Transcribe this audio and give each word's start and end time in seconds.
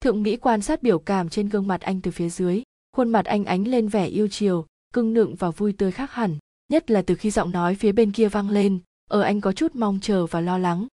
thượng 0.00 0.22
mỹ 0.22 0.36
quan 0.36 0.62
sát 0.62 0.82
biểu 0.82 0.98
cảm 0.98 1.28
trên 1.28 1.48
gương 1.48 1.66
mặt 1.66 1.80
anh 1.80 2.00
từ 2.00 2.10
phía 2.10 2.28
dưới, 2.28 2.62
khuôn 2.96 3.08
mặt 3.08 3.24
anh 3.24 3.44
ánh 3.44 3.68
lên 3.68 3.88
vẻ 3.88 4.06
yêu 4.06 4.28
chiều, 4.28 4.66
cưng 4.94 5.14
nựng 5.14 5.34
và 5.34 5.50
vui 5.50 5.72
tươi 5.72 5.92
khác 5.92 6.12
hẳn, 6.12 6.38
nhất 6.68 6.90
là 6.90 7.02
từ 7.02 7.14
khi 7.14 7.30
giọng 7.30 7.50
nói 7.50 7.74
phía 7.74 7.92
bên 7.92 8.12
kia 8.12 8.28
vang 8.28 8.50
lên 8.50 8.80
ở 9.10 9.20
anh 9.20 9.40
có 9.40 9.52
chút 9.52 9.74
mong 9.74 9.98
chờ 10.02 10.26
và 10.26 10.40
lo 10.40 10.58
lắng. 10.58 10.86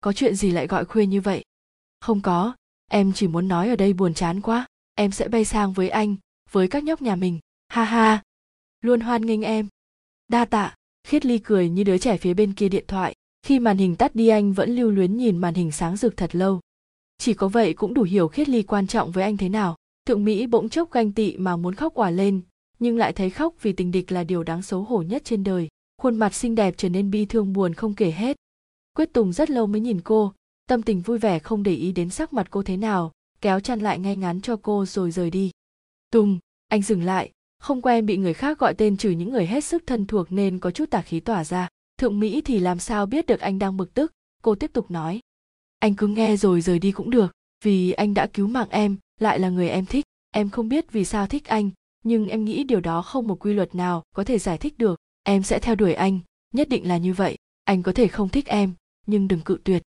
Có 0.00 0.12
chuyện 0.12 0.34
gì 0.34 0.50
lại 0.50 0.66
gọi 0.66 0.84
khuya 0.84 1.06
như 1.06 1.20
vậy? 1.20 1.44
Không 2.00 2.20
có, 2.20 2.54
em 2.90 3.12
chỉ 3.12 3.28
muốn 3.28 3.48
nói 3.48 3.68
ở 3.68 3.76
đây 3.76 3.92
buồn 3.92 4.14
chán 4.14 4.40
quá, 4.40 4.66
em 4.94 5.10
sẽ 5.10 5.28
bay 5.28 5.44
sang 5.44 5.72
với 5.72 5.88
anh, 5.88 6.16
với 6.50 6.68
các 6.68 6.84
nhóc 6.84 7.02
nhà 7.02 7.16
mình. 7.16 7.38
Ha 7.68 7.84
ha, 7.84 8.22
luôn 8.80 9.00
hoan 9.00 9.26
nghênh 9.26 9.42
em. 9.42 9.68
Đa 10.28 10.44
tạ. 10.44 10.74
Khiết 11.06 11.26
ly 11.26 11.38
cười 11.38 11.68
như 11.68 11.84
đứa 11.84 11.98
trẻ 11.98 12.16
phía 12.16 12.34
bên 12.34 12.52
kia 12.52 12.68
điện 12.68 12.84
thoại, 12.88 13.14
khi 13.42 13.58
màn 13.58 13.76
hình 13.76 13.96
tắt 13.96 14.14
đi 14.14 14.28
anh 14.28 14.52
vẫn 14.52 14.76
lưu 14.76 14.90
luyến 14.90 15.16
nhìn 15.16 15.38
màn 15.38 15.54
hình 15.54 15.72
sáng 15.72 15.96
rực 15.96 16.16
thật 16.16 16.34
lâu 16.34 16.60
chỉ 17.18 17.34
có 17.34 17.48
vậy 17.48 17.74
cũng 17.74 17.94
đủ 17.94 18.02
hiểu 18.02 18.28
khiết 18.28 18.48
ly 18.48 18.62
quan 18.62 18.86
trọng 18.86 19.10
với 19.10 19.24
anh 19.24 19.36
thế 19.36 19.48
nào. 19.48 19.76
Thượng 20.06 20.24
mỹ 20.24 20.46
bỗng 20.46 20.68
chốc 20.68 20.92
ganh 20.92 21.12
tị 21.12 21.36
mà 21.36 21.56
muốn 21.56 21.74
khóc 21.74 21.94
òa 21.94 22.10
lên, 22.10 22.40
nhưng 22.78 22.96
lại 22.96 23.12
thấy 23.12 23.30
khóc 23.30 23.54
vì 23.62 23.72
tình 23.72 23.90
địch 23.90 24.12
là 24.12 24.24
điều 24.24 24.42
đáng 24.42 24.62
xấu 24.62 24.82
hổ 24.82 25.02
nhất 25.02 25.22
trên 25.24 25.44
đời. 25.44 25.68
Khuôn 26.02 26.16
mặt 26.16 26.34
xinh 26.34 26.54
đẹp 26.54 26.74
trở 26.76 26.88
nên 26.88 27.10
bi 27.10 27.24
thương 27.24 27.52
buồn 27.52 27.74
không 27.74 27.94
kể 27.94 28.10
hết. 28.10 28.36
Quyết 28.96 29.12
tùng 29.12 29.32
rất 29.32 29.50
lâu 29.50 29.66
mới 29.66 29.80
nhìn 29.80 30.00
cô, 30.00 30.32
tâm 30.66 30.82
tình 30.82 31.00
vui 31.00 31.18
vẻ 31.18 31.38
không 31.38 31.62
để 31.62 31.74
ý 31.74 31.92
đến 31.92 32.10
sắc 32.10 32.32
mặt 32.32 32.46
cô 32.50 32.62
thế 32.62 32.76
nào, 32.76 33.12
kéo 33.40 33.60
chăn 33.60 33.80
lại 33.80 33.98
ngay 33.98 34.16
ngắn 34.16 34.40
cho 34.40 34.56
cô 34.56 34.86
rồi 34.86 35.10
rời 35.10 35.30
đi. 35.30 35.50
Tùng, 36.10 36.38
anh 36.68 36.82
dừng 36.82 37.02
lại, 37.02 37.30
không 37.58 37.82
quen 37.82 38.06
bị 38.06 38.16
người 38.16 38.34
khác 38.34 38.58
gọi 38.58 38.74
tên 38.74 38.96
trừ 38.96 39.10
những 39.10 39.30
người 39.30 39.46
hết 39.46 39.64
sức 39.64 39.82
thân 39.86 40.06
thuộc 40.06 40.32
nên 40.32 40.58
có 40.58 40.70
chút 40.70 40.90
tà 40.90 41.02
khí 41.02 41.20
tỏa 41.20 41.44
ra. 41.44 41.68
Thượng 41.98 42.20
mỹ 42.20 42.40
thì 42.40 42.58
làm 42.58 42.78
sao 42.78 43.06
biết 43.06 43.26
được 43.26 43.40
anh 43.40 43.58
đang 43.58 43.76
bực 43.76 43.94
tức? 43.94 44.12
Cô 44.42 44.54
tiếp 44.54 44.70
tục 44.72 44.90
nói 44.90 45.20
anh 45.84 45.94
cứ 45.94 46.06
nghe 46.06 46.36
rồi 46.36 46.60
rời 46.60 46.78
đi 46.78 46.92
cũng 46.92 47.10
được, 47.10 47.32
vì 47.64 47.92
anh 47.92 48.14
đã 48.14 48.26
cứu 48.26 48.46
mạng 48.46 48.68
em, 48.70 48.96
lại 49.20 49.38
là 49.38 49.48
người 49.48 49.68
em 49.68 49.86
thích. 49.86 50.04
Em 50.30 50.50
không 50.50 50.68
biết 50.68 50.92
vì 50.92 51.04
sao 51.04 51.26
thích 51.26 51.44
anh, 51.44 51.70
nhưng 52.04 52.28
em 52.28 52.44
nghĩ 52.44 52.64
điều 52.64 52.80
đó 52.80 53.02
không 53.02 53.26
một 53.26 53.44
quy 53.44 53.52
luật 53.52 53.74
nào 53.74 54.02
có 54.16 54.24
thể 54.24 54.38
giải 54.38 54.58
thích 54.58 54.78
được. 54.78 55.00
Em 55.22 55.42
sẽ 55.42 55.58
theo 55.58 55.74
đuổi 55.74 55.94
anh, 55.94 56.20
nhất 56.54 56.68
định 56.68 56.88
là 56.88 56.96
như 56.96 57.12
vậy. 57.12 57.36
Anh 57.64 57.82
có 57.82 57.92
thể 57.92 58.08
không 58.08 58.28
thích 58.28 58.46
em, 58.46 58.72
nhưng 59.06 59.28
đừng 59.28 59.40
cự 59.40 59.58
tuyệt. 59.64 59.82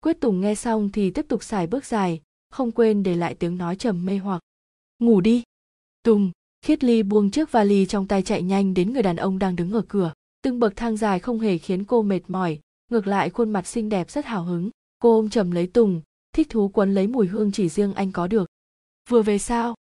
Quyết 0.00 0.20
tùng 0.20 0.40
nghe 0.40 0.54
xong 0.54 0.90
thì 0.92 1.10
tiếp 1.10 1.26
tục 1.28 1.42
xài 1.42 1.66
bước 1.66 1.84
dài, 1.84 2.20
không 2.50 2.72
quên 2.72 3.02
để 3.02 3.14
lại 3.14 3.34
tiếng 3.34 3.58
nói 3.58 3.76
trầm 3.76 4.06
mê 4.06 4.18
hoặc. 4.18 4.42
Ngủ 4.98 5.20
đi. 5.20 5.42
Tùng, 6.02 6.30
khiết 6.62 6.84
ly 6.84 7.02
buông 7.02 7.30
chiếc 7.30 7.52
vali 7.52 7.86
trong 7.86 8.08
tay 8.08 8.22
chạy 8.22 8.42
nhanh 8.42 8.74
đến 8.74 8.92
người 8.92 9.02
đàn 9.02 9.16
ông 9.16 9.38
đang 9.38 9.56
đứng 9.56 9.72
ở 9.72 9.82
cửa. 9.88 10.12
Từng 10.42 10.60
bậc 10.60 10.76
thang 10.76 10.96
dài 10.96 11.18
không 11.18 11.40
hề 11.40 11.58
khiến 11.58 11.84
cô 11.84 12.02
mệt 12.02 12.20
mỏi, 12.28 12.58
ngược 12.90 13.06
lại 13.06 13.30
khuôn 13.30 13.50
mặt 13.50 13.66
xinh 13.66 13.88
đẹp 13.88 14.10
rất 14.10 14.26
hào 14.26 14.44
hứng 14.44 14.70
cô 14.98 15.16
ôm 15.16 15.30
chầm 15.30 15.50
lấy 15.50 15.66
tùng, 15.66 16.00
thích 16.32 16.46
thú 16.50 16.68
quấn 16.68 16.94
lấy 16.94 17.06
mùi 17.06 17.26
hương 17.26 17.52
chỉ 17.52 17.68
riêng 17.68 17.94
anh 17.94 18.12
có 18.12 18.26
được. 18.26 18.48
Vừa 19.08 19.22
về 19.22 19.38
sao? 19.38 19.74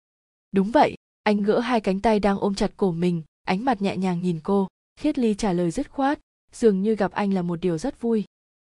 Đúng 0.53 0.71
vậy, 0.71 0.95
anh 1.23 1.43
gỡ 1.43 1.61
hai 1.61 1.81
cánh 1.81 2.01
tay 2.01 2.21
đang 2.21 2.39
ôm 2.39 2.55
chặt 2.55 2.73
cổ 2.77 2.93
mình, 2.93 3.23
ánh 3.43 3.65
mặt 3.65 3.83
nhẹ 3.83 3.97
nhàng 3.97 4.23
nhìn 4.23 4.41
cô, 4.43 4.69
khiết 5.01 5.19
ly 5.19 5.35
trả 5.35 5.53
lời 5.53 5.71
dứt 5.71 5.91
khoát, 5.91 6.19
dường 6.53 6.83
như 6.83 6.95
gặp 6.95 7.13
anh 7.13 7.35
là 7.35 7.43
một 7.43 7.61
điều 7.61 7.79
rất 7.79 8.01
vui. 8.01 8.25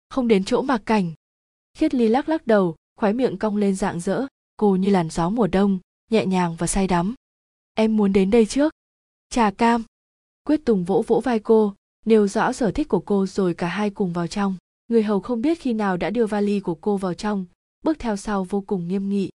Không 0.09 0.27
đến 0.27 0.43
chỗ 0.43 0.61
mặc 0.61 0.81
cảnh. 0.85 1.11
Khiết 1.77 1.93
ly 1.93 2.07
lắc 2.07 2.29
lắc 2.29 2.47
đầu 2.47 2.75
khoái 2.97 3.13
miệng 3.13 3.37
cong 3.37 3.57
lên 3.57 3.75
dạng 3.75 3.99
dỡ, 3.99 4.25
cô 4.57 4.75
như 4.75 4.89
làn 4.89 5.09
gió 5.09 5.29
mùa 5.29 5.47
đông, 5.47 5.79
nhẹ 6.11 6.25
nhàng 6.25 6.55
và 6.55 6.67
say 6.67 6.87
đắm. 6.87 7.15
Em 7.73 7.97
muốn 7.97 8.13
đến 8.13 8.31
đây 8.31 8.45
trước. 8.45 8.73
Trà 9.29 9.51
cam. 9.51 9.83
Quyết 10.43 10.65
tùng 10.65 10.83
vỗ 10.83 11.03
vỗ 11.07 11.19
vai 11.19 11.39
cô, 11.39 11.73
nêu 12.05 12.27
rõ 12.27 12.53
sở 12.53 12.71
thích 12.71 12.87
của 12.87 12.99
cô 12.99 13.25
rồi 13.25 13.53
cả 13.53 13.67
hai 13.67 13.89
cùng 13.89 14.13
vào 14.13 14.27
trong 14.27 14.55
người 14.87 15.03
hầu 15.03 15.19
không 15.19 15.41
biết 15.41 15.59
khi 15.59 15.73
nào 15.73 15.97
đã 15.97 16.09
đưa 16.09 16.25
vali 16.25 16.59
của 16.59 16.75
cô 16.75 16.97
vào 16.97 17.13
trong, 17.13 17.45
bước 17.83 17.99
theo 17.99 18.15
sau 18.15 18.43
vô 18.43 18.61
cùng 18.61 18.87
nghiêm 18.87 19.09
nghị. 19.09 19.29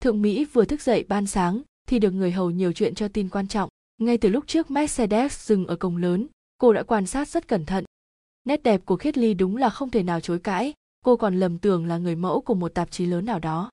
Thượng 0.00 0.22
mỹ 0.22 0.44
vừa 0.44 0.64
thức 0.64 0.82
dậy 0.82 1.04
ban 1.08 1.26
sáng, 1.26 1.62
thì 1.88 1.98
được 1.98 2.10
người 2.10 2.32
hầu 2.32 2.50
nhiều 2.50 2.72
chuyện 2.72 2.94
cho 2.94 3.08
tin 3.08 3.28
quan 3.28 3.48
trọng. 3.48 3.68
Ngay 3.98 4.18
từ 4.18 4.28
lúc 4.28 4.46
trước 4.46 4.70
mercedes 4.70 5.48
dừng 5.48 5.66
ở 5.66 5.76
cổng 5.76 5.96
lớn, 5.96 6.26
cô 6.58 6.72
đã 6.72 6.82
quan 6.82 7.06
sát 7.06 7.28
rất 7.28 7.48
cẩn 7.48 7.66
thận. 7.66 7.84
Nét 8.44 8.62
đẹp 8.62 8.80
của 8.84 8.96
khiết 8.96 9.18
ly 9.18 9.34
đúng 9.34 9.56
là 9.56 9.70
không 9.70 9.90
thể 9.90 10.02
nào 10.02 10.20
chối 10.20 10.38
cãi, 10.38 10.72
cô 11.04 11.16
còn 11.16 11.40
lầm 11.40 11.58
tưởng 11.58 11.86
là 11.86 11.98
người 11.98 12.16
mẫu 12.16 12.40
của 12.40 12.54
một 12.54 12.74
tạp 12.74 12.90
chí 12.90 13.06
lớn 13.06 13.24
nào 13.24 13.38
đó. 13.38 13.70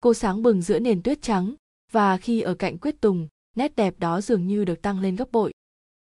Cô 0.00 0.14
sáng 0.14 0.42
bừng 0.42 0.62
giữa 0.62 0.78
nền 0.78 1.02
tuyết 1.02 1.22
trắng, 1.22 1.54
và 1.92 2.16
khi 2.16 2.40
ở 2.40 2.54
cạnh 2.54 2.78
quyết 2.78 3.00
tùng, 3.00 3.28
nét 3.56 3.76
đẹp 3.76 3.98
đó 3.98 4.20
dường 4.20 4.46
như 4.46 4.64
được 4.64 4.82
tăng 4.82 5.00
lên 5.00 5.16
gấp 5.16 5.32
bội. 5.32 5.52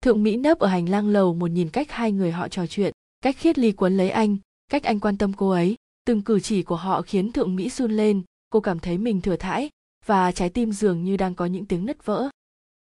Thượng 0.02 0.22
mỹ 0.22 0.36
nấp 0.36 0.58
ở 0.58 0.68
hành 0.68 0.88
lang 0.88 1.08
lầu 1.08 1.34
một 1.34 1.50
nhìn 1.50 1.70
cách 1.70 1.90
hai 1.90 2.12
người 2.12 2.32
họ 2.32 2.48
trò 2.48 2.66
chuyện, 2.66 2.92
cách 3.20 3.36
khiết 3.38 3.58
ly 3.58 3.72
quấn 3.72 3.96
lấy 3.96 4.10
anh 4.10 4.36
cách 4.70 4.82
anh 4.82 5.00
quan 5.00 5.16
tâm 5.16 5.32
cô 5.32 5.50
ấy, 5.50 5.76
từng 6.04 6.22
cử 6.22 6.40
chỉ 6.40 6.62
của 6.62 6.76
họ 6.76 7.02
khiến 7.02 7.32
thượng 7.32 7.56
mỹ 7.56 7.70
run 7.70 7.92
lên, 7.92 8.22
cô 8.50 8.60
cảm 8.60 8.78
thấy 8.78 8.98
mình 8.98 9.20
thừa 9.20 9.36
thãi, 9.36 9.70
và 10.06 10.32
trái 10.32 10.48
tim 10.48 10.72
dường 10.72 11.04
như 11.04 11.16
đang 11.16 11.34
có 11.34 11.46
những 11.46 11.66
tiếng 11.66 11.86
nứt 11.86 12.06
vỡ. 12.06 12.28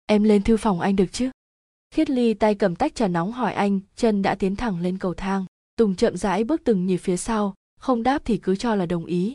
Em 0.05 0.23
lên 0.23 0.43
thư 0.43 0.57
phòng 0.57 0.79
anh 0.79 0.95
được 0.95 1.11
chứ? 1.11 1.29
Khiết 1.91 2.09
ly 2.09 2.33
tay 2.33 2.55
cầm 2.55 2.75
tách 2.75 2.95
trà 2.95 3.07
nóng 3.07 3.31
hỏi 3.31 3.53
anh, 3.53 3.79
chân 3.95 4.21
đã 4.21 4.35
tiến 4.35 4.55
thẳng 4.55 4.81
lên 4.81 4.97
cầu 4.97 5.13
thang. 5.13 5.45
Tùng 5.75 5.95
chậm 5.95 6.17
rãi 6.17 6.43
bước 6.43 6.61
từng 6.63 6.85
nhịp 6.85 6.97
phía 6.97 7.17
sau, 7.17 7.53
không 7.79 8.03
đáp 8.03 8.21
thì 8.25 8.37
cứ 8.37 8.55
cho 8.55 8.75
là 8.75 8.85
đồng 8.85 9.05
ý. 9.05 9.33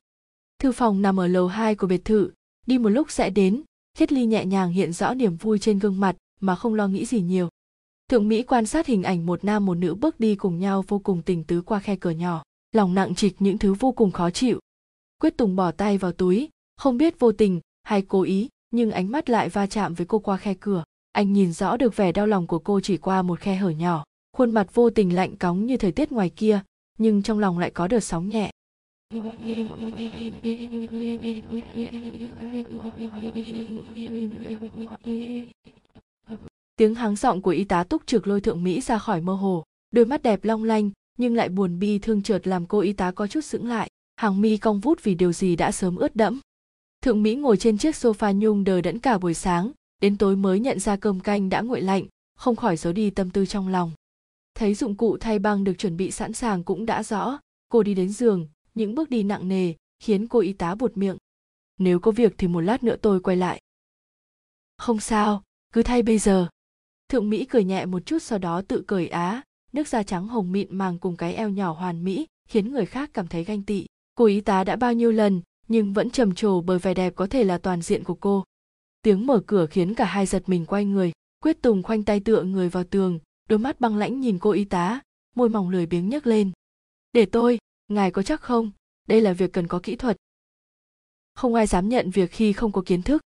Thư 0.58 0.72
phòng 0.72 1.02
nằm 1.02 1.20
ở 1.20 1.26
lầu 1.26 1.46
2 1.48 1.74
của 1.74 1.86
biệt 1.86 2.04
thự, 2.04 2.30
đi 2.66 2.78
một 2.78 2.88
lúc 2.88 3.10
sẽ 3.10 3.30
đến. 3.30 3.62
Khiết 3.98 4.12
ly 4.12 4.26
nhẹ 4.26 4.44
nhàng 4.44 4.72
hiện 4.72 4.92
rõ 4.92 5.14
niềm 5.14 5.36
vui 5.36 5.58
trên 5.58 5.78
gương 5.78 6.00
mặt, 6.00 6.16
mà 6.40 6.56
không 6.56 6.74
lo 6.74 6.88
nghĩ 6.88 7.04
gì 7.04 7.20
nhiều 7.20 7.48
thượng 8.12 8.28
mỹ 8.28 8.42
quan 8.42 8.66
sát 8.66 8.86
hình 8.86 9.02
ảnh 9.02 9.26
một 9.26 9.44
nam 9.44 9.66
một 9.66 9.74
nữ 9.74 9.94
bước 9.94 10.20
đi 10.20 10.34
cùng 10.34 10.58
nhau 10.58 10.84
vô 10.88 10.98
cùng 10.98 11.22
tình 11.22 11.44
tứ 11.44 11.62
qua 11.62 11.78
khe 11.78 11.96
cửa 11.96 12.10
nhỏ, 12.10 12.42
lòng 12.72 12.94
nặng 12.94 13.14
trịch 13.14 13.36
những 13.38 13.58
thứ 13.58 13.74
vô 13.74 13.92
cùng 13.92 14.10
khó 14.10 14.30
chịu. 14.30 14.58
Quyết 15.20 15.36
tùng 15.36 15.56
bỏ 15.56 15.70
tay 15.70 15.98
vào 15.98 16.12
túi, 16.12 16.48
không 16.76 16.98
biết 16.98 17.18
vô 17.18 17.32
tình 17.32 17.60
hay 17.82 18.02
cố 18.02 18.22
ý, 18.22 18.48
nhưng 18.70 18.90
ánh 18.90 19.10
mắt 19.10 19.30
lại 19.30 19.48
va 19.48 19.66
chạm 19.66 19.94
với 19.94 20.06
cô 20.06 20.18
qua 20.18 20.36
khe 20.36 20.54
cửa. 20.60 20.84
Anh 21.12 21.32
nhìn 21.32 21.52
rõ 21.52 21.76
được 21.76 21.96
vẻ 21.96 22.12
đau 22.12 22.26
lòng 22.26 22.46
của 22.46 22.58
cô 22.58 22.80
chỉ 22.80 22.96
qua 22.96 23.22
một 23.22 23.40
khe 23.40 23.54
hở 23.54 23.70
nhỏ, 23.70 24.04
khuôn 24.36 24.50
mặt 24.50 24.74
vô 24.74 24.90
tình 24.90 25.14
lạnh 25.14 25.36
cóng 25.36 25.66
như 25.66 25.76
thời 25.76 25.92
tiết 25.92 26.12
ngoài 26.12 26.30
kia, 26.30 26.60
nhưng 26.98 27.22
trong 27.22 27.38
lòng 27.38 27.58
lại 27.58 27.70
có 27.70 27.88
đợt 27.88 28.00
sóng 28.00 28.28
nhẹ 28.28 28.50
tiếng 36.76 36.94
háng 36.94 37.16
giọng 37.16 37.42
của 37.42 37.50
y 37.50 37.64
tá 37.64 37.84
túc 37.84 38.06
trực 38.06 38.26
lôi 38.26 38.40
thượng 38.40 38.64
mỹ 38.64 38.80
ra 38.80 38.98
khỏi 38.98 39.20
mơ 39.20 39.34
hồ. 39.34 39.64
Đôi 39.90 40.04
mắt 40.04 40.22
đẹp 40.22 40.44
long 40.44 40.64
lanh, 40.64 40.90
nhưng 41.18 41.34
lại 41.34 41.48
buồn 41.48 41.78
bi 41.78 41.98
thương 41.98 42.22
chợt 42.22 42.46
làm 42.46 42.66
cô 42.66 42.80
y 42.80 42.92
tá 42.92 43.10
có 43.10 43.26
chút 43.26 43.40
sững 43.40 43.68
lại. 43.68 43.90
Hàng 44.16 44.40
mi 44.40 44.56
cong 44.56 44.80
vút 44.80 45.02
vì 45.02 45.14
điều 45.14 45.32
gì 45.32 45.56
đã 45.56 45.72
sớm 45.72 45.96
ướt 45.96 46.16
đẫm. 46.16 46.40
Thượng 47.02 47.22
mỹ 47.22 47.34
ngồi 47.34 47.56
trên 47.56 47.78
chiếc 47.78 47.94
sofa 47.94 48.38
nhung 48.38 48.64
đờ 48.64 48.80
đẫn 48.80 48.98
cả 48.98 49.18
buổi 49.18 49.34
sáng, 49.34 49.72
đến 50.00 50.16
tối 50.16 50.36
mới 50.36 50.60
nhận 50.60 50.78
ra 50.80 50.96
cơm 50.96 51.20
canh 51.20 51.48
đã 51.48 51.60
nguội 51.60 51.80
lạnh, 51.80 52.06
không 52.34 52.56
khỏi 52.56 52.76
giấu 52.76 52.92
đi 52.92 53.10
tâm 53.10 53.30
tư 53.30 53.46
trong 53.46 53.68
lòng. 53.68 53.92
Thấy 54.54 54.74
dụng 54.74 54.96
cụ 54.96 55.16
thay 55.20 55.38
băng 55.38 55.64
được 55.64 55.74
chuẩn 55.78 55.96
bị 55.96 56.10
sẵn 56.10 56.32
sàng 56.32 56.64
cũng 56.64 56.86
đã 56.86 57.02
rõ, 57.02 57.38
cô 57.68 57.82
đi 57.82 57.94
đến 57.94 58.08
giường, 58.08 58.48
những 58.74 58.94
bước 58.94 59.10
đi 59.10 59.22
nặng 59.22 59.48
nề 59.48 59.74
khiến 59.98 60.28
cô 60.28 60.38
y 60.38 60.52
tá 60.52 60.74
buột 60.74 60.96
miệng. 60.96 61.16
Nếu 61.78 62.00
có 62.00 62.10
việc 62.10 62.34
thì 62.38 62.48
một 62.48 62.60
lát 62.60 62.84
nữa 62.84 62.96
tôi 63.02 63.20
quay 63.20 63.36
lại. 63.36 63.60
Không 64.78 65.00
sao, 65.00 65.42
cứ 65.72 65.82
thay 65.82 66.02
bây 66.02 66.18
giờ 66.18 66.48
thượng 67.12 67.30
mỹ 67.30 67.44
cười 67.44 67.64
nhẹ 67.64 67.86
một 67.86 68.06
chút 68.06 68.18
sau 68.22 68.38
đó 68.38 68.62
tự 68.68 68.84
cười, 68.86 69.08
á, 69.08 69.42
nước 69.72 69.88
da 69.88 70.02
trắng 70.02 70.28
hồng 70.28 70.52
mịn 70.52 70.78
màng 70.78 70.98
cùng 70.98 71.16
cái 71.16 71.34
eo 71.34 71.48
nhỏ 71.48 71.72
hoàn 71.72 72.04
mỹ, 72.04 72.26
khiến 72.48 72.72
người 72.72 72.86
khác 72.86 73.10
cảm 73.14 73.26
thấy 73.26 73.44
ganh 73.44 73.62
tị. 73.62 73.86
Cô 74.14 74.24
y 74.24 74.40
tá 74.40 74.64
đã 74.64 74.76
bao 74.76 74.92
nhiêu 74.92 75.12
lần, 75.12 75.42
nhưng 75.68 75.92
vẫn 75.92 76.10
trầm 76.10 76.34
trồ 76.34 76.60
bởi 76.60 76.78
vẻ 76.78 76.94
đẹp 76.94 77.12
có 77.16 77.26
thể 77.26 77.44
là 77.44 77.58
toàn 77.58 77.82
diện 77.82 78.04
của 78.04 78.14
cô. 78.14 78.44
Tiếng 79.02 79.26
mở 79.26 79.42
cửa 79.46 79.66
khiến 79.66 79.94
cả 79.94 80.04
hai 80.04 80.26
giật 80.26 80.42
mình 80.46 80.66
quay 80.66 80.84
người, 80.84 81.12
quyết 81.42 81.62
tùng 81.62 81.82
khoanh 81.82 82.02
tay 82.02 82.20
tựa 82.20 82.42
người 82.42 82.68
vào 82.68 82.84
tường, 82.84 83.18
đôi 83.48 83.58
mắt 83.58 83.80
băng 83.80 83.96
lãnh 83.96 84.20
nhìn 84.20 84.38
cô 84.38 84.50
y 84.50 84.64
tá, 84.64 85.00
môi 85.36 85.48
mỏng 85.48 85.68
lười 85.68 85.86
biếng 85.86 86.08
nhấc 86.08 86.26
lên. 86.26 86.50
Để 87.12 87.26
tôi, 87.26 87.58
ngài 87.88 88.10
có 88.10 88.22
chắc 88.22 88.40
không? 88.40 88.70
Đây 89.08 89.20
là 89.20 89.32
việc 89.32 89.52
cần 89.52 89.68
có 89.68 89.80
kỹ 89.82 89.96
thuật. 89.96 90.16
Không 91.34 91.54
ai 91.54 91.66
dám 91.66 91.88
nhận 91.88 92.10
việc 92.10 92.30
khi 92.30 92.52
không 92.52 92.72
có 92.72 92.82
kiến 92.86 93.02
thức. 93.02 93.22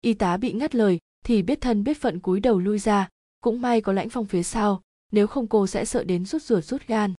Y 0.00 0.14
tá 0.14 0.36
bị 0.36 0.52
ngắt 0.52 0.74
lời, 0.74 0.98
thì 1.24 1.42
biết 1.42 1.60
thân 1.60 1.84
biết 1.84 2.00
phận 2.00 2.20
cúi 2.20 2.40
đầu 2.40 2.58
lui 2.58 2.78
ra 2.78 3.08
cũng 3.44 3.60
may 3.60 3.80
có 3.80 3.92
lãnh 3.92 4.08
phong 4.08 4.26
phía 4.26 4.42
sau, 4.42 4.80
nếu 5.12 5.26
không 5.26 5.46
cô 5.46 5.66
sẽ 5.66 5.84
sợ 5.84 6.04
đến 6.04 6.24
rút 6.24 6.42
ruột 6.42 6.64
rút 6.64 6.82
gan. 6.86 7.14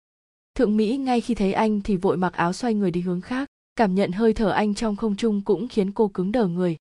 Thượng 0.55 0.76
mỹ 0.76 0.97
ngay 0.97 1.21
khi 1.21 1.35
thấy 1.35 1.53
anh 1.53 1.81
thì 1.81 1.97
vội 1.97 2.17
mặc 2.17 2.32
áo 2.32 2.53
xoay 2.53 2.75
người 2.75 2.91
đi 2.91 3.00
hướng 3.00 3.21
khác, 3.21 3.49
cảm 3.76 3.94
nhận 3.94 4.12
hơi 4.12 4.35
thở 4.35 4.50
anh 4.50 4.75
trong 4.75 4.97
không 4.97 5.17
trung 5.17 5.43
cũng 5.44 5.69
khiến 5.69 5.93
cô 5.93 6.09
cứng 6.09 6.32
đờ 6.32 6.47
người. 6.47 6.76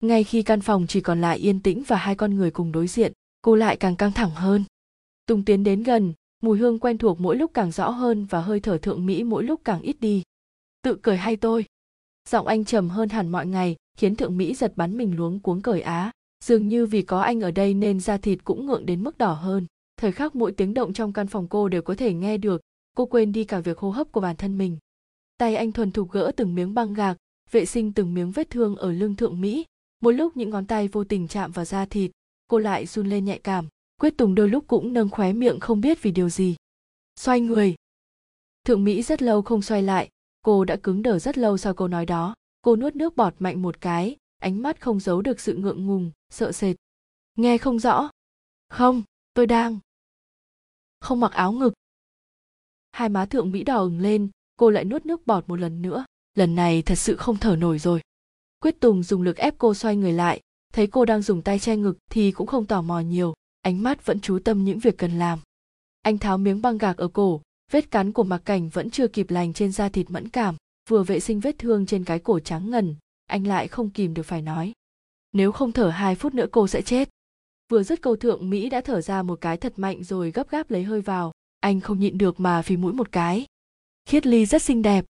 Ngay 0.00 0.24
khi 0.24 0.42
căn 0.42 0.60
phòng 0.60 0.86
chỉ 0.88 1.00
còn 1.00 1.20
lại 1.20 1.38
yên 1.38 1.60
tĩnh 1.60 1.82
và 1.86 1.96
hai 1.96 2.14
con 2.14 2.34
người 2.34 2.50
cùng 2.50 2.72
đối 2.72 2.86
diện, 2.86 3.12
cô 3.42 3.54
lại 3.54 3.76
càng 3.76 3.96
căng 3.96 4.12
thẳng 4.12 4.30
hơn. 4.30 4.64
Tùng 5.26 5.44
tiến 5.44 5.64
đến 5.64 5.82
gần, 5.82 6.12
mùi 6.42 6.58
hương 6.58 6.78
quen 6.78 6.98
thuộc 6.98 7.20
mỗi 7.20 7.36
lúc 7.36 7.50
càng 7.54 7.72
rõ 7.72 7.90
hơn 7.90 8.24
và 8.24 8.40
hơi 8.40 8.60
thở 8.60 8.78
thượng 8.78 9.06
mỹ 9.06 9.24
mỗi 9.24 9.44
lúc 9.44 9.60
càng 9.64 9.80
ít 9.80 9.96
đi. 10.00 10.22
Tự 10.82 10.98
cười 11.02 11.16
hay 11.16 11.36
tôi? 11.36 11.64
Giọng 12.28 12.46
anh 12.46 12.64
trầm 12.64 12.88
hơn 12.88 13.08
hẳn 13.08 13.28
mọi 13.28 13.46
ngày, 13.46 13.76
khiến 13.98 14.16
thượng 14.16 14.36
mỹ 14.36 14.54
giật 14.54 14.72
bắn 14.76 14.98
mình 14.98 15.16
luống 15.16 15.40
cuống 15.40 15.62
cởi 15.62 15.80
á 15.80 16.10
dường 16.44 16.68
như 16.68 16.86
vì 16.86 17.02
có 17.02 17.20
anh 17.20 17.40
ở 17.40 17.50
đây 17.50 17.74
nên 17.74 18.00
da 18.00 18.16
thịt 18.16 18.38
cũng 18.44 18.66
ngượng 18.66 18.86
đến 18.86 19.02
mức 19.02 19.18
đỏ 19.18 19.32
hơn. 19.32 19.66
Thời 19.96 20.12
khắc 20.12 20.36
mỗi 20.36 20.52
tiếng 20.52 20.74
động 20.74 20.92
trong 20.92 21.12
căn 21.12 21.26
phòng 21.26 21.48
cô 21.48 21.68
đều 21.68 21.82
có 21.82 21.94
thể 21.94 22.14
nghe 22.14 22.36
được, 22.36 22.60
cô 22.96 23.06
quên 23.06 23.32
đi 23.32 23.44
cả 23.44 23.60
việc 23.60 23.78
hô 23.78 23.90
hấp 23.90 24.12
của 24.12 24.20
bản 24.20 24.36
thân 24.36 24.58
mình. 24.58 24.78
Tay 25.38 25.56
anh 25.56 25.72
thuần 25.72 25.92
thục 25.92 26.10
gỡ 26.10 26.32
từng 26.36 26.54
miếng 26.54 26.74
băng 26.74 26.94
gạc, 26.94 27.16
vệ 27.50 27.64
sinh 27.64 27.92
từng 27.92 28.14
miếng 28.14 28.30
vết 28.30 28.50
thương 28.50 28.76
ở 28.76 28.92
lưng 28.92 29.16
thượng 29.16 29.40
mỹ. 29.40 29.64
Một 30.00 30.10
lúc 30.10 30.36
những 30.36 30.50
ngón 30.50 30.66
tay 30.66 30.88
vô 30.88 31.04
tình 31.04 31.28
chạm 31.28 31.52
vào 31.52 31.64
da 31.64 31.86
thịt, 31.86 32.10
cô 32.48 32.58
lại 32.58 32.86
run 32.86 33.06
lên 33.06 33.24
nhạy 33.24 33.38
cảm, 33.38 33.68
quyết 34.00 34.16
tùng 34.16 34.34
đôi 34.34 34.48
lúc 34.48 34.64
cũng 34.66 34.92
nâng 34.92 35.08
khóe 35.08 35.32
miệng 35.32 35.60
không 35.60 35.80
biết 35.80 36.02
vì 36.02 36.10
điều 36.10 36.28
gì. 36.28 36.56
Xoay 37.20 37.40
người. 37.40 37.74
Thượng 38.64 38.84
mỹ 38.84 39.02
rất 39.02 39.22
lâu 39.22 39.42
không 39.42 39.62
xoay 39.62 39.82
lại, 39.82 40.08
cô 40.42 40.64
đã 40.64 40.76
cứng 40.76 41.02
đờ 41.02 41.18
rất 41.18 41.38
lâu 41.38 41.58
sau 41.58 41.74
câu 41.74 41.88
nói 41.88 42.06
đó. 42.06 42.34
Cô 42.62 42.76
nuốt 42.76 42.96
nước 42.96 43.16
bọt 43.16 43.34
mạnh 43.38 43.62
một 43.62 43.80
cái 43.80 44.16
ánh 44.38 44.62
mắt 44.62 44.80
không 44.80 45.00
giấu 45.00 45.22
được 45.22 45.40
sự 45.40 45.54
ngượng 45.54 45.86
ngùng, 45.86 46.10
sợ 46.30 46.52
sệt. 46.52 46.76
Nghe 47.36 47.58
không 47.58 47.78
rõ. 47.78 48.10
Không, 48.68 49.02
tôi 49.34 49.46
đang. 49.46 49.78
Không 51.00 51.20
mặc 51.20 51.32
áo 51.32 51.52
ngực. 51.52 51.72
Hai 52.92 53.08
má 53.08 53.26
thượng 53.26 53.50
mỹ 53.50 53.64
đỏ 53.64 53.78
ửng 53.78 53.98
lên, 54.00 54.28
cô 54.56 54.70
lại 54.70 54.84
nuốt 54.84 55.06
nước 55.06 55.26
bọt 55.26 55.48
một 55.48 55.60
lần 55.60 55.82
nữa. 55.82 56.04
Lần 56.34 56.54
này 56.54 56.82
thật 56.82 56.94
sự 56.94 57.16
không 57.16 57.36
thở 57.36 57.56
nổi 57.56 57.78
rồi. 57.78 58.00
Quyết 58.60 58.80
tùng 58.80 59.02
dùng 59.02 59.22
lực 59.22 59.36
ép 59.36 59.54
cô 59.58 59.74
xoay 59.74 59.96
người 59.96 60.12
lại. 60.12 60.40
Thấy 60.72 60.86
cô 60.86 61.04
đang 61.04 61.22
dùng 61.22 61.42
tay 61.42 61.58
che 61.58 61.76
ngực 61.76 61.98
thì 62.10 62.32
cũng 62.32 62.46
không 62.46 62.66
tò 62.66 62.82
mò 62.82 63.00
nhiều, 63.00 63.34
ánh 63.60 63.82
mắt 63.82 64.06
vẫn 64.06 64.20
chú 64.20 64.38
tâm 64.44 64.64
những 64.64 64.78
việc 64.78 64.98
cần 64.98 65.18
làm. 65.18 65.38
Anh 66.02 66.18
tháo 66.18 66.38
miếng 66.38 66.62
băng 66.62 66.78
gạc 66.78 66.96
ở 66.96 67.08
cổ, 67.08 67.42
vết 67.70 67.90
cắn 67.90 68.12
của 68.12 68.24
mặc 68.24 68.42
cảnh 68.44 68.68
vẫn 68.68 68.90
chưa 68.90 69.08
kịp 69.08 69.30
lành 69.30 69.52
trên 69.52 69.72
da 69.72 69.88
thịt 69.88 70.10
mẫn 70.10 70.28
cảm, 70.28 70.56
vừa 70.88 71.02
vệ 71.02 71.20
sinh 71.20 71.40
vết 71.40 71.58
thương 71.58 71.86
trên 71.86 72.04
cái 72.04 72.18
cổ 72.18 72.40
trắng 72.40 72.70
ngần 72.70 72.94
anh 73.28 73.46
lại 73.46 73.68
không 73.68 73.90
kìm 73.90 74.14
được 74.14 74.22
phải 74.22 74.42
nói. 74.42 74.72
Nếu 75.32 75.52
không 75.52 75.72
thở 75.72 75.88
hai 75.88 76.14
phút 76.14 76.34
nữa 76.34 76.46
cô 76.52 76.68
sẽ 76.68 76.82
chết. 76.82 77.08
Vừa 77.68 77.82
dứt 77.82 78.02
câu 78.02 78.16
thượng 78.16 78.50
mỹ 78.50 78.68
đã 78.68 78.80
thở 78.80 79.00
ra 79.00 79.22
một 79.22 79.40
cái 79.40 79.56
thật 79.56 79.72
mạnh 79.76 80.04
rồi 80.04 80.30
gấp 80.30 80.50
gáp 80.50 80.70
lấy 80.70 80.82
hơi 80.82 81.00
vào. 81.00 81.32
Anh 81.60 81.80
không 81.80 82.00
nhịn 82.00 82.18
được 82.18 82.40
mà 82.40 82.62
phì 82.62 82.76
mũi 82.76 82.92
một 82.92 83.12
cái. 83.12 83.46
Khiết 84.08 84.26
ly 84.26 84.46
rất 84.46 84.62
xinh 84.62 84.82
đẹp. 84.82 85.04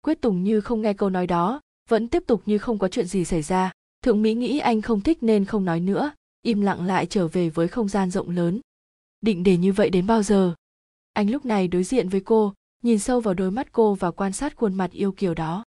Quyết 0.00 0.20
tùng 0.20 0.44
như 0.44 0.60
không 0.60 0.82
nghe 0.82 0.92
câu 0.92 1.10
nói 1.10 1.26
đó, 1.26 1.60
vẫn 1.88 2.08
tiếp 2.08 2.22
tục 2.26 2.42
như 2.46 2.58
không 2.58 2.78
có 2.78 2.88
chuyện 2.88 3.06
gì 3.06 3.24
xảy 3.24 3.42
ra. 3.42 3.72
Thượng 4.02 4.22
mỹ 4.22 4.34
nghĩ 4.34 4.58
anh 4.58 4.82
không 4.82 5.00
thích 5.00 5.22
nên 5.22 5.44
không 5.44 5.64
nói 5.64 5.80
nữa, 5.80 6.12
im 6.42 6.60
lặng 6.60 6.86
lại 6.86 7.06
trở 7.06 7.28
về 7.28 7.48
với 7.48 7.68
không 7.68 7.88
gian 7.88 8.10
rộng 8.10 8.30
lớn. 8.30 8.60
Định 9.20 9.42
để 9.42 9.56
như 9.56 9.72
vậy 9.72 9.90
đến 9.90 10.06
bao 10.06 10.22
giờ? 10.22 10.54
Anh 11.12 11.30
lúc 11.30 11.44
này 11.44 11.68
đối 11.68 11.84
diện 11.84 12.08
với 12.08 12.20
cô, 12.20 12.54
nhìn 12.82 12.98
sâu 12.98 13.20
vào 13.20 13.34
đôi 13.34 13.50
mắt 13.50 13.72
cô 13.72 13.94
và 13.94 14.10
quan 14.10 14.32
sát 14.32 14.56
khuôn 14.56 14.74
mặt 14.74 14.90
yêu 14.90 15.12
kiều 15.12 15.34
đó 15.34 15.64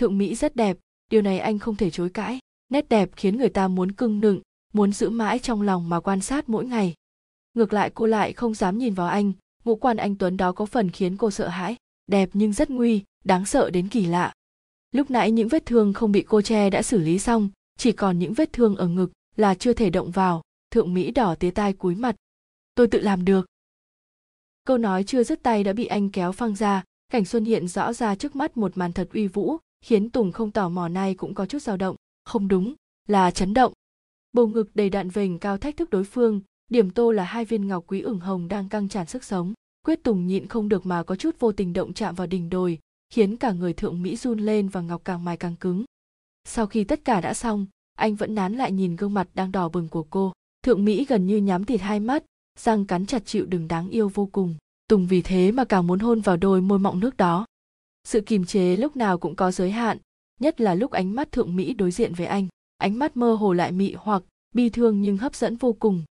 thượng 0.00 0.18
mỹ 0.18 0.34
rất 0.34 0.56
đẹp. 0.56 0.76
Điều 1.10 1.22
này 1.22 1.38
anh 1.38 1.58
không 1.58 1.76
thể 1.76 1.90
chối 1.90 2.10
cãi. 2.10 2.38
Nét 2.68 2.88
đẹp 2.88 3.10
khiến 3.16 3.36
người 3.36 3.48
ta 3.48 3.68
muốn 3.68 3.92
cưng 3.92 4.20
nựng, 4.20 4.40
muốn 4.72 4.92
giữ 4.92 5.10
mãi 5.10 5.38
trong 5.38 5.62
lòng 5.62 5.88
mà 5.88 6.00
quan 6.00 6.20
sát 6.20 6.48
mỗi 6.48 6.64
ngày. 6.64 6.94
Ngược 7.54 7.72
lại, 7.72 7.90
cô 7.94 8.06
lại 8.06 8.32
không 8.32 8.54
dám 8.54 8.78
nhìn 8.78 8.94
vào 8.94 9.08
anh. 9.08 9.32
Ngũ 9.64 9.76
quan 9.76 9.96
anh 9.96 10.16
tuấn 10.16 10.36
đó 10.36 10.52
có 10.52 10.66
phần 10.66 10.90
khiến 10.90 11.16
cô 11.16 11.30
sợ 11.30 11.48
hãi. 11.48 11.76
Đẹp 12.06 12.30
nhưng 12.32 12.52
rất 12.52 12.70
nguy, 12.70 13.02
đáng 13.24 13.46
sợ 13.46 13.70
đến 13.70 13.88
kỳ 13.88 14.06
lạ. 14.06 14.32
Lúc 14.92 15.10
nãy 15.10 15.30
những 15.30 15.48
vết 15.48 15.66
thương 15.66 15.92
không 15.92 16.12
bị 16.12 16.24
cô 16.28 16.42
che 16.42 16.70
đã 16.70 16.82
xử 16.82 16.98
lý 16.98 17.18
xong, 17.18 17.50
chỉ 17.78 17.92
còn 17.92 18.18
những 18.18 18.34
vết 18.34 18.52
thương 18.52 18.76
ở 18.76 18.88
ngực 18.88 19.12
là 19.36 19.54
chưa 19.54 19.72
thể 19.72 19.90
động 19.90 20.10
vào. 20.10 20.42
Thượng 20.70 20.94
mỹ 20.94 21.10
đỏ 21.10 21.34
tía 21.34 21.50
tai 21.50 21.72
cúi 21.72 21.94
mặt. 21.94 22.16
Tôi 22.74 22.86
tự 22.86 23.00
làm 23.00 23.24
được. 23.24 23.46
Câu 24.64 24.78
nói 24.78 25.04
chưa 25.04 25.24
dứt 25.24 25.42
tay 25.42 25.64
đã 25.64 25.72
bị 25.72 25.86
anh 25.86 26.10
kéo 26.10 26.32
phăng 26.32 26.56
ra. 26.56 26.84
Cảnh 27.12 27.24
xuân 27.24 27.44
hiện 27.44 27.68
rõ 27.68 27.92
ra 27.92 28.14
trước 28.14 28.36
mắt 28.36 28.56
một 28.56 28.78
màn 28.78 28.92
thật 28.92 29.08
uy 29.12 29.26
vũ 29.26 29.58
khiến 29.84 30.10
tùng 30.10 30.32
không 30.32 30.50
tò 30.50 30.68
mò 30.68 30.88
nay 30.88 31.14
cũng 31.14 31.34
có 31.34 31.46
chút 31.46 31.62
dao 31.62 31.76
động. 31.76 31.96
Không 32.24 32.48
đúng, 32.48 32.74
là 33.08 33.30
chấn 33.30 33.54
động. 33.54 33.72
Bầu 34.32 34.46
ngực 34.46 34.70
đầy 34.74 34.90
đạn 34.90 35.10
vềnh 35.10 35.38
cao 35.38 35.58
thách 35.58 35.76
thức 35.76 35.90
đối 35.90 36.04
phương, 36.04 36.40
điểm 36.68 36.90
tô 36.90 37.12
là 37.12 37.24
hai 37.24 37.44
viên 37.44 37.68
ngọc 37.68 37.84
quý 37.86 38.00
ửng 38.00 38.20
hồng 38.20 38.48
đang 38.48 38.68
căng 38.68 38.88
tràn 38.88 39.06
sức 39.06 39.24
sống. 39.24 39.52
Quyết 39.86 40.02
tùng 40.02 40.26
nhịn 40.26 40.46
không 40.46 40.68
được 40.68 40.86
mà 40.86 41.02
có 41.02 41.16
chút 41.16 41.36
vô 41.38 41.52
tình 41.52 41.72
động 41.72 41.92
chạm 41.92 42.14
vào 42.14 42.26
đỉnh 42.26 42.50
đồi, 42.50 42.78
khiến 43.10 43.36
cả 43.36 43.52
người 43.52 43.72
thượng 43.72 44.02
mỹ 44.02 44.16
run 44.16 44.38
lên 44.38 44.68
và 44.68 44.80
ngọc 44.80 45.02
càng 45.04 45.24
mài 45.24 45.36
càng 45.36 45.56
cứng. 45.56 45.84
Sau 46.44 46.66
khi 46.66 46.84
tất 46.84 47.04
cả 47.04 47.20
đã 47.20 47.34
xong, 47.34 47.66
anh 47.94 48.14
vẫn 48.14 48.34
nán 48.34 48.54
lại 48.54 48.72
nhìn 48.72 48.96
gương 48.96 49.14
mặt 49.14 49.28
đang 49.34 49.52
đỏ 49.52 49.68
bừng 49.68 49.88
của 49.88 50.02
cô. 50.02 50.32
Thượng 50.62 50.84
mỹ 50.84 51.06
gần 51.08 51.26
như 51.26 51.36
nhắm 51.36 51.64
thịt 51.64 51.80
hai 51.80 52.00
mắt, 52.00 52.24
răng 52.58 52.86
cắn 52.86 53.06
chặt 53.06 53.26
chịu 53.26 53.46
đừng 53.46 53.68
đáng 53.68 53.90
yêu 53.90 54.10
vô 54.14 54.28
cùng. 54.32 54.56
Tùng 54.88 55.06
vì 55.06 55.22
thế 55.22 55.52
mà 55.52 55.64
càng 55.64 55.86
muốn 55.86 55.98
hôn 55.98 56.20
vào 56.20 56.36
đôi 56.36 56.60
môi 56.60 56.78
mọng 56.78 57.00
nước 57.00 57.16
đó 57.16 57.46
sự 58.04 58.20
kìm 58.20 58.44
chế 58.44 58.76
lúc 58.76 58.96
nào 58.96 59.18
cũng 59.18 59.36
có 59.36 59.50
giới 59.50 59.70
hạn, 59.70 59.98
nhất 60.40 60.60
là 60.60 60.74
lúc 60.74 60.90
ánh 60.90 61.14
mắt 61.14 61.32
thượng 61.32 61.56
mỹ 61.56 61.74
đối 61.74 61.90
diện 61.90 62.14
với 62.14 62.26
anh. 62.26 62.48
Ánh 62.78 62.98
mắt 62.98 63.16
mơ 63.16 63.34
hồ 63.34 63.52
lại 63.52 63.72
mị 63.72 63.94
hoặc, 63.98 64.22
bi 64.54 64.68
thương 64.68 65.02
nhưng 65.02 65.16
hấp 65.16 65.34
dẫn 65.34 65.56
vô 65.56 65.72
cùng. 65.72 66.02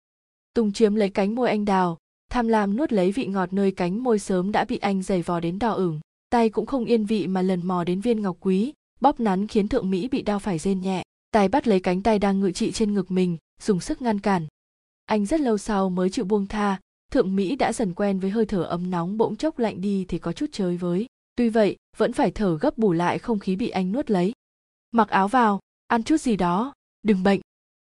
Tùng 0.54 0.74
chiếm 0.74 0.96
lấy 0.96 1.10
cánh 1.10 1.36
môi 1.36 1.50
anh 1.50 1.66
đào, 1.66 1.98
tham 2.32 2.48
lam 2.48 2.78
nuốt 2.78 2.92
lấy 2.92 3.12
vị 3.12 3.26
ngọt 3.26 3.54
nơi 3.54 3.72
cánh 3.72 4.04
môi 4.04 4.20
sớm 4.20 4.52
đã 4.52 4.66
bị 4.66 4.78
anh 4.78 5.04
giày 5.04 5.22
vò 5.22 5.40
đến 5.40 5.60
đỏ 5.60 5.72
ửng. 5.72 6.00
Tay 6.30 6.50
cũng 6.50 6.66
không 6.66 6.86
yên 6.86 7.06
vị 7.06 7.28
mà 7.28 7.42
lần 7.42 7.68
mò 7.68 7.84
đến 7.84 8.02
viên 8.02 8.22
ngọc 8.22 8.38
quý, 8.40 8.74
bóp 9.02 9.20
nắn 9.20 9.48
khiến 9.48 9.68
thượng 9.68 9.90
mỹ 9.90 10.08
bị 10.08 10.22
đau 10.22 10.40
phải 10.40 10.60
rên 10.60 10.82
nhẹ. 10.82 11.04
Tay 11.32 11.48
bắt 11.48 11.68
lấy 11.68 11.80
cánh 11.80 12.02
tay 12.02 12.20
đang 12.20 12.40
ngự 12.40 12.52
trị 12.52 12.72
trên 12.72 12.94
ngực 12.94 13.12
mình, 13.12 13.38
dùng 13.62 13.80
sức 13.80 14.02
ngăn 14.02 14.20
cản. 14.20 14.48
Anh 15.06 15.26
rất 15.26 15.40
lâu 15.40 15.58
sau 15.58 15.90
mới 15.90 16.10
chịu 16.10 16.26
buông 16.26 16.48
tha, 16.48 16.80
thượng 17.12 17.36
mỹ 17.36 17.56
đã 17.56 17.74
dần 17.74 17.94
quen 17.94 18.20
với 18.20 18.30
hơi 18.30 18.46
thở 18.46 18.64
ấm 18.64 18.92
nóng 18.92 19.18
bỗng 19.18 19.36
chốc 19.36 19.60
lạnh 19.60 19.82
đi 19.82 20.06
thì 20.08 20.20
có 20.20 20.34
chút 20.34 20.46
chơi 20.52 20.78
với 20.78 21.06
tuy 21.40 21.50
vậy, 21.50 21.76
vẫn 21.98 22.14
phải 22.14 22.32
thở 22.32 22.58
gấp 22.58 22.78
bù 22.78 22.94
lại 22.94 23.20
không 23.20 23.40
khí 23.40 23.56
bị 23.56 23.70
anh 23.70 23.92
nuốt 23.92 24.10
lấy. 24.10 24.32
Mặc 24.92 25.10
áo 25.10 25.28
vào, 25.28 25.60
ăn 25.88 26.04
chút 26.04 26.18
gì 26.18 26.36
đó, 26.36 26.74
đừng 27.04 27.24
bệnh. 27.24 27.42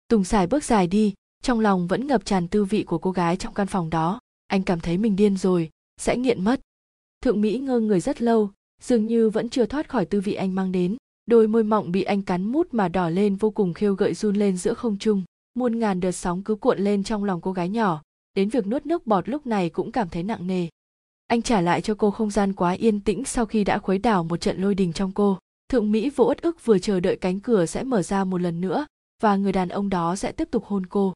Tùng 0.08 0.24
xài 0.24 0.48
bước 0.48 0.64
dài 0.64 0.88
đi, 0.88 1.14
trong 1.44 1.60
lòng 1.60 1.88
vẫn 1.88 2.08
ngập 2.08 2.26
tràn 2.26 2.48
tư 2.48 2.66
vị 2.66 2.84
của 2.84 2.98
cô 2.98 3.12
gái 3.12 3.38
trong 3.38 3.54
căn 3.54 3.68
phòng 3.68 3.90
đó. 3.90 4.20
Anh 4.48 4.64
cảm 4.64 4.80
thấy 4.80 4.98
mình 4.98 5.16
điên 5.16 5.38
rồi, 5.38 5.70
sẽ 5.98 6.18
nghiện 6.18 6.44
mất. 6.44 6.62
Thượng 7.22 7.42
mỹ 7.42 7.60
ngơ 7.60 7.80
người 7.80 8.00
rất 8.00 8.22
lâu, 8.22 8.52
dường 8.82 9.08
như 9.08 9.30
vẫn 9.30 9.50
chưa 9.50 9.66
thoát 9.66 9.90
khỏi 9.90 10.06
tư 10.06 10.22
vị 10.22 10.34
anh 10.34 10.56
mang 10.56 10.72
đến. 10.72 10.98
Đôi 11.26 11.48
môi 11.48 11.64
mọng 11.64 11.92
bị 11.92 12.04
anh 12.04 12.22
cắn 12.22 12.44
mút 12.44 12.68
mà 12.72 12.88
đỏ 12.88 13.10
lên 13.10 13.36
vô 13.36 13.52
cùng 13.52 13.74
khiêu 13.74 13.96
gợi 13.96 14.14
run 14.14 14.36
lên 14.36 14.58
giữa 14.58 14.74
không 14.74 14.98
trung. 14.98 15.24
Muôn 15.54 15.80
ngàn 15.80 16.00
đợt 16.00 16.12
sóng 16.12 16.44
cứ 16.44 16.56
cuộn 16.56 16.80
lên 16.80 17.04
trong 17.04 17.24
lòng 17.24 17.42
cô 17.42 17.52
gái 17.52 17.70
nhỏ. 17.70 18.02
Đến 18.34 18.50
việc 18.50 18.68
nuốt 18.68 18.86
nước 18.86 19.08
bọt 19.08 19.30
lúc 19.30 19.48
này 19.48 19.70
cũng 19.70 19.92
cảm 19.92 20.10
thấy 20.10 20.24
nặng 20.24 20.48
nề 20.48 20.68
anh 21.28 21.42
trả 21.42 21.62
lại 21.62 21.82
cho 21.82 21.96
cô 21.96 22.12
không 22.12 22.32
gian 22.32 22.54
quá 22.54 22.72
yên 22.72 23.00
tĩnh 23.00 23.26
sau 23.26 23.46
khi 23.46 23.64
đã 23.64 23.80
khuấy 23.80 23.98
đảo 23.98 24.24
một 24.24 24.38
trận 24.38 24.62
lôi 24.62 24.76
đình 24.76 24.94
trong 24.94 25.12
cô. 25.12 25.38
Thượng 25.70 25.92
mỹ 25.92 26.10
vô 26.10 26.26
ất 26.26 26.42
ức 26.42 26.66
vừa 26.66 26.80
chờ 26.80 27.00
đợi 27.00 27.16
cánh 27.16 27.40
cửa 27.40 27.66
sẽ 27.66 27.84
mở 27.84 28.02
ra 28.02 28.24
một 28.24 28.42
lần 28.42 28.62
nữa, 28.62 28.86
và 29.24 29.36
người 29.36 29.52
đàn 29.52 29.70
ông 29.70 29.90
đó 29.90 30.16
sẽ 30.16 30.32
tiếp 30.32 30.48
tục 30.52 30.66
hôn 30.66 30.86
cô. 30.86 31.14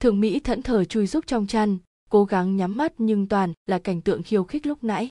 Thượng 0.00 0.20
mỹ 0.20 0.40
thẫn 0.40 0.62
thờ 0.62 0.84
chui 0.84 1.06
rúc 1.06 1.26
trong 1.26 1.46
chăn, 1.46 1.78
cố 2.10 2.24
gắng 2.24 2.56
nhắm 2.56 2.76
mắt 2.76 2.92
nhưng 2.98 3.28
toàn 3.28 3.52
là 3.66 3.78
cảnh 3.78 4.00
tượng 4.00 4.22
khiêu 4.22 4.44
khích 4.44 4.66
lúc 4.66 4.84
nãy. 4.84 5.08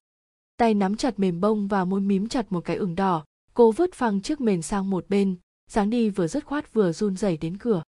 Tay 0.57 0.74
nắm 0.74 0.98
chặt 0.98 1.19
mềm 1.19 1.42
bông 1.42 1.68
và 1.68 1.86
môi 1.86 2.01
mím 2.01 2.28
chặt 2.28 2.51
một 2.51 2.66
cái 2.66 2.75
ửng 2.75 2.95
đỏ, 2.95 3.25
cô 3.54 3.72
vứt 3.72 3.94
phăng 3.94 4.22
chiếc 4.22 4.42
mền 4.42 4.62
sang 4.62 4.90
một 4.90 5.10
bên, 5.10 5.36
dáng 5.72 5.90
đi 5.90 6.10
vừa 6.10 6.28
dứt 6.28 6.45
khoát 6.45 6.74
vừa 6.74 6.92
run 6.92 7.18
rẩy 7.18 7.38
đến 7.38 7.57
cửa. 7.57 7.83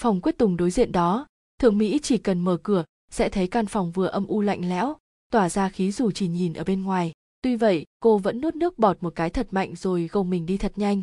Phòng 0.00 0.20
quyết 0.20 0.38
tùng 0.38 0.56
đối 0.56 0.70
diện 0.70 0.92
đó, 0.92 1.26
thượng 1.60 1.78
mỹ 1.78 1.98
chỉ 2.02 2.18
cần 2.18 2.40
mở 2.40 2.56
cửa, 2.62 2.84
sẽ 3.10 3.28
thấy 3.28 3.46
căn 3.46 3.66
phòng 3.66 3.92
vừa 3.92 4.06
âm 4.06 4.26
u 4.26 4.40
lạnh 4.40 4.68
lẽo 4.68 4.96
tỏa 5.30 5.48
ra 5.48 5.68
khí 5.68 5.92
dù 5.92 6.10
chỉ 6.10 6.28
nhìn 6.28 6.52
ở 6.52 6.64
bên 6.64 6.82
ngoài. 6.82 7.12
Tuy 7.42 7.56
vậy, 7.56 7.84
cô 8.00 8.18
vẫn 8.18 8.40
nuốt 8.40 8.56
nước 8.56 8.78
bọt 8.78 9.02
một 9.02 9.14
cái 9.14 9.30
thật 9.30 9.46
mạnh 9.50 9.76
rồi 9.76 10.08
gồng 10.12 10.30
mình 10.30 10.46
đi 10.46 10.58
thật 10.58 10.72
nhanh. 10.76 11.02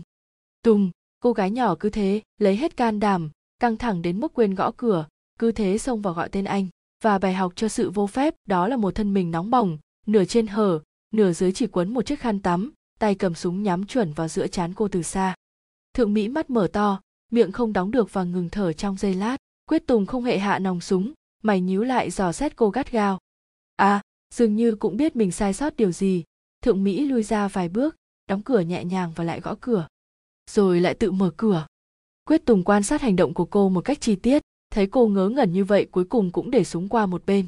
Tùng, 0.63 0.91
cô 1.19 1.33
gái 1.33 1.51
nhỏ 1.51 1.75
cứ 1.79 1.89
thế, 1.89 2.21
lấy 2.37 2.55
hết 2.55 2.77
can 2.77 2.99
đảm, 2.99 3.31
căng 3.59 3.77
thẳng 3.77 4.01
đến 4.01 4.19
mức 4.19 4.33
quên 4.33 4.55
gõ 4.55 4.71
cửa, 4.77 5.07
cứ 5.39 5.51
thế 5.51 5.77
xông 5.77 6.01
vào 6.01 6.13
gọi 6.13 6.29
tên 6.29 6.45
anh, 6.45 6.67
và 7.03 7.19
bài 7.19 7.33
học 7.33 7.53
cho 7.55 7.67
sự 7.67 7.89
vô 7.89 8.07
phép, 8.07 8.35
đó 8.47 8.67
là 8.67 8.77
một 8.77 8.95
thân 8.95 9.13
mình 9.13 9.31
nóng 9.31 9.49
bỏng, 9.49 9.77
nửa 10.07 10.25
trên 10.25 10.47
hở, 10.47 10.79
nửa 11.13 11.33
dưới 11.33 11.51
chỉ 11.51 11.67
quấn 11.67 11.93
một 11.93 12.05
chiếc 12.05 12.19
khăn 12.19 12.39
tắm, 12.39 12.73
tay 12.99 13.15
cầm 13.15 13.33
súng 13.33 13.63
nhắm 13.63 13.85
chuẩn 13.85 14.13
vào 14.13 14.27
giữa 14.27 14.47
trán 14.47 14.73
cô 14.73 14.87
từ 14.87 15.01
xa. 15.01 15.35
Thượng 15.93 16.13
mỹ 16.13 16.27
mắt 16.27 16.49
mở 16.49 16.67
to, 16.73 17.01
miệng 17.31 17.51
không 17.51 17.73
đóng 17.73 17.91
được 17.91 18.13
và 18.13 18.23
ngừng 18.23 18.49
thở 18.49 18.73
trong 18.73 18.97
giây 18.97 19.13
lát. 19.13 19.37
Quyết 19.69 19.87
tùng 19.87 20.05
không 20.05 20.23
hệ 20.23 20.37
hạ 20.37 20.59
nòng 20.59 20.81
súng, 20.81 21.13
mày 21.43 21.61
nhíu 21.61 21.83
lại 21.83 22.11
dò 22.11 22.31
xét 22.31 22.55
cô 22.55 22.69
gắt 22.69 22.91
gao. 22.91 23.19
À 23.75 24.01
dường 24.35 24.55
như 24.55 24.75
cũng 24.75 24.97
biết 24.97 25.15
mình 25.15 25.31
sai 25.31 25.53
sót 25.53 25.75
điều 25.75 25.91
gì. 25.91 26.23
Thượng 26.61 26.83
mỹ 26.83 27.05
lui 27.05 27.23
ra 27.23 27.47
vài 27.47 27.69
bước, 27.69 27.95
đóng 28.29 28.41
cửa 28.41 28.59
nhẹ 28.59 28.83
nhàng 28.83 29.11
và 29.15 29.23
lại 29.23 29.39
gõ 29.39 29.55
cửa. 29.61 29.87
Rồi 30.51 30.81
lại 30.81 30.93
tự 30.93 31.11
mở 31.11 31.31
cửa. 31.37 31.67
Quyết 32.25 32.45
tùng 32.45 32.63
quan 32.63 32.83
sát 32.83 33.01
hành 33.01 33.15
động 33.15 33.33
của 33.33 33.45
cô 33.45 33.69
một 33.69 33.81
cách 33.81 34.01
chi 34.01 34.15
tiết, 34.15 34.41
thấy 34.69 34.87
cô 34.87 35.07
ngớ 35.07 35.29
ngẩn 35.29 35.53
như 35.53 35.63
vậy 35.63 35.87
cuối 35.91 36.05
cùng 36.05 36.31
cũng 36.31 36.51
để 36.51 36.63
súng 36.63 36.89
qua 36.89 37.05
một 37.05 37.25
bên. 37.25 37.47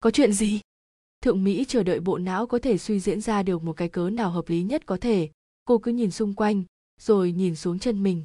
Có 0.00 0.10
chuyện 0.10 0.32
gì? 0.32 0.60
Thượng 1.22 1.44
mỹ 1.44 1.64
chờ 1.68 1.82
đợi 1.82 2.00
bộ 2.00 2.18
não 2.18 2.46
có 2.46 2.58
thể 2.58 2.78
suy 2.78 3.00
diễn 3.00 3.20
ra 3.20 3.42
được 3.42 3.62
một 3.62 3.72
cái 3.72 3.88
cớ 3.88 4.10
nào 4.10 4.30
hợp 4.30 4.48
lý 4.48 4.62
nhất 4.62 4.86
có 4.86 4.96
thể. 4.96 5.28
Cô 5.64 5.78
cứ 5.78 5.92
nhìn 5.92 6.10
xung 6.10 6.34
quanh, 6.34 6.64
rồi 7.00 7.32
nhìn 7.32 7.56
xuống 7.56 7.78
chân 7.78 8.02
mình. 8.02 8.24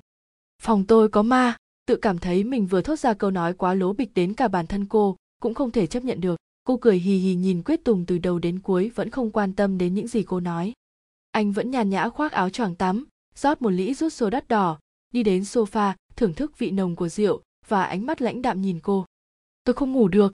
Phòng 0.62 0.86
tôi 0.86 1.10
có 1.10 1.22
ma. 1.22 1.58
Tự 1.86 1.96
cảm 1.96 2.18
thấy 2.18 2.44
mình 2.44 2.66
vừa 2.66 2.82
thốt 2.82 3.00
ra 3.00 3.14
câu 3.14 3.32
nói 3.32 3.54
quá 3.54 3.74
lố 3.74 3.94
bịch 3.94 4.14
đến 4.14 4.34
cả 4.34 4.48
bản 4.48 4.68
thân 4.68 4.86
cô, 4.86 5.18
cũng 5.40 5.54
không 5.54 5.72
thể 5.72 5.88
chấp 5.88 6.04
nhận 6.04 6.22
được 6.22 6.36
cô 6.64 6.78
cười 6.78 7.00
hì 7.00 7.18
hì 7.18 7.36
nhìn 7.36 7.64
quyết 7.64 7.84
tùng 7.84 8.06
từ 8.06 8.18
đầu 8.18 8.40
đến 8.40 8.60
cuối, 8.60 8.92
vẫn 8.96 9.10
không 9.10 9.32
quan 9.32 9.54
tâm 9.54 9.78
đến 9.78 9.94
những 9.94 10.08
gì 10.08 10.24
cô 10.24 10.40
nói. 10.40 10.74
Anh 11.32 11.52
vẫn 11.52 11.72
nhàn 11.72 11.90
nhã 11.90 12.10
khoác 12.10 12.32
áo 12.32 12.50
choàng 12.50 12.76
tắm, 12.76 13.06
rót 13.36 13.62
một 13.62 13.70
lĩ 13.70 13.94
rút 13.94 14.14
xô 14.14 14.30
đắt 14.30 14.48
đỏ, 14.48 14.80
đi 15.12 15.24
đến 15.24 15.42
sofa, 15.42 15.94
thưởng 16.16 16.34
thức 16.34 16.58
vị 16.58 16.72
nồng 16.72 16.96
của 16.96 17.10
rượu 17.10 17.42
và 17.68 17.84
ánh 17.84 18.06
mắt 18.06 18.22
lãnh 18.22 18.42
đạm 18.42 18.62
nhìn 18.62 18.80
cô. 18.80 19.06
Tôi 19.64 19.74
không 19.74 19.92
ngủ 19.92 20.08
được. 20.08 20.34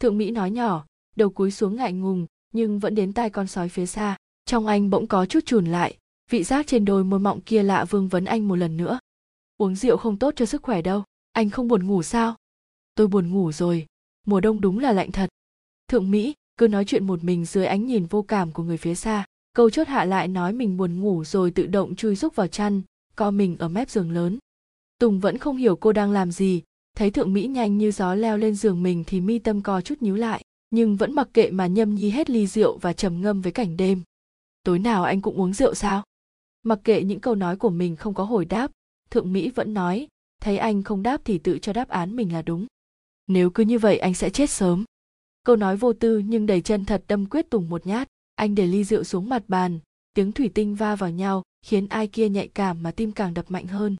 Thượng 0.00 0.18
mỹ 0.18 0.30
nói 0.30 0.50
nhỏ, 0.50 0.86
đầu 1.16 1.30
cúi 1.30 1.50
xuống 1.50 1.76
ngại 1.76 1.92
ngùng, 1.92 2.26
nhưng 2.52 2.78
vẫn 2.78 2.94
đến 2.94 3.12
tai 3.12 3.30
con 3.30 3.46
sói 3.46 3.68
phía 3.68 3.86
xa. 3.86 4.16
Trong 4.44 4.66
anh 4.66 4.90
bỗng 4.90 5.06
có 5.06 5.26
chút 5.26 5.40
chùn 5.46 5.66
lại, 5.66 5.96
vị 6.30 6.44
giác 6.44 6.66
trên 6.66 6.84
đôi 6.84 7.04
môi 7.04 7.20
mọng 7.20 7.40
kia 7.40 7.62
lạ 7.62 7.84
vương 7.84 8.08
vấn 8.08 8.24
anh 8.24 8.48
một 8.48 8.56
lần 8.56 8.76
nữa. 8.76 8.98
Uống 9.56 9.74
rượu 9.74 9.96
không 9.96 10.18
tốt 10.18 10.34
cho 10.36 10.46
sức 10.46 10.62
khỏe 10.62 10.82
đâu, 10.82 11.04
anh 11.32 11.50
không 11.50 11.68
buồn 11.68 11.86
ngủ 11.86 12.02
sao? 12.02 12.34
Tôi 12.94 13.06
buồn 13.06 13.30
ngủ 13.30 13.52
rồi, 13.52 13.86
mùa 14.26 14.40
đông 14.40 14.60
đúng 14.60 14.78
là 14.78 14.92
lạnh 14.92 15.12
thật 15.12 15.30
thượng 15.90 16.10
mỹ, 16.10 16.34
cứ 16.56 16.68
nói 16.68 16.84
chuyện 16.84 17.06
một 17.06 17.24
mình 17.24 17.44
dưới 17.44 17.66
ánh 17.66 17.86
nhìn 17.86 18.06
vô 18.06 18.22
cảm 18.22 18.52
của 18.52 18.62
người 18.62 18.76
phía 18.76 18.94
xa. 18.94 19.24
Câu 19.52 19.70
chốt 19.70 19.88
hạ 19.88 20.04
lại 20.04 20.28
nói 20.28 20.52
mình 20.52 20.76
buồn 20.76 21.00
ngủ 21.00 21.24
rồi 21.24 21.50
tự 21.50 21.66
động 21.66 21.96
chui 21.96 22.16
rúc 22.16 22.36
vào 22.36 22.46
chăn, 22.46 22.82
co 23.16 23.30
mình 23.30 23.56
ở 23.58 23.68
mép 23.68 23.90
giường 23.90 24.10
lớn. 24.10 24.38
Tùng 24.98 25.20
vẫn 25.20 25.38
không 25.38 25.56
hiểu 25.56 25.76
cô 25.76 25.92
đang 25.92 26.10
làm 26.10 26.32
gì. 26.32 26.62
Thấy 26.96 27.10
thượng 27.10 27.32
mỹ 27.32 27.46
nhanh 27.46 27.78
như 27.78 27.90
gió 27.90 28.14
leo 28.14 28.38
lên 28.38 28.54
giường 28.54 28.82
mình 28.82 29.04
thì 29.06 29.20
mi 29.20 29.38
tâm 29.38 29.62
co 29.62 29.80
chút 29.80 30.02
nhíu 30.02 30.16
lại, 30.16 30.42
nhưng 30.70 30.96
vẫn 30.96 31.14
mặc 31.14 31.28
kệ 31.34 31.50
mà 31.50 31.66
nhâm 31.66 31.94
nhi 31.94 32.10
hết 32.10 32.30
ly 32.30 32.46
rượu 32.46 32.78
và 32.78 32.92
trầm 32.92 33.20
ngâm 33.20 33.40
với 33.40 33.52
cảnh 33.52 33.76
đêm. 33.76 34.02
Tối 34.62 34.78
nào 34.78 35.04
anh 35.04 35.20
cũng 35.20 35.40
uống 35.40 35.52
rượu 35.52 35.74
sao? 35.74 36.02
Mặc 36.62 36.78
kệ 36.84 37.02
những 37.02 37.20
câu 37.20 37.34
nói 37.34 37.56
của 37.56 37.70
mình 37.70 37.96
không 37.96 38.14
có 38.14 38.24
hồi 38.24 38.44
đáp, 38.44 38.70
thượng 39.10 39.32
mỹ 39.32 39.50
vẫn 39.50 39.74
nói, 39.74 40.08
thấy 40.42 40.58
anh 40.58 40.82
không 40.82 41.02
đáp 41.02 41.20
thì 41.24 41.38
tự 41.38 41.58
cho 41.58 41.72
đáp 41.72 41.88
án 41.88 42.16
mình 42.16 42.32
là 42.32 42.42
đúng. 42.42 42.66
Nếu 43.26 43.50
cứ 43.50 43.64
như 43.64 43.78
vậy 43.78 43.98
anh 43.98 44.14
sẽ 44.14 44.30
chết 44.30 44.50
sớm 44.50 44.84
câu 45.42 45.56
nói 45.56 45.76
vô 45.76 45.92
tư 45.92 46.18
nhưng 46.18 46.46
đầy 46.46 46.60
chân 46.60 46.84
thật 46.84 47.04
đâm 47.08 47.26
quyết 47.26 47.50
tùng 47.50 47.68
một 47.68 47.86
nhát. 47.86 48.08
Anh 48.34 48.54
để 48.54 48.66
ly 48.66 48.84
rượu 48.84 49.04
xuống 49.04 49.28
mặt 49.28 49.42
bàn 49.48 49.80
tiếng 50.14 50.32
thủy 50.32 50.50
tinh 50.54 50.74
va 50.74 50.96
vào 50.96 51.10
nhau 51.10 51.42
khiến 51.66 51.86
ai 51.88 52.06
kia 52.06 52.28
nhạy 52.28 52.48
cảm 52.48 52.82
mà 52.82 52.90
tim 52.90 53.12
càng 53.12 53.34
đập 53.34 53.50
mạnh 53.50 53.66
hơn. 53.66 53.96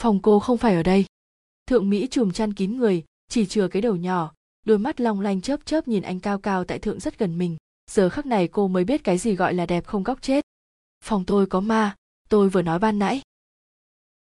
Phòng 0.00 0.22
cô 0.22 0.38
không 0.38 0.58
phải 0.58 0.74
ở 0.74 0.82
đây. 0.82 1.04
Thượng 1.66 1.90
mỹ 1.90 2.08
chùm 2.10 2.30
chăn 2.30 2.54
kín 2.54 2.76
người 2.76 3.04
chỉ 3.28 3.46
chừa 3.46 3.68
cái 3.68 3.82
đầu 3.82 3.96
nhỏ 3.96 4.32
đôi 4.66 4.78
mắt 4.78 5.00
long 5.00 5.20
lanh 5.20 5.40
chớp 5.40 5.66
chớp 5.66 5.88
nhìn 5.88 6.02
anh 6.02 6.20
cao 6.20 6.38
cao 6.38 6.64
tại 6.64 6.78
thượng 6.78 7.00
rất 7.00 7.18
gần 7.18 7.38
mình. 7.38 7.56
Giờ 7.90 8.08
khắc 8.08 8.26
này 8.26 8.48
cô 8.48 8.68
mới 8.68 8.84
biết 8.84 9.04
cái 9.04 9.18
gì 9.18 9.34
gọi 9.34 9.54
là 9.54 9.66
đẹp 9.66 9.86
không 9.86 10.02
góc 10.02 10.22
chết. 10.22 10.44
Phòng 11.04 11.24
tôi 11.24 11.46
có 11.46 11.60
ma 11.60 11.96
tôi 12.28 12.48
vừa 12.48 12.62
nói 12.62 12.78
ban 12.78 12.98
nãy. 12.98 13.22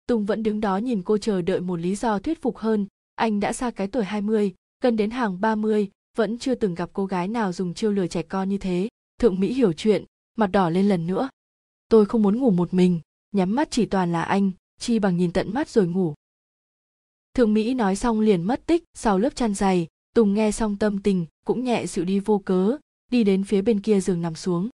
Tùng 0.06 0.26
vẫn 0.26 0.42
đứng 0.42 0.60
đó 0.60 0.76
nhìn 0.76 1.02
cô 1.02 1.18
chờ 1.18 1.42
đợi 1.42 1.60
một 1.60 1.76
lý 1.76 1.94
do 1.94 2.18
thuyết 2.18 2.42
phục 2.42 2.58
hơn. 2.58 2.86
Anh 3.14 3.40
đã 3.40 3.52
xa 3.52 3.70
cái 3.70 3.86
tuổi 3.86 4.04
20, 4.04 4.54
gần 4.82 4.96
đến 4.96 5.10
hàng 5.10 5.40
30, 5.40 5.90
vẫn 6.16 6.38
chưa 6.38 6.54
từng 6.54 6.74
gặp 6.74 6.90
cô 6.92 7.06
gái 7.06 7.28
nào 7.28 7.52
dùng 7.52 7.74
chiêu 7.74 7.92
lừa 7.92 8.06
trẻ 8.06 8.22
con 8.22 8.48
như 8.48 8.58
thế. 8.58 8.88
Thượng 9.20 9.40
Mỹ 9.40 9.52
hiểu 9.52 9.72
chuyện, 9.72 10.04
mặt 10.36 10.46
đỏ 10.46 10.70
lên 10.70 10.88
lần 10.88 11.06
nữa. 11.06 11.28
Tôi 11.88 12.06
không 12.06 12.22
muốn 12.22 12.38
ngủ 12.38 12.50
một 12.50 12.74
mình, 12.74 13.00
nhắm 13.32 13.54
mắt 13.54 13.68
chỉ 13.70 13.86
toàn 13.86 14.12
là 14.12 14.22
anh, 14.22 14.50
chi 14.78 14.98
bằng 14.98 15.16
nhìn 15.16 15.32
tận 15.32 15.54
mắt 15.54 15.68
rồi 15.68 15.86
ngủ. 15.86 16.14
Thượng 17.34 17.54
Mỹ 17.54 17.74
nói 17.74 17.96
xong 17.96 18.20
liền 18.20 18.42
mất 18.42 18.66
tích 18.66 18.84
sau 18.94 19.18
lớp 19.18 19.36
chăn 19.36 19.54
dày, 19.54 19.86
Tùng 20.16 20.34
nghe 20.34 20.52
xong 20.52 20.76
tâm 20.76 21.02
tình 21.02 21.26
cũng 21.46 21.64
nhẹ 21.64 21.86
dịu 21.86 22.04
đi 22.04 22.20
vô 22.20 22.38
cớ, 22.38 22.76
đi 23.10 23.24
đến 23.24 23.44
phía 23.44 23.62
bên 23.62 23.80
kia 23.80 24.00
giường 24.00 24.22
nằm 24.22 24.34
xuống. 24.34 24.68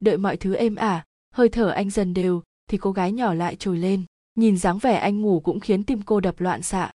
Đợi 0.00 0.18
mọi 0.18 0.36
thứ 0.36 0.54
êm 0.54 0.74
ả, 0.74 1.04
hơi 1.34 1.48
thở 1.48 1.68
anh 1.68 1.90
dần 1.90 2.14
đều, 2.14 2.42
thì 2.70 2.78
cô 2.78 2.92
gái 2.92 3.12
nhỏ 3.12 3.34
lại 3.34 3.56
trồi 3.56 3.78
lên. 3.78 4.04
Nhìn 4.34 4.58
dáng 4.58 4.78
vẻ 4.78 4.96
anh 4.96 5.20
ngủ 5.20 5.40
cũng 5.40 5.60
khiến 5.60 5.84
tim 5.84 6.02
cô 6.02 6.20
đập 6.20 6.40
loạn 6.40 6.62
xạ. 6.62 6.90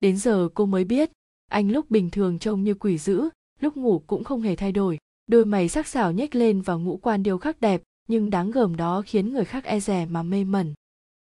Đến 0.00 0.16
giờ 0.16 0.48
cô 0.54 0.66
mới 0.66 0.84
biết, 0.84 1.10
anh 1.50 1.70
lúc 1.70 1.90
bình 1.90 2.10
thường 2.10 2.38
trông 2.38 2.64
như 2.64 2.74
quỷ 2.74 2.98
dữ, 2.98 3.28
lúc 3.60 3.76
ngủ 3.76 4.02
cũng 4.06 4.24
không 4.24 4.42
hề 4.42 4.56
thay 4.56 4.72
đổi. 4.72 4.98
Đôi 5.26 5.44
mày 5.44 5.68
sắc 5.68 5.86
sảo 5.86 6.12
nhếch 6.12 6.34
lên 6.34 6.60
và 6.60 6.74
ngũ 6.74 6.96
quan 6.96 7.22
điêu 7.22 7.38
khắc 7.38 7.60
đẹp, 7.60 7.82
nhưng 8.08 8.30
đáng 8.30 8.50
gờm 8.50 8.76
đó 8.76 9.02
khiến 9.06 9.32
người 9.32 9.44
khác 9.44 9.64
e 9.64 9.80
rè 9.80 10.06
mà 10.06 10.22
mê 10.22 10.44
mẩn. 10.44 10.74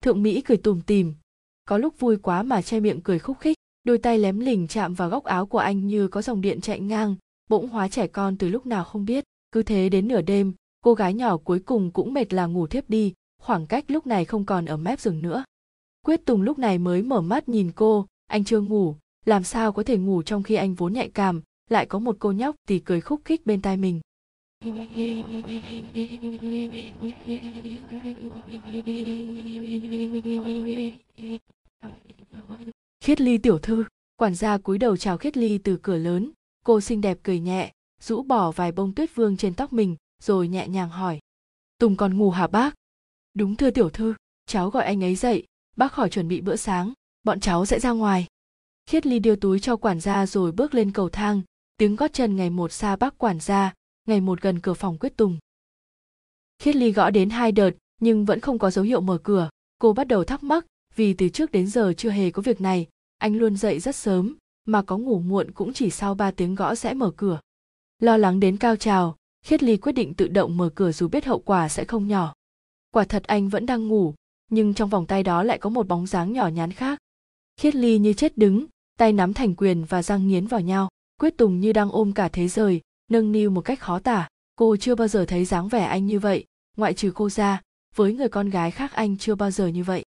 Thượng 0.01 0.23
Mỹ 0.23 0.41
cười 0.41 0.57
tùm 0.57 0.81
tìm, 0.81 1.13
có 1.65 1.77
lúc 1.77 1.99
vui 1.99 2.17
quá 2.17 2.43
mà 2.43 2.61
che 2.61 2.79
miệng 2.79 3.01
cười 3.01 3.19
khúc 3.19 3.39
khích, 3.39 3.57
đôi 3.83 3.97
tay 3.97 4.19
lém 4.19 4.39
lỉnh 4.39 4.67
chạm 4.67 4.93
vào 4.93 5.09
góc 5.09 5.23
áo 5.23 5.45
của 5.45 5.57
anh 5.57 5.87
như 5.87 6.07
có 6.07 6.21
dòng 6.21 6.41
điện 6.41 6.61
chạy 6.61 6.79
ngang, 6.79 7.15
bỗng 7.49 7.69
hóa 7.69 7.87
trẻ 7.87 8.07
con 8.07 8.37
từ 8.37 8.49
lúc 8.49 8.65
nào 8.65 8.83
không 8.83 9.05
biết. 9.05 9.23
Cứ 9.51 9.63
thế 9.63 9.89
đến 9.89 10.07
nửa 10.07 10.21
đêm, 10.21 10.53
cô 10.83 10.93
gái 10.93 11.13
nhỏ 11.13 11.37
cuối 11.37 11.59
cùng 11.59 11.91
cũng 11.91 12.13
mệt 12.13 12.33
là 12.33 12.45
ngủ 12.45 12.67
thiếp 12.67 12.89
đi, 12.89 13.13
khoảng 13.41 13.65
cách 13.67 13.85
lúc 13.87 14.07
này 14.07 14.25
không 14.25 14.45
còn 14.45 14.65
ở 14.65 14.77
mép 14.77 14.99
giường 14.99 15.21
nữa. 15.21 15.43
Quyết 16.05 16.25
Tùng 16.25 16.41
lúc 16.41 16.59
này 16.59 16.77
mới 16.77 17.01
mở 17.01 17.21
mắt 17.21 17.49
nhìn 17.49 17.71
cô, 17.75 18.05
anh 18.27 18.43
chưa 18.43 18.59
ngủ, 18.59 18.95
làm 19.25 19.43
sao 19.43 19.71
có 19.71 19.83
thể 19.83 19.97
ngủ 19.97 20.21
trong 20.23 20.43
khi 20.43 20.55
anh 20.55 20.75
vốn 20.75 20.93
nhạy 20.93 21.09
cảm, 21.09 21.41
lại 21.69 21.85
có 21.85 21.99
một 21.99 22.15
cô 22.19 22.31
nhóc 22.31 22.55
tỉ 22.67 22.79
cười 22.79 23.01
khúc 23.01 23.21
khích 23.25 23.45
bên 23.45 23.61
tai 23.61 23.77
mình. 23.77 24.01
Khiết 33.03 33.21
Ly 33.21 33.37
tiểu 33.37 33.59
thư, 33.59 33.85
quản 34.15 34.35
gia 34.35 34.57
cúi 34.57 34.77
đầu 34.77 34.97
chào 34.97 35.17
Khiết 35.17 35.37
Ly 35.37 35.57
từ 35.57 35.77
cửa 35.81 35.97
lớn, 35.97 36.31
cô 36.65 36.81
xinh 36.81 37.01
đẹp 37.01 37.17
cười 37.23 37.39
nhẹ, 37.39 37.71
rũ 38.01 38.23
bỏ 38.23 38.51
vài 38.51 38.71
bông 38.71 38.95
tuyết 38.95 39.15
vương 39.15 39.37
trên 39.37 39.53
tóc 39.53 39.73
mình, 39.73 39.95
rồi 40.21 40.47
nhẹ 40.47 40.67
nhàng 40.67 40.89
hỏi. 40.89 41.19
Tùng 41.79 41.95
còn 41.95 42.17
ngủ 42.17 42.29
hả 42.31 42.47
bác? 42.47 42.75
Đúng 43.33 43.55
thưa 43.55 43.69
tiểu 43.69 43.89
thư, 43.89 44.13
cháu 44.45 44.69
gọi 44.69 44.85
anh 44.85 45.03
ấy 45.03 45.15
dậy, 45.15 45.45
bác 45.75 45.93
khỏi 45.93 46.09
chuẩn 46.09 46.27
bị 46.27 46.41
bữa 46.41 46.55
sáng, 46.55 46.93
bọn 47.23 47.39
cháu 47.39 47.65
sẽ 47.65 47.79
ra 47.79 47.91
ngoài. 47.91 48.27
Khiết 48.85 49.05
Ly 49.05 49.19
đưa 49.19 49.35
túi 49.35 49.59
cho 49.59 49.75
quản 49.75 49.99
gia 49.99 50.25
rồi 50.25 50.51
bước 50.51 50.73
lên 50.73 50.91
cầu 50.91 51.09
thang, 51.09 51.41
tiếng 51.77 51.95
gót 51.95 52.13
chân 52.13 52.35
ngày 52.35 52.49
một 52.49 52.71
xa 52.71 52.95
bác 52.95 53.17
quản 53.17 53.39
gia, 53.39 53.73
ngày 54.07 54.21
một 54.21 54.41
gần 54.41 54.59
cửa 54.59 54.73
phòng 54.73 54.97
quyết 54.97 55.17
tùng. 55.17 55.37
Khiết 56.59 56.75
Ly 56.75 56.91
gõ 56.91 57.09
đến 57.09 57.29
hai 57.29 57.51
đợt 57.51 57.71
nhưng 58.01 58.25
vẫn 58.25 58.39
không 58.39 58.59
có 58.59 58.71
dấu 58.71 58.85
hiệu 58.85 59.01
mở 59.01 59.17
cửa, 59.23 59.49
cô 59.79 59.93
bắt 59.93 60.07
đầu 60.07 60.23
thắc 60.23 60.43
mắc 60.43 60.65
vì 60.95 61.13
từ 61.13 61.29
trước 61.29 61.51
đến 61.51 61.67
giờ 61.67 61.93
chưa 61.97 62.09
hề 62.09 62.31
có 62.31 62.41
việc 62.41 62.61
này, 62.61 62.87
anh 63.17 63.35
luôn 63.35 63.57
dậy 63.57 63.79
rất 63.79 63.95
sớm, 63.95 64.35
mà 64.65 64.81
có 64.81 64.97
ngủ 64.97 65.19
muộn 65.19 65.51
cũng 65.51 65.73
chỉ 65.73 65.89
sau 65.89 66.15
ba 66.15 66.31
tiếng 66.31 66.55
gõ 66.55 66.75
sẽ 66.75 66.93
mở 66.93 67.11
cửa. 67.17 67.39
Lo 67.99 68.17
lắng 68.17 68.39
đến 68.39 68.57
cao 68.57 68.75
trào, 68.75 69.15
Khiết 69.45 69.63
Ly 69.63 69.77
quyết 69.77 69.91
định 69.91 70.13
tự 70.13 70.27
động 70.27 70.57
mở 70.57 70.69
cửa 70.75 70.91
dù 70.91 71.07
biết 71.07 71.25
hậu 71.25 71.39
quả 71.39 71.69
sẽ 71.69 71.85
không 71.85 72.07
nhỏ. 72.07 72.33
Quả 72.91 73.03
thật 73.03 73.23
anh 73.23 73.49
vẫn 73.49 73.65
đang 73.65 73.87
ngủ, 73.87 74.13
nhưng 74.49 74.73
trong 74.73 74.89
vòng 74.89 75.05
tay 75.05 75.23
đó 75.23 75.43
lại 75.43 75.57
có 75.57 75.69
một 75.69 75.87
bóng 75.87 76.07
dáng 76.07 76.33
nhỏ 76.33 76.47
nhắn 76.47 76.71
khác. 76.71 76.99
Khiết 77.57 77.75
Ly 77.75 77.97
như 77.97 78.13
chết 78.13 78.37
đứng, 78.37 78.65
tay 78.97 79.13
nắm 79.13 79.33
thành 79.33 79.55
quyền 79.55 79.85
và 79.85 80.03
răng 80.03 80.27
nghiến 80.27 80.47
vào 80.47 80.61
nhau. 80.61 80.89
Quyết 81.21 81.37
Tùng 81.37 81.59
như 81.59 81.73
đang 81.73 81.91
ôm 81.91 82.13
cả 82.13 82.29
thế 82.29 82.47
giới, 82.47 82.81
nâng 83.11 83.31
niu 83.31 83.49
một 83.49 83.61
cách 83.61 83.79
khó 83.79 83.99
tả. 83.99 84.27
Cô 84.55 84.77
chưa 84.77 84.95
bao 84.95 85.07
giờ 85.07 85.25
thấy 85.25 85.45
dáng 85.45 85.67
vẻ 85.67 85.83
anh 85.83 86.05
như 86.05 86.19
vậy, 86.19 86.45
ngoại 86.77 86.93
trừ 86.93 87.11
cô 87.15 87.29
ra, 87.29 87.61
với 87.95 88.13
người 88.13 88.29
con 88.29 88.49
gái 88.49 88.71
khác 88.71 88.91
anh 88.93 89.17
chưa 89.17 89.35
bao 89.35 89.51
giờ 89.51 89.67
như 89.67 89.83
vậy. 89.83 90.03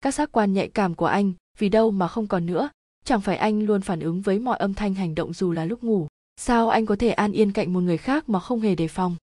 Các 0.00 0.14
giác 0.14 0.32
quan 0.32 0.52
nhạy 0.52 0.68
cảm 0.68 0.94
của 0.94 1.06
anh, 1.06 1.32
vì 1.58 1.68
đâu 1.68 1.90
mà 1.90 2.08
không 2.08 2.26
còn 2.26 2.46
nữa, 2.46 2.70
chẳng 3.04 3.20
phải 3.20 3.36
anh 3.36 3.62
luôn 3.62 3.80
phản 3.80 4.00
ứng 4.00 4.20
với 4.20 4.38
mọi 4.38 4.58
âm 4.58 4.74
thanh 4.74 4.94
hành 4.94 5.14
động 5.14 5.32
dù 5.32 5.52
là 5.52 5.64
lúc 5.64 5.84
ngủ. 5.84 6.06
Sao 6.36 6.68
anh 6.68 6.86
có 6.86 6.96
thể 6.96 7.10
an 7.10 7.32
yên 7.32 7.52
cạnh 7.52 7.72
một 7.72 7.80
người 7.80 7.98
khác 7.98 8.28
mà 8.28 8.40
không 8.40 8.60
hề 8.60 8.74
đề 8.74 8.88
phòng? 8.88 9.16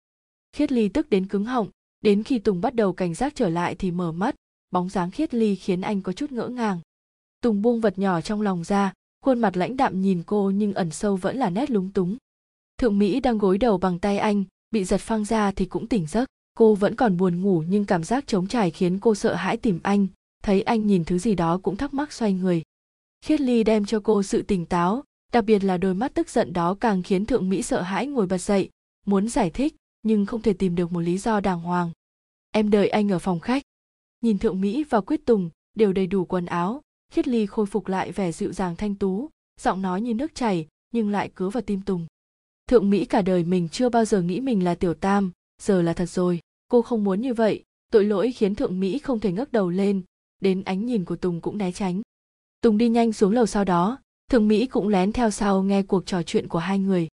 Khiết 0.53 0.71
Ly 0.71 0.89
tức 0.89 1.09
đến 1.09 1.27
cứng 1.27 1.45
họng, 1.45 1.67
đến 2.01 2.23
khi 2.23 2.39
Tùng 2.39 2.61
bắt 2.61 2.75
đầu 2.75 2.93
cảnh 2.93 3.13
giác 3.13 3.35
trở 3.35 3.49
lại 3.49 3.75
thì 3.75 3.91
mở 3.91 4.11
mắt, 4.11 4.35
bóng 4.71 4.89
dáng 4.89 5.11
Khiết 5.11 5.33
Ly 5.33 5.55
khiến 5.55 5.81
anh 5.81 6.01
có 6.01 6.13
chút 6.13 6.31
ngỡ 6.31 6.47
ngàng. 6.47 6.79
Tùng 7.41 7.61
buông 7.61 7.81
vật 7.81 7.99
nhỏ 7.99 8.21
trong 8.21 8.41
lòng 8.41 8.63
ra, 8.63 8.93
khuôn 9.21 9.39
mặt 9.39 9.57
lãnh 9.57 9.77
đạm 9.77 10.01
nhìn 10.01 10.23
cô 10.25 10.49
nhưng 10.49 10.73
ẩn 10.73 10.91
sâu 10.91 11.15
vẫn 11.15 11.37
là 11.37 11.49
nét 11.49 11.71
lúng 11.71 11.91
túng. 11.91 12.17
Thượng 12.77 12.99
Mỹ 12.99 13.19
đang 13.19 13.37
gối 13.37 13.57
đầu 13.57 13.77
bằng 13.77 13.99
tay 13.99 14.17
anh, 14.17 14.43
bị 14.71 14.83
giật 14.83 15.01
phăng 15.01 15.25
ra 15.25 15.51
thì 15.51 15.65
cũng 15.65 15.87
tỉnh 15.87 16.07
giấc. 16.07 16.25
Cô 16.57 16.75
vẫn 16.75 16.95
còn 16.95 17.17
buồn 17.17 17.41
ngủ 17.41 17.63
nhưng 17.67 17.85
cảm 17.85 18.03
giác 18.03 18.27
trống 18.27 18.47
trải 18.47 18.71
khiến 18.71 18.99
cô 18.99 19.15
sợ 19.15 19.35
hãi 19.35 19.57
tìm 19.57 19.79
anh, 19.83 20.07
thấy 20.43 20.61
anh 20.61 20.87
nhìn 20.87 21.05
thứ 21.05 21.17
gì 21.17 21.35
đó 21.35 21.59
cũng 21.63 21.75
thắc 21.75 21.93
mắc 21.93 22.13
xoay 22.13 22.33
người. 22.33 22.61
Khiết 23.25 23.41
Ly 23.41 23.63
đem 23.63 23.85
cho 23.85 23.99
cô 23.99 24.23
sự 24.23 24.41
tỉnh 24.41 24.65
táo, 24.65 25.03
đặc 25.31 25.45
biệt 25.45 25.63
là 25.63 25.77
đôi 25.77 25.93
mắt 25.93 26.13
tức 26.13 26.29
giận 26.29 26.53
đó 26.53 26.73
càng 26.79 27.03
khiến 27.03 27.25
Thượng 27.25 27.49
Mỹ 27.49 27.61
sợ 27.61 27.81
hãi 27.81 28.07
ngồi 28.07 28.27
bật 28.27 28.37
dậy, 28.37 28.69
muốn 29.05 29.29
giải 29.29 29.49
thích 29.49 29.75
nhưng 30.03 30.25
không 30.25 30.41
thể 30.41 30.53
tìm 30.53 30.75
được 30.75 30.91
một 30.91 30.99
lý 30.99 31.17
do 31.17 31.39
đàng 31.39 31.59
hoàng. 31.59 31.91
Em 32.51 32.69
đợi 32.69 32.89
anh 32.89 33.11
ở 33.11 33.19
phòng 33.19 33.39
khách. 33.39 33.63
Nhìn 34.21 34.37
Thượng 34.37 34.61
Mỹ 34.61 34.83
và 34.89 35.01
Quyết 35.01 35.25
Tùng 35.25 35.49
đều 35.75 35.93
đầy 35.93 36.07
đủ 36.07 36.25
quần 36.25 36.45
áo, 36.45 36.81
khiết 37.11 37.27
ly 37.27 37.45
khôi 37.45 37.65
phục 37.65 37.87
lại 37.87 38.11
vẻ 38.11 38.31
dịu 38.31 38.53
dàng 38.53 38.75
thanh 38.75 38.95
tú, 38.95 39.29
giọng 39.61 39.81
nói 39.81 40.01
như 40.01 40.13
nước 40.13 40.35
chảy, 40.35 40.67
nhưng 40.91 41.09
lại 41.09 41.31
cứa 41.35 41.49
vào 41.49 41.61
tim 41.61 41.81
tùng. 41.81 42.07
Thượng 42.69 42.89
mỹ 42.89 43.05
cả 43.05 43.21
đời 43.21 43.43
mình 43.43 43.69
chưa 43.69 43.89
bao 43.89 44.05
giờ 44.05 44.21
nghĩ 44.21 44.39
mình 44.39 44.63
là 44.63 44.75
tiểu 44.75 44.93
tam, 44.93 45.31
giờ 45.61 45.81
là 45.81 45.93
thật 45.93 46.09
rồi. 46.09 46.39
Cô 46.67 46.81
không 46.81 47.03
muốn 47.03 47.21
như 47.21 47.33
vậy, 47.33 47.63
tội 47.91 48.03
lỗi 48.03 48.31
khiến 48.31 48.55
thượng 48.55 48.79
mỹ 48.79 48.99
không 48.99 49.19
thể 49.19 49.31
ngước 49.31 49.51
đầu 49.51 49.69
lên, 49.69 50.01
đến 50.41 50.63
ánh 50.63 50.85
nhìn 50.85 51.05
của 51.05 51.15
tùng 51.15 51.41
cũng 51.41 51.57
né 51.57 51.71
tránh. 51.71 52.01
Tùng 52.61 52.77
đi 52.77 52.89
nhanh 52.89 53.13
xuống 53.13 53.31
lầu 53.31 53.45
sau 53.45 53.63
đó, 53.63 53.99
thượng 54.31 54.47
mỹ 54.47 54.67
cũng 54.67 54.87
lén 54.87 55.11
theo 55.11 55.31
sau 55.31 55.63
nghe 55.63 55.83
cuộc 55.83 56.05
trò 56.05 56.23
chuyện 56.23 56.47
của 56.47 56.59
hai 56.59 56.79
người. 56.79 57.07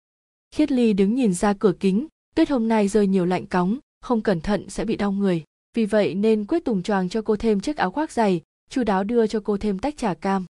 Khiết 0.55 0.71
ly 0.71 0.93
đứng 0.93 1.15
nhìn 1.15 1.33
ra 1.33 1.53
cửa 1.53 1.73
kính, 1.79 2.07
tuyết 2.35 2.49
hôm 2.49 2.67
nay 2.67 2.87
rơi 2.87 3.07
nhiều 3.07 3.25
lạnh 3.25 3.45
cóng, 3.45 3.77
không 4.01 4.21
cẩn 4.21 4.41
thận 4.41 4.69
sẽ 4.69 4.85
bị 4.85 4.95
đau 4.95 5.11
người. 5.11 5.43
Vì 5.73 5.85
vậy 5.85 6.15
nên 6.15 6.45
quyết 6.45 6.65
tùng 6.65 6.83
choàng 6.83 7.09
cho 7.09 7.21
cô 7.21 7.35
thêm 7.35 7.59
chiếc 7.59 7.77
áo 7.77 7.91
khoác 7.91 8.11
dày 8.11 8.41
chu 8.71 8.83
đáo 8.83 9.03
đưa 9.03 9.27
cho 9.27 9.41
cô 9.43 9.57
thêm 9.57 9.79
tách 9.79 9.97
trà 9.97 10.13
cam. 10.13 10.45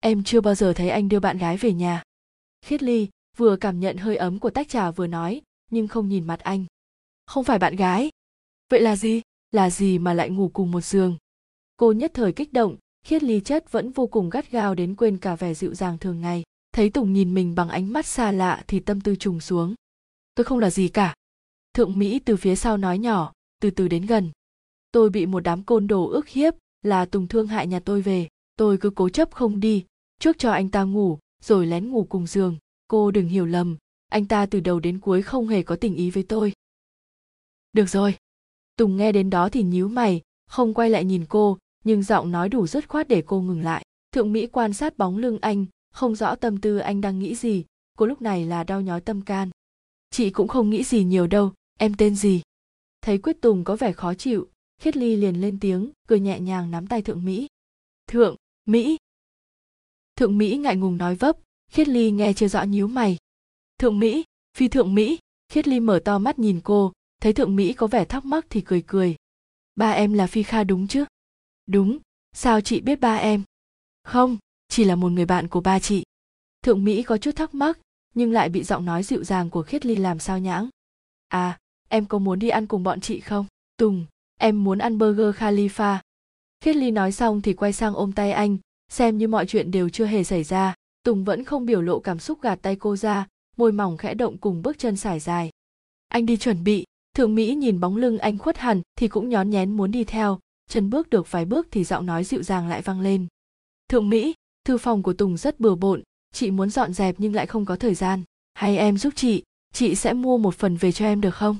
Em 0.00 0.24
chưa 0.24 0.40
bao 0.40 0.54
giờ 0.54 0.72
thấy 0.72 0.88
anh 0.88 1.08
đưa 1.08 1.20
bạn 1.20 1.38
gái 1.38 1.56
về 1.56 1.72
nhà. 1.72 2.02
Khiết 2.64 2.82
ly 2.82 3.08
vừa 3.36 3.56
cảm 3.56 3.80
nhận 3.80 3.96
hơi 3.96 4.16
ấm 4.16 4.38
của 4.38 4.50
tách 4.50 4.68
trà 4.68 4.90
vừa 4.90 5.06
nói, 5.06 5.42
nhưng 5.70 5.88
không 5.88 6.08
nhìn 6.08 6.26
mặt 6.26 6.40
anh. 6.40 6.64
Không 7.26 7.44
phải 7.44 7.58
bạn 7.58 7.76
gái. 7.76 8.10
Vậy 8.70 8.80
là 8.80 8.96
gì? 8.96 9.22
Là 9.50 9.70
gì 9.70 9.98
mà 9.98 10.14
lại 10.14 10.30
ngủ 10.30 10.50
cùng 10.52 10.70
một 10.70 10.80
giường? 10.80 11.16
Cô 11.76 11.92
nhất 11.92 12.10
thời 12.14 12.32
kích 12.32 12.52
động, 12.52 12.76
khiết 13.06 13.22
ly 13.22 13.40
chất 13.40 13.72
vẫn 13.72 13.90
vô 13.90 14.06
cùng 14.06 14.30
gắt 14.30 14.50
gao 14.50 14.74
đến 14.74 14.94
quên 14.94 15.18
cả 15.18 15.36
vẻ 15.36 15.54
dịu 15.54 15.74
dàng 15.74 15.98
thường 15.98 16.20
ngày. 16.20 16.42
Thấy 16.72 16.90
tùng 16.90 17.12
nhìn 17.12 17.34
mình 17.34 17.54
bằng 17.54 17.68
ánh 17.68 17.92
mắt 17.92 18.06
xa 18.06 18.32
lạ 18.32 18.64
thì 18.66 18.80
tâm 18.80 19.00
tư 19.00 19.16
trùng 19.16 19.40
xuống. 19.40 19.74
Tôi 20.34 20.44
không 20.44 20.58
là 20.58 20.70
gì 20.70 20.88
cả. 20.88 21.14
Thượng 21.74 21.98
mỹ 21.98 22.18
từ 22.18 22.36
phía 22.36 22.56
sau 22.56 22.76
nói 22.76 22.98
nhỏ, 22.98 23.32
từ 23.60 23.70
từ 23.70 23.88
đến 23.88 24.06
gần. 24.06 24.30
Tôi 24.92 25.10
bị 25.10 25.26
một 25.26 25.40
đám 25.40 25.62
côn 25.62 25.86
đồ 25.86 26.08
ức 26.08 26.28
hiếp 26.28 26.54
là 26.86 27.04
tùng 27.04 27.28
thương 27.28 27.46
hại 27.46 27.66
nhà 27.66 27.80
tôi 27.80 28.02
về, 28.02 28.28
tôi 28.56 28.78
cứ 28.78 28.90
cố 28.90 29.08
chấp 29.08 29.34
không 29.34 29.60
đi 29.60 29.84
trước 30.18 30.38
cho 30.38 30.50
anh 30.50 30.68
ta 30.68 30.82
ngủ, 30.82 31.18
rồi 31.42 31.66
lén 31.66 31.90
ngủ 31.90 32.06
cùng 32.08 32.26
giường. 32.26 32.56
Cô 32.88 33.10
đừng 33.10 33.28
hiểu 33.28 33.46
lầm, 33.46 33.76
anh 34.08 34.26
ta 34.26 34.46
từ 34.46 34.60
đầu 34.60 34.80
đến 34.80 35.00
cuối 35.00 35.22
không 35.22 35.48
hề 35.48 35.62
có 35.62 35.76
tình 35.76 35.94
ý 35.94 36.10
với 36.10 36.22
tôi. 36.22 36.52
Được 37.72 37.88
rồi. 37.88 38.14
Tùng 38.76 38.96
nghe 38.96 39.12
đến 39.12 39.30
đó 39.30 39.48
thì 39.48 39.62
nhíu 39.62 39.88
mày, 39.88 40.20
không 40.48 40.74
quay 40.74 40.90
lại 40.90 41.04
nhìn 41.04 41.26
cô, 41.28 41.58
nhưng 41.84 42.02
giọng 42.02 42.30
nói 42.30 42.48
đủ 42.48 42.66
dứt 42.66 42.88
khoát 42.88 43.08
để 43.08 43.22
cô 43.26 43.40
ngừng 43.40 43.62
lại. 43.62 43.84
Thượng 44.12 44.32
mỹ 44.32 44.46
quan 44.46 44.72
sát 44.72 44.98
bóng 44.98 45.18
lưng 45.18 45.38
anh, 45.40 45.66
không 45.92 46.14
rõ 46.14 46.34
tâm 46.34 46.60
tư 46.60 46.78
anh 46.78 47.00
đang 47.00 47.18
nghĩ 47.18 47.34
gì, 47.34 47.64
cô 47.96 48.06
lúc 48.06 48.22
này 48.22 48.46
là 48.46 48.64
đau 48.64 48.80
nhói 48.80 49.00
tâm 49.00 49.20
can. 49.20 49.50
Chị 50.10 50.30
cũng 50.30 50.48
không 50.48 50.70
nghĩ 50.70 50.84
gì 50.84 51.04
nhiều 51.04 51.26
đâu, 51.26 51.52
em 51.78 51.94
tên 51.94 52.16
gì? 52.16 52.42
Thấy 53.02 53.18
quyết 53.18 53.40
tùng 53.40 53.64
có 53.64 53.76
vẻ 53.76 53.92
khó 53.92 54.14
chịu 54.14 54.48
khiết 54.80 54.96
ly 54.96 55.16
liền 55.16 55.40
lên 55.40 55.58
tiếng, 55.60 55.90
cười 56.08 56.20
nhẹ 56.20 56.40
nhàng 56.40 56.70
nắm 56.70 56.86
tay 56.86 57.02
thượng 57.02 57.24
mỹ. 57.24 57.46
Thượng 58.06 58.36
mỹ? 58.66 58.96
Thượng 60.16 60.38
mỹ 60.38 60.56
ngại 60.56 60.76
ngùng 60.76 60.96
nói 60.96 61.14
vấp 61.14 61.36
khiết 61.70 61.88
ly 61.88 62.10
nghe 62.10 62.32
chưa 62.32 62.48
rõ 62.48 62.62
nhíu 62.62 62.88
mày. 62.88 63.16
Thượng 63.78 63.98
mỹ, 63.98 64.24
phi 64.56 64.68
thượng 64.68 64.94
mỹ. 64.94 65.18
Khiết 65.48 65.68
ly 65.68 65.80
mở 65.80 66.00
to 66.04 66.18
mắt 66.18 66.38
nhìn 66.38 66.60
cô, 66.64 66.92
thấy 67.20 67.32
thượng 67.32 67.56
mỹ 67.56 67.72
có 67.72 67.86
vẻ 67.86 68.04
thắc 68.04 68.24
mắc 68.24 68.46
thì 68.50 68.60
cười 68.60 68.82
cười. 68.86 69.16
Ba 69.74 69.90
em 69.90 70.12
là 70.12 70.26
phi 70.26 70.42
kha 70.42 70.64
đúng 70.64 70.86
chứ? 70.86 71.04
Đúng, 71.66 71.98
sao 72.32 72.60
chị 72.60 72.80
biết 72.80 73.00
ba 73.00 73.16
em? 73.16 73.42
Không, 74.02 74.38
chỉ 74.68 74.84
là 74.84 74.94
một 74.94 75.08
người 75.08 75.26
bạn 75.26 75.48
của 75.48 75.60
ba 75.60 75.78
chị. 75.78 76.02
Thượng 76.62 76.84
mỹ 76.84 77.02
có 77.02 77.18
chút 77.18 77.36
thắc 77.36 77.54
mắc, 77.54 77.78
nhưng 78.14 78.32
lại 78.32 78.48
bị 78.48 78.62
giọng 78.62 78.84
nói 78.84 79.02
dịu 79.02 79.24
dàng 79.24 79.50
của 79.50 79.62
khiết 79.62 79.86
ly 79.86 79.96
làm 79.96 80.18
sao 80.18 80.38
nhãng. 80.38 80.68
À 81.28 81.58
em 81.88 82.06
có 82.06 82.18
muốn 82.18 82.38
đi 82.38 82.48
ăn 82.48 82.66
cùng 82.66 82.82
bọn 82.82 83.00
chị 83.00 83.20
không? 83.20 83.46
Tùng 83.76 84.06
em 84.40 84.64
muốn 84.64 84.78
ăn 84.78 84.98
burger 84.98 85.36
khalifa. 85.36 85.98
Khiết 86.60 86.76
ly 86.76 86.90
nói 86.90 87.12
xong 87.12 87.42
thì 87.42 87.52
quay 87.52 87.72
sang 87.72 87.94
ôm 87.94 88.12
tay 88.12 88.32
anh, 88.32 88.56
xem 88.88 89.18
như 89.18 89.28
mọi 89.28 89.46
chuyện 89.46 89.70
đều 89.70 89.88
chưa 89.88 90.06
hề 90.06 90.24
xảy 90.24 90.44
ra. 90.44 90.74
Tùng 91.02 91.24
vẫn 91.24 91.44
không 91.44 91.66
biểu 91.66 91.82
lộ 91.82 92.00
cảm 92.00 92.18
xúc 92.18 92.42
gạt 92.42 92.58
tay 92.62 92.76
cô 92.76 92.96
ra, 92.96 93.26
môi 93.56 93.72
mỏng 93.72 93.96
khẽ 93.96 94.14
động 94.14 94.38
cùng 94.38 94.62
bước 94.62 94.78
chân 94.78 94.96
sải 94.96 95.20
dài. 95.20 95.50
Anh 96.08 96.26
đi 96.26 96.36
chuẩn 96.36 96.64
bị. 96.64 96.84
Thượng 97.14 97.34
mỹ 97.34 97.54
nhìn 97.54 97.80
bóng 97.80 97.96
lưng 97.96 98.18
anh 98.18 98.38
khuất 98.38 98.58
hẳn 98.58 98.82
thì 98.98 99.08
cũng 99.08 99.28
nhón 99.28 99.50
nhén 99.50 99.76
muốn 99.76 99.90
đi 99.90 100.04
theo. 100.04 100.38
Chân 100.70 100.90
bước 100.90 101.10
được 101.10 101.30
vài 101.30 101.44
bước 101.44 101.68
thì 101.70 101.84
giọng 101.84 102.06
nói 102.06 102.24
dịu 102.24 102.42
dàng 102.42 102.68
lại 102.68 102.82
vang 102.82 103.00
lên. 103.00 103.26
Thượng 103.88 104.08
mỹ, 104.08 104.34
thư 104.64 104.78
phòng 104.78 105.02
của 105.02 105.12
tùng 105.12 105.36
rất 105.36 105.60
bừa 105.60 105.74
bộn. 105.74 106.02
Chị 106.32 106.50
muốn 106.50 106.70
dọn 106.70 106.92
dẹp 106.92 107.14
nhưng 107.18 107.34
lại 107.34 107.46
không 107.46 107.64
có 107.64 107.76
thời 107.76 107.94
gian. 107.94 108.22
Hay 108.54 108.76
em 108.78 108.98
giúp 108.98 109.12
chị? 109.16 109.42
Chị 109.72 109.94
sẽ 109.94 110.12
mua 110.12 110.38
một 110.38 110.54
phần 110.54 110.76
về 110.76 110.92
cho 110.92 111.04
em 111.04 111.20
được 111.20 111.34
không? 111.34 111.56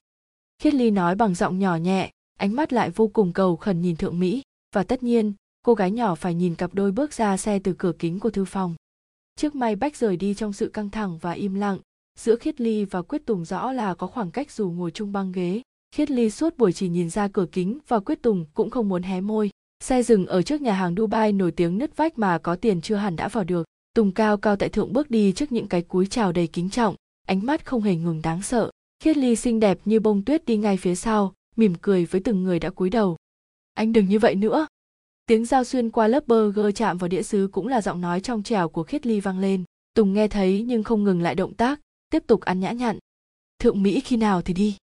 Khiết 0.59 0.75
ly 0.75 0.91
nói 0.91 1.15
bằng 1.15 1.35
giọng 1.35 1.59
nhỏ 1.59 1.77
nhẹ 1.77 2.11
ánh 2.37 2.55
mắt 2.57 2.73
lại 2.73 2.91
vô 2.91 3.09
cùng 3.09 3.33
cầu 3.33 3.57
khẩn 3.57 3.81
nhìn 3.81 3.97
thượng 3.97 4.21
mỹ, 4.21 4.43
và 4.75 4.83
tất 4.83 5.03
nhiên, 5.03 5.33
cô 5.63 5.75
gái 5.75 5.91
nhỏ 5.91 6.15
phải 6.15 6.35
nhìn 6.35 6.55
cặp 6.55 6.75
đôi 6.75 6.93
bước 6.93 7.13
ra 7.13 7.37
xe 7.37 7.59
từ 7.59 7.75
cửa 7.79 7.93
kính 7.99 8.21
của 8.21 8.31
thư 8.31 8.45
phòng. 8.45 8.75
Chiếc 9.37 9.55
may 9.55 9.77
bách 9.77 9.97
rời 9.97 10.17
đi 10.17 10.35
trong 10.35 10.53
sự 10.53 10.69
căng 10.69 10.91
thẳng 10.91 11.19
và 11.19 11.33
im 11.33 11.55
lặng, 11.55 11.79
giữa 12.19 12.37
khiết 12.37 12.61
ly 12.61 12.85
và 12.85 13.03
quyết 13.03 13.27
tùng 13.27 13.45
rõ 13.45 13.73
là 13.73 13.95
có 13.95 14.07
khoảng 14.07 14.31
cách 14.31 14.51
dù 14.51 14.71
ngồi 14.71 14.91
chung 14.91 15.13
băng 15.13 15.33
ghế. 15.33 15.63
Khiết 15.95 16.11
ly 16.11 16.31
suốt 16.31 16.59
buổi 16.59 16.73
chỉ 16.73 16.89
nhìn 16.89 17.11
ra 17.11 17.29
cửa 17.29 17.47
kính 17.53 17.79
và 17.89 18.01
quyết 18.01 18.23
tùng 18.23 18.45
cũng 18.55 18.71
không 18.71 18.89
muốn 18.89 19.03
hé 19.03 19.21
môi. 19.21 19.51
Xe 19.85 20.03
dừng 20.03 20.27
ở 20.27 20.43
trước 20.43 20.61
nhà 20.61 20.73
hàng 20.73 20.95
dubai 20.97 21.33
nổi 21.33 21.51
tiếng 21.53 21.79
nứt 21.79 21.97
vách 21.97 22.19
mà 22.19 22.39
có 22.39 22.57
tiền 22.57 22.81
chưa 22.81 22.97
hẳn 22.97 23.17
đã 23.17 23.29
vào 23.29 23.45
được. 23.45 23.67
Tùng 23.95 24.13
cao 24.13 24.37
cao 24.37 24.57
tại 24.57 24.69
thượng 24.69 24.93
bước 24.93 25.11
đi 25.11 25.33
trước 25.33 25.53
những 25.53 25.69
cái 25.69 25.83
cúi 25.83 26.07
chào 26.07 26.33
đầy 26.33 26.47
kính 26.47 26.71
trọng, 26.71 26.95
ánh 27.27 27.47
mắt 27.47 27.67
không 27.67 27.83
hề 27.83 27.97
ngừng 27.97 28.23
đáng 28.23 28.43
sợ. 28.43 28.71
Khiết 29.03 29.17
ly 29.17 29.37
xinh 29.37 29.61
đẹp 29.61 29.79
như 29.85 30.01
bông 30.01 30.25
tuyết 30.25 30.45
đi 30.45 30.57
ngay 30.57 30.77
phía 30.77 30.95
sau 30.95 31.33
mỉm 31.57 31.75
cười 31.83 32.05
với 32.05 32.21
từng 32.21 32.45
người 32.45 32.59
đã 32.59 32.71
cúi 32.71 32.91
đầu. 32.91 33.17
Anh 33.75 33.93
đừng 33.93 34.09
như 34.09 34.19
vậy 34.19 34.35
nữa. 34.35 34.67
Tiếng 35.27 35.45
dao 35.45 35.65
xuyên 35.65 35.91
qua 35.91 36.09
lớp 36.09 36.27
burger 36.27 36.75
chạm 36.75 36.99
vào 36.99 37.09
đĩa 37.09 37.23
sứ 37.23 37.49
cũng 37.53 37.69
là 37.69 37.83
giọng 37.83 38.01
nói 38.01 38.21
trong 38.21 38.43
trẻo 38.43 38.69
của 38.69 38.83
khiết 38.83 39.07
ly 39.07 39.21
vang 39.21 39.39
lên. 39.39 39.65
Tùng 39.95 40.13
nghe 40.13 40.29
thấy 40.29 40.63
nhưng 40.63 40.83
không 40.83 41.05
ngừng 41.05 41.23
lại 41.23 41.35
động 41.35 41.55
tác, 41.55 41.81
tiếp 42.11 42.23
tục 42.27 42.41
ăn 42.41 42.61
nhã 42.61 42.73
nhặn. 42.73 42.99
Thượng 43.59 43.83
mỹ 43.83 44.01
khi 44.01 44.17
nào 44.17 44.43
thì 44.43 44.55
đi? 44.55 44.77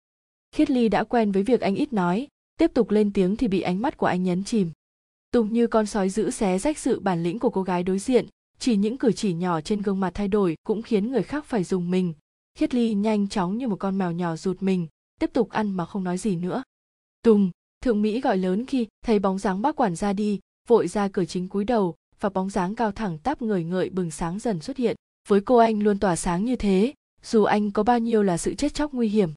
Khiết 0.54 0.70
ly 0.70 0.88
đã 0.88 1.04
quen 1.04 1.32
với 1.32 1.42
việc 1.42 1.60
anh 1.60 1.74
ít 1.74 1.92
nói, 1.92 2.28
tiếp 2.58 2.70
tục 2.74 2.90
lên 2.90 3.12
tiếng 3.12 3.36
thì 3.36 3.48
bị 3.48 3.60
ánh 3.60 3.82
mắt 3.82 3.96
của 3.96 4.06
anh 4.06 4.22
nhấn 4.22 4.44
chìm. 4.44 4.70
Tùng 5.30 5.52
như 5.52 5.66
con 5.66 5.86
sói 5.86 6.08
giữ 6.08 6.30
xé 6.30 6.58
rách 6.58 6.78
sự 6.78 7.00
bản 7.00 7.22
lĩnh 7.22 7.38
của 7.38 7.50
cô 7.50 7.62
gái 7.62 7.82
đối 7.82 7.98
diện, 7.98 8.26
chỉ 8.58 8.76
những 8.76 8.98
cử 8.98 9.12
chỉ 9.12 9.34
nhỏ 9.34 9.60
trên 9.60 9.82
gương 9.82 10.00
mặt 10.00 10.10
thay 10.14 10.28
đổi 10.28 10.56
cũng 10.66 10.82
khiến 10.82 11.10
người 11.10 11.22
khác 11.22 11.44
phải 11.44 11.64
dùng 11.64 11.90
mình. 11.90 12.14
Khiết 12.58 12.74
ly 12.74 12.94
nhanh 12.94 13.28
chóng 13.28 13.58
như 13.58 13.68
một 13.68 13.76
con 13.76 13.98
mèo 13.98 14.12
nhỏ 14.12 14.36
rụt 14.36 14.62
mình 14.62 14.86
tiếp 15.22 15.30
tục 15.32 15.50
ăn 15.50 15.70
mà 15.70 15.84
không 15.84 16.04
nói 16.04 16.18
gì 16.18 16.36
nữa. 16.36 16.62
Tùng 17.22 17.50
thượng 17.84 18.02
mỹ 18.02 18.20
gọi 18.20 18.36
lớn 18.36 18.66
khi 18.66 18.86
thấy 19.04 19.18
bóng 19.18 19.38
dáng 19.38 19.62
bác 19.62 19.76
quản 19.76 19.96
ra 19.96 20.12
đi 20.12 20.40
vội 20.68 20.88
ra 20.88 21.08
cửa 21.08 21.24
chính 21.24 21.48
cúi 21.48 21.64
đầu 21.64 21.94
và 22.20 22.28
bóng 22.28 22.50
dáng 22.50 22.74
cao 22.74 22.92
thẳng 22.92 23.18
tắp 23.18 23.42
người 23.42 23.64
ngợi 23.64 23.90
bừng 23.90 24.10
sáng 24.10 24.38
dần 24.38 24.60
xuất 24.60 24.76
hiện. 24.76 24.96
Với 25.28 25.40
cô 25.40 25.56
anh 25.56 25.82
luôn 25.82 25.98
tỏa 25.98 26.16
sáng 26.16 26.44
như 26.44 26.56
thế 26.56 26.94
dù 27.22 27.44
anh 27.44 27.70
có 27.70 27.82
bao 27.82 27.98
nhiêu 27.98 28.22
là 28.22 28.38
sự 28.38 28.54
chết 28.54 28.74
chóc 28.74 28.94
nguy 28.94 29.08
hiểm. 29.08 29.30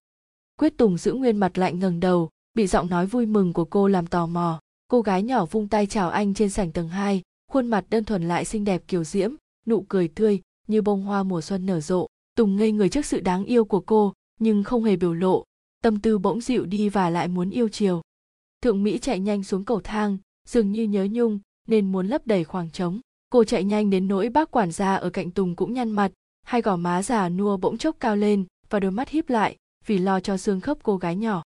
Quyết 0.60 0.78
tùng 0.78 0.98
giữ 0.98 1.13
nguyên 1.13 1.38
mặt 1.38 1.58
lạnh 1.58 1.80
ngẩng 1.80 2.00
đầu 2.00 2.30
bị 2.54 2.67
giọng 2.67 2.89
nói 2.89 3.06
vui 3.06 3.26
mừng 3.26 3.54
của 3.54 3.65
cô 3.65 3.88
làm 3.88 4.08
tò 4.08 4.26
mò. 4.26 4.60
Cô 4.88 5.02
gái 5.02 5.24
nhỏ 5.24 5.45
vung 5.45 5.67
tay 5.67 5.86
chào 5.86 6.10
anh 6.10 6.34
trên 6.34 6.50
sảnh 6.50 6.71
tầng 6.71 6.89
2, 6.89 7.21
khuôn 7.52 7.67
mặt 7.67 7.86
đơn 7.89 8.04
thuần 8.04 8.28
lại 8.28 8.45
xinh 8.45 8.65
đẹp 8.65 8.84
kiều 8.88 9.04
diễm 9.04 9.32
nụ 9.65 9.86
cười 9.89 10.08
tươi 10.08 10.41
như 10.67 10.82
bông 10.82 11.02
hoa 11.02 11.24
mùa 11.24 11.41
xuân 11.41 11.65
nở 11.65 11.82
rộ. 11.82 12.08
Tùng 12.36 12.56
ngây 12.56 12.71
người 12.71 12.89
trước 12.89 13.06
sự 13.06 13.19
đáng 13.19 13.45
yêu 13.45 13.65
của 13.65 13.80
cô 13.80 14.13
nhưng 14.39 14.63
không 14.63 14.84
hề 14.84 14.95
biểu 14.95 15.13
lộ 15.13 15.43
tâm 15.86 16.00
tư 16.00 16.17
bỗng 16.17 16.41
dịu 16.41 16.65
đi 16.65 16.89
và 16.89 17.10
lại 17.10 17.28
muốn 17.28 17.50
yêu 17.50 17.69
chiều. 17.69 18.02
Thượng 18.62 18.84
mỹ 18.84 18.98
chạy 18.98 19.19
nhanh 19.19 19.43
xuống 19.43 19.65
cầu 19.65 19.82
thang, 19.82 20.17
dường 20.48 20.71
như 20.71 20.84
nhớ 20.84 21.08
nhung, 21.12 21.39
nên 21.67 21.91
muốn 21.91 22.08
lấp 22.08 22.28
đầy 22.28 22.43
khoảng 22.43 22.69
trống. 22.69 23.00
Cô 23.30 23.43
chạy 23.43 23.63
nhanh 23.63 23.89
đến 23.89 24.08
nỗi 24.08 24.30
bác 24.30 24.52
quản 24.52 24.71
gia 24.71 24.95
ở 24.95 25.10
cạnh 25.10 25.32
tùng 25.32 25.56
cũng 25.56 25.74
nhăn 25.74 25.91
mặt, 25.91 26.12
hai 26.43 26.62
gò 26.62 26.76
má 26.76 27.04
già 27.04 27.30
nua 27.30 27.58
bỗng 27.58 27.78
chốc 27.78 27.95
cao 28.00 28.15
lên, 28.15 28.45
và 28.69 28.80
đôi 28.80 28.91
mắt 28.91 29.10
híp 29.10 29.30
lại, 29.30 29.58
vì 29.86 29.98
lo 29.98 30.19
cho 30.19 30.38
xương 30.38 30.62
khớp 30.62 30.78
cô 30.84 30.98
gái 30.98 31.15
nhỏ. 31.15 31.43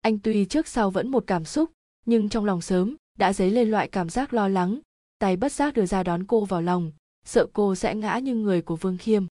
Anh 0.00 0.18
tuy 0.18 0.44
trước 0.44 0.68
sau 0.68 0.90
vẫn 0.90 1.08
một 1.10 1.24
cảm 1.26 1.44
xúc, 1.44 1.70
nhưng 2.06 2.28
trong 2.28 2.44
lòng 2.44 2.60
sớm, 2.60 2.96
đã 3.18 3.32
dấy 3.32 3.50
lên 3.50 3.70
loại 3.70 3.88
cảm 3.88 4.08
giác 4.08 4.34
lo 4.34 4.48
lắng, 4.48 4.80
tay 5.18 5.36
bất 5.36 5.52
giác 5.52 5.74
đưa 5.74 5.86
ra 5.86 6.02
đón 6.02 6.24
cô 6.24 6.44
vào 6.44 6.62
lòng, 6.62 6.92
sợ 7.24 7.46
cô 7.52 7.74
sẽ 7.74 7.94
ngã 7.94 8.18
như 8.18 8.34
người 8.34 8.62
của 8.62 8.76
vương 8.76 8.98
khiêm. 8.98 9.26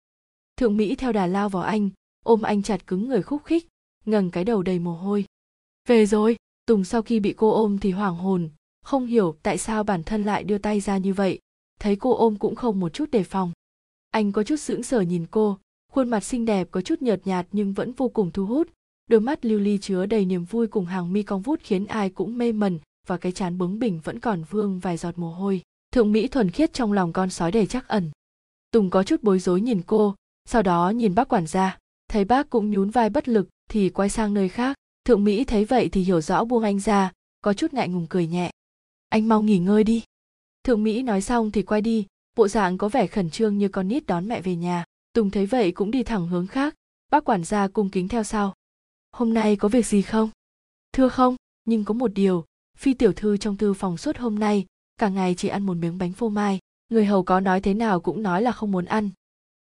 Thượng 0.57 0.77
mỹ 0.77 0.95
theo 0.95 1.11
đà 1.11 1.27
lao 1.27 1.49
vào 1.49 1.63
anh, 1.63 1.89
ôm 2.23 2.41
anh 2.41 2.63
chặt 2.63 2.87
cứng 2.87 3.07
người 3.07 3.21
khúc 3.21 3.43
khích 3.43 3.67
ngẩng 4.05 4.31
cái 4.31 4.43
đầu 4.43 4.63
đầy 4.63 4.79
mồ 4.79 4.95
hôi. 4.95 5.25
Về 5.87 6.05
rồi, 6.05 6.35
tùng 6.65 6.83
sau 6.83 7.01
khi 7.01 7.19
bị 7.19 7.33
cô 7.37 7.51
ôm 7.51 7.77
thì 7.77 7.91
hoảng 7.91 8.15
hồn, 8.15 8.49
không 8.83 9.05
hiểu 9.05 9.35
tại 9.43 9.57
sao 9.57 9.83
bản 9.83 10.03
thân 10.03 10.23
lại 10.23 10.43
đưa 10.43 10.57
tay 10.57 10.79
ra 10.79 10.97
như 10.97 11.13
vậy. 11.13 11.39
Thấy 11.79 11.95
cô 11.95 12.15
ôm 12.15 12.35
cũng 12.35 12.55
không 12.55 12.79
một 12.79 12.93
chút 12.93 13.11
đề 13.11 13.23
phòng. 13.23 13.51
Anh 14.11 14.31
có 14.31 14.43
chút 14.43 14.55
sững 14.55 14.83
sờ 14.83 15.01
nhìn 15.01 15.25
cô, 15.31 15.57
khuôn 15.91 16.09
mặt 16.09 16.23
xinh 16.23 16.45
đẹp 16.45 16.67
có 16.71 16.81
chút 16.81 17.01
nhợt 17.01 17.27
nhạt 17.27 17.47
nhưng 17.51 17.73
vẫn 17.73 17.91
vô 17.91 18.09
cùng 18.09 18.31
thu 18.31 18.45
hút. 18.45 18.67
Đôi 19.07 19.19
mắt 19.19 19.45
lưu 19.45 19.59
ly 19.59 19.77
chứa 19.77 20.05
đầy 20.05 20.25
niềm 20.25 20.45
vui 20.45 20.67
cùng 20.67 20.85
hàng 20.85 21.13
mi 21.13 21.23
cong 21.23 21.41
vút 21.41 21.59
khiến 21.63 21.85
ai 21.85 22.09
cũng 22.09 22.37
mê 22.37 22.51
mẩn 22.51 22.79
và 23.07 23.17
cái 23.17 23.31
chán 23.31 23.57
bướng 23.57 23.79
bỉnh 23.79 23.99
vẫn 24.03 24.19
còn 24.19 24.43
vương 24.49 24.79
vài 24.79 24.97
giọt 24.97 25.17
mồ 25.17 25.31
hôi. 25.31 25.61
Thượng 25.91 26.11
mỹ 26.11 26.27
thuần 26.27 26.51
khiết 26.51 26.73
trong 26.73 26.91
lòng 26.91 27.13
con 27.13 27.29
sói 27.29 27.51
đầy 27.51 27.65
chắc 27.65 27.87
ẩn. 27.87 28.11
Tùng 28.71 28.89
có 28.89 29.03
chút 29.03 29.23
bối 29.23 29.39
rối 29.39 29.61
nhìn 29.61 29.81
cô, 29.87 30.15
sau 30.45 30.61
đó 30.61 30.89
nhìn 30.89 31.15
bác 31.15 31.29
quản 31.29 31.47
gia 31.47 31.77
thấy 32.07 32.25
bác 32.25 32.49
cũng 32.49 32.71
nhún 32.71 32.89
vai 32.89 33.09
bất 33.09 33.27
lực, 33.27 33.49
thì 33.69 33.89
quay 33.89 34.09
sang 34.09 34.33
nơi 34.33 34.49
khác. 34.49 34.77
Thượng 35.05 35.23
mỹ 35.23 35.43
thấy 35.43 35.65
vậy 35.65 35.89
thì 35.89 36.01
hiểu 36.01 36.21
rõ 36.21 36.45
buông 36.45 36.63
anh 36.63 36.79
ra, 36.79 37.11
có 37.41 37.53
chút 37.53 37.73
ngại 37.73 37.89
ngùng 37.89 38.07
cười 38.09 38.27
nhẹ. 38.27 38.51
Anh 39.09 39.27
mau 39.27 39.41
nghỉ 39.41 39.59
ngơi 39.59 39.83
đi. 39.83 40.03
Thượng 40.63 40.83
mỹ 40.83 41.03
nói 41.03 41.21
xong 41.21 41.51
thì 41.51 41.61
quay 41.61 41.81
đi, 41.81 42.07
bộ 42.35 42.47
dạng 42.47 42.77
có 42.77 42.89
vẻ 42.89 43.07
khẩn 43.07 43.29
trương 43.29 43.57
như 43.57 43.67
con 43.67 43.87
nít 43.87 44.05
đón 44.05 44.27
mẹ 44.27 44.41
về 44.41 44.55
nhà. 44.55 44.85
Tùng 45.13 45.31
thấy 45.31 45.45
vậy 45.45 45.71
cũng 45.71 45.91
đi 45.91 46.03
thẳng 46.03 46.27
hướng 46.27 46.47
khác, 46.47 46.75
bác 47.11 47.25
quản 47.25 47.43
gia 47.43 47.67
cung 47.67 47.89
kính 47.89 48.07
theo 48.07 48.23
sau. 48.23 48.53
Hôm 49.11 49.33
nay 49.33 49.55
có 49.55 49.67
việc 49.67 49.85
gì 49.85 50.01
không? 50.01 50.29
Thưa 50.93 51.09
không, 51.09 51.35
nhưng 51.65 51.85
có 51.85 51.93
một 51.93 52.13
điều, 52.13 52.45
phi 52.77 52.93
tiểu 52.93 53.13
thư 53.13 53.37
trong 53.37 53.57
thư 53.57 53.73
phòng 53.73 53.97
suốt 53.97 54.17
hôm 54.17 54.39
nay, 54.39 54.65
cả 54.97 55.09
ngày 55.09 55.35
chỉ 55.35 55.47
ăn 55.47 55.65
một 55.65 55.77
miếng 55.77 55.97
bánh 55.97 56.13
phô 56.13 56.29
mai, 56.29 56.59
người 56.89 57.05
hầu 57.05 57.23
có 57.23 57.39
nói 57.39 57.61
thế 57.61 57.73
nào 57.73 57.99
cũng 57.99 58.23
nói 58.23 58.41
là 58.41 58.51
không 58.51 58.71
muốn 58.71 58.85
ăn. 58.85 59.09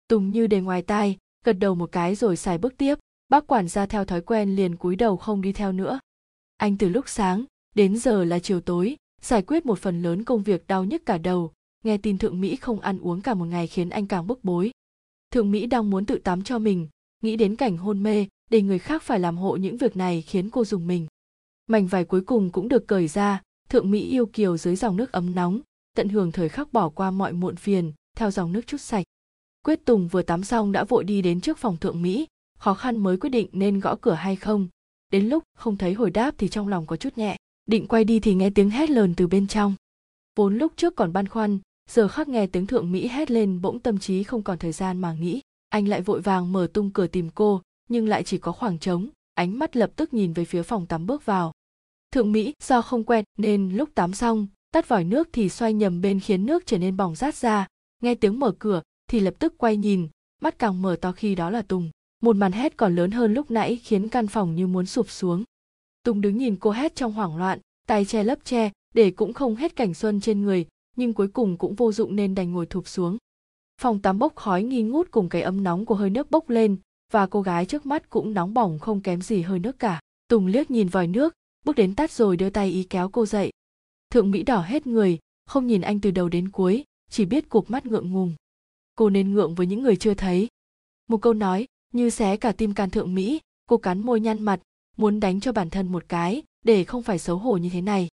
Tùng 0.08 0.30
như 0.30 0.46
để 0.46 0.60
ngoài 0.60 0.82
tai 0.82 1.18
gật 1.44 1.52
đầu 1.52 1.74
một 1.74 1.92
cái 1.92 2.14
rồi 2.14 2.36
xài 2.36 2.58
bước 2.58 2.76
tiếp. 2.76 2.94
Bác 3.28 3.46
quản 3.46 3.68
gia 3.68 3.86
theo 3.86 4.04
thói 4.04 4.20
quen 4.20 4.56
liền 4.56 4.76
cúi 4.76 4.96
đầu 4.96 5.16
không 5.16 5.42
đi 5.42 5.52
theo 5.52 5.72
nữa. 5.72 6.00
Anh 6.56 6.76
từ 6.78 6.88
lúc 6.88 7.08
sáng 7.08 7.44
đến 7.74 7.96
giờ 7.96 8.24
là 8.24 8.38
chiều 8.38 8.60
tối, 8.60 8.96
giải 9.22 9.42
quyết 9.42 9.66
một 9.66 9.78
phần 9.78 10.02
lớn 10.02 10.24
công 10.24 10.42
việc 10.42 10.66
đau 10.66 10.84
nhức 10.84 11.06
cả 11.06 11.18
đầu. 11.18 11.52
Nghe 11.84 11.98
tin 11.98 12.18
thượng 12.18 12.40
mỹ 12.40 12.56
không 12.56 12.80
ăn 12.80 12.98
uống 12.98 13.20
cả 13.20 13.34
một 13.34 13.44
ngày 13.44 13.66
khiến 13.66 13.90
anh 13.90 14.06
càng 14.06 14.26
bức 14.26 14.44
bối. 14.44 14.70
Thượng 15.30 15.50
mỹ 15.50 15.66
đang 15.66 15.90
muốn 15.90 16.06
tự 16.06 16.18
tắm 16.18 16.42
cho 16.44 16.58
mình, 16.58 16.88
nghĩ 17.22 17.36
đến 17.36 17.56
cảnh 17.56 17.76
hôn 17.76 18.02
mê 18.02 18.26
để 18.50 18.62
người 18.62 18.78
khác 18.78 19.02
phải 19.02 19.20
làm 19.20 19.36
hộ 19.36 19.56
những 19.56 19.76
việc 19.76 19.96
này 19.96 20.22
khiến 20.22 20.50
cô 20.50 20.64
dùng 20.64 20.86
mình. 20.86 21.06
Mảnh 21.66 21.86
vải 21.86 22.04
cuối 22.04 22.20
cùng 22.20 22.50
cũng 22.50 22.68
được 22.68 22.86
cởi 22.86 23.08
ra, 23.08 23.42
thượng 23.68 23.90
mỹ 23.90 24.00
yêu 24.00 24.26
kiều 24.26 24.56
dưới 24.56 24.76
dòng 24.76 24.96
nước 24.96 25.12
ấm 25.12 25.34
nóng, 25.34 25.60
tận 25.96 26.08
hưởng 26.08 26.32
thời 26.32 26.48
khắc 26.48 26.72
bỏ 26.72 26.88
qua 26.88 27.10
mọi 27.10 27.32
muộn 27.32 27.56
phiền, 27.56 27.92
theo 28.16 28.30
dòng 28.30 28.52
nước 28.52 28.66
chút 28.66 28.80
sạch 28.80 29.04
quyết 29.64 29.84
tùng 29.84 30.08
vừa 30.08 30.22
tắm 30.22 30.44
xong 30.44 30.72
đã 30.72 30.84
vội 30.84 31.04
đi 31.04 31.22
đến 31.22 31.40
trước 31.40 31.58
phòng 31.58 31.76
thượng 31.76 32.02
mỹ, 32.02 32.26
khó 32.58 32.74
khăn 32.74 32.96
mới 32.96 33.16
quyết 33.16 33.30
định 33.30 33.48
nên 33.52 33.80
gõ 33.80 33.96
cửa 34.00 34.12
hay 34.12 34.36
không. 34.36 34.68
Đến 35.12 35.28
lúc 35.28 35.44
không 35.56 35.76
thấy 35.76 35.94
hồi 35.94 36.10
đáp 36.10 36.34
thì 36.38 36.48
trong 36.48 36.68
lòng 36.68 36.86
có 36.86 36.96
chút 36.96 37.18
nhẹ, 37.18 37.36
định 37.66 37.86
quay 37.86 38.04
đi 38.04 38.20
thì 38.20 38.34
nghe 38.34 38.50
tiếng 38.50 38.70
hét 38.70 38.90
lớn 38.90 39.14
từ 39.16 39.26
bên 39.26 39.46
trong. 39.46 39.74
Vốn 40.36 40.58
lúc 40.58 40.72
trước 40.76 40.96
còn 40.96 41.12
băn 41.12 41.28
khoăn, 41.28 41.58
giờ 41.90 42.08
khắc 42.08 42.28
nghe 42.28 42.46
tiếng 42.46 42.66
thượng 42.66 42.92
mỹ 42.92 43.08
hét 43.08 43.30
lên 43.30 43.60
bỗng 43.60 43.78
tâm 43.78 43.98
trí 43.98 44.22
không 44.22 44.42
còn 44.42 44.58
thời 44.58 44.72
gian 44.72 45.00
mà 45.00 45.12
nghĩ. 45.12 45.40
Anh 45.68 45.88
lại 45.88 46.00
vội 46.00 46.20
vàng 46.20 46.52
mở 46.52 46.68
tung 46.72 46.90
cửa 46.90 47.06
tìm 47.06 47.30
cô, 47.34 47.62
nhưng 47.88 48.08
lại 48.08 48.22
chỉ 48.22 48.38
có 48.38 48.52
khoảng 48.52 48.78
trống, 48.78 49.08
ánh 49.34 49.58
mắt 49.58 49.76
lập 49.76 49.90
tức 49.96 50.14
nhìn 50.14 50.32
về 50.32 50.44
phía 50.44 50.62
phòng 50.62 50.86
tắm 50.86 51.06
bước 51.06 51.26
vào. 51.26 51.52
Thượng 52.12 52.32
mỹ 52.32 52.52
do 52.62 52.82
không 52.82 53.04
quen 53.04 53.24
nên 53.38 53.76
lúc 53.76 53.88
tắm 53.94 54.12
xong, 54.14 54.46
tắt 54.72 54.88
vòi 54.88 55.04
nước 55.04 55.28
thì 55.32 55.48
xoay 55.48 55.72
nhầm 55.72 56.00
bên 56.00 56.20
khiến 56.20 56.46
nước 56.46 56.66
trở 56.66 56.78
nên 56.78 56.96
bỏng 56.96 57.14
rát 57.14 57.34
ra. 57.34 57.66
Nghe 58.02 58.14
tiếng 58.14 58.40
mở 58.40 58.52
cửa 58.58 58.82
thì 59.10 59.20
lập 59.20 59.34
tức 59.38 59.54
quay 59.58 59.76
nhìn, 59.76 60.08
mắt 60.42 60.58
càng 60.58 60.82
mở 60.82 60.96
to 61.00 61.12
khi 61.12 61.34
đó 61.34 61.50
là 61.50 61.62
tùng. 61.62 61.90
Một 62.22 62.36
màn 62.36 62.52
hét 62.52 62.76
còn 62.76 62.96
lớn 62.96 63.10
hơn 63.10 63.34
lúc 63.34 63.50
nãy 63.50 63.76
khiến 63.76 64.08
căn 64.08 64.26
phòng 64.26 64.54
như 64.54 64.66
muốn 64.66 64.86
sụp 64.86 65.10
xuống. 65.10 65.44
Tùng 66.02 66.20
đứng 66.20 66.38
nhìn 66.38 66.56
cô 66.56 66.70
hét 66.70 66.94
trong 66.94 67.12
hoảng 67.12 67.36
loạn, 67.36 67.58
tay 67.86 68.04
che 68.04 68.24
lấp 68.24 68.38
che, 68.44 68.70
để 68.94 69.10
cũng 69.10 69.32
không 69.32 69.56
hết 69.56 69.76
cảnh 69.76 69.94
xuân 69.94 70.20
trên 70.20 70.42
người, 70.42 70.66
nhưng 70.96 71.12
cuối 71.12 71.28
cùng 71.28 71.56
cũng 71.56 71.74
vô 71.74 71.92
dụng 71.92 72.16
nên 72.16 72.34
đành 72.34 72.52
ngồi 72.52 72.66
thụp 72.66 72.88
xuống. 72.88 73.16
Phòng 73.80 73.98
tắm 73.98 74.18
bốc 74.18 74.36
khói 74.36 74.62
nghi 74.62 74.82
ngút 74.82 75.10
cùng 75.10 75.28
cái 75.28 75.42
ấm 75.42 75.62
nóng 75.62 75.86
của 75.86 75.94
hơi 75.94 76.10
nước 76.10 76.30
bốc 76.30 76.50
lên, 76.50 76.76
và 77.12 77.26
cô 77.26 77.42
gái 77.42 77.66
trước 77.66 77.86
mắt 77.86 78.10
cũng 78.10 78.34
nóng 78.34 78.54
bỏng 78.54 78.78
không 78.78 79.00
kém 79.00 79.22
gì 79.22 79.42
hơi 79.42 79.58
nước 79.58 79.78
cả. 79.78 80.00
Tùng 80.28 80.46
liếc 80.46 80.70
nhìn 80.70 80.88
vòi 80.88 81.06
nước, 81.06 81.34
bước 81.64 81.76
đến 81.76 81.94
tắt 81.94 82.10
rồi 82.10 82.36
đưa 82.36 82.50
tay 82.50 82.70
ý 82.70 82.84
kéo 82.84 83.08
cô 83.08 83.26
dậy. 83.26 83.50
Thượng 84.10 84.30
mỹ 84.30 84.42
đỏ 84.42 84.60
hết 84.60 84.86
người, 84.86 85.18
không 85.46 85.66
nhìn 85.66 85.80
anh 85.80 86.00
từ 86.00 86.10
đầu 86.10 86.28
đến 86.28 86.48
cuối, 86.48 86.84
chỉ 87.10 87.24
biết 87.24 87.48
cụp 87.48 87.70
mắt 87.70 87.86
ngượng 87.86 88.12
ngùng 88.12 88.34
cô 89.00 89.10
nên 89.10 89.32
ngượng 89.32 89.54
với 89.54 89.66
những 89.66 89.82
người 89.82 89.96
chưa 89.96 90.14
thấy. 90.14 90.48
Một 91.08 91.22
câu 91.22 91.34
nói 91.34 91.66
như 91.92 92.10
xé 92.10 92.36
cả 92.36 92.52
tim 92.52 92.74
can 92.74 92.90
thượng 92.90 93.14
mỹ, 93.14 93.40
cô 93.66 93.76
cắn 93.76 94.00
môi 94.00 94.20
nhăn 94.20 94.42
mặt, 94.42 94.60
muốn 94.96 95.20
đánh 95.20 95.40
cho 95.40 95.52
bản 95.52 95.70
thân 95.70 95.92
một 95.92 96.04
cái 96.08 96.42
để 96.64 96.84
không 96.84 97.02
phải 97.02 97.18
xấu 97.18 97.38
hổ 97.38 97.56
như 97.56 97.70
thế 97.72 97.80
này. 97.80 98.08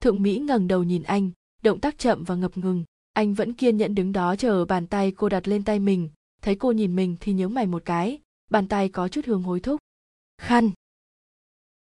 Thượng 0.00 0.22
mỹ 0.22 0.38
ngẩng 0.38 0.68
đầu 0.68 0.82
nhìn 0.82 1.02
anh, 1.02 1.30
động 1.62 1.80
tác 1.80 1.98
chậm 1.98 2.24
và 2.24 2.34
ngập 2.34 2.56
ngừng. 2.56 2.84
Anh 3.12 3.34
vẫn 3.34 3.52
kiên 3.52 3.76
nhẫn 3.76 3.94
đứng 3.94 4.12
đó 4.12 4.36
chờ 4.36 4.64
bàn 4.64 4.86
tay 4.86 5.12
cô 5.12 5.28
đặt 5.28 5.48
lên 5.48 5.64
tay 5.64 5.78
mình. 5.78 6.08
Thấy 6.42 6.54
cô 6.54 6.72
nhìn 6.72 6.96
mình 6.96 7.16
thì 7.20 7.32
nhớ 7.32 7.48
mày 7.48 7.66
một 7.66 7.82
cái, 7.84 8.20
bàn 8.50 8.68
tay 8.68 8.88
có 8.88 9.08
chút 9.08 9.26
hương 9.26 9.42
hối 9.42 9.60
thúc. 9.60 9.80
Khăn. 10.38 10.70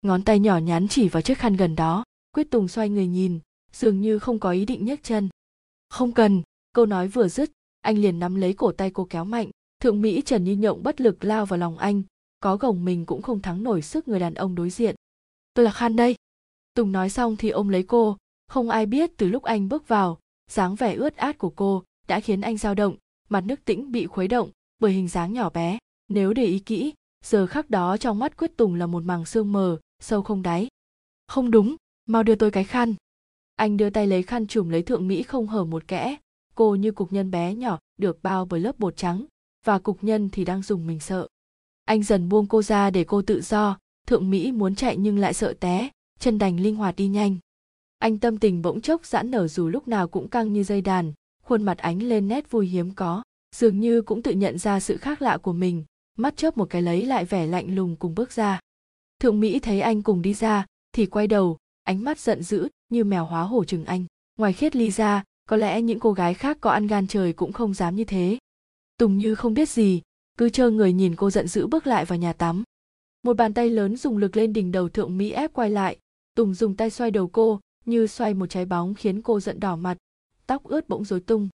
Ngón 0.02 0.24
tay 0.24 0.40
nhỏ 0.40 0.58
nhắn 0.58 0.88
chỉ 0.88 1.10
vào 1.10 1.22
chiếc 1.22 1.38
khăn 1.38 1.56
gần 1.56 1.76
đó, 1.76 2.04
quyết 2.32 2.52
tùng 2.52 2.68
xoay 2.68 2.90
người 2.90 3.08
nhìn, 3.08 3.40
dường 3.72 4.02
như 4.02 4.20
không 4.20 4.40
có 4.40 4.52
ý 4.52 4.66
định 4.66 4.86
nhấc 4.86 5.04
chân. 5.04 5.30
Không 5.90 6.12
cần, 6.12 6.42
câu 6.74 6.86
nói 6.86 7.08
vừa 7.08 7.28
dứt 7.28 7.52
anh 7.82 7.98
liền 7.98 8.20
nắm 8.20 8.36
lấy 8.36 8.54
cổ 8.54 8.72
tay 8.72 8.92
cô 8.92 9.08
kéo 9.10 9.26
mạnh. 9.26 9.50
Thượng 9.80 10.02
mỹ 10.02 10.22
trần 10.26 10.44
như 10.44 10.56
nhộng 10.56 10.84
bất 10.84 11.02
lực 11.02 11.24
lao 11.24 11.46
vào 11.46 11.60
lòng 11.60 11.78
anh. 11.78 12.04
Có 12.40 12.58
gồng 12.58 12.86
mình 12.86 13.06
cũng 13.06 13.22
không 13.22 13.42
thắng 13.42 13.64
nổi 13.64 13.82
sức 13.82 14.08
người 14.08 14.20
đàn 14.20 14.34
ông 14.34 14.56
đối 14.56 14.70
diện. 14.70 14.96
Tôi 15.54 15.66
là 15.66 15.72
khan 15.72 15.96
đây. 15.96 16.16
Tùng 16.74 16.92
nói 16.92 17.10
xong 17.10 17.36
thì 17.36 17.50
ôm 17.50 17.70
lấy 17.70 17.84
cô. 17.84 18.18
Không 18.48 18.70
ai 18.70 18.86
biết 18.86 19.18
từ 19.18 19.28
lúc 19.28 19.44
anh 19.44 19.70
bước 19.70 19.88
vào, 19.88 20.20
dáng 20.50 20.76
vẻ 20.76 20.96
ướt 20.96 21.16
át 21.16 21.38
của 21.38 21.50
cô 21.50 21.84
đã 22.08 22.20
khiến 22.20 22.42
anh 22.42 22.58
dao 22.58 22.76
động, 22.76 22.96
mặt 23.30 23.42
nước 23.42 23.66
tĩnh 23.66 23.92
bị 23.92 24.06
khuấy 24.06 24.28
động 24.28 24.50
bởi 24.80 24.92
hình 24.92 25.08
dáng 25.08 25.34
nhỏ 25.34 25.50
bé. 25.50 25.78
Nếu 26.08 26.34
để 26.34 26.46
ý 26.46 26.60
kỹ, 26.60 26.94
giờ 27.26 27.48
khắc 27.48 27.70
đó 27.70 27.98
trong 27.98 28.20
mắt 28.20 28.38
quyết 28.38 28.58
tùng 28.58 28.76
là 28.76 28.88
một 28.88 29.04
màng 29.04 29.26
sương 29.26 29.52
mờ, 29.52 29.78
sâu 30.00 30.22
không 30.22 30.42
đáy. 30.42 30.68
Không 31.28 31.52
đúng, 31.52 31.76
mau 32.06 32.24
đưa 32.24 32.36
tôi 32.36 32.52
cái 32.52 32.64
khăn. 32.64 32.96
Anh 33.56 33.78
đưa 33.78 33.90
tay 33.90 34.08
lấy 34.08 34.24
khăn 34.24 34.48
trùm 34.48 34.70
lấy 34.70 34.82
thượng 34.82 35.08
mỹ 35.08 35.24
không 35.24 35.48
hở 35.48 35.66
một 35.66 35.88
kẽ 35.88 36.16
cô 36.56 36.76
như 36.76 36.92
cục 36.92 37.14
nhân 37.14 37.32
bé 37.32 37.54
nhỏ, 37.56 37.80
được 37.98 38.24
bao 38.24 38.46
bởi 38.46 38.60
lớp 38.60 38.80
bột 38.80 38.98
trắng, 38.98 39.26
và 39.66 39.80
cục 39.80 40.04
nhân 40.04 40.30
thì 40.30 40.46
đang 40.46 40.62
dùng 40.62 40.88
mình 40.88 41.00
sợ. 41.00 41.28
Anh 41.86 42.04
dần 42.04 42.30
buông 42.30 42.48
cô 42.48 42.62
ra 42.62 42.90
để 42.90 43.04
cô 43.04 43.22
tự 43.22 43.42
do, 43.42 43.78
thượng 44.08 44.30
mỹ 44.30 44.52
muốn 44.52 44.76
chạy 44.76 44.98
nhưng 44.98 45.18
lại 45.18 45.34
sợ 45.34 45.54
té, 45.60 45.90
chân 46.20 46.38
đành 46.38 46.60
linh 46.60 46.76
hoạt 46.76 46.96
đi 46.96 47.08
nhanh. 47.08 47.38
Anh 48.00 48.18
tâm 48.18 48.38
tình 48.38 48.62
bỗng 48.62 48.82
chốc 48.82 49.06
giãn 49.06 49.32
nở 49.32 49.48
dù 49.48 49.70
lúc 49.70 49.88
nào 49.88 50.08
cũng 50.08 50.28
căng 50.28 50.54
như 50.54 50.64
dây 50.64 50.82
đàn, 50.82 51.14
khuôn 51.44 51.64
mặt 51.64 51.78
ánh 51.78 52.04
lên 52.04 52.28
nét 52.28 52.52
vui 52.52 52.68
hiếm 52.68 52.92
có, 52.96 53.24
dường 53.56 53.80
như 53.80 54.02
cũng 54.02 54.22
tự 54.22 54.32
nhận 54.32 54.58
ra 54.58 54.80
sự 54.80 54.98
khác 54.98 55.22
lạ 55.22 55.38
của 55.38 55.54
mình, 55.54 55.84
mắt 56.18 56.38
chớp 56.38 56.58
một 56.58 56.70
cái 56.70 56.82
lấy 56.82 57.06
lại 57.06 57.26
vẻ 57.26 57.48
lạnh 57.48 57.76
lùng 57.76 57.96
cùng 57.96 58.16
bước 58.16 58.32
ra. 58.32 58.60
Thượng 59.20 59.40
mỹ 59.40 59.60
thấy 59.60 59.82
anh 59.82 60.02
cùng 60.02 60.22
đi 60.22 60.34
ra, 60.34 60.66
thì 60.92 61.06
quay 61.06 61.28
đầu, 61.28 61.58
ánh 61.84 62.04
mắt 62.04 62.20
giận 62.20 62.44
dữ 62.44 62.68
như 62.90 63.04
mèo 63.04 63.26
hóa 63.26 63.44
hổ 63.44 63.64
chừng 63.64 63.86
anh. 63.86 64.06
Ngoài 64.38 64.54
khiết 64.54 64.76
ly 64.76 64.92
ra 64.92 65.24
có 65.52 65.58
lẽ 65.58 65.82
những 65.82 66.00
cô 66.00 66.14
gái 66.14 66.34
khác 66.34 66.58
có 66.62 66.70
ăn 66.70 66.88
gan 66.88 67.08
trời 67.08 67.34
cũng 67.34 67.54
không 67.54 67.74
dám 67.74 67.96
như 67.96 68.04
thế. 68.04 68.38
Tùng 68.98 69.18
như 69.18 69.36
không 69.36 69.54
biết 69.54 69.70
gì, 69.70 70.02
cứ 70.38 70.50
chờ 70.50 70.70
người 70.70 70.94
nhìn 70.94 71.16
cô 71.16 71.30
giận 71.30 71.48
dữ 71.48 71.68
bước 71.68 71.88
lại 71.88 72.06
vào 72.06 72.20
nhà 72.20 72.34
tắm. 72.34 72.64
Một 73.24 73.38
bàn 73.38 73.54
tay 73.54 73.70
lớn 73.70 73.98
dùng 73.98 74.18
lực 74.18 74.38
lên 74.38 74.54
đỉnh 74.54 74.72
đầu 74.72 74.90
thượng 74.90 75.18
mỹ 75.18 75.32
ép 75.32 75.54
quay 75.54 75.70
lại. 75.70 75.98
Tùng 76.36 76.54
dùng 76.54 76.76
tay 76.76 76.90
xoay 76.90 77.12
đầu 77.12 77.28
cô, 77.28 77.60
như 77.86 78.08
xoay 78.08 78.34
một 78.34 78.46
trái 78.46 78.66
bóng 78.66 78.94
khiến 78.94 79.22
cô 79.22 79.40
giận 79.40 79.60
đỏ 79.60 79.76
mặt. 79.76 79.98
Tóc 80.48 80.64
ướt 80.64 80.90
bỗng 80.90 81.06
rối 81.06 81.20
tung. 81.20 81.50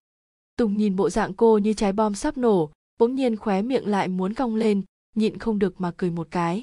Tùng 0.56 0.76
nhìn 0.76 0.96
bộ 0.96 1.10
dạng 1.10 1.34
cô 1.34 1.58
như 1.58 1.72
trái 1.72 1.92
bom 1.92 2.14
sắp 2.14 2.38
nổ, 2.38 2.70
bỗng 2.98 3.14
nhiên 3.14 3.36
khóe 3.36 3.62
miệng 3.62 3.86
lại 3.86 4.08
muốn 4.08 4.34
cong 4.34 4.56
lên, 4.56 4.82
nhịn 5.14 5.38
không 5.38 5.58
được 5.58 5.80
mà 5.80 5.92
cười 5.96 6.10
một 6.10 6.28
cái. 6.30 6.62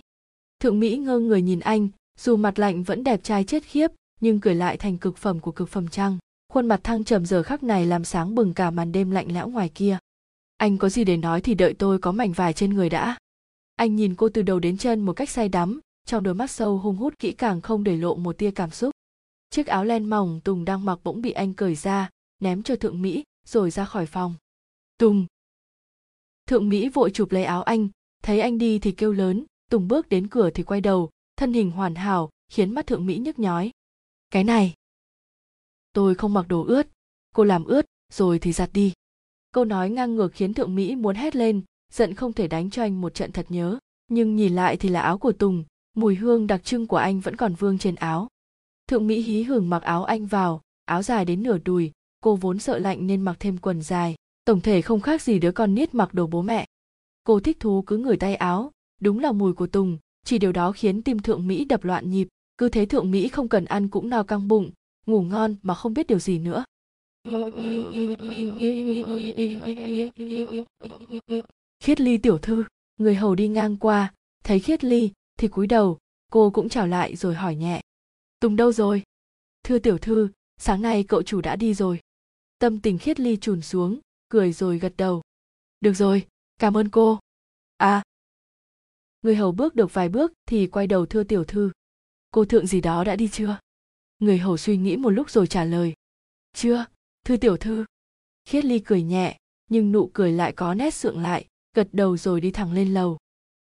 Thượng 0.60 0.80
mỹ 0.80 0.98
ngơ 0.98 1.20
người 1.20 1.42
nhìn 1.42 1.60
anh, 1.60 1.90
dù 2.20 2.36
mặt 2.36 2.60
lạnh 2.60 2.84
vẫn 2.84 3.04
đẹp 3.04 3.24
trai 3.24 3.44
chết 3.44 3.64
khiếp, 3.64 3.92
nhưng 4.22 4.40
cười 4.40 4.56
lại 4.56 4.78
thành 4.78 4.98
cực 4.98 5.18
phẩm 5.18 5.40
của 5.40 5.52
cực 5.52 5.70
phẩm 5.70 5.88
trăng 5.88 6.18
khuôn 6.56 6.68
mặt 6.68 6.84
thăng 6.84 7.04
trầm 7.04 7.26
giờ 7.26 7.44
khắc 7.44 7.64
này 7.64 7.86
làm 7.86 8.04
sáng 8.04 8.36
bừng 8.36 8.54
cả 8.54 8.72
màn 8.72 8.92
đêm 8.92 9.12
lạnh 9.12 9.34
lẽo 9.34 9.48
ngoài 9.48 9.70
kia. 9.70 9.98
Anh 10.58 10.78
có 10.78 10.90
gì 10.90 11.04
để 11.04 11.18
nói 11.18 11.42
thì 11.42 11.54
đợi 11.54 11.74
tôi 11.74 12.00
có 12.00 12.12
mảnh 12.12 12.32
vải 12.32 12.54
trên 12.54 12.74
người 12.74 12.90
đã. 12.90 13.18
Anh 13.76 13.96
nhìn 13.96 14.16
cô 14.16 14.30
từ 14.30 14.42
đầu 14.42 14.60
đến 14.60 14.78
chân 14.78 15.02
một 15.02 15.14
cách 15.14 15.30
say 15.30 15.50
đắm, 15.50 15.80
trong 16.06 16.24
đôi 16.24 16.34
mắt 16.34 16.52
sâu 16.52 16.78
hung 16.78 16.96
hút 16.96 17.20
kỹ 17.20 17.32
càng 17.32 17.62
không 17.62 17.84
để 17.84 17.98
lộ 17.98 18.16
một 18.16 18.38
tia 18.38 18.52
cảm 18.52 18.70
xúc. 18.70 18.92
Chiếc 19.50 19.68
áo 19.68 19.86
len 19.86 20.10
mỏng 20.10 20.40
tùng 20.44 20.66
đang 20.66 20.86
mặc 20.86 21.00
bỗng 21.04 21.22
bị 21.22 21.32
anh 21.32 21.54
cởi 21.54 21.76
ra, 21.76 22.10
ném 22.40 22.64
cho 22.64 22.76
thượng 22.76 23.02
mỹ, 23.02 23.24
rồi 23.48 23.72
ra 23.72 23.86
khỏi 23.86 24.06
phòng. 24.06 24.36
Tùng! 24.98 25.26
Thượng 26.48 26.70
mỹ 26.70 26.90
vội 26.90 27.12
chụp 27.12 27.32
lấy 27.32 27.44
áo 27.44 27.64
anh, 27.64 27.88
thấy 28.24 28.40
anh 28.40 28.58
đi 28.58 28.80
thì 28.80 28.92
kêu 28.92 29.12
lớn, 29.12 29.46
tùng 29.72 29.88
bước 29.88 30.10
đến 30.10 30.28
cửa 30.28 30.50
thì 30.50 30.64
quay 30.64 30.82
đầu, 30.82 31.10
thân 31.38 31.54
hình 31.54 31.72
hoàn 31.72 31.96
hảo, 31.96 32.30
khiến 32.52 32.72
mắt 32.72 32.88
thượng 32.88 33.06
mỹ 33.06 33.18
nhức 33.18 33.40
nhói. 33.40 33.72
Cái 34.30 34.44
này! 34.44 34.74
Tôi 35.96 36.16
không 36.16 36.34
mặc 36.34 36.46
đồ 36.50 36.64
ướt. 36.64 36.88
Cô 37.36 37.44
làm 37.44 37.66
ướt, 37.66 37.86
rồi 38.14 38.40
thì 38.40 38.52
giặt 38.52 38.70
đi. 38.74 38.94
Câu 39.52 39.66
nói 39.66 39.90
ngang 39.90 40.16
ngược 40.16 40.34
khiến 40.34 40.54
thượng 40.54 40.76
mỹ 40.76 40.96
muốn 40.96 41.16
hét 41.16 41.36
lên, 41.36 41.62
giận 41.92 42.14
không 42.14 42.34
thể 42.34 42.48
đánh 42.48 42.70
cho 42.70 42.82
anh 42.82 43.02
một 43.02 43.14
trận 43.14 43.32
thật 43.32 43.46
nhớ. 43.50 43.80
Nhưng 44.08 44.36
nhìn 44.36 44.56
lại 44.56 44.78
thì 44.78 44.90
là 44.90 45.02
áo 45.02 45.18
của 45.18 45.32
tùng, 45.32 45.64
mùi 45.96 46.16
hương 46.16 46.48
đặc 46.48 46.64
trưng 46.64 46.88
của 46.88 46.98
anh 46.98 47.20
vẫn 47.20 47.36
còn 47.36 47.54
vương 47.54 47.78
trên 47.78 47.96
áo. 47.96 48.28
Thượng 48.88 49.08
mỹ 49.08 49.22
hí 49.22 49.44
hửng 49.44 49.70
mặc 49.70 49.84
áo 49.84 50.04
anh 50.04 50.26
vào, 50.26 50.62
áo 50.86 51.02
dài 51.04 51.26
đến 51.26 51.44
nửa 51.44 51.58
đùi. 51.58 51.92
Cô 52.22 52.36
vốn 52.36 52.60
sợ 52.60 52.80
lạnh 52.80 53.08
nên 53.08 53.22
mặc 53.22 53.36
thêm 53.40 53.58
quần 53.58 53.82
dài. 53.82 54.16
Tổng 54.46 54.62
thể 54.62 54.82
không 54.82 55.02
khác 55.02 55.22
gì 55.22 55.40
đứa 55.40 55.52
con 55.52 55.76
nít 55.76 55.96
mặc 55.96 56.14
đồ 56.14 56.28
bố 56.28 56.42
mẹ. 56.42 56.66
Cô 57.24 57.40
thích 57.40 57.60
thú 57.60 57.82
cứ 57.82 57.98
ngửi 57.98 58.18
tay 58.18 58.36
áo. 58.36 58.72
Đúng 59.02 59.20
là 59.20 59.32
mùi 59.32 59.54
của 59.54 59.68
tùng, 59.68 59.98
chỉ 60.26 60.38
điều 60.38 60.52
đó 60.52 60.72
khiến 60.72 61.02
tim 61.02 61.20
thượng 61.20 61.48
mỹ 61.48 61.66
đập 61.66 61.84
loạn 61.84 62.10
nhịp. 62.10 62.28
Cứ 62.58 62.70
thế 62.70 62.86
thượng 62.86 63.12
mỹ 63.12 63.28
không 63.28 63.48
cần 63.48 63.66
ăn 63.66 63.88
cũng 63.88 64.10
no 64.10 64.24
căng 64.24 64.48
bụng 64.48 64.72
ngủ 65.06 65.22
ngon 65.22 65.56
mà 65.62 65.74
không 65.74 65.94
biết 65.94 66.08
điều 66.08 66.20
gì 66.20 66.40
nữa. 66.40 66.64
Khiết 71.80 72.02
ly 72.02 72.18
tiểu 72.18 72.38
thư, 72.38 72.64
người 72.98 73.16
hầu 73.16 73.36
đi 73.36 73.48
ngang 73.48 73.78
qua, 73.78 74.14
thấy 74.44 74.60
khiết 74.60 74.84
ly 74.84 75.12
thì 75.38 75.48
cúi 75.48 75.68
đầu, 75.68 75.98
cô 76.32 76.50
cũng 76.50 76.70
chào 76.70 76.88
lại 76.88 77.16
rồi 77.16 77.36
hỏi 77.36 77.56
nhẹ. 77.56 77.82
Tùng 78.40 78.56
đâu 78.56 78.72
rồi? 78.72 79.04
Thưa 79.64 79.80
tiểu 79.80 79.98
thư, 79.98 80.30
sáng 80.58 80.82
nay 80.82 81.04
cậu 81.04 81.24
chủ 81.24 81.42
đã 81.42 81.56
đi 81.56 81.74
rồi. 81.74 82.00
Tâm 82.60 82.80
tình 82.80 82.98
khiết 82.98 83.20
ly 83.20 83.38
trùn 83.38 83.62
xuống, 83.62 84.00
cười 84.30 84.54
rồi 84.54 84.80
gật 84.80 84.94
đầu. 84.98 85.22
Được 85.82 85.94
rồi, 85.94 86.28
cảm 86.60 86.78
ơn 86.78 86.90
cô. 86.90 87.20
À. 87.78 88.04
Người 89.22 89.36
hầu 89.36 89.52
bước 89.52 89.76
được 89.76 89.94
vài 89.94 90.10
bước 90.10 90.34
thì 90.46 90.68
quay 90.68 90.88
đầu 90.88 91.06
thưa 91.06 91.24
tiểu 91.24 91.44
thư. 91.44 91.72
Cô 92.32 92.46
thượng 92.46 92.68
gì 92.68 92.82
đó 92.82 93.04
đã 93.04 93.16
đi 93.16 93.30
chưa? 93.32 93.58
Người 94.20 94.38
hầu 94.38 94.58
suy 94.58 94.78
nghĩ 94.78 94.98
một 94.98 95.10
lúc 95.10 95.30
rồi 95.30 95.48
trả 95.48 95.64
lời. 95.64 95.94
Chưa 96.54 96.86
thư 97.26 97.38
tiểu 97.38 97.58
thư. 97.58 97.86
Khiết 98.46 98.66
ly 98.66 98.80
cười 98.80 99.04
nhẹ, 99.04 99.38
nhưng 99.70 99.92
nụ 99.92 100.10
cười 100.14 100.32
lại 100.32 100.52
có 100.52 100.74
nét 100.74 100.94
sượng 100.94 101.22
lại, 101.22 101.46
gật 101.74 101.88
đầu 101.92 102.18
rồi 102.18 102.42
đi 102.42 102.52
thẳng 102.52 102.74
lên 102.74 102.94
lầu. 102.94 103.18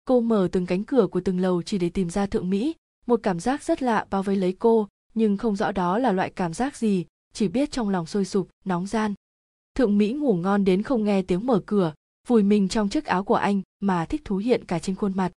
Cô 0.05 0.21
mở 0.21 0.49
từng 0.53 0.67
cánh 0.67 0.85
cửa 0.85 1.07
của 1.07 1.21
từng 1.21 1.41
lầu 1.41 1.63
chỉ 1.63 1.79
để 1.79 1.89
tìm 1.89 2.11
ra 2.11 2.27
thượng 2.27 2.51
mỹ, 2.51 2.75
một 3.07 3.21
cảm 3.23 3.41
giác 3.41 3.63
rất 3.63 3.83
lạ 3.83 4.07
bao 4.11 4.23
vây 4.23 4.37
lấy 4.37 4.57
cô, 4.59 4.89
nhưng 5.15 5.37
không 5.37 5.57
rõ 5.57 5.73
đó 5.73 5.99
là 5.99 6.13
loại 6.13 6.31
cảm 6.31 6.55
giác 6.55 6.77
gì, 6.77 7.07
chỉ 7.33 7.49
biết 7.49 7.71
trong 7.71 7.89
lòng 7.89 8.07
sôi 8.07 8.25
sục, 8.25 8.49
nóng 8.65 8.87
gian. 8.87 9.15
Thượng 9.75 9.99
mỹ 9.99 10.13
ngủ 10.13 10.35
ngon 10.35 10.65
đến 10.65 10.83
không 10.83 11.05
nghe 11.05 11.23
tiếng 11.23 11.47
mở 11.47 11.63
cửa, 11.67 11.95
vùi 12.29 12.43
mình 12.43 12.69
trong 12.69 12.89
chiếc 12.89 13.05
áo 13.05 13.25
của 13.25 13.35
anh, 13.35 13.63
mà 13.81 14.07
thích 14.07 14.23
thú 14.25 14.37
hiện 14.37 14.65
cả 14.65 14.79
trên 14.79 14.97
khuôn 14.97 15.17
mặt. 15.17 15.33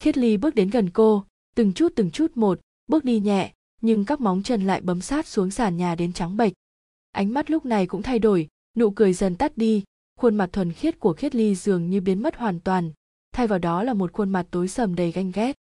Khiết 0.00 0.18
ly 0.18 0.36
bước 0.36 0.54
đến 0.54 0.70
gần 0.70 0.90
cô, 0.90 1.24
từng 1.54 1.72
chút 1.72 1.92
từng 1.96 2.10
chút 2.10 2.36
một, 2.36 2.60
bước 2.86 3.04
đi 3.04 3.20
nhẹ 3.20 3.52
nhưng 3.82 4.04
các 4.04 4.20
móng 4.20 4.42
chân 4.42 4.66
lại 4.66 4.80
bấm 4.80 5.00
sát 5.00 5.26
xuống 5.26 5.50
sàn 5.50 5.76
nhà 5.76 5.94
đến 5.94 6.12
trắng 6.12 6.36
bệch. 6.36 6.52
Ánh 7.10 7.34
mắt 7.34 7.50
lúc 7.50 7.64
này 7.64 7.86
cũng 7.86 8.02
thay 8.02 8.18
đổi, 8.18 8.48
nụ 8.76 8.90
cười 8.90 9.12
dần 9.12 9.36
tắt 9.36 9.52
đi, 9.56 9.84
khuôn 10.18 10.36
mặt 10.36 10.50
thuần 10.52 10.72
khiết 10.72 11.00
của 11.00 11.12
khiết 11.12 11.34
ly 11.34 11.54
dường 11.54 11.90
như 11.90 12.00
biến 12.00 12.22
mất 12.22 12.36
hoàn 12.36 12.60
toàn, 12.60 12.92
thay 13.32 13.46
vào 13.46 13.58
đó 13.58 13.82
là 13.82 13.94
một 13.94 14.12
khuôn 14.12 14.30
mặt 14.30 14.46
tối 14.50 14.68
sầm 14.68 14.94
đầy 14.94 15.12
ganh 15.12 15.30
ghét. 15.30 15.56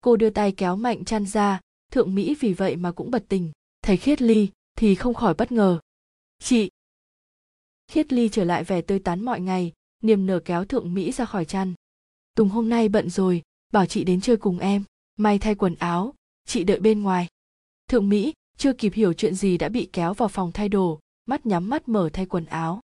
Cô 0.00 0.16
đưa 0.16 0.30
tay 0.30 0.52
kéo 0.52 0.76
mạnh 0.76 1.04
chăn 1.04 1.26
ra, 1.26 1.60
thượng 1.92 2.14
mỹ 2.14 2.36
vì 2.40 2.52
vậy 2.52 2.76
mà 2.76 2.92
cũng 2.92 3.10
bật 3.10 3.24
tình 3.28 3.52
thấy 3.82 3.96
khiết 3.96 4.22
ly, 4.22 4.48
thì 4.76 4.94
không 4.94 5.14
khỏi 5.14 5.34
bất 5.34 5.52
ngờ. 5.52 5.80
Chị! 6.38 6.70
Khiết 7.88 8.12
ly 8.12 8.28
trở 8.28 8.44
lại 8.44 8.64
vẻ 8.64 8.80
tươi 8.82 8.98
tắn 8.98 9.24
mọi 9.24 9.40
ngày, 9.40 9.72
niềm 10.02 10.26
nở 10.26 10.40
kéo 10.44 10.64
thượng 10.64 10.94
mỹ 10.94 11.12
ra 11.12 11.24
khỏi 11.24 11.44
chăn. 11.44 11.74
Tùng 12.34 12.48
hôm 12.48 12.68
nay 12.68 12.88
bận 12.88 13.10
rồi, 13.10 13.42
bảo 13.72 13.86
chị 13.86 14.04
đến 14.04 14.20
chơi 14.20 14.36
cùng 14.36 14.58
em. 14.58 14.84
May 15.16 15.38
thay 15.38 15.54
quần 15.54 15.74
áo, 15.74 16.14
chị 16.46 16.64
đợi 16.64 16.80
bên 16.80 17.02
ngoài 17.02 17.28
thượng 17.90 18.08
mỹ, 18.08 18.32
chưa 18.56 18.72
kịp 18.72 18.92
hiểu 18.94 19.12
chuyện 19.12 19.34
gì 19.34 19.58
đã 19.58 19.68
bị 19.68 19.88
kéo 19.92 20.14
vào 20.14 20.28
phòng 20.28 20.52
thay 20.52 20.68
đồ, 20.68 20.98
mắt 21.26 21.46
nhắm 21.46 21.70
mắt 21.70 21.88
mở 21.88 22.10
thay 22.12 22.26
quần 22.26 22.44
áo. 22.44 22.80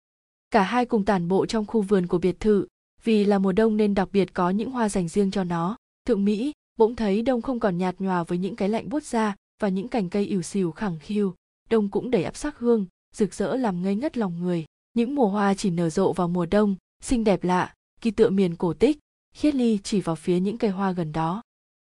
Cả 0.50 0.62
hai 0.62 0.86
cùng 0.86 1.04
tản 1.04 1.28
bộ 1.28 1.46
trong 1.46 1.66
khu 1.66 1.82
vườn 1.82 2.06
của 2.06 2.18
biệt 2.18 2.40
thự, 2.40 2.66
vì 3.04 3.24
là 3.24 3.38
mùa 3.38 3.52
đông 3.52 3.76
nên 3.76 3.94
đặc 3.94 4.08
biệt 4.12 4.34
có 4.34 4.50
những 4.50 4.70
hoa 4.70 4.88
dành 4.88 5.08
riêng 5.08 5.30
cho 5.30 5.44
nó. 5.44 5.76
Thượng 6.06 6.24
mỹ, 6.24 6.52
bỗng 6.78 6.96
thấy 6.96 7.22
đông 7.22 7.42
không 7.42 7.60
còn 7.60 7.78
nhạt 7.78 7.94
nhòa 7.98 8.22
với 8.22 8.38
những 8.38 8.56
cái 8.56 8.68
lạnh 8.68 8.88
buốt 8.88 9.02
ra 9.02 9.36
và 9.62 9.68
những 9.68 9.88
cành 9.88 10.08
cây 10.08 10.26
ỉu 10.26 10.42
xìu 10.42 10.72
khẳng 10.72 10.98
khiu, 10.98 11.34
đông 11.70 11.88
cũng 11.88 12.10
đầy 12.10 12.24
áp 12.24 12.36
sắc 12.36 12.58
hương, 12.58 12.86
rực 13.14 13.34
rỡ 13.34 13.56
làm 13.56 13.82
ngây 13.82 13.94
ngất 13.94 14.16
lòng 14.16 14.40
người. 14.40 14.64
Những 14.94 15.14
mùa 15.14 15.28
hoa 15.28 15.54
chỉ 15.54 15.70
nở 15.70 15.90
rộ 15.90 16.12
vào 16.12 16.28
mùa 16.28 16.46
đông, 16.46 16.76
xinh 17.00 17.24
đẹp 17.24 17.44
lạ 17.44 17.74
kỳ 18.00 18.10
tựa 18.10 18.30
miền 18.30 18.56
cổ 18.56 18.74
tích, 18.74 18.98
khiết 19.34 19.54
ly 19.54 19.78
chỉ 19.82 20.00
vào 20.00 20.16
phía 20.16 20.40
những 20.40 20.58
cây 20.58 20.70
hoa 20.70 20.92
gần 20.92 21.12
đó. 21.12 21.42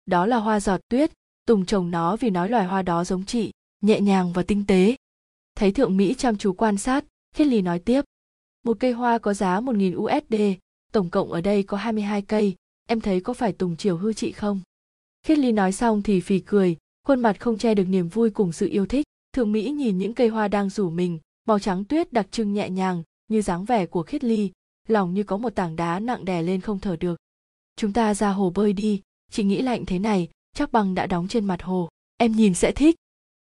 Đó 0.05 0.25
là 0.25 0.37
hoa 0.37 0.59
giọt 0.59 0.81
tuyết 0.89 1.11
tùng 1.47 1.65
trồng 1.65 1.91
nó 1.91 2.15
vì 2.15 2.29
nói 2.29 2.49
loài 2.49 2.65
hoa 2.65 2.81
đó 2.81 3.03
giống 3.03 3.25
chị 3.25 3.51
nhẹ 3.81 4.01
nhàng 4.01 4.33
và 4.33 4.43
tinh 4.43 4.65
tế 4.67 4.95
thấy 5.55 5.71
thượng 5.71 5.97
mỹ 5.97 6.15
chăm 6.17 6.37
chú 6.37 6.53
quan 6.53 6.77
sát 6.77 7.05
khiết 7.35 7.47
ly 7.47 7.61
nói 7.61 7.79
tiếp 7.79 8.01
một 8.67 8.77
cây 8.79 8.91
hoa 8.91 9.17
có 9.17 9.33
giá 9.33 9.59
1.000 9.59 9.97
USD, 9.97 10.59
tổng 10.91 11.09
cộng 11.09 11.31
ở 11.31 11.41
đây 11.41 11.63
có 11.63 11.77
22 11.77 12.21
cây, 12.21 12.55
em 12.87 13.01
thấy 13.01 13.21
có 13.21 13.33
phải 13.33 13.53
Tùng 13.53 13.75
chiều 13.75 13.97
hư 13.97 14.13
chị 14.13 14.31
không? 14.31 14.61
Khiết 15.23 15.37
Ly 15.37 15.51
nói 15.51 15.71
xong 15.71 16.01
thì 16.01 16.19
phì 16.19 16.39
cười, 16.39 16.77
khuôn 17.07 17.19
mặt 17.19 17.39
không 17.39 17.57
che 17.57 17.73
được 17.73 17.83
niềm 17.83 18.07
vui 18.07 18.29
cùng 18.29 18.51
sự 18.51 18.67
yêu 18.67 18.85
thích. 18.85 19.05
Thượng 19.33 19.51
Mỹ 19.51 19.69
nhìn 19.69 19.97
những 19.97 20.13
cây 20.13 20.27
hoa 20.27 20.47
đang 20.47 20.69
rủ 20.69 20.89
mình, 20.89 21.19
màu 21.45 21.59
trắng 21.59 21.83
tuyết 21.83 22.13
đặc 22.13 22.27
trưng 22.31 22.53
nhẹ 22.53 22.69
nhàng, 22.69 23.03
như 23.27 23.41
dáng 23.41 23.65
vẻ 23.65 23.85
của 23.85 24.03
Khiết 24.03 24.23
Ly, 24.23 24.51
lòng 24.87 25.13
như 25.13 25.23
có 25.23 25.37
một 25.37 25.55
tảng 25.55 25.75
đá 25.75 25.99
nặng 25.99 26.25
đè 26.25 26.41
lên 26.41 26.61
không 26.61 26.79
thở 26.79 26.95
được. 26.95 27.19
Chúng 27.75 27.93
ta 27.93 28.13
ra 28.13 28.29
hồ 28.29 28.49
bơi 28.49 28.73
đi, 28.73 29.01
chị 29.31 29.43
nghĩ 29.43 29.61
lạnh 29.61 29.85
thế 29.85 29.99
này, 29.99 30.29
chắc 30.57 30.71
băng 30.71 30.95
đã 30.95 31.07
đóng 31.07 31.27
trên 31.27 31.45
mặt 31.45 31.63
hồ. 31.63 31.89
Em 32.17 32.31
nhìn 32.31 32.53
sẽ 32.53 32.71
thích. 32.71 32.95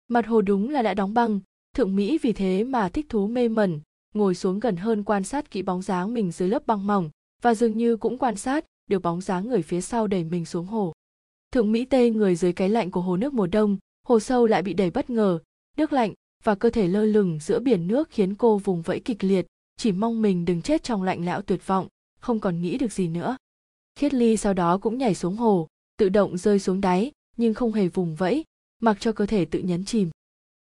Mặt 0.07 0.27
hồ 0.27 0.41
đúng 0.41 0.69
là 0.69 0.81
đã 0.81 0.93
đóng 0.93 1.13
băng, 1.13 1.39
Thượng 1.75 1.95
Mỹ 1.95 2.17
vì 2.21 2.33
thế 2.33 2.63
mà 2.63 2.89
thích 2.89 3.05
thú 3.09 3.27
mê 3.27 3.47
mẩn, 3.47 3.79
ngồi 4.13 4.35
xuống 4.35 4.59
gần 4.59 4.75
hơn 4.75 5.03
quan 5.03 5.23
sát 5.23 5.51
kỹ 5.51 5.61
bóng 5.61 5.81
dáng 5.81 6.13
mình 6.13 6.31
dưới 6.31 6.49
lớp 6.49 6.67
băng 6.67 6.87
mỏng 6.87 7.09
và 7.41 7.53
dường 7.53 7.77
như 7.77 7.97
cũng 7.97 8.17
quan 8.17 8.35
sát 8.35 8.65
được 8.89 8.99
bóng 8.99 9.21
dáng 9.21 9.49
người 9.49 9.61
phía 9.61 9.81
sau 9.81 10.07
đẩy 10.07 10.23
mình 10.23 10.45
xuống 10.45 10.65
hồ. 10.65 10.93
Thượng 11.51 11.71
Mỹ 11.71 11.85
tê 11.85 12.09
người 12.09 12.35
dưới 12.35 12.53
cái 12.53 12.69
lạnh 12.69 12.91
của 12.91 13.01
hồ 13.01 13.17
nước 13.17 13.33
mùa 13.33 13.47
đông, 13.47 13.77
hồ 14.07 14.19
sâu 14.19 14.45
lại 14.47 14.61
bị 14.61 14.73
đẩy 14.73 14.91
bất 14.91 15.09
ngờ, 15.09 15.39
nước 15.77 15.93
lạnh 15.93 16.13
và 16.43 16.55
cơ 16.55 16.69
thể 16.69 16.87
lơ 16.87 17.05
lửng 17.05 17.39
giữa 17.41 17.59
biển 17.59 17.87
nước 17.87 18.09
khiến 18.11 18.35
cô 18.35 18.57
vùng 18.57 18.81
vẫy 18.81 18.99
kịch 18.99 19.23
liệt, 19.23 19.45
chỉ 19.77 19.91
mong 19.91 20.21
mình 20.21 20.45
đừng 20.45 20.61
chết 20.61 20.83
trong 20.83 21.03
lạnh 21.03 21.25
lẽo 21.25 21.41
tuyệt 21.41 21.67
vọng, 21.67 21.87
không 22.19 22.39
còn 22.39 22.61
nghĩ 22.61 22.77
được 22.77 22.91
gì 22.91 23.07
nữa. 23.07 23.37
Khiết 23.95 24.13
Ly 24.13 24.37
sau 24.37 24.53
đó 24.53 24.77
cũng 24.77 24.97
nhảy 24.97 25.15
xuống 25.15 25.35
hồ, 25.35 25.67
tự 25.97 26.09
động 26.09 26.37
rơi 26.37 26.59
xuống 26.59 26.81
đáy, 26.81 27.11
nhưng 27.37 27.53
không 27.53 27.73
hề 27.73 27.87
vùng 27.87 28.15
vẫy, 28.15 28.43
mặc 28.81 28.97
cho 28.99 29.11
cơ 29.11 29.25
thể 29.25 29.45
tự 29.45 29.59
nhấn 29.59 29.85
chìm. 29.85 30.09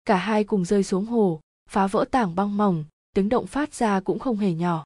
Cả 0.05 0.15
hai 0.15 0.43
cùng 0.43 0.65
rơi 0.65 0.83
xuống 0.83 1.05
hồ, 1.05 1.39
phá 1.69 1.87
vỡ 1.87 2.05
tảng 2.11 2.35
băng 2.35 2.57
mỏng, 2.57 2.85
tiếng 3.13 3.29
động 3.29 3.47
phát 3.47 3.73
ra 3.73 3.99
cũng 3.99 4.19
không 4.19 4.37
hề 4.37 4.53
nhỏ. 4.53 4.83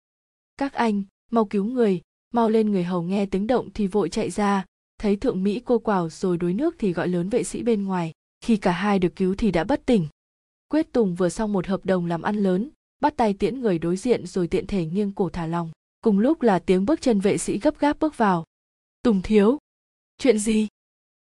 Các 0.57 0.73
anh 0.73 1.03
mau 1.31 1.45
cứu 1.45 1.65
người 1.65 2.01
mau 2.33 2.49
lên 2.49 2.71
người 2.71 2.83
hầu 2.83 3.01
nghe 3.01 3.25
tiếng 3.25 3.47
động 3.47 3.69
thì 3.73 3.87
vội 3.87 4.09
chạy 4.09 4.29
ra 4.29 4.65
thấy 4.99 5.15
thượng 5.15 5.43
mỹ 5.43 5.61
cô 5.65 5.79
quào 5.79 6.09
rồi 6.09 6.37
đuối 6.37 6.53
nước 6.53 6.75
thì 6.79 6.93
gọi 6.93 7.07
lớn 7.07 7.29
vệ 7.29 7.43
sĩ 7.43 7.63
bên 7.63 7.85
ngoài 7.85 8.11
khi 8.41 8.57
cả 8.57 8.71
hai 8.71 8.99
được 8.99 9.15
cứu 9.15 9.35
thì 9.35 9.51
đã 9.51 9.63
bất 9.63 9.85
tỉnh. 9.85 10.07
Quyết 10.69 10.91
tùng 10.91 11.15
vừa 11.15 11.29
xong 11.29 11.53
một 11.53 11.67
hợp 11.67 11.85
đồng 11.85 12.05
làm 12.05 12.21
ăn 12.21 12.35
lớn 12.35 12.69
bắt 13.01 13.17
tay 13.17 13.33
tiễn 13.33 13.59
người 13.59 13.79
đối 13.79 13.97
diện 13.97 14.27
rồi 14.27 14.47
tiện 14.47 14.67
thể 14.67 14.85
nghiêng 14.85 15.11
cổ 15.11 15.29
thả 15.29 15.47
lòng. 15.47 15.71
Cùng 16.01 16.19
lúc 16.19 16.41
là 16.41 16.59
tiếng 16.59 16.85
bước 16.85 17.01
chân 17.01 17.19
vệ 17.19 17.37
sĩ 17.37 17.59
gấp 17.59 17.79
gáp 17.79 17.99
bước 17.99 18.17
vào. 18.17 18.43
Tùng 19.03 19.21
thiếu 19.21 19.57
chuyện 20.19 20.39
gì? 20.39 20.67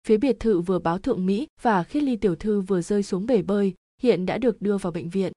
Phía 0.06 0.16
biệt 0.16 0.36
thự 0.40 0.60
vừa 0.60 0.78
báo 0.78 0.98
thượng 0.98 1.26
mỹ 1.26 1.46
và 1.62 1.82
khiết 1.82 2.02
ly 2.02 2.16
tiểu 2.16 2.36
thư 2.36 2.60
vừa 2.60 2.82
rơi 2.82 3.02
xuống 3.02 3.26
bể 3.26 3.42
bơi, 3.42 3.74
hiện 4.02 4.26
đã 4.26 4.38
được 4.38 4.62
đưa 4.62 4.78
vào 4.78 4.92
bệnh 4.92 5.10
viện. 5.10 5.32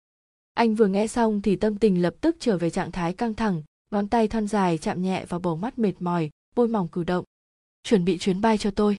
Anh 0.53 0.75
vừa 0.75 0.87
nghe 0.87 1.07
xong 1.07 1.41
thì 1.41 1.55
tâm 1.55 1.77
tình 1.77 2.01
lập 2.01 2.15
tức 2.21 2.35
trở 2.39 2.57
về 2.57 2.69
trạng 2.69 2.91
thái 2.91 3.13
căng 3.13 3.33
thẳng, 3.33 3.63
ngón 3.91 4.07
tay 4.07 4.27
thon 4.27 4.47
dài 4.47 4.77
chạm 4.77 5.01
nhẹ 5.01 5.25
vào 5.25 5.39
bầu 5.39 5.55
mắt 5.55 5.79
mệt 5.79 5.93
mỏi, 5.99 6.29
môi 6.55 6.67
mỏng 6.67 6.87
cử 6.87 7.03
động. 7.03 7.25
Chuẩn 7.83 8.05
bị 8.05 8.17
chuyến 8.17 8.41
bay 8.41 8.57
cho 8.57 8.71
tôi. 8.71 8.97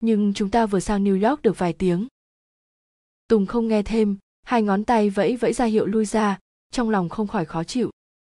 Nhưng 0.00 0.34
chúng 0.34 0.50
ta 0.50 0.66
vừa 0.66 0.80
sang 0.80 1.04
new 1.04 1.28
york 1.28 1.42
được 1.42 1.58
vài 1.58 1.72
tiếng. 1.72 2.06
Tùng 3.28 3.46
không 3.46 3.68
nghe 3.68 3.82
thêm, 3.82 4.18
hai 4.42 4.62
ngón 4.62 4.84
tay 4.84 5.10
vẫy 5.10 5.36
vẫy 5.36 5.52
ra 5.52 5.64
hiệu 5.64 5.86
lui 5.86 6.04
ra, 6.04 6.38
trong 6.70 6.90
lòng 6.90 7.08
không 7.08 7.26
khỏi 7.26 7.44
khó 7.44 7.64
chịu. 7.64 7.90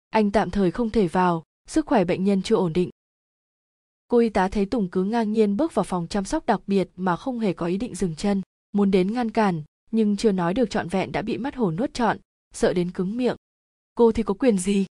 Anh 0.10 0.32
tạm 0.32 0.50
thời 0.50 0.72
không 0.72 0.90
thể 0.90 1.08
vào, 1.08 1.44
sức 1.68 1.86
khỏe 1.86 2.06
bệnh 2.06 2.24
nhân 2.24 2.42
chưa 2.42 2.56
ổn 2.56 2.74
định 2.74 2.90
cô 4.08 4.18
y 4.18 4.30
tá 4.30 4.48
thấy 4.48 4.66
tùng 4.66 4.90
cứ 4.90 5.04
ngang 5.04 5.32
nhiên 5.32 5.58
bước 5.58 5.74
vào 5.74 5.84
phòng 5.84 6.08
chăm 6.08 6.26
sóc 6.26 6.46
đặc 6.46 6.62
biệt 6.68 6.90
mà 6.96 7.16
không 7.16 7.40
hề 7.40 7.54
có 7.54 7.66
ý 7.66 7.78
định 7.78 7.96
dừng 7.96 8.16
chân, 8.16 8.42
muốn 8.72 8.92
đến 8.92 9.14
ngăn 9.14 9.32
cản, 9.32 9.64
nhưng 9.92 10.18
chưa 10.18 10.32
nói 10.32 10.54
được 10.54 10.70
trọn 10.70 10.88
vẹn 10.88 11.12
đã 11.12 11.22
bị 11.22 11.38
mắt 11.38 11.56
hổ 11.56 11.72
nuốt 11.72 11.94
trọn, 11.94 12.18
sợ 12.54 12.74
đến 12.74 12.92
cứng 12.92 13.18
miệng. 13.18 13.36
Cô 13.96 14.12
thì 14.12 14.24
có 14.24 14.34
quyền 14.34 14.58
gì? 14.58 14.86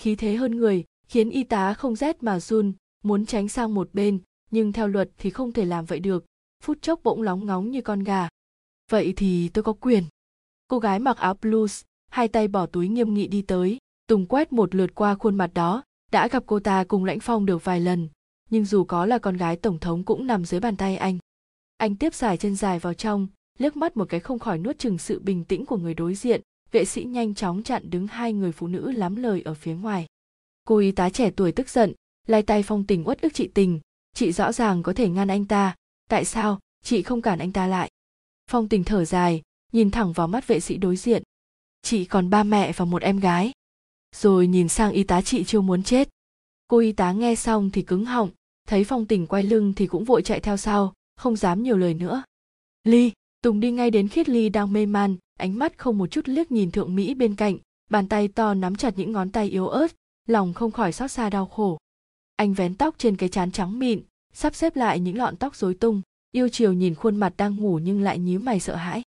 Khí 0.00 0.16
thế 0.16 0.36
hơn 0.36 0.56
người, 0.56 0.84
khiến 1.08 1.30
y 1.30 1.44
tá 1.44 1.74
không 1.74 1.96
rét 1.96 2.22
mà 2.22 2.40
run, 2.40 2.72
muốn 3.04 3.26
tránh 3.26 3.48
sang 3.48 3.74
một 3.74 3.88
bên, 3.92 4.18
nhưng 4.50 4.72
theo 4.72 4.88
luật 4.88 5.10
thì 5.18 5.30
không 5.30 5.52
thể 5.52 5.64
làm 5.64 5.84
vậy 5.84 6.00
được. 6.00 6.24
Phút 6.62 6.82
chốc 6.82 7.00
bỗng 7.02 7.22
lóng 7.22 7.46
ngóng 7.46 7.70
như 7.70 7.82
con 7.82 8.02
gà. 8.02 8.28
Vậy 8.90 9.12
thì 9.16 9.48
tôi 9.48 9.62
có 9.64 9.72
quyền. 9.72 10.04
Cô 10.68 10.78
gái 10.78 10.98
mặc 10.98 11.16
áo 11.16 11.34
blues 11.34 11.82
hai 12.10 12.28
tay 12.28 12.48
bỏ 12.48 12.66
túi 12.66 12.88
nghiêm 12.88 13.14
nghị 13.14 13.26
đi 13.26 13.42
tới. 13.42 13.78
Tùng 14.06 14.26
quét 14.26 14.52
một 14.52 14.74
lượt 14.74 14.94
qua 14.94 15.14
khuôn 15.14 15.34
mặt 15.34 15.50
đó, 15.54 15.82
đã 16.12 16.28
gặp 16.28 16.42
cô 16.46 16.60
ta 16.60 16.84
cùng 16.84 17.04
lãnh 17.04 17.20
phong 17.20 17.46
được 17.46 17.64
vài 17.64 17.80
lần 17.80 18.08
nhưng 18.50 18.64
dù 18.64 18.84
có 18.84 19.06
là 19.06 19.18
con 19.18 19.36
gái 19.36 19.56
tổng 19.56 19.78
thống 19.78 20.04
cũng 20.04 20.26
nằm 20.26 20.44
dưới 20.44 20.60
bàn 20.60 20.76
tay 20.76 20.96
anh. 20.96 21.18
Anh 21.76 21.96
tiếp 21.96 22.14
dài 22.14 22.36
chân 22.36 22.56
dài 22.56 22.78
vào 22.78 22.94
trong, 22.94 23.28
liếc 23.58 23.76
mắt 23.76 23.96
một 23.96 24.08
cái 24.08 24.20
không 24.20 24.38
khỏi 24.38 24.58
nuốt 24.58 24.78
chừng 24.78 24.98
sự 24.98 25.20
bình 25.20 25.44
tĩnh 25.44 25.66
của 25.66 25.76
người 25.76 25.94
đối 25.94 26.14
diện, 26.14 26.40
vệ 26.72 26.84
sĩ 26.84 27.04
nhanh 27.04 27.34
chóng 27.34 27.62
chặn 27.62 27.90
đứng 27.90 28.06
hai 28.06 28.32
người 28.32 28.52
phụ 28.52 28.66
nữ 28.66 28.92
lắm 28.92 29.16
lời 29.16 29.42
ở 29.44 29.54
phía 29.54 29.74
ngoài. 29.74 30.06
Cô 30.66 30.78
y 30.78 30.92
tá 30.92 31.10
trẻ 31.10 31.30
tuổi 31.36 31.52
tức 31.52 31.68
giận, 31.68 31.92
lai 32.26 32.42
tay 32.42 32.62
phong 32.62 32.86
tình 32.86 33.08
uất 33.08 33.20
ức 33.20 33.34
chị 33.34 33.50
tình, 33.54 33.80
chị 34.14 34.32
rõ 34.32 34.52
ràng 34.52 34.82
có 34.82 34.92
thể 34.92 35.08
ngăn 35.08 35.28
anh 35.28 35.44
ta, 35.44 35.74
tại 36.08 36.24
sao 36.24 36.60
chị 36.82 37.02
không 37.02 37.22
cản 37.22 37.38
anh 37.38 37.52
ta 37.52 37.66
lại? 37.66 37.90
Phong 38.50 38.68
tình 38.68 38.84
thở 38.84 39.04
dài, 39.04 39.42
nhìn 39.72 39.90
thẳng 39.90 40.12
vào 40.12 40.28
mắt 40.28 40.46
vệ 40.46 40.60
sĩ 40.60 40.76
đối 40.76 40.96
diện, 40.96 41.22
chị 41.82 42.04
còn 42.04 42.30
ba 42.30 42.42
mẹ 42.42 42.72
và 42.72 42.84
một 42.84 43.02
em 43.02 43.20
gái. 43.20 43.52
Rồi 44.16 44.46
nhìn 44.46 44.68
sang 44.68 44.92
y 44.92 45.04
tá 45.04 45.22
chị 45.22 45.44
chưa 45.44 45.60
muốn 45.60 45.82
chết 45.82 46.08
cô 46.66 46.78
y 46.78 46.92
tá 46.92 47.12
nghe 47.12 47.34
xong 47.34 47.70
thì 47.70 47.82
cứng 47.82 48.04
họng, 48.04 48.30
thấy 48.68 48.84
phong 48.84 49.06
tình 49.06 49.26
quay 49.26 49.42
lưng 49.42 49.72
thì 49.76 49.86
cũng 49.86 50.04
vội 50.04 50.22
chạy 50.22 50.40
theo 50.40 50.56
sau, 50.56 50.92
không 51.16 51.36
dám 51.36 51.62
nhiều 51.62 51.76
lời 51.76 51.94
nữa. 51.94 52.22
Ly, 52.84 53.12
tùng 53.42 53.60
đi 53.60 53.70
ngay 53.70 53.90
đến 53.90 54.08
khiết 54.08 54.28
ly 54.28 54.48
đang 54.48 54.72
mê 54.72 54.86
man, 54.86 55.16
ánh 55.38 55.58
mắt 55.58 55.78
không 55.78 55.98
một 55.98 56.06
chút 56.06 56.28
liếc 56.28 56.52
nhìn 56.52 56.70
thượng 56.70 56.94
mỹ 56.94 57.14
bên 57.14 57.34
cạnh, 57.34 57.58
bàn 57.90 58.08
tay 58.08 58.28
to 58.28 58.54
nắm 58.54 58.76
chặt 58.76 58.94
những 58.96 59.12
ngón 59.12 59.30
tay 59.30 59.48
yếu 59.48 59.68
ớt, 59.68 59.92
lòng 60.28 60.54
không 60.54 60.70
khỏi 60.70 60.92
xót 60.92 61.10
xa 61.10 61.30
đau 61.30 61.46
khổ. 61.46 61.78
Anh 62.36 62.54
vén 62.54 62.74
tóc 62.74 62.94
trên 62.98 63.16
cái 63.16 63.28
chán 63.28 63.50
trắng 63.50 63.78
mịn, 63.78 64.02
sắp 64.32 64.54
xếp 64.54 64.76
lại 64.76 65.00
những 65.00 65.18
lọn 65.18 65.36
tóc 65.36 65.56
rối 65.56 65.74
tung, 65.74 66.02
yêu 66.32 66.48
chiều 66.48 66.72
nhìn 66.72 66.94
khuôn 66.94 67.16
mặt 67.16 67.34
đang 67.36 67.56
ngủ 67.56 67.78
nhưng 67.78 68.00
lại 68.00 68.18
nhíu 68.18 68.40
mày 68.40 68.60
sợ 68.60 68.76
hãi. 68.76 69.02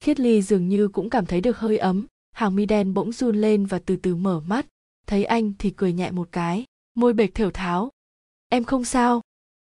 Khiết 0.00 0.20
ly 0.20 0.42
dường 0.42 0.68
như 0.68 0.88
cũng 0.88 1.10
cảm 1.10 1.26
thấy 1.26 1.40
được 1.40 1.58
hơi 1.58 1.78
ấm, 1.78 2.06
hàng 2.32 2.56
mi 2.56 2.66
đen 2.66 2.94
bỗng 2.94 3.12
run 3.12 3.36
lên 3.36 3.66
và 3.66 3.78
từ 3.78 3.96
từ 3.96 4.16
mở 4.16 4.40
mắt, 4.40 4.66
thấy 5.06 5.24
anh 5.24 5.52
thì 5.58 5.70
cười 5.70 5.92
nhẹ 5.92 6.10
một 6.10 6.28
cái 6.32 6.64
môi 6.94 7.12
bệch 7.12 7.34
thều 7.34 7.50
tháo. 7.50 7.90
Em 8.48 8.64
không 8.64 8.84
sao. 8.84 9.20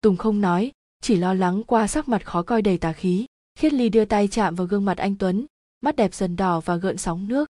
Tùng 0.01 0.17
không 0.17 0.41
nói, 0.41 0.73
chỉ 1.01 1.17
lo 1.17 1.35
lắng 1.35 1.63
qua 1.67 1.87
sắc 1.87 2.09
mặt 2.09 2.27
khó 2.27 2.43
coi 2.43 2.63
đầy 2.63 2.79
tà 2.79 2.93
khí. 2.93 3.27
Khiết 3.59 3.73
ly 3.73 3.89
đưa 3.89 4.05
tay 4.05 4.29
chạm 4.29 4.55
vào 4.55 4.67
gương 4.67 4.85
mặt 4.85 4.99
anh 4.99 5.17
tuấn, 5.17 5.47
mắt 5.81 5.97
đẹp 5.97 6.15
dần 6.15 6.37
đỏ 6.37 6.61
và 6.61 6.77
gợn 6.77 6.97
sóng 6.97 7.29
nước. 7.29 7.49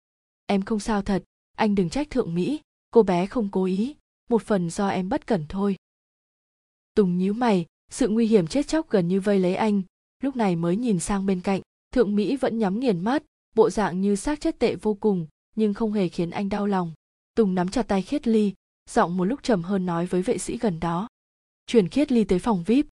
Em 0.46 0.62
không 0.62 0.80
sao 0.80 1.02
thật, 1.02 1.24
anh 1.56 1.74
đừng 1.74 1.90
trách 1.90 2.10
thượng 2.10 2.34
mỹ, 2.34 2.60
cô 2.90 3.02
bé 3.02 3.26
không 3.26 3.48
cố 3.52 3.64
ý, 3.64 3.96
một 4.28 4.42
phần 4.42 4.70
do 4.70 4.88
em 4.88 5.08
bất 5.08 5.26
cẩn 5.26 5.44
thôi. 5.48 5.76
Tùng 6.94 7.18
nhíu 7.18 7.34
mày, 7.34 7.66
sự 7.90 8.08
nguy 8.08 8.26
hiểm 8.26 8.46
chết 8.46 8.68
chóc 8.68 8.90
gần 8.90 9.08
như 9.08 9.20
vây 9.20 9.38
lấy 9.38 9.54
anh, 9.54 9.82
lúc 10.22 10.36
này 10.36 10.56
mới 10.56 10.76
nhìn 10.76 10.98
sang 10.98 11.26
bên 11.26 11.40
cạnh, 11.40 11.60
thượng 11.92 12.16
mỹ 12.16 12.36
vẫn 12.36 12.58
nhắm 12.58 12.80
nghiền 12.80 13.00
mắt, 13.00 13.22
bộ 13.54 13.70
dạng 13.70 14.00
như 14.00 14.16
xác 14.16 14.40
chết 14.40 14.58
tệ 14.58 14.74
vô 14.74 14.94
cùng, 14.94 15.26
nhưng 15.56 15.74
không 15.74 15.92
hề 15.92 16.08
khiến 16.08 16.30
anh 16.30 16.48
đau 16.48 16.66
lòng. 16.66 16.92
Tùng 17.34 17.54
nắm 17.54 17.68
chặt 17.68 17.82
tay 17.82 18.02
khiết 18.02 18.28
ly 18.28 18.52
giọng 18.88 19.16
một 19.16 19.24
lúc 19.24 19.42
trầm 19.42 19.62
hơn 19.62 19.86
nói 19.86 20.06
với 20.06 20.22
vệ 20.22 20.38
sĩ 20.38 20.58
gần 20.58 20.80
đó. 20.80 21.08
Chuyển 21.66 21.88
khiết 21.88 22.12
ly 22.12 22.24
tới 22.24 22.38
phòng 22.38 22.64
vip 22.66 22.86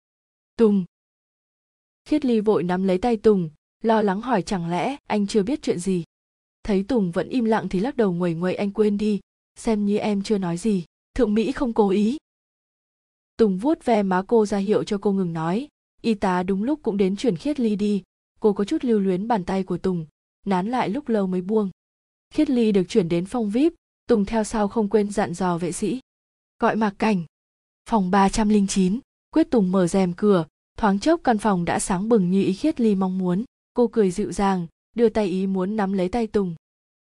tùng. 0.56 0.84
Khiết 2.04 2.24
ly 2.24 2.40
vội 2.40 2.62
nắm 2.62 2.84
lấy 2.84 2.98
tay 2.98 3.16
tùng, 3.16 3.50
lo 3.82 4.02
lắng 4.02 4.20
hỏi 4.20 4.42
chẳng 4.42 4.70
lẽ 4.70 4.96
anh 5.06 5.26
chưa 5.26 5.42
biết 5.42 5.62
chuyện 5.62 5.78
gì. 5.78 6.04
Thấy 6.62 6.82
tùng 6.82 7.10
vẫn 7.10 7.28
im 7.28 7.44
lặng 7.44 7.68
thì 7.68 7.80
lắc 7.80 7.96
đầu 7.96 8.12
nguầy 8.12 8.34
nguầy 8.34 8.54
anh 8.54 8.72
quên 8.72 8.98
đi, 8.98 9.20
xem 9.58 9.86
như 9.86 9.98
em 9.98 10.22
chưa 10.22 10.38
nói 10.38 10.56
gì, 10.56 10.84
thượng 11.14 11.34
mỹ 11.34 11.52
không 11.52 11.72
cố 11.72 11.90
ý. 11.90 12.16
Tùng 13.36 13.58
vuốt 13.58 13.84
ve 13.84 14.02
má 14.02 14.22
cô 14.26 14.46
ra 14.46 14.58
hiệu 14.58 14.84
cho 14.84 14.98
cô 14.98 15.12
ngừng 15.12 15.32
nói, 15.32 15.68
y 16.02 16.14
tá 16.14 16.42
đúng 16.42 16.62
lúc 16.62 16.80
cũng 16.82 16.96
đến 16.96 17.16
chuyển 17.16 17.36
khiết 17.36 17.60
ly 17.60 17.76
đi, 17.76 18.02
cô 18.40 18.52
có 18.52 18.64
chút 18.64 18.84
lưu 18.84 18.98
luyến 18.98 19.28
bàn 19.28 19.44
tay 19.44 19.62
của 19.62 19.78
tùng, 19.78 20.06
nán 20.46 20.68
lại 20.68 20.88
lúc 20.88 21.08
lâu 21.08 21.26
mới 21.26 21.40
buông. 21.40 21.70
Khiết 22.34 22.50
ly 22.50 22.72
được 22.72 22.84
chuyển 22.88 23.08
đến 23.08 23.26
phòng 23.26 23.50
vip 23.50 23.72
tùng 24.06 24.24
theo 24.24 24.44
sau 24.44 24.68
không 24.68 24.88
quên 24.88 25.10
dặn 25.10 25.34
dò 25.34 25.58
vệ 25.58 25.72
sĩ. 25.72 26.00
Gọi 26.60 26.76
mạc 26.76 26.94
cảnh. 26.98 27.24
Phòng 27.90 28.10
309, 28.10 29.00
quyết 29.30 29.50
tùng 29.50 29.72
mở 29.72 29.86
rèm 29.86 30.12
cửa 30.12 30.46
thoáng 30.76 30.98
chốc 30.98 31.20
căn 31.24 31.38
phòng 31.38 31.64
đã 31.64 31.78
sáng 31.78 32.08
bừng 32.08 32.30
như 32.30 32.42
ý 32.42 32.52
khiết 32.52 32.80
ly 32.80 32.94
mong 32.94 33.18
muốn. 33.18 33.44
Cô 33.74 33.88
cười 33.88 34.10
dịu 34.10 34.32
dàng 34.32 34.66
đưa 34.94 35.08
tay 35.08 35.26
ý 35.26 35.46
muốn 35.46 35.76
nắm 35.76 35.92
lấy 35.92 36.08
tay 36.08 36.26
tùng. 36.26 36.54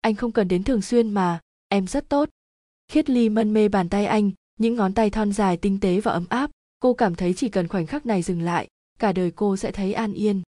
Anh 0.00 0.14
không 0.14 0.32
cần 0.32 0.48
đến 0.48 0.64
thường 0.64 0.82
xuyên 0.82 1.10
mà 1.10 1.40
em 1.68 1.86
rất 1.86 2.08
tốt. 2.08 2.28
Khiết 2.88 3.10
ly 3.10 3.28
mân 3.28 3.52
mê 3.52 3.68
bàn 3.68 3.88
tay 3.88 4.06
anh 4.06 4.30
những 4.58 4.76
ngón 4.76 4.94
tay 4.94 5.10
thon 5.10 5.32
dài 5.32 5.56
tinh 5.56 5.80
tế 5.80 6.00
và 6.00 6.12
ấm 6.12 6.26
áp 6.28 6.50
cô 6.80 6.94
cảm 6.94 7.14
thấy 7.14 7.34
chỉ 7.34 7.48
cần 7.48 7.68
khoảnh 7.68 7.86
khắc 7.86 8.06
này 8.06 8.22
dừng 8.22 8.42
lại 8.42 8.68
cả 8.98 9.12
đời 9.12 9.30
cô 9.30 9.56
sẽ 9.56 9.72
thấy 9.72 9.92
an 9.92 10.12
yên. 10.12 10.42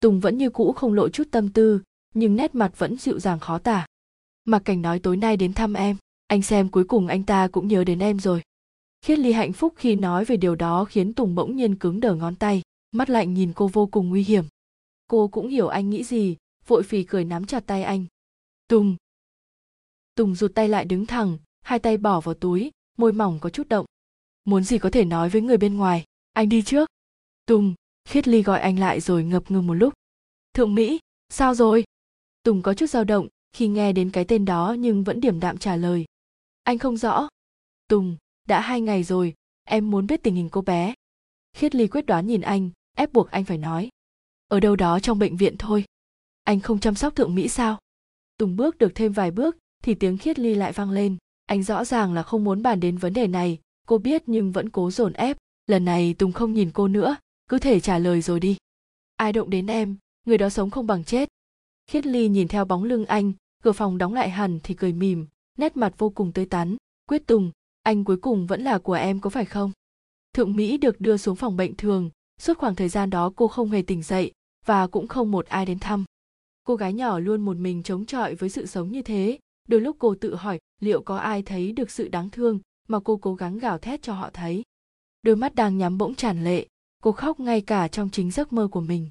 Tùng 0.00 0.20
vẫn 0.20 0.38
như 0.38 0.50
cũ 0.50 0.72
không 0.72 0.92
lộ 0.92 1.08
chút 1.08 1.28
tâm 1.30 1.52
tư 1.52 1.80
nhưng 2.14 2.36
nét 2.36 2.54
mặt 2.54 2.72
vẫn 2.78 2.96
dịu 2.96 3.18
dàng 3.20 3.40
khó 3.40 3.58
tả 3.58 3.86
mặc 4.44 4.62
cảnh 4.64 4.82
nói 4.82 4.98
tối 4.98 5.16
nay 5.16 5.36
đến 5.36 5.52
thăm 5.52 5.74
em, 5.74 5.96
anh 6.26 6.42
xem 6.42 6.68
cuối 6.68 6.84
cùng 6.84 7.06
anh 7.06 7.22
ta 7.22 7.48
cũng 7.48 7.68
nhớ 7.68 7.84
đến 7.84 7.98
em 7.98 8.18
rồi. 8.18 8.42
Khiết 9.02 9.18
ly 9.18 9.32
hạnh 9.32 9.52
phúc 9.52 9.74
khi 9.76 9.94
nói 9.94 10.24
về 10.24 10.36
điều 10.36 10.54
đó 10.54 10.84
khiến 10.84 11.12
tùng 11.12 11.34
bỗng 11.34 11.56
nhiên 11.56 11.74
cứng 11.74 12.00
đờ 12.00 12.14
ngón 12.14 12.36
tay, 12.36 12.62
mắt 12.92 13.10
lạnh 13.10 13.34
nhìn 13.34 13.52
cô 13.52 13.68
vô 13.68 13.86
cùng 13.86 14.08
nguy 14.08 14.22
hiểm. 14.22 14.44
Cô 15.06 15.28
cũng 15.28 15.48
hiểu 15.48 15.68
anh 15.68 15.90
nghĩ 15.90 16.04
gì, 16.04 16.36
vội 16.66 16.82
phì 16.82 17.04
cười 17.04 17.24
nắm 17.24 17.46
chặt 17.46 17.66
tay 17.66 17.82
anh. 17.82 18.06
Tùng! 18.68 18.96
Tùng 20.14 20.34
rụt 20.34 20.54
tay 20.54 20.68
lại 20.68 20.84
đứng 20.84 21.06
thẳng, 21.06 21.38
hai 21.62 21.78
tay 21.78 21.96
bỏ 21.96 22.20
vào 22.20 22.34
túi, 22.34 22.70
môi 22.98 23.12
mỏng 23.12 23.38
có 23.40 23.50
chút 23.50 23.68
động. 23.68 23.86
Muốn 24.44 24.64
gì 24.64 24.78
có 24.78 24.90
thể 24.90 25.04
nói 25.04 25.28
với 25.28 25.42
người 25.42 25.56
bên 25.56 25.76
ngoài, 25.76 26.04
anh 26.32 26.48
đi 26.48 26.62
trước. 26.62 26.88
Tùng! 27.46 27.74
Khiết 28.08 28.28
ly 28.28 28.42
gọi 28.42 28.60
anh 28.60 28.78
lại 28.78 29.00
rồi 29.00 29.24
ngập 29.24 29.50
ngừng 29.50 29.66
một 29.66 29.74
lúc. 29.74 29.94
Thượng 30.54 30.74
mỹ, 30.74 30.98
sao 31.28 31.54
rồi? 31.54 31.84
Tùng 32.42 32.62
có 32.62 32.74
chút 32.74 32.90
dao 32.90 33.04
động 33.04 33.28
khi 33.52 33.68
nghe 33.68 33.92
đến 33.92 34.10
cái 34.10 34.24
tên 34.24 34.44
đó 34.44 34.76
nhưng 34.78 35.04
vẫn 35.04 35.20
điểm 35.20 35.40
đạm 35.40 35.58
trả 35.58 35.76
lời. 35.76 36.04
Anh 36.62 36.78
không 36.78 36.96
rõ. 36.96 37.28
Tùng, 37.88 38.16
đã 38.48 38.60
hai 38.60 38.80
ngày 38.80 39.02
rồi, 39.02 39.34
em 39.64 39.90
muốn 39.90 40.06
biết 40.06 40.22
tình 40.22 40.34
hình 40.34 40.48
cô 40.48 40.62
bé. 40.62 40.94
Khiết 41.56 41.74
ly 41.74 41.86
quyết 41.86 42.06
đoán 42.06 42.26
nhìn 42.26 42.40
anh, 42.40 42.70
ép 42.96 43.12
buộc 43.12 43.30
anh 43.30 43.44
phải 43.44 43.58
nói. 43.58 43.88
Ở 44.48 44.60
đâu 44.60 44.76
đó 44.76 45.00
trong 45.00 45.18
bệnh 45.18 45.36
viện 45.36 45.56
thôi. 45.58 45.84
Anh 46.44 46.60
không 46.60 46.80
chăm 46.80 46.94
sóc 46.94 47.16
thượng 47.16 47.34
mỹ 47.34 47.48
sao? 47.48 47.78
Tùng 48.38 48.56
bước 48.56 48.78
được 48.78 48.92
thêm 48.94 49.12
vài 49.12 49.30
bước, 49.30 49.56
thì 49.82 49.94
tiếng 49.94 50.18
khiết 50.18 50.38
ly 50.38 50.54
lại 50.54 50.72
vang 50.72 50.90
lên. 50.90 51.16
Anh 51.46 51.62
rõ 51.62 51.84
ràng 51.84 52.14
là 52.14 52.22
không 52.22 52.44
muốn 52.44 52.62
bàn 52.62 52.80
đến 52.80 52.98
vấn 52.98 53.12
đề 53.12 53.26
này. 53.26 53.58
Cô 53.86 53.98
biết 53.98 54.22
nhưng 54.26 54.52
vẫn 54.52 54.70
cố 54.70 54.90
dồn 54.90 55.12
ép. 55.12 55.36
Lần 55.66 55.84
này 55.84 56.14
tùng 56.14 56.32
không 56.32 56.54
nhìn 56.54 56.70
cô 56.70 56.88
nữa, 56.88 57.16
cứ 57.48 57.58
thể 57.58 57.80
trả 57.80 57.98
lời 57.98 58.22
rồi 58.22 58.40
đi. 58.40 58.56
Ai 59.16 59.32
động 59.32 59.50
đến 59.50 59.66
em, 59.66 59.96
người 60.26 60.38
đó 60.38 60.48
sống 60.48 60.70
không 60.70 60.86
bằng 60.86 61.04
chết 61.04 61.28
khiết 61.90 62.06
ly 62.06 62.28
nhìn 62.28 62.48
theo 62.48 62.64
bóng 62.64 62.84
lưng 62.84 63.06
anh, 63.06 63.32
cửa 63.62 63.72
phòng 63.72 63.98
đóng 63.98 64.14
lại 64.14 64.30
hẳn 64.30 64.58
thì 64.62 64.74
cười 64.74 64.92
mỉm, 64.92 65.26
nét 65.58 65.76
mặt 65.76 65.94
vô 65.98 66.10
cùng 66.10 66.32
tươi 66.32 66.46
tắn. 66.46 66.76
Quyết 67.08 67.26
tùng, 67.26 67.50
anh 67.82 68.04
cuối 68.04 68.16
cùng 68.16 68.46
vẫn 68.46 68.62
là 68.62 68.78
của 68.78 68.92
em 68.92 69.20
có 69.20 69.30
phải 69.30 69.44
không? 69.44 69.72
Thượng 70.34 70.56
mỹ 70.56 70.76
được 70.76 71.00
đưa 71.00 71.16
xuống 71.16 71.36
phòng 71.36 71.56
bệnh 71.56 71.76
thường, 71.76 72.10
suốt 72.40 72.58
khoảng 72.58 72.74
thời 72.74 72.88
gian 72.88 73.10
đó 73.10 73.32
cô 73.36 73.48
không 73.48 73.70
hề 73.70 73.82
tỉnh 73.82 74.02
dậy 74.02 74.32
và 74.66 74.86
cũng 74.86 75.08
không 75.08 75.30
một 75.30 75.46
ai 75.46 75.66
đến 75.66 75.78
thăm. 75.78 76.04
Cô 76.64 76.76
gái 76.76 76.92
nhỏ 76.92 77.18
luôn 77.18 77.40
một 77.40 77.56
mình 77.56 77.82
chống 77.82 78.06
chọi 78.06 78.34
với 78.34 78.50
sự 78.50 78.66
sống 78.66 78.92
như 78.92 79.02
thế, 79.02 79.38
đôi 79.68 79.80
lúc 79.80 79.96
cô 79.98 80.14
tự 80.14 80.34
hỏi 80.34 80.58
liệu 80.80 81.02
có 81.02 81.16
ai 81.16 81.42
thấy 81.42 81.72
được 81.72 81.90
sự 81.90 82.08
đáng 82.08 82.30
thương 82.30 82.58
mà 82.88 83.00
cô 83.00 83.16
cố 83.16 83.34
gắng 83.34 83.58
gào 83.58 83.78
thét 83.78 84.02
cho 84.02 84.12
họ 84.12 84.30
thấy. 84.32 84.62
Đôi 85.22 85.36
mắt 85.36 85.54
đang 85.54 85.78
nhắm 85.78 85.98
bỗng 85.98 86.14
tràn 86.14 86.44
lệ, 86.44 86.66
cô 87.02 87.12
khóc 87.12 87.40
ngay 87.40 87.60
cả 87.60 87.88
trong 87.88 88.10
chính 88.10 88.30
giấc 88.30 88.52
mơ 88.52 88.68
của 88.68 88.80
mình. 88.80 89.08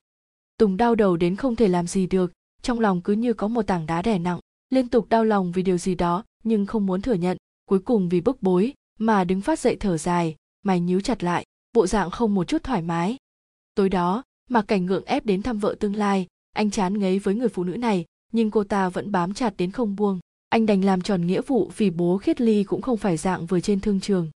Tùng 0.57 0.77
đau 0.77 0.95
đầu 0.95 1.17
đến 1.17 1.35
không 1.35 1.55
thể 1.55 1.67
làm 1.67 1.87
gì 1.87 2.07
được 2.07 2.31
trong 2.61 2.79
lòng 2.79 3.01
cứ 3.01 3.13
như 3.13 3.33
có 3.33 3.47
một 3.47 3.67
tảng 3.67 3.85
đá 3.85 4.01
đè 4.01 4.19
nặng, 4.19 4.39
liên 4.69 4.87
tục 4.87 5.09
đau 5.09 5.25
lòng 5.25 5.51
vì 5.51 5.63
điều 5.63 5.77
gì 5.77 5.95
đó, 5.95 6.23
nhưng 6.43 6.65
không 6.65 6.85
muốn 6.85 7.01
thừa 7.01 7.13
nhận. 7.13 7.37
Cuối 7.65 7.79
cùng 7.79 8.09
vì 8.09 8.21
bức 8.21 8.43
bối 8.43 8.73
mà 8.99 9.23
đứng 9.23 9.41
phát 9.41 9.59
dậy 9.59 9.77
thở 9.79 9.97
dài, 9.97 10.35
mày 10.63 10.79
nhíu 10.79 11.01
chặt 11.01 11.23
lại, 11.23 11.45
bộ 11.73 11.87
dạng 11.87 12.11
không 12.11 12.35
một 12.35 12.47
chút 12.47 12.63
thoải 12.63 12.81
mái. 12.81 13.17
Tối 13.75 13.89
đó 13.89 14.23
mà 14.49 14.61
cảnh 14.61 14.85
ngượng 14.85 15.05
ép 15.05 15.25
đến 15.25 15.41
thăm 15.41 15.59
vợ 15.59 15.75
tương 15.79 15.95
lai, 15.95 16.27
anh 16.53 16.71
chán 16.71 16.99
ngấy 16.99 17.19
với 17.19 17.35
người 17.35 17.49
phụ 17.49 17.63
nữ 17.63 17.77
này, 17.77 18.05
nhưng 18.31 18.51
cô 18.51 18.63
ta 18.63 18.89
vẫn 18.89 19.11
bám 19.11 19.33
chặt 19.33 19.53
đến 19.57 19.71
không 19.71 19.95
buông. 19.95 20.19
Anh 20.49 20.65
đành 20.65 20.85
làm 20.85 21.01
tròn 21.01 21.27
nghĩa 21.27 21.41
vụ 21.41 21.71
vì 21.77 21.89
bố 21.89 22.17
khiết 22.17 22.41
ly 22.41 22.63
cũng 22.63 22.81
không 22.81 22.97
phải 22.97 23.17
dạng 23.17 23.45
vừa 23.45 23.59
trên 23.59 23.79
thương 23.79 23.99
trường. 23.99 24.29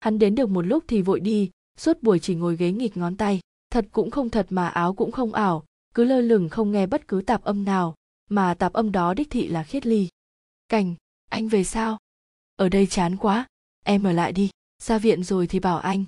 Hắn 0.00 0.18
đến 0.18 0.34
được 0.34 0.48
một 0.48 0.62
lúc 0.62 0.84
thì 0.88 1.02
vội 1.02 1.20
đi, 1.20 1.50
suốt 1.78 2.02
buổi 2.02 2.18
chỉ 2.18 2.34
ngồi 2.34 2.56
ghế 2.56 2.72
nghịch 2.72 2.96
ngón 2.96 3.16
tay. 3.16 3.40
Thật 3.70 3.86
cũng 3.92 4.10
không 4.10 4.30
thật 4.30 4.46
mà 4.50 4.68
áo 4.68 4.94
cũng 4.94 5.12
không 5.12 5.32
ảo 5.32 5.64
cứ 5.94 6.04
lơ 6.04 6.20
lửng 6.20 6.48
không 6.48 6.72
nghe 6.72 6.86
bất 6.86 7.08
cứ 7.08 7.22
tạp 7.26 7.44
âm 7.44 7.64
nào, 7.64 7.94
mà 8.28 8.54
tạp 8.54 8.72
âm 8.72 8.92
đó 8.92 9.14
đích 9.14 9.30
thị 9.30 9.48
là 9.48 9.62
khiết 9.62 9.86
ly. 9.86 10.08
Cảnh, 10.68 10.94
anh 11.30 11.48
về 11.48 11.64
sao? 11.64 11.98
Ở 12.56 12.68
đây 12.68 12.86
chán 12.86 13.16
quá, 13.16 13.46
em 13.84 14.04
ở 14.04 14.12
lại 14.12 14.32
đi, 14.32 14.50
ra 14.82 14.98
viện 14.98 15.24
rồi 15.24 15.46
thì 15.46 15.60
bảo 15.60 15.78
anh. 15.78 16.04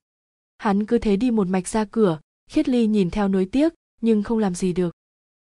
Hắn 0.58 0.86
cứ 0.86 0.98
thế 0.98 1.16
đi 1.16 1.30
một 1.30 1.48
mạch 1.48 1.68
ra 1.68 1.84
cửa, 1.84 2.20
khiết 2.50 2.68
ly 2.68 2.86
nhìn 2.86 3.10
theo 3.10 3.28
nối 3.28 3.48
tiếc, 3.52 3.72
nhưng 4.00 4.22
không 4.22 4.38
làm 4.38 4.54
gì 4.54 4.72
được. 4.72 4.94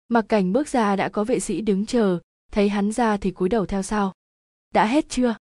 Mặc 0.09 0.24
cảnh 0.29 0.53
bước 0.53 0.68
ra 0.68 0.96
đã 0.96 1.09
có 1.09 1.24
vệ 1.24 1.40
sĩ 1.40 1.61
đứng 1.61 1.87
chờ, 1.87 2.18
thấy 2.53 2.68
hắn 2.68 2.92
ra 2.92 3.16
thì 3.16 3.31
cúi 3.31 3.48
đầu 3.48 3.66
theo 3.66 3.83
sau. 3.83 4.12
Đã 4.74 4.87
hết 4.87 5.09
chưa? 5.09 5.35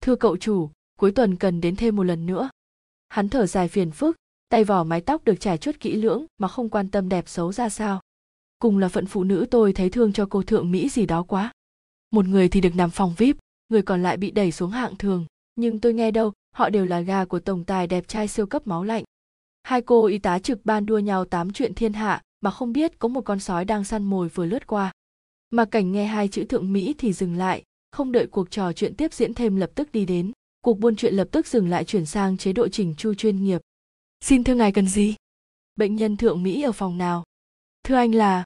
Thưa 0.00 0.16
cậu 0.16 0.36
chủ, 0.36 0.70
cuối 0.98 1.12
tuần 1.12 1.36
cần 1.36 1.60
đến 1.60 1.76
thêm 1.76 1.96
một 1.96 2.02
lần 2.02 2.26
nữa. 2.26 2.50
Hắn 3.08 3.28
thở 3.28 3.46
dài 3.46 3.68
phiền 3.68 3.90
phức, 3.90 4.16
tay 4.48 4.64
vỏ 4.64 4.84
mái 4.84 5.00
tóc 5.00 5.24
được 5.24 5.34
trải 5.40 5.58
chuốt 5.58 5.80
kỹ 5.80 5.94
lưỡng 5.94 6.26
mà 6.38 6.48
không 6.48 6.68
quan 6.70 6.90
tâm 6.90 7.08
đẹp 7.08 7.28
xấu 7.28 7.52
ra 7.52 7.68
sao 7.68 8.00
cùng 8.58 8.78
là 8.78 8.88
phận 8.88 9.06
phụ 9.06 9.24
nữ 9.24 9.46
tôi 9.50 9.72
thấy 9.72 9.90
thương 9.90 10.12
cho 10.12 10.26
cô 10.30 10.42
thượng 10.42 10.70
mỹ 10.70 10.88
gì 10.88 11.06
đó 11.06 11.22
quá. 11.22 11.52
Một 12.10 12.26
người 12.26 12.48
thì 12.48 12.60
được 12.60 12.76
nằm 12.76 12.90
phòng 12.90 13.14
vip, 13.16 13.36
người 13.68 13.82
còn 13.82 14.02
lại 14.02 14.16
bị 14.16 14.30
đẩy 14.30 14.52
xuống 14.52 14.70
hạng 14.70 14.96
thường. 14.96 15.26
Nhưng 15.56 15.80
tôi 15.80 15.94
nghe 15.94 16.10
đâu, 16.10 16.32
họ 16.54 16.70
đều 16.70 16.84
là 16.84 17.00
gà 17.00 17.24
của 17.24 17.40
tổng 17.40 17.64
tài 17.64 17.86
đẹp 17.86 18.08
trai 18.08 18.28
siêu 18.28 18.46
cấp 18.46 18.66
máu 18.66 18.84
lạnh. 18.84 19.04
Hai 19.62 19.82
cô 19.82 20.06
y 20.06 20.18
tá 20.18 20.38
trực 20.38 20.64
ban 20.64 20.86
đua 20.86 20.98
nhau 20.98 21.24
tám 21.24 21.52
chuyện 21.52 21.74
thiên 21.74 21.92
hạ 21.92 22.22
mà 22.40 22.50
không 22.50 22.72
biết 22.72 22.98
có 22.98 23.08
một 23.08 23.20
con 23.20 23.40
sói 23.40 23.64
đang 23.64 23.84
săn 23.84 24.04
mồi 24.04 24.28
vừa 24.28 24.46
lướt 24.46 24.66
qua. 24.66 24.92
Mà 25.50 25.64
cảnh 25.64 25.92
nghe 25.92 26.04
hai 26.04 26.28
chữ 26.28 26.44
thượng 26.44 26.72
mỹ 26.72 26.94
thì 26.98 27.12
dừng 27.12 27.36
lại, 27.36 27.62
không 27.92 28.12
đợi 28.12 28.26
cuộc 28.26 28.50
trò 28.50 28.72
chuyện 28.72 28.94
tiếp 28.94 29.12
diễn 29.12 29.34
thêm 29.34 29.56
lập 29.56 29.70
tức 29.74 29.92
đi 29.92 30.04
đến, 30.04 30.32
cuộc 30.60 30.78
buôn 30.78 30.96
chuyện 30.96 31.14
lập 31.14 31.28
tức 31.30 31.46
dừng 31.46 31.68
lại 31.68 31.84
chuyển 31.84 32.06
sang 32.06 32.36
chế 32.36 32.52
độ 32.52 32.68
chỉnh 32.68 32.94
chu 32.96 33.14
chuyên 33.14 33.44
nghiệp. 33.44 33.60
Xin 34.20 34.44
thưa 34.44 34.54
ngài 34.54 34.72
cần 34.72 34.88
gì? 34.88 35.14
Bệnh 35.76 35.96
nhân 35.96 36.16
thượng 36.16 36.42
mỹ 36.42 36.62
ở 36.62 36.72
phòng 36.72 36.98
nào? 36.98 37.24
Thưa 37.84 37.94
anh 37.94 38.14
là 38.14 38.44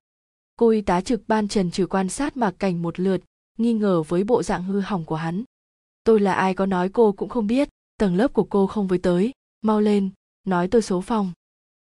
cô 0.57 0.68
y 0.68 0.81
tá 0.81 1.01
trực 1.01 1.29
ban 1.29 1.48
trần 1.48 1.70
trừ 1.70 1.87
quan 1.87 2.09
sát 2.09 2.37
mạc 2.37 2.55
cảnh 2.59 2.83
một 2.83 3.01
lượt 3.01 3.20
nghi 3.59 3.72
ngờ 3.72 4.03
với 4.03 4.24
bộ 4.24 4.42
dạng 4.42 4.64
hư 4.64 4.81
hỏng 4.81 5.05
của 5.05 5.16
hắn. 5.16 5.44
Tôi 6.05 6.20
là 6.20 6.35
ai 6.35 6.55
có 6.55 6.66
nói 6.66 6.88
cô 6.88 7.12
cũng 7.12 7.29
không 7.29 7.46
biết 7.46 7.68
tầng 7.98 8.16
lớp 8.16 8.33
của 8.33 8.44
cô 8.44 8.66
không 8.66 8.87
với 8.87 8.98
tới 8.98 9.33
mau 9.62 9.81
lên 9.81 10.11
nói 10.46 10.68
tôi 10.68 10.83
số 10.83 11.01
phòng. 11.01 11.33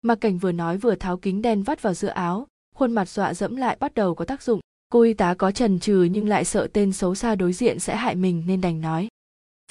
Mạc 0.03 0.15
cảnh 0.15 0.39
vừa 0.39 0.53
nói 0.53 0.77
vừa 0.77 0.95
tháo 0.95 1.17
kính 1.17 1.43
đen 1.43 1.63
vắt 1.63 1.83
vào 1.83 1.95
giữa 1.95 2.09
áo 2.09 2.47
khuôn 2.75 2.93
mặt 2.93 3.09
dọa 3.09 3.35
dẫm 3.35 3.57
lại 3.57 3.77
bắt 3.81 3.95
đầu 3.95 4.15
có 4.15 4.25
tác 4.25 4.43
dụng. 4.43 4.61
Cô 4.89 5.03
y 5.03 5.15
tá 5.15 5.35
có 5.35 5.51
trần 5.51 5.79
trừ 5.79 6.09
nhưng 6.11 6.29
lại 6.29 6.45
sợ 6.45 6.69
tên 6.73 6.93
xấu 6.93 7.15
xa 7.15 7.35
đối 7.35 7.53
diện 7.53 7.79
sẽ 7.79 7.97
hại 7.97 8.15
mình 8.15 8.45
nên 8.47 8.61
đành 8.61 8.81
nói. 8.81 9.09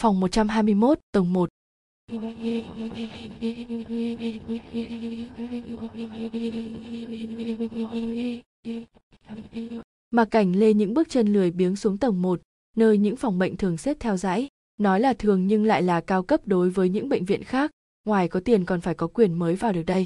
Phòng 0.01 0.19
121, 0.19 0.99
tầng 1.11 1.33
1. 1.33 1.49
Mà 10.11 10.25
cảnh 10.25 10.55
lê 10.55 10.73
những 10.73 10.93
bước 10.93 11.09
chân 11.09 11.33
lười 11.33 11.51
biếng 11.51 11.75
xuống 11.75 11.97
tầng 11.97 12.21
1, 12.21 12.41
nơi 12.75 12.97
những 12.97 13.15
phòng 13.15 13.39
bệnh 13.39 13.57
thường 13.57 13.77
xếp 13.77 13.97
theo 13.99 14.17
dãy. 14.17 14.47
Nói 14.79 14.99
là 14.99 15.13
thường 15.13 15.47
nhưng 15.47 15.65
lại 15.65 15.83
là 15.83 16.01
cao 16.01 16.23
cấp 16.23 16.41
đối 16.45 16.69
với 16.69 16.89
những 16.89 17.09
bệnh 17.09 17.25
viện 17.25 17.43
khác, 17.43 17.71
ngoài 18.05 18.27
có 18.27 18.39
tiền 18.39 18.65
còn 18.65 18.81
phải 18.81 18.93
có 18.93 19.07
quyền 19.07 19.33
mới 19.33 19.55
vào 19.55 19.73
được 19.73 19.83
đây. 19.83 20.05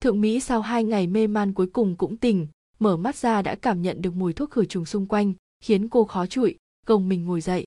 Thượng 0.00 0.20
Mỹ 0.20 0.40
sau 0.40 0.60
hai 0.60 0.84
ngày 0.84 1.06
mê 1.06 1.26
man 1.26 1.54
cuối 1.54 1.66
cùng 1.66 1.96
cũng 1.96 2.16
tỉnh, 2.16 2.46
mở 2.78 2.96
mắt 2.96 3.16
ra 3.16 3.42
đã 3.42 3.54
cảm 3.54 3.82
nhận 3.82 4.02
được 4.02 4.14
mùi 4.14 4.32
thuốc 4.32 4.50
khử 4.50 4.64
trùng 4.64 4.84
xung 4.84 5.06
quanh, 5.06 5.32
khiến 5.60 5.88
cô 5.88 6.04
khó 6.04 6.26
chịu, 6.26 6.50
gồng 6.86 7.08
mình 7.08 7.24
ngồi 7.24 7.40
dậy. 7.40 7.64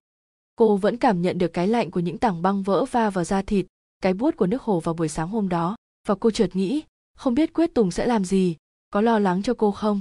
Cô 0.56 0.78
vẫn 0.78 0.98
cảm 0.98 1.22
nhận 1.22 1.38
được 1.38 1.54
cái 1.54 1.68
lạnh 1.68 1.92
của 1.92 2.00
những 2.00 2.18
tảng 2.18 2.42
băng 2.42 2.64
vỡ 2.64 2.86
va 2.86 3.10
vào 3.10 3.24
da 3.24 3.42
thịt, 3.42 3.66
cái 4.02 4.14
buốt 4.14 4.36
của 4.38 4.48
nước 4.48 4.62
hồ 4.62 4.80
vào 4.80 4.96
buổi 4.96 5.08
sáng 5.08 5.28
hôm 5.28 5.50
đó, 5.50 5.76
và 6.08 6.16
cô 6.16 6.32
chợt 6.32 6.56
nghĩ, 6.56 6.84
không 7.18 7.34
biết 7.34 7.54
Quyết 7.54 7.74
Tùng 7.74 7.92
sẽ 7.92 8.06
làm 8.06 8.26
gì, 8.26 8.56
có 8.90 9.02
lo 9.02 9.20
lắng 9.20 9.44
cho 9.44 9.54
cô 9.54 9.72
không? 9.72 10.00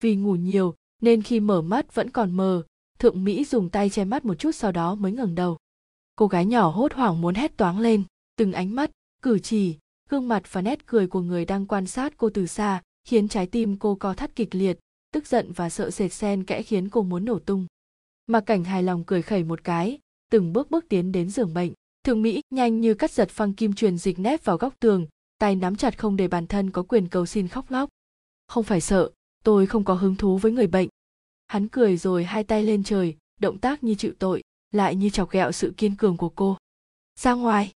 Vì 0.00 0.16
ngủ 0.16 0.34
nhiều, 0.34 0.74
nên 1.02 1.22
khi 1.22 1.40
mở 1.40 1.62
mắt 1.62 1.94
vẫn 1.94 2.10
còn 2.10 2.32
mờ, 2.32 2.62
Thượng 2.98 3.24
Mỹ 3.24 3.44
dùng 3.44 3.70
tay 3.70 3.90
che 3.90 4.04
mắt 4.04 4.24
một 4.24 4.34
chút 4.34 4.52
sau 4.52 4.72
đó 4.72 4.94
mới 4.94 5.12
ngẩng 5.12 5.34
đầu. 5.34 5.58
Cô 6.16 6.26
gái 6.26 6.46
nhỏ 6.46 6.70
hốt 6.70 6.92
hoảng 6.92 7.20
muốn 7.20 7.34
hét 7.34 7.56
toáng 7.56 7.78
lên, 7.78 8.02
từng 8.36 8.52
ánh 8.52 8.74
mắt, 8.74 8.90
cử 9.22 9.38
chỉ, 9.38 9.76
gương 10.08 10.28
mặt 10.28 10.42
và 10.52 10.62
nét 10.62 10.86
cười 10.86 11.06
của 11.06 11.20
người 11.20 11.44
đang 11.44 11.66
quan 11.66 11.86
sát 11.86 12.16
cô 12.16 12.30
từ 12.30 12.46
xa 12.46 12.82
khiến 13.04 13.28
trái 13.28 13.46
tim 13.46 13.76
cô 13.76 13.94
co 13.94 14.14
thắt 14.14 14.36
kịch 14.36 14.54
liệt 14.54 14.78
tức 15.12 15.26
giận 15.26 15.52
và 15.52 15.70
sợ 15.70 15.90
sệt 15.90 16.12
sen 16.12 16.44
kẽ 16.44 16.62
khiến 16.62 16.88
cô 16.88 17.02
muốn 17.02 17.24
nổ 17.24 17.38
tung 17.38 17.66
mà 18.26 18.40
cảnh 18.40 18.64
hài 18.64 18.82
lòng 18.82 19.04
cười 19.04 19.22
khẩy 19.22 19.44
một 19.44 19.64
cái, 19.64 19.98
từng 20.30 20.52
bước 20.52 20.70
bước 20.70 20.84
tiến 20.88 21.12
đến 21.12 21.30
giường 21.30 21.54
bệnh. 21.54 21.72
Thượng 22.04 22.22
mỹ 22.22 22.40
nhanh 22.50 22.80
như 22.80 22.94
cắt 22.94 23.10
giật 23.10 23.30
phăng 23.30 23.52
kim 23.52 23.72
truyền 23.72 23.98
dịch 23.98 24.18
nép 24.18 24.44
vào 24.44 24.56
góc 24.56 24.74
tường, 24.80 25.06
tay 25.38 25.56
nắm 25.56 25.76
chặt 25.76 25.98
không 25.98 26.16
để 26.16 26.28
bản 26.28 26.46
thân 26.46 26.70
có 26.70 26.82
quyền 26.82 27.08
cầu 27.08 27.26
xin 27.26 27.48
khóc 27.48 27.70
lóc. 27.70 27.90
Không 28.48 28.64
phải 28.64 28.80
sợ, 28.80 29.10
tôi 29.44 29.66
không 29.66 29.84
có 29.84 29.94
hứng 29.94 30.16
thú 30.16 30.38
với 30.38 30.52
người 30.52 30.66
bệnh. 30.66 30.88
Hắn 31.46 31.68
cười 31.68 31.96
rồi 31.96 32.24
hai 32.24 32.44
tay 32.44 32.62
lên 32.62 32.84
trời, 32.84 33.16
động 33.40 33.58
tác 33.58 33.84
như 33.84 33.94
chịu 33.94 34.12
tội, 34.18 34.42
lại 34.72 34.96
như 34.96 35.10
chọc 35.10 35.30
ghẹo 35.30 35.52
sự 35.52 35.74
kiên 35.76 35.96
cường 35.96 36.16
của 36.16 36.28
cô. 36.28 36.56
Ra 37.20 37.34
ngoài. 37.34 37.72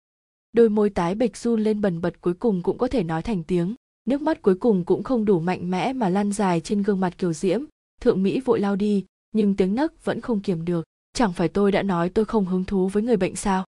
Đôi 0.53 0.69
môi 0.69 0.89
tái 0.89 1.15
bệch 1.15 1.37
run 1.37 1.63
lên 1.63 1.81
bần 1.81 2.01
bật 2.01 2.21
cuối 2.21 2.33
cùng 2.33 2.63
cũng 2.63 2.77
có 2.77 2.87
thể 2.87 3.03
nói 3.03 3.21
thành 3.21 3.43
tiếng. 3.43 3.75
Nước 4.05 4.21
mắt 4.21 4.41
cuối 4.41 4.55
cùng 4.55 4.85
cũng 4.85 5.03
không 5.03 5.25
đủ 5.25 5.39
mạnh 5.39 5.71
mẽ 5.71 5.93
mà 5.93 6.09
lăn 6.09 6.31
dài 6.31 6.61
trên 6.61 6.83
gương 6.83 6.99
mặt 6.99 7.17
kiều 7.17 7.33
diễm. 7.33 7.63
Thượng 8.01 8.23
mỹ 8.23 8.39
vội 8.39 8.59
lao 8.59 8.75
đi 8.75 9.05
nhưng 9.35 9.55
tiếng 9.55 9.75
nấc 9.75 10.05
vẫn 10.05 10.21
không 10.21 10.41
kiềm 10.41 10.65
được. 10.65 10.85
Chẳng 11.13 11.33
phải 11.33 11.47
tôi 11.47 11.71
đã 11.71 11.83
nói 11.83 12.09
tôi 12.09 12.25
không 12.25 12.45
hứng 12.45 12.63
thú 12.63 12.87
với 12.87 13.03
người 13.03 13.17
bệnh 13.17 13.35
sao? 13.35 13.65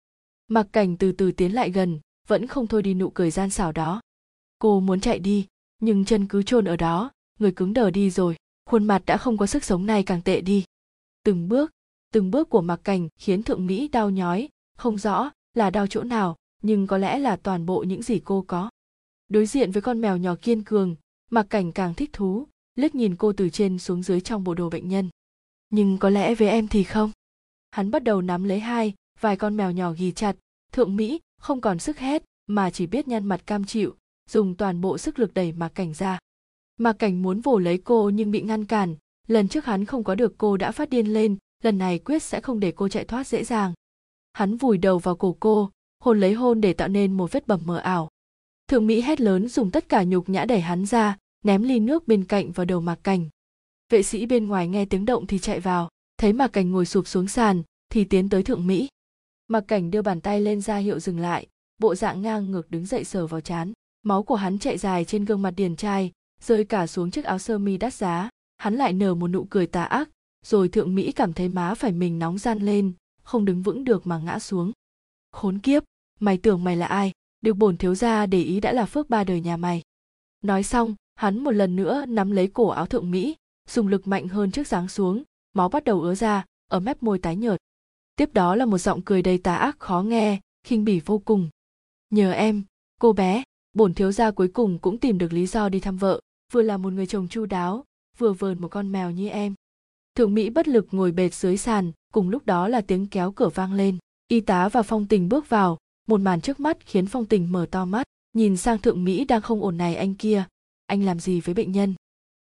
Mặc 0.49 0.67
cảnh 0.73 0.97
từ 0.97 1.13
từ 1.13 1.33
tiến 1.33 1.55
lại 1.55 1.71
gần, 1.71 2.01
vẫn 2.29 2.47
không 2.47 2.67
thôi 2.67 2.83
đi 2.83 2.95
nụ 2.95 3.11
cười 3.11 3.31
gian 3.31 3.51
xảo 3.51 3.73
đó. 3.73 4.01
Cô 4.59 4.81
muốn 4.81 5.01
chạy 5.01 5.19
đi, 5.19 5.47
nhưng 5.81 6.05
chân 6.05 6.27
cứ 6.29 6.43
chôn 6.43 6.65
ở 6.65 6.77
đó, 6.77 7.11
người 7.39 7.53
cứng 7.53 7.73
đờ 7.73 7.91
đi 7.91 8.11
rồi, 8.11 8.37
khuôn 8.67 8.85
mặt 8.85 9.03
đã 9.07 9.17
không 9.17 9.37
có 9.37 9.47
sức 9.47 9.65
sống 9.65 9.87
này 9.87 10.03
càng 10.03 10.23
tệ 10.23 10.41
đi. 10.41 10.65
Từng 11.25 11.49
bước 11.49 11.71
từng 12.13 12.31
bước 12.31 12.51
của 12.51 12.61
mặc 12.61 12.81
cảnh 12.85 13.09
khiến 13.19 13.43
thượng 13.43 13.67
mỹ 13.67 13.89
đau 13.89 14.11
nhói, 14.11 14.49
không 14.77 14.99
rõ 14.99 15.31
là 15.55 15.71
đau 15.71 15.87
chỗ 15.87 16.03
nào, 16.03 16.37
nhưng 16.63 16.87
có 16.87 16.99
lẽ 16.99 17.19
là 17.19 17.37
toàn 17.37 17.67
bộ 17.67 17.83
những 17.83 18.03
gì 18.03 18.21
cô 18.25 18.45
có. 18.47 18.71
Đối 19.29 19.47
diện 19.47 19.71
với 19.71 19.83
con 19.83 20.01
mèo 20.01 20.17
nhỏ 20.17 20.35
kiên 20.43 20.65
cường, 20.65 20.97
mặc 21.31 21.47
cảnh 21.51 21.73
càng 21.73 21.95
thích 21.95 22.11
thú, 22.13 22.47
liếc 22.75 22.95
nhìn 22.95 23.17
cô 23.17 23.33
từ 23.33 23.51
trên 23.51 23.79
xuống 23.79 24.03
dưới 24.03 24.21
trong 24.21 24.45
bộ 24.45 24.55
đồ 24.55 24.71
bệnh 24.71 24.89
nhân 24.89 25.09
nhưng 25.71 25.99
có 25.99 26.11
lẽ 26.11 26.35
với 26.35 26.49
em 26.49 26.69
thì 26.69 26.85
không. 26.85 27.11
Hắn 27.71 27.91
bắt 27.91 28.05
đầu 28.05 28.23
nắm 28.23 28.45
lấy 28.45 28.61
hai, 28.61 28.95
vài 29.21 29.37
con 29.37 29.57
mèo 29.57 29.71
nhỏ 29.71 29.93
ghì 29.93 30.13
chặt. 30.13 30.37
Thượng 30.73 30.97
mỹ 30.97 31.21
không 31.41 31.61
còn 31.61 31.79
sức 31.79 31.99
hét, 31.99 32.23
mà 32.47 32.71
chỉ 32.71 32.87
biết 32.87 33.09
nhăn 33.09 33.25
mặt 33.25 33.47
cam 33.47 33.65
chịu, 33.65 33.97
dùng 34.31 34.55
toàn 34.55 34.81
bộ 34.81 34.99
sức 34.99 35.19
lực 35.19 35.35
đẩy 35.35 35.53
mạc 35.53 35.69
cảnh 35.69 35.95
ra. 35.95 36.19
Mạc 36.79 36.93
cảnh 36.93 37.23
muốn 37.23 37.41
vồ 37.41 37.59
lấy 37.59 37.79
cô 37.79 38.11
nhưng 38.11 38.31
bị 38.31 38.43
ngăn 38.43 38.65
cản. 38.65 38.97
Lần 39.27 39.49
trước 39.49 39.65
hắn 39.65 39.85
không 39.85 40.05
có 40.05 40.15
được 40.15 40.35
cô 40.39 40.57
đã 40.57 40.73
phát 40.73 40.91
điên 40.91 41.07
lên, 41.07 41.37
lần 41.63 41.79
này 41.79 41.99
quyết 41.99 42.23
sẽ 42.23 42.41
không 42.41 42.61
để 42.61 42.73
cô 42.77 42.89
chạy 42.89 43.05
thoát 43.05 43.27
dễ 43.27 43.45
dàng. 43.45 43.73
Hắn 44.33 44.57
vùi 44.57 44.79
đầu 44.79 44.99
vào 44.99 45.17
cổ 45.17 45.37
cô, 45.41 45.71
hôn 46.01 46.21
lấy 46.21 46.35
hôn 46.35 46.61
để 46.61 46.73
tạo 46.73 46.89
nên 46.89 47.13
một 47.13 47.33
vết 47.33 47.47
bầm 47.47 47.61
mờ 47.65 47.77
ảo. 47.77 48.09
Thượng 48.69 48.87
mỹ 48.87 49.01
hét 49.01 49.21
lớn 49.21 49.49
dùng 49.49 49.71
tất 49.71 49.89
cả 49.89 50.03
nhục 50.03 50.29
nhã 50.29 50.45
đẩy 50.45 50.61
hắn 50.61 50.87
ra, 50.87 51.17
ném 51.45 51.63
ly 51.63 51.81
nước 51.81 52.09
bên 52.09 52.25
cạnh 52.25 52.53
vào 52.53 52.65
đầu 52.65 52.81
mạc 52.81 52.99
cảnh 53.03 53.29
vệ 53.91 54.03
sĩ 54.03 54.27
bên 54.27 54.47
ngoài 54.47 54.69
nghe 54.69 54.85
tiếng 54.85 55.05
động 55.05 55.27
thì 55.27 55.39
chạy 55.39 55.61
vào, 55.61 55.89
thấy 56.19 56.33
mạc 56.33 56.49
cảnh 56.49 56.71
ngồi 56.71 56.87
sụp 56.87 57.07
xuống 57.07 57.29
sàn, 57.29 57.63
thì 57.93 58.05
tiến 58.05 58.29
tới 58.29 58.43
thượng 58.43 58.67
mỹ. 58.67 58.89
Mạc 59.49 59.61
cảnh 59.61 59.91
đưa 59.91 60.03
bàn 60.03 60.21
tay 60.21 60.41
lên 60.41 60.61
ra 60.61 60.77
hiệu 60.77 61.01
dừng 61.01 61.19
lại, 61.19 61.47
bộ 61.79 61.95
dạng 61.95 62.23
ngang 62.23 62.51
ngược 62.51 62.71
đứng 62.71 62.87
dậy 62.87 63.05
sờ 63.05 63.27
vào 63.27 63.41
chán. 63.41 63.73
Máu 64.03 64.23
của 64.23 64.35
hắn 64.35 64.59
chạy 64.59 64.79
dài 64.79 65.05
trên 65.05 65.25
gương 65.25 65.43
mặt 65.43 65.51
điền 65.51 65.77
trai, 65.77 66.13
rơi 66.41 66.65
cả 66.65 66.87
xuống 66.87 67.11
chiếc 67.11 67.25
áo 67.25 67.39
sơ 67.39 67.59
mi 67.59 67.77
đắt 67.77 67.95
giá. 67.95 68.29
Hắn 68.57 68.75
lại 68.75 68.93
nở 68.93 69.15
một 69.15 69.29
nụ 69.29 69.47
cười 69.51 69.67
tà 69.67 69.85
ác, 69.85 70.09
rồi 70.47 70.69
thượng 70.69 70.95
mỹ 70.95 71.13
cảm 71.13 71.33
thấy 71.33 71.49
má 71.49 71.75
phải 71.75 71.93
mình 71.93 72.19
nóng 72.19 72.39
gian 72.39 72.59
lên, 72.59 72.93
không 73.23 73.45
đứng 73.45 73.63
vững 73.63 73.85
được 73.85 74.07
mà 74.07 74.19
ngã 74.19 74.39
xuống. 74.39 74.73
Khốn 75.33 75.59
kiếp, 75.59 75.83
mày 76.21 76.39
tưởng 76.39 76.65
mày 76.65 76.77
là 76.77 76.87
ai? 76.87 77.13
Được 77.41 77.55
bổn 77.55 77.77
thiếu 77.77 77.95
gia 77.95 78.27
để 78.27 78.43
ý 78.43 78.61
đã 78.61 78.73
là 78.73 78.87
phước 78.87 79.11
ba 79.11 79.25
đời 79.25 79.41
nhà 79.41 79.57
mày. 79.57 79.83
Nói 80.45 80.63
xong, 80.63 80.95
hắn 81.15 81.45
một 81.45 81.51
lần 81.51 81.77
nữa 81.77 82.05
nắm 82.07 82.31
lấy 82.31 82.49
cổ 82.49 82.69
áo 82.69 82.87
thượng 82.87 83.11
mỹ 83.11 83.37
dùng 83.69 83.89
lực 83.89 84.09
mạnh 84.09 84.29
hơn 84.29 84.51
trước 84.51 84.67
giáng 84.67 84.89
xuống, 84.89 85.23
máu 85.55 85.69
bắt 85.69 85.85
đầu 85.85 86.01
ứa 86.01 86.15
ra, 86.15 86.45
ở 86.71 86.81
mép 86.81 87.03
môi 87.03 87.19
tái 87.19 87.37
nhợt. 87.37 87.61
Tiếp 88.17 88.35
đó 88.35 88.57
là 88.57 88.65
một 88.65 88.79
giọng 88.79 89.03
cười 89.03 89.23
đầy 89.23 89.39
tà 89.39 89.55
ác 89.57 89.79
khó 89.79 90.03
nghe, 90.03 90.41
khinh 90.67 90.85
bỉ 90.85 91.01
vô 91.01 91.19
cùng. 91.19 91.49
Nhờ 92.11 92.33
em, 92.33 92.65
cô 93.01 93.13
bé, 93.13 93.43
bổn 93.73 93.95
thiếu 93.95 94.13
gia 94.13 94.31
cuối 94.31 94.49
cùng 94.49 94.79
cũng 94.79 94.99
tìm 94.99 95.19
được 95.19 95.33
lý 95.33 95.47
do 95.47 95.69
đi 95.69 95.81
thăm 95.81 95.97
vợ, 95.97 96.21
vừa 96.53 96.63
là 96.63 96.77
một 96.77 96.93
người 96.93 97.07
chồng 97.07 97.29
chu 97.29 97.47
đáo, 97.47 97.85
vừa 98.19 98.33
vờn 98.33 98.61
một 98.61 98.69
con 98.69 98.93
mèo 98.93 99.11
như 99.11 99.29
em. 99.29 99.55
Thượng 100.15 100.35
mỹ 100.35 100.51
bất 100.51 100.69
lực 100.69 100.87
ngồi 100.91 101.13
bệt 101.13 101.35
dưới 101.35 101.57
sàn, 101.57 101.93
cùng 102.13 102.29
lúc 102.29 102.47
đó 102.47 102.69
là 102.69 102.81
tiếng 102.81 103.07
kéo 103.07 103.33
cửa 103.33 103.49
vang 103.49 103.73
lên. 103.73 103.99
Y 104.29 104.41
tá 104.41 104.69
và 104.69 104.83
phong 104.83 105.07
tình 105.07 105.29
bước 105.29 105.49
vào, 105.49 105.79
một 106.09 106.21
màn 106.21 106.41
trước 106.41 106.61
mắt 106.61 106.79
khiến 106.87 107.07
phong 107.07 107.27
tình 107.27 107.53
mở 107.53 107.67
to 107.71 107.85
mắt, 107.85 108.07
nhìn 108.33 108.57
sang 108.57 108.79
thượng 108.79 109.05
mỹ 109.05 109.25
đang 109.25 109.43
không 109.43 109.63
ổn 109.63 109.77
này 109.77 109.97
anh 109.97 110.15
kia. 110.15 110.45
Anh 110.87 111.05
làm 111.05 111.21
gì 111.21 111.41
với 111.41 111.55
bệnh 111.55 111.73
nhân? 111.73 111.95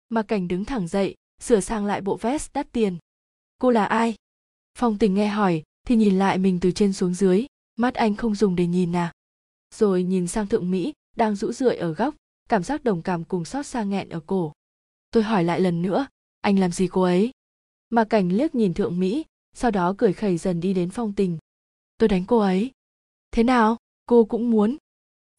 Mà 0.08 0.22
cảnh 0.22 0.48
đứng 0.48 0.64
thẳng 0.64 0.88
dậy, 0.88 1.14
sửa 1.40 1.60
sang 1.60 1.86
lại 1.86 2.00
bộ 2.00 2.16
vest 2.16 2.52
đắt 2.52 2.72
tiền. 2.72 2.98
Cô 3.58 3.70
là 3.70 3.84
ai? 3.84 4.14
Phong 4.78 4.98
tình 4.98 5.14
nghe 5.14 5.28
hỏi, 5.28 5.62
thì 5.86 5.96
nhìn 5.96 6.18
lại 6.18 6.38
mình 6.38 6.58
từ 6.60 6.70
trên 6.70 6.92
xuống 6.92 7.14
dưới, 7.14 7.46
mắt 7.76 7.94
anh 7.94 8.16
không 8.16 8.34
dùng 8.34 8.56
để 8.56 8.66
nhìn 8.66 8.96
à? 8.96 9.12
Rồi 9.74 10.02
nhìn 10.02 10.26
sang 10.26 10.46
thượng 10.46 10.70
mỹ, 10.70 10.92
đang 11.16 11.36
rũ 11.36 11.52
rượi 11.52 11.76
ở 11.76 11.92
góc, 11.92 12.14
cảm 12.48 12.62
giác 12.62 12.84
đồng 12.84 13.02
cảm 13.02 13.24
cùng 13.24 13.44
xót 13.44 13.66
xa 13.66 13.82
nghẹn 13.82 14.08
ở 14.08 14.20
cổ. 14.20 14.52
Tôi 15.10 15.22
hỏi 15.22 15.44
lại 15.44 15.60
lần 15.60 15.82
nữa, 15.82 16.06
anh 16.40 16.58
làm 16.58 16.72
gì 16.72 16.88
cô 16.88 17.02
ấy? 17.02 17.30
Mà 17.90 18.04
cảnh 18.04 18.28
liếc 18.32 18.54
nhìn 18.54 18.74
thượng 18.74 19.00
mỹ, 19.00 19.24
sau 19.54 19.70
đó 19.70 19.94
cười 19.98 20.12
khẩy 20.12 20.36
dần 20.36 20.60
đi 20.60 20.74
đến 20.74 20.90
phong 20.90 21.12
tình. 21.12 21.38
Tôi 21.98 22.08
đánh 22.08 22.24
cô 22.26 22.38
ấy. 22.38 22.70
Thế 23.30 23.42
nào? 23.42 23.76
Cô 24.06 24.24
cũng 24.24 24.50
muốn. 24.50 24.76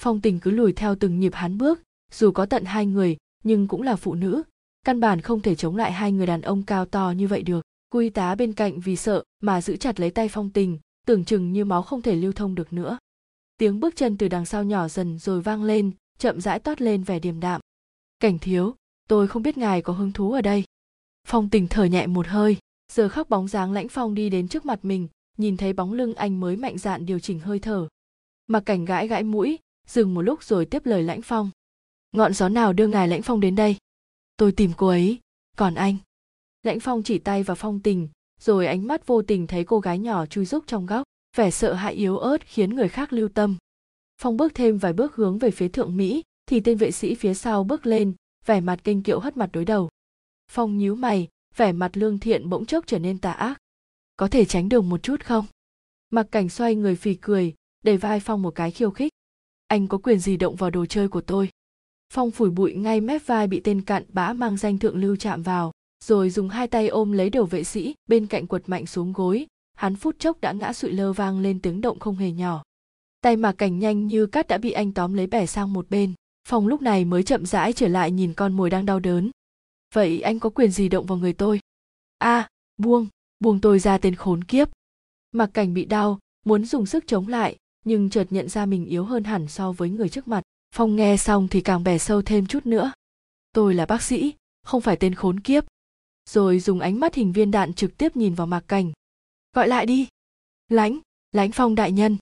Phong 0.02 0.22
tình 0.22 0.40
cứ 0.40 0.52
lùi 0.52 0.74
theo 0.74 0.96
từng 0.96 1.20
nhịp 1.20 1.34
hắn 1.34 1.58
bước, 1.58 1.82
dù 2.12 2.32
có 2.32 2.46
tận 2.46 2.66
hai 2.66 2.86
người, 2.86 3.18
nhưng 3.44 3.68
cũng 3.68 3.82
là 3.82 3.96
phụ 3.96 4.16
nữ 4.16 4.44
căn 4.86 5.00
bản 5.00 5.22
không 5.22 5.42
thể 5.42 5.56
chống 5.56 5.76
lại 5.76 5.92
hai 5.92 6.12
người 6.12 6.28
đàn 6.28 6.42
ông 6.42 6.64
cao 6.64 6.86
to 6.86 7.14
như 7.18 7.28
vậy 7.28 7.44
được. 7.44 7.62
Quy 7.90 8.10
tá 8.10 8.36
bên 8.36 8.54
cạnh 8.54 8.80
vì 8.80 8.96
sợ 8.96 9.24
mà 9.42 9.62
giữ 9.62 9.78
chặt 9.78 10.00
lấy 10.00 10.12
tay 10.12 10.30
phong 10.30 10.50
tình, 10.50 10.80
tưởng 11.06 11.26
chừng 11.26 11.54
như 11.54 11.66
máu 11.66 11.84
không 11.84 12.02
thể 12.02 12.16
lưu 12.16 12.34
thông 12.34 12.56
được 12.56 12.74
nữa. 12.74 12.98
Tiếng 13.58 13.80
bước 13.80 13.96
chân 13.96 14.18
từ 14.18 14.28
đằng 14.28 14.46
sau 14.46 14.64
nhỏ 14.64 14.88
dần 14.88 15.20
rồi 15.20 15.42
vang 15.42 15.64
lên, 15.64 15.92
chậm 16.18 16.42
rãi 16.42 16.60
toát 16.60 16.82
lên 16.82 17.04
vẻ 17.04 17.20
điềm 17.20 17.40
đạm. 17.40 17.62
Cảnh 18.20 18.40
thiếu, 18.40 18.76
tôi 19.08 19.28
không 19.28 19.44
biết 19.44 19.58
ngài 19.58 19.82
có 19.82 19.94
hứng 19.94 20.12
thú 20.12 20.32
ở 20.32 20.42
đây. 20.42 20.64
Phong 21.28 21.50
tình 21.50 21.68
thở 21.68 21.84
nhẹ 21.84 22.08
một 22.08 22.28
hơi, 22.28 22.58
giờ 22.94 23.10
khắc 23.10 23.30
bóng 23.30 23.48
dáng 23.48 23.72
lãnh 23.72 23.88
phong 23.88 24.16
đi 24.16 24.30
đến 24.30 24.48
trước 24.48 24.66
mặt 24.66 24.80
mình, 24.86 25.08
nhìn 25.38 25.58
thấy 25.58 25.74
bóng 25.74 25.94
lưng 25.94 26.14
anh 26.14 26.40
mới 26.40 26.56
mạnh 26.56 26.78
dạn 26.78 27.06
điều 27.06 27.20
chỉnh 27.20 27.40
hơi 27.40 27.60
thở. 27.60 27.88
Mặc 28.48 28.64
cảnh 28.66 28.86
gãi 28.86 29.08
gãi 29.08 29.24
mũi, 29.24 29.60
dừng 29.88 30.14
một 30.14 30.22
lúc 30.22 30.44
rồi 30.44 30.66
tiếp 30.66 30.86
lời 30.86 31.04
lãnh 31.04 31.22
phong. 31.22 31.50
Ngọn 32.12 32.34
gió 32.34 32.50
nào 32.50 32.74
đưa 32.74 32.88
ngài 32.88 33.08
lãnh 33.08 33.22
phong 33.22 33.40
đến 33.40 33.56
đây? 33.56 33.78
Tôi 34.38 34.52
tìm 34.52 34.72
cô 34.78 34.88
ấy. 34.88 35.20
Còn 35.58 35.76
anh? 35.76 35.98
Lãnh 36.64 36.80
phong 36.80 37.04
chỉ 37.04 37.18
tay 37.18 37.44
vào 37.44 37.56
phong 37.56 37.80
tình, 37.80 38.08
rồi 38.40 38.68
ánh 38.68 38.88
mắt 38.88 39.08
vô 39.08 39.22
tình 39.22 39.48
thấy 39.48 39.64
cô 39.64 39.80
gái 39.80 40.00
nhỏ 40.00 40.26
chui 40.26 40.46
rúc 40.46 40.68
trong 40.68 40.86
góc, 40.86 41.04
vẻ 41.38 41.52
sợ 41.52 41.74
hãi 41.74 41.94
yếu 41.94 42.18
ớt 42.18 42.38
khiến 42.46 42.76
người 42.76 42.90
khác 42.90 43.14
lưu 43.14 43.30
tâm. 43.30 43.58
Phong 44.22 44.38
bước 44.38 44.56
thêm 44.56 44.78
vài 44.78 44.94
bước 44.94 45.16
hướng 45.16 45.38
về 45.38 45.52
phía 45.52 45.68
thượng 45.68 45.98
mỹ, 45.98 46.24
thì 46.46 46.60
tên 46.60 46.78
vệ 46.78 46.92
sĩ 46.92 47.16
phía 47.16 47.34
sau 47.34 47.64
bước 47.64 47.86
lên, 47.86 48.14
vẻ 48.46 48.62
mặt 48.62 48.80
kinh 48.84 49.04
kiệu 49.04 49.20
hất 49.20 49.38
mặt 49.38 49.50
đối 49.54 49.66
đầu. 49.66 49.90
Phong 50.52 50.78
nhíu 50.78 50.96
mày, 50.96 51.28
vẻ 51.56 51.72
mặt 51.72 51.98
lương 51.98 52.20
thiện 52.20 52.50
bỗng 52.50 52.66
chốc 52.66 52.88
trở 52.88 53.00
nên 53.00 53.18
tà 53.18 53.32
ác. 53.32 53.58
Có 54.18 54.28
thể 54.28 54.46
tránh 54.46 54.70
đường 54.70 54.90
một 54.90 55.04
chút 55.04 55.24
không? 55.24 55.46
Mặc 56.10 56.28
cảnh 56.32 56.50
xoay 56.50 56.76
người 56.76 56.96
phì 56.96 57.16
cười, 57.16 57.54
để 57.84 57.98
vai 57.98 58.20
phong 58.20 58.42
một 58.42 58.56
cái 58.56 58.72
khiêu 58.72 58.92
khích. 58.92 59.12
Anh 59.68 59.88
có 59.88 59.98
quyền 59.98 60.20
gì 60.20 60.38
động 60.38 60.56
vào 60.56 60.70
đồ 60.70 60.86
chơi 60.86 61.08
của 61.08 61.22
tôi? 61.22 61.50
Phong 62.14 62.32
phủi 62.32 62.50
bụi 62.50 62.74
ngay 62.74 63.02
mép 63.02 63.26
vai 63.26 63.48
bị 63.48 63.60
tên 63.60 63.82
cặn 63.82 64.04
bã 64.10 64.34
mang 64.34 64.58
danh 64.58 64.78
thượng 64.78 64.98
lưu 64.98 65.16
chạm 65.16 65.42
vào 65.42 65.72
rồi 66.06 66.30
dùng 66.30 66.50
hai 66.50 66.68
tay 66.68 66.88
ôm 66.88 67.12
lấy 67.12 67.30
đầu 67.30 67.46
vệ 67.46 67.64
sĩ 67.64 67.96
bên 68.10 68.28
cạnh 68.28 68.48
quật 68.48 68.70
mạnh 68.70 68.86
xuống 68.86 69.14
gối. 69.14 69.48
Hắn 69.74 69.96
phút 69.96 70.20
chốc 70.20 70.42
đã 70.42 70.52
ngã 70.52 70.74
sụi 70.74 70.92
lơ 70.92 71.14
vang 71.14 71.40
lên 71.40 71.60
tiếng 71.60 71.82
động 71.82 72.00
không 72.00 72.16
hề 72.16 72.32
nhỏ. 72.32 72.64
Tay 73.22 73.36
mà 73.36 73.52
cảnh 73.52 73.80
nhanh 73.80 74.08
như 74.08 74.26
cắt 74.26 74.48
đã 74.48 74.58
bị 74.58 74.72
anh 74.72 74.92
tóm 74.92 75.14
lấy 75.14 75.28
bẻ 75.28 75.46
sang 75.46 75.74
một 75.74 75.90
bên. 75.90 76.14
Phong 76.48 76.68
lúc 76.68 76.82
này 76.82 77.06
mới 77.06 77.24
chậm 77.24 77.46
rãi 77.46 77.74
trở 77.74 77.88
lại 77.88 78.12
nhìn 78.12 78.34
con 78.34 78.54
mồi 78.54 78.70
đang 78.70 78.86
đau 78.86 79.00
đớn. 79.00 79.32
Vậy 79.94 80.22
anh 80.22 80.40
có 80.40 80.50
quyền 80.50 80.72
gì 80.72 80.90
động 80.90 81.06
vào 81.06 81.18
người 81.18 81.34
tôi? 81.34 81.60
A 82.18 82.38
à, 82.38 82.50
buông 82.78 83.08
buông 83.40 83.62
tôi 83.62 83.80
ra 83.80 83.98
tên 83.98 84.16
khốn 84.16 84.44
kiếp. 84.44 84.70
Mặc 85.32 85.50
cảnh 85.54 85.74
bị 85.74 85.86
đau 85.86 86.20
muốn 86.46 86.66
dùng 86.66 86.86
sức 86.86 87.08
chống 87.08 87.28
lại 87.28 87.58
nhưng 87.86 88.10
chợt 88.10 88.28
nhận 88.30 88.50
ra 88.50 88.66
mình 88.66 88.86
yếu 88.86 89.06
hơn 89.06 89.24
hẳn 89.24 89.48
so 89.48 89.72
với 89.72 89.90
người 89.90 90.10
trước 90.10 90.28
mặt 90.28 90.44
phong 90.76 90.96
nghe 90.96 91.18
xong 91.18 91.48
thì 91.48 91.62
càng 91.62 91.84
bẻ 91.84 91.98
sâu 91.98 92.22
thêm 92.22 92.46
chút 92.46 92.66
nữa. 92.66 92.92
Tôi 93.52 93.74
là 93.74 93.86
bác 93.86 94.02
sĩ, 94.02 94.34
không 94.64 94.82
phải 94.82 94.96
tên 94.96 95.16
khốn 95.16 95.40
kiếp. 95.40 95.64
Rồi 96.30 96.60
dùng 96.60 96.80
ánh 96.80 97.00
mắt 97.00 97.16
hình 97.16 97.32
viên 97.32 97.52
đạn 97.52 97.74
trực 97.74 97.98
tiếp 97.98 98.16
nhìn 98.16 98.34
vào 98.34 98.48
mạc 98.48 98.64
cảnh. 98.68 98.92
Gọi 99.54 99.68
lại 99.68 99.86
đi. 99.86 100.08
Lãnh 100.70 101.00
lãnh 101.32 101.52
phong 101.52 101.76
đại 101.76 101.92
nhân. 101.92 102.18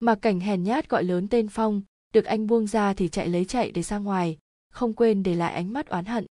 Mạc 0.00 0.14
cảnh 0.14 0.40
hèn 0.40 0.62
nhát 0.62 0.88
gọi 0.88 1.04
lớn 1.04 1.28
tên 1.28 1.48
phong, 1.48 1.82
được 2.14 2.24
anh 2.24 2.46
buông 2.46 2.66
ra 2.66 2.94
thì 2.94 3.08
chạy 3.08 3.28
lấy 3.28 3.44
chạy 3.44 3.70
để 3.70 3.82
ra 3.82 3.98
ngoài, 3.98 4.38
không 4.72 4.92
quên 4.92 5.22
để 5.22 5.34
lại 5.34 5.54
ánh 5.54 5.72
mắt 5.72 5.88
oán 5.88 6.04
hận. 6.04 6.26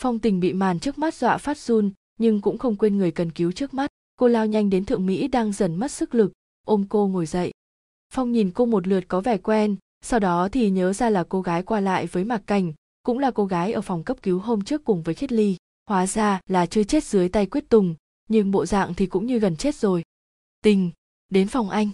Phong 0.00 0.18
tình 0.18 0.40
bị 0.40 0.52
màn 0.52 0.80
trước 0.80 0.98
mắt 0.98 1.14
dọa 1.14 1.38
phát 1.38 1.58
run, 1.58 1.92
nhưng 2.18 2.40
cũng 2.40 2.58
không 2.58 2.76
quên 2.76 2.98
người 2.98 3.10
cần 3.10 3.32
cứu 3.32 3.52
trước 3.52 3.74
mắt. 3.74 3.90
Cô 4.16 4.28
lao 4.28 4.46
nhanh 4.46 4.70
đến 4.70 4.84
thượng 4.84 5.06
mỹ 5.06 5.28
đang 5.28 5.52
dần 5.52 5.76
mất 5.76 5.90
sức 5.90 6.14
lực, 6.14 6.32
ôm 6.66 6.84
cô 6.88 7.08
ngồi 7.08 7.26
dậy. 7.26 7.52
Phong 8.12 8.32
nhìn 8.32 8.50
cô 8.50 8.66
một 8.66 8.86
lượt 8.86 9.04
có 9.08 9.20
vẻ 9.20 9.38
quen 9.38 9.76
sau 10.00 10.20
đó 10.20 10.48
thì 10.52 10.70
nhớ 10.70 10.92
ra 10.92 11.10
là 11.10 11.24
cô 11.28 11.40
gái 11.42 11.62
qua 11.62 11.80
lại 11.80 12.06
với 12.06 12.24
mạc 12.24 12.42
cảnh, 12.46 12.72
cũng 13.02 13.18
là 13.18 13.30
cô 13.30 13.46
gái 13.46 13.72
ở 13.72 13.80
phòng 13.80 14.04
cấp 14.04 14.16
cứu 14.22 14.38
hôm 14.38 14.64
trước 14.64 14.84
cùng 14.84 15.02
với 15.02 15.14
khiết 15.14 15.32
ly. 15.32 15.56
Hóa 15.86 16.06
ra 16.06 16.40
là 16.46 16.66
chưa 16.66 16.84
chết 16.84 17.04
dưới 17.04 17.28
tay 17.28 17.46
quyết 17.46 17.68
tùng, 17.68 17.94
nhưng 18.28 18.50
bộ 18.50 18.66
dạng 18.66 18.94
thì 18.94 19.06
cũng 19.06 19.26
như 19.26 19.38
gần 19.38 19.56
chết 19.56 19.74
rồi. 19.74 20.02
Tình, 20.62 20.90
đến 21.28 21.48
phòng 21.48 21.70
anh. 21.70 21.90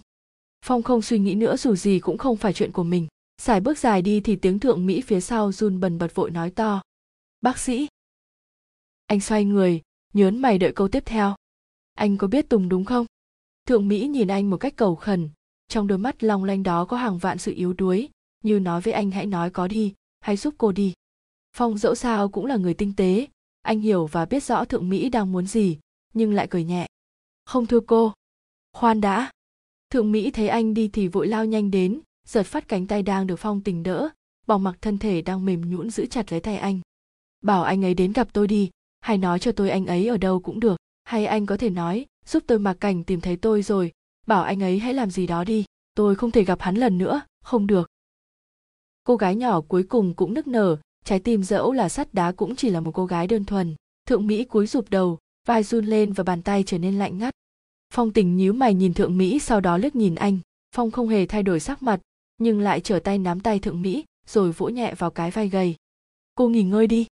Phong 0.64 0.82
không 0.82 1.02
suy 1.02 1.18
nghĩ 1.18 1.34
nữa 1.34 1.56
dù 1.56 1.76
gì 1.76 2.00
cũng 2.00 2.18
không 2.18 2.36
phải 2.36 2.52
chuyện 2.52 2.72
của 2.72 2.84
mình. 2.84 3.06
Xài 3.38 3.60
bước 3.60 3.78
dài 3.78 4.02
đi 4.02 4.20
thì 4.20 4.36
tiếng 4.36 4.58
thượng 4.58 4.86
mỹ 4.86 5.00
phía 5.00 5.20
sau 5.20 5.52
run 5.52 5.80
bần 5.80 5.98
bật 5.98 6.14
vội 6.14 6.30
nói 6.30 6.50
to. 6.50 6.82
Bác 7.40 7.58
sĩ. 7.58 7.86
Anh 9.06 9.20
xoay 9.20 9.44
người, 9.44 9.82
nhớn 10.12 10.38
mày 10.38 10.58
đợi 10.58 10.72
câu 10.72 10.88
tiếp 10.88 11.02
theo. 11.06 11.36
Anh 11.94 12.16
có 12.16 12.26
biết 12.26 12.48
tùng 12.48 12.68
đúng 12.68 12.84
không? 12.84 13.06
Thượng 13.66 13.88
mỹ 13.88 14.06
nhìn 14.06 14.28
anh 14.28 14.50
một 14.50 14.56
cách 14.56 14.76
cầu 14.76 14.94
khẩn 14.94 15.30
trong 15.68 15.86
đôi 15.86 15.98
mắt 15.98 16.22
long 16.22 16.44
lanh 16.44 16.62
đó 16.62 16.84
có 16.84 16.96
hàng 16.96 17.18
vạn 17.18 17.38
sự 17.38 17.52
yếu 17.52 17.72
đuối, 17.72 18.08
như 18.42 18.58
nói 18.58 18.80
với 18.80 18.92
anh 18.92 19.10
hãy 19.10 19.26
nói 19.26 19.50
có 19.50 19.68
đi, 19.68 19.94
hãy 20.20 20.36
giúp 20.36 20.54
cô 20.58 20.72
đi. 20.72 20.92
Phong 21.56 21.78
dẫu 21.78 21.94
sao 21.94 22.28
cũng 22.28 22.46
là 22.46 22.56
người 22.56 22.74
tinh 22.74 22.92
tế, 22.96 23.26
anh 23.62 23.80
hiểu 23.80 24.06
và 24.06 24.24
biết 24.24 24.44
rõ 24.44 24.64
thượng 24.64 24.88
mỹ 24.88 25.08
đang 25.08 25.32
muốn 25.32 25.46
gì, 25.46 25.78
nhưng 26.14 26.34
lại 26.34 26.46
cười 26.50 26.64
nhẹ. 26.64 26.86
Không 27.44 27.66
thưa 27.66 27.80
cô. 27.80 28.12
Khoan 28.72 29.00
đã. 29.00 29.30
Thượng 29.90 30.12
mỹ 30.12 30.30
thấy 30.30 30.48
anh 30.48 30.74
đi 30.74 30.88
thì 30.88 31.08
vội 31.08 31.26
lao 31.28 31.44
nhanh 31.44 31.70
đến, 31.70 32.00
giật 32.26 32.42
phát 32.42 32.68
cánh 32.68 32.86
tay 32.86 33.02
đang 33.02 33.26
được 33.26 33.36
phong 33.36 33.60
tình 33.60 33.82
đỡ 33.82 34.10
bỏ 34.46 34.58
mặc 34.58 34.76
thân 34.80 34.98
thể 34.98 35.22
đang 35.22 35.44
mềm 35.44 35.70
nhũn 35.70 35.90
giữ 35.90 36.06
chặt 36.06 36.32
lấy 36.32 36.40
tay 36.40 36.56
anh. 36.56 36.80
Bảo 37.42 37.62
anh 37.62 37.84
ấy 37.84 37.94
đến 37.94 38.12
gặp 38.12 38.28
tôi 38.32 38.46
đi, 38.46 38.70
hay 39.00 39.18
nói 39.18 39.38
cho 39.38 39.52
tôi 39.52 39.70
anh 39.70 39.86
ấy 39.86 40.08
ở 40.08 40.16
đâu 40.16 40.40
cũng 40.40 40.60
được, 40.60 40.76
hay 41.04 41.26
anh 41.26 41.46
có 41.46 41.56
thể 41.56 41.70
nói, 41.70 42.06
giúp 42.26 42.42
tôi 42.46 42.58
mặc 42.58 42.76
cảnh 42.80 43.04
tìm 43.04 43.20
thấy 43.20 43.36
tôi 43.36 43.62
rồi 43.62 43.92
bảo 44.26 44.42
anh 44.42 44.62
ấy 44.62 44.78
hãy 44.78 44.94
làm 44.94 45.10
gì 45.10 45.26
đó 45.26 45.44
đi, 45.44 45.64
tôi 45.94 46.14
không 46.14 46.30
thể 46.30 46.44
gặp 46.44 46.60
hắn 46.60 46.74
lần 46.74 46.98
nữa, 46.98 47.20
không 47.44 47.66
được. 47.66 47.90
Cô 49.04 49.16
gái 49.16 49.34
nhỏ 49.34 49.60
cuối 49.60 49.82
cùng 49.82 50.14
cũng 50.14 50.34
nức 50.34 50.46
nở, 50.46 50.76
trái 51.04 51.20
tim 51.20 51.42
dẫu 51.42 51.72
là 51.72 51.88
sắt 51.88 52.14
đá 52.14 52.32
cũng 52.32 52.56
chỉ 52.56 52.70
là 52.70 52.80
một 52.80 52.90
cô 52.94 53.06
gái 53.06 53.26
đơn 53.26 53.44
thuần. 53.44 53.74
Thượng 54.06 54.26
mỹ 54.26 54.44
cúi 54.44 54.66
rụp 54.66 54.90
đầu, 54.90 55.18
vai 55.46 55.62
run 55.62 55.84
lên 55.84 56.12
và 56.12 56.24
bàn 56.24 56.42
tay 56.42 56.62
trở 56.66 56.78
nên 56.78 56.98
lạnh 56.98 57.18
ngắt. 57.18 57.34
Phong 57.92 58.12
tình 58.12 58.36
nhíu 58.36 58.52
mày 58.52 58.74
nhìn 58.74 58.94
thượng 58.94 59.18
mỹ 59.18 59.38
sau 59.38 59.60
đó 59.60 59.76
liếc 59.76 59.96
nhìn 59.96 60.14
anh. 60.14 60.38
Phong 60.74 60.90
không 60.90 61.08
hề 61.08 61.26
thay 61.26 61.42
đổi 61.42 61.60
sắc 61.60 61.82
mặt, 61.82 62.00
nhưng 62.38 62.60
lại 62.60 62.80
trở 62.80 62.98
tay 62.98 63.18
nắm 63.18 63.40
tay 63.40 63.58
thượng 63.58 63.82
mỹ, 63.82 64.04
rồi 64.26 64.52
vỗ 64.52 64.68
nhẹ 64.68 64.94
vào 64.94 65.10
cái 65.10 65.30
vai 65.30 65.48
gầy. 65.48 65.74
Cô 66.34 66.48
nghỉ 66.48 66.62
ngơi 66.62 66.86
đi. 66.86 67.06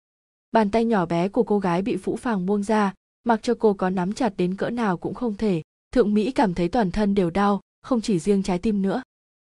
Bàn 0.52 0.72
tay 0.72 0.86
nhỏ 0.86 1.06
bé 1.06 1.30
của 1.30 1.44
cô 1.44 1.60
gái 1.60 1.82
bị 1.82 1.98
phũ 1.98 2.16
phàng 2.16 2.46
buông 2.46 2.64
ra, 2.64 2.94
mặc 3.24 3.40
cho 3.44 3.54
cô 3.60 3.74
có 3.74 3.90
nắm 3.90 4.14
chặt 4.14 4.34
đến 4.38 4.56
cỡ 4.56 4.70
nào 4.70 4.98
cũng 4.98 5.14
không 5.14 5.36
thể 5.36 5.62
thượng 5.92 6.14
mỹ 6.14 6.32
cảm 6.32 6.54
thấy 6.54 6.68
toàn 6.68 6.92
thân 6.92 7.16
đều 7.16 7.30
đau, 7.30 7.62
không 7.82 8.02
chỉ 8.02 8.20
riêng 8.20 8.44
trái 8.44 8.60
tim 8.60 8.82
nữa. 8.82 9.02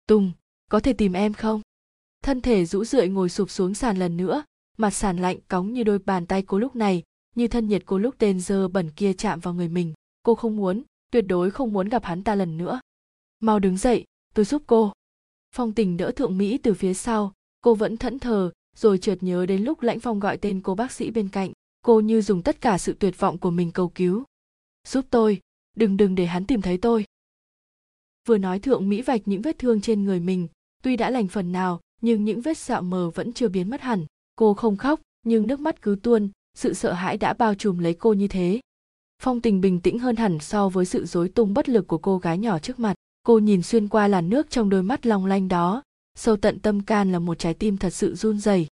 Tùng, 0.07 0.33
có 0.71 0.81
thể 0.81 0.93
tìm 0.93 1.13
em 1.13 1.33
không? 1.33 1.61
Thân 2.23 2.41
thể 2.41 2.65
rũ 2.65 2.85
rượi 2.85 3.09
ngồi 3.09 3.29
sụp 3.29 3.51
xuống 3.51 3.75
sàn 3.75 3.97
lần 3.97 4.17
nữa, 4.17 4.45
mặt 4.77 4.91
sàn 4.91 5.17
lạnh 5.17 5.39
cóng 5.49 5.73
như 5.73 5.83
đôi 5.83 5.99
bàn 5.99 6.27
tay 6.27 6.43
cô 6.43 6.59
lúc 6.59 6.77
này, 6.77 7.03
như 7.35 7.49
thân 7.49 7.69
nhiệt 7.69 7.83
cô 7.87 7.99
lúc 7.99 8.15
tên 8.19 8.41
dơ 8.41 8.69
bẩn 8.69 8.91
kia 8.91 9.13
chạm 9.13 9.41
vào 9.41 9.55
người 9.55 9.69
mình. 9.69 9.93
Cô 10.23 10.35
không 10.35 10.57
muốn, 10.57 10.83
tuyệt 11.13 11.25
đối 11.29 11.51
không 11.51 11.73
muốn 11.73 11.89
gặp 11.89 12.05
hắn 12.05 12.25
ta 12.25 12.35
lần 12.35 12.59
nữa. 12.59 12.81
Mau 13.41 13.59
đứng 13.59 13.77
dậy, 13.77 14.05
tôi 14.35 14.45
giúp 14.45 14.63
cô. 14.67 14.93
Phong 15.55 15.73
tình 15.73 15.97
đỡ 15.97 16.11
thượng 16.11 16.39
mỹ 16.39 16.59
từ 16.59 16.75
phía 16.75 16.95
sau, 16.95 17.33
cô 17.61 17.75
vẫn 17.75 17.97
thẫn 17.97 18.19
thờ, 18.19 18.51
rồi 18.77 18.99
chợt 18.99 19.19
nhớ 19.21 19.47
đến 19.47 19.63
lúc 19.63 19.83
lãnh 19.83 20.01
phong 20.01 20.21
gọi 20.21 20.37
tên 20.37 20.61
cô 20.61 20.75
bác 20.75 20.93
sĩ 20.93 21.11
bên 21.11 21.29
cạnh. 21.29 21.53
Cô 21.83 22.01
như 22.01 22.23
dùng 22.23 22.43
tất 22.43 22.61
cả 22.61 22.79
sự 22.79 22.97
tuyệt 22.99 23.19
vọng 23.19 23.39
của 23.39 23.51
mình 23.51 23.71
cầu 23.71 23.89
cứu. 23.89 24.25
Giúp 24.89 25.05
tôi 25.11 25.41
đừng 25.75 25.97
đừng 25.97 26.15
để 26.15 26.27
hắn 26.27 26.47
tìm 26.47 26.63
thấy 26.63 26.79
tôi. 26.79 27.05
Vừa 28.29 28.39
nói 28.39 28.59
thượng 28.59 28.89
mỹ 28.89 29.03
vạch 29.03 29.21
những 29.25 29.43
vết 29.43 29.59
thương 29.59 29.81
trên 29.81 30.05
người 30.05 30.21
mình, 30.21 30.49
tuy 30.83 30.97
đã 30.97 31.11
lành 31.11 31.29
phần 31.29 31.53
nào, 31.53 31.81
nhưng 32.01 32.25
những 32.25 32.41
vết 32.41 32.59
sẹo 32.59 32.83
mờ 32.83 33.11
vẫn 33.11 33.33
chưa 33.33 33.49
biến 33.49 33.71
mất 33.71 33.81
hẳn. 33.81 34.07
Cô 34.37 34.55
không 34.55 34.77
khóc, 34.77 35.01
nhưng 35.23 35.47
nước 35.47 35.61
mắt 35.61 35.83
cứ 35.83 35.97
tuôn, 36.03 36.29
sự 36.55 36.75
sợ 36.75 36.93
hãi 36.93 37.17
đã 37.17 37.33
bao 37.33 37.55
trùm 37.55 37.79
lấy 37.79 37.95
cô 37.95 38.13
như 38.13 38.29
thế. 38.29 38.61
Phong 39.23 39.41
tình 39.41 39.61
bình 39.61 39.81
tĩnh 39.81 39.99
hơn 39.99 40.17
hẳn 40.17 40.39
so 40.41 40.69
với 40.69 40.85
sự 40.85 41.07
rối 41.07 41.29
tung 41.29 41.55
bất 41.55 41.69
lực 41.69 41.87
của 41.89 41.99
cô 41.99 42.19
gái 42.19 42.39
nhỏ 42.39 42.59
trước 42.59 42.79
mặt. 42.79 42.95
Cô 43.23 43.39
nhìn 43.39 43.63
xuyên 43.63 43.89
qua 43.89 44.09
làn 44.09 44.31
nước 44.31 44.51
trong 44.51 44.69
đôi 44.69 44.83
mắt 44.83 45.07
long 45.07 45.27
lanh 45.27 45.49
đó. 45.49 45.83
Sâu 46.15 46.37
tận 46.37 46.61
tâm 46.61 46.81
can 46.81 47.13
là 47.13 47.19
một 47.19 47.39
trái 47.39 47.55
tim 47.55 47.77
thật 47.77 47.91
sự 47.91 48.15
run 48.15 48.39
rẩy. 48.39 48.67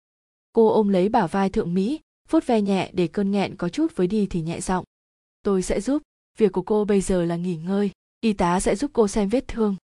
Cô 0.54 0.68
ôm 0.68 0.88
lấy 0.88 1.10
bả 1.10 1.28
vai 1.28 1.50
thượng 1.50 1.74
mỹ, 1.74 2.00
vuốt 2.30 2.48
ve 2.48 2.62
nhẹ 2.62 2.92
để 2.94 3.08
cơn 3.08 3.32
nghẹn 3.32 3.56
có 3.56 3.70
chút 3.70 3.96
với 3.96 4.08
đi 4.08 4.28
thì 4.30 4.42
nhẹ 4.42 4.62
giọng. 4.62 4.86
Tôi 5.44 5.62
sẽ 5.62 5.82
giúp 5.82 6.02
việc 6.38 6.52
của 6.52 6.62
cô 6.62 6.86
bây 6.86 7.02
giờ 7.02 7.26
là 7.26 7.36
nghỉ 7.36 7.56
ngơi, 7.56 7.92
y 8.22 8.34
tá 8.34 8.60
sẽ 8.60 8.76
giúp 8.76 8.92
cô 8.94 9.08
xem 9.08 9.30
vết 9.30 9.48
thương. 9.48 9.76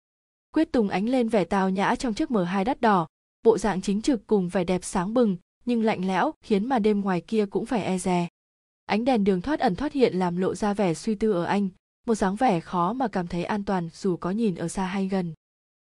Quyết 0.55 0.73
tùng 0.73 0.89
ánh 0.89 1.09
lên 1.09 1.29
vẻ 1.29 1.45
tào 1.45 1.71
nhã 1.71 1.95
trong 1.95 2.15
chiếc 2.15 2.31
m 2.31 2.37
hai 2.37 2.65
đắt 2.65 2.81
đỏ, 2.81 3.07
bộ 3.43 3.59
dạng 3.59 3.83
chính 3.83 4.03
trực 4.03 4.27
cùng 4.27 4.49
vẻ 4.49 4.65
đẹp 4.65 4.85
sáng 4.85 5.15
bừng, 5.15 5.37
nhưng 5.65 5.83
lạnh 5.83 6.07
lẽo, 6.07 6.33
khiến 6.43 6.69
mà 6.69 6.79
đêm 6.79 7.01
ngoài 7.01 7.21
kia 7.21 7.47
cũng 7.47 7.67
phải 7.67 7.85
e 7.85 7.99
dè. 7.99 8.29
Ánh 8.87 9.05
đèn 9.05 9.25
đường 9.25 9.41
thoát 9.41 9.61
ẩn 9.61 9.75
thoát 9.75 9.93
hiện 9.93 10.15
làm 10.15 10.37
lộ 10.37 10.55
ra 10.55 10.75
vẻ 10.75 10.95
suy 10.95 11.15
tư 11.15 11.33
ở 11.33 11.45
anh, 11.45 11.69
một 12.07 12.15
dáng 12.15 12.37
vẻ 12.37 12.61
khó 12.61 12.93
mà 12.93 13.09
cảm 13.09 13.27
thấy 13.27 13.45
an 13.45 13.65
toàn 13.65 13.89
dù 13.93 14.17
có 14.17 14.31
nhìn 14.31 14.55
ở 14.55 14.69
xa 14.69 14.87
hay 14.87 15.09
gần. 15.09 15.35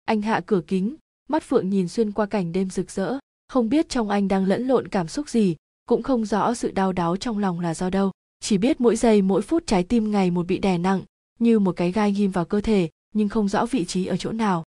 Anh 0.04 0.22
hạ 0.22 0.40
cửa 0.46 0.60
kính, 0.66 0.96
mắt 1.28 1.42
phượng 1.42 1.70
nhìn 1.70 1.88
xuyên 1.88 2.12
qua 2.12 2.26
cảnh 2.26 2.52
đêm 2.52 2.70
rực 2.70 2.90
rỡ, 2.90 3.18
không 3.48 3.68
biết 3.68 3.88
trong 3.88 4.08
anh 4.08 4.28
đang 4.28 4.44
lẫn 4.44 4.66
lộn 4.66 4.88
cảm 4.88 5.08
xúc 5.08 5.28
gì, 5.28 5.56
cũng 5.86 6.02
không 6.02 6.24
rõ 6.24 6.54
sự 6.54 6.70
đau 6.70 6.92
đáu 6.92 7.16
trong 7.16 7.38
lòng 7.38 7.60
là 7.60 7.74
do 7.74 7.90
đâu 7.90 8.10
chỉ 8.40 8.58
biết 8.58 8.80
mỗi 8.80 8.96
giây, 8.96 9.22
mỗi 9.22 9.42
phút 9.42 9.66
trái 9.66 9.82
tim 9.82 10.10
ngày 10.10 10.30
một 10.30 10.46
bị 10.46 10.58
đè 10.58 10.78
nặng, 10.78 11.02
như 11.38 11.58
một 11.58 11.72
cái 11.76 11.92
gai 11.92 12.12
ghim 12.12 12.30
vào 12.30 12.44
cơ 12.44 12.60
thể, 12.60 12.90
nhưng 13.14 13.28
không 13.28 13.48
rõ 13.48 13.66
vị 13.66 13.84
trí 13.84 14.06
ở 14.06 14.16
chỗ 14.16 14.32
nào. 14.32 14.64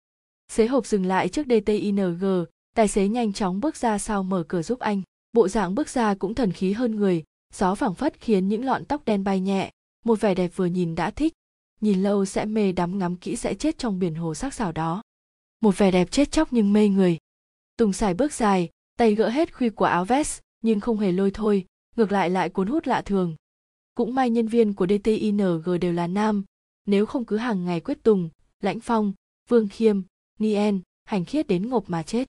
Xế 0.52 0.66
hộp 0.66 0.86
dừng 0.86 1.06
lại 1.06 1.28
trước 1.28 1.46
dting 1.46 2.14
tài 2.76 2.88
xế 2.88 3.08
nhanh 3.08 3.32
chóng 3.32 3.60
bước 3.60 3.76
ra 3.76 3.98
sau 3.98 4.22
mở 4.22 4.44
cửa 4.48 4.62
giúp 4.62 4.78
anh. 4.78 5.02
Bộ 5.32 5.48
dạng 5.48 5.74
bước 5.74 5.88
ra 5.88 6.14
cũng 6.14 6.34
thần 6.34 6.52
khí 6.52 6.72
hơn 6.72 6.96
người, 6.96 7.24
gió 7.54 7.74
phảng 7.74 7.94
phất 7.94 8.20
khiến 8.20 8.48
những 8.48 8.64
lọn 8.64 8.84
tóc 8.84 9.04
đen 9.04 9.24
bay 9.24 9.40
nhẹ, 9.40 9.70
một 10.04 10.20
vẻ 10.20 10.34
đẹp 10.34 10.50
vừa 10.56 10.66
nhìn 10.66 10.94
đã 10.94 11.10
thích. 11.10 11.32
Nhìn 11.80 12.02
lâu 12.02 12.24
sẽ 12.24 12.44
mê 12.44 12.72
đắm 12.72 12.98
ngắm 12.98 13.16
kỹ 13.16 13.36
sẽ 13.36 13.54
chết 13.54 13.78
trong 13.78 13.98
biển 13.98 14.14
hồ 14.14 14.34
sắc 14.34 14.54
sảo 14.54 14.72
đó. 14.72 15.02
Một 15.60 15.78
vẻ 15.78 15.90
đẹp 15.90 16.10
chết 16.10 16.30
chóc 16.30 16.52
nhưng 16.52 16.72
mê 16.72 16.88
người. 16.88 17.18
Tùng 17.76 17.92
xài 17.92 18.14
bước 18.14 18.32
dài, 18.32 18.68
tay 18.96 19.14
gỡ 19.14 19.28
hết 19.28 19.54
khuy 19.54 19.68
của 19.68 19.84
áo 19.84 20.04
vest, 20.04 20.40
nhưng 20.62 20.80
không 20.80 20.98
hề 20.98 21.12
lôi 21.12 21.30
thôi, 21.30 21.66
ngược 21.96 22.12
lại 22.12 22.30
lại 22.30 22.48
cuốn 22.48 22.68
hút 22.68 22.86
lạ 22.86 23.02
thường 23.02 23.36
cũng 23.95 24.14
may 24.14 24.30
nhân 24.30 24.49
viên 24.49 24.74
của 24.74 24.86
dting 24.86 25.62
đều 25.80 25.92
là 25.92 26.07
nam. 26.07 26.45
Nếu 26.86 27.07
không 27.07 27.24
cứ 27.24 27.36
hàng 27.36 27.64
ngày 27.64 27.80
quyết 27.80 28.03
tùng, 28.03 28.28
lãnh 28.62 28.80
phong, 28.80 29.12
vương 29.49 29.68
khiêm 29.68 30.01
nien 30.38 30.80
hành 31.05 31.24
khiết 31.24 31.47
đến 31.47 31.68
ngộp 31.68 31.90
mà 31.90 32.03
chết. 32.03 32.28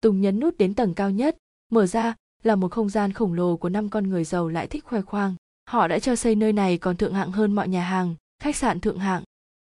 Tùng 0.00 0.20
nhấn 0.20 0.40
nút 0.40 0.58
đến 0.58 0.74
tầng 0.74 0.94
cao 0.94 1.10
nhất, 1.10 1.36
mở 1.70 1.86
ra 1.86 2.14
là 2.42 2.56
một 2.56 2.70
không 2.72 2.88
gian 2.88 3.12
khổng 3.12 3.32
lồ 3.32 3.56
của 3.56 3.68
năm 3.68 3.88
con 3.88 4.08
người 4.08 4.24
giàu 4.24 4.48
lại 4.48 4.66
thích 4.66 4.84
khoe 4.84 5.02
khoang. 5.02 5.34
Họ 5.66 5.88
đã 5.88 5.98
cho 5.98 6.16
xây 6.16 6.34
nơi 6.34 6.52
này 6.52 6.78
còn 6.78 6.96
thượng 6.96 7.14
hạng 7.14 7.32
hơn 7.32 7.54
mọi 7.54 7.68
nhà 7.68 7.84
hàng, 7.84 8.14
khách 8.42 8.56
sạn 8.56 8.80
thượng 8.80 8.98
hạng. 8.98 9.22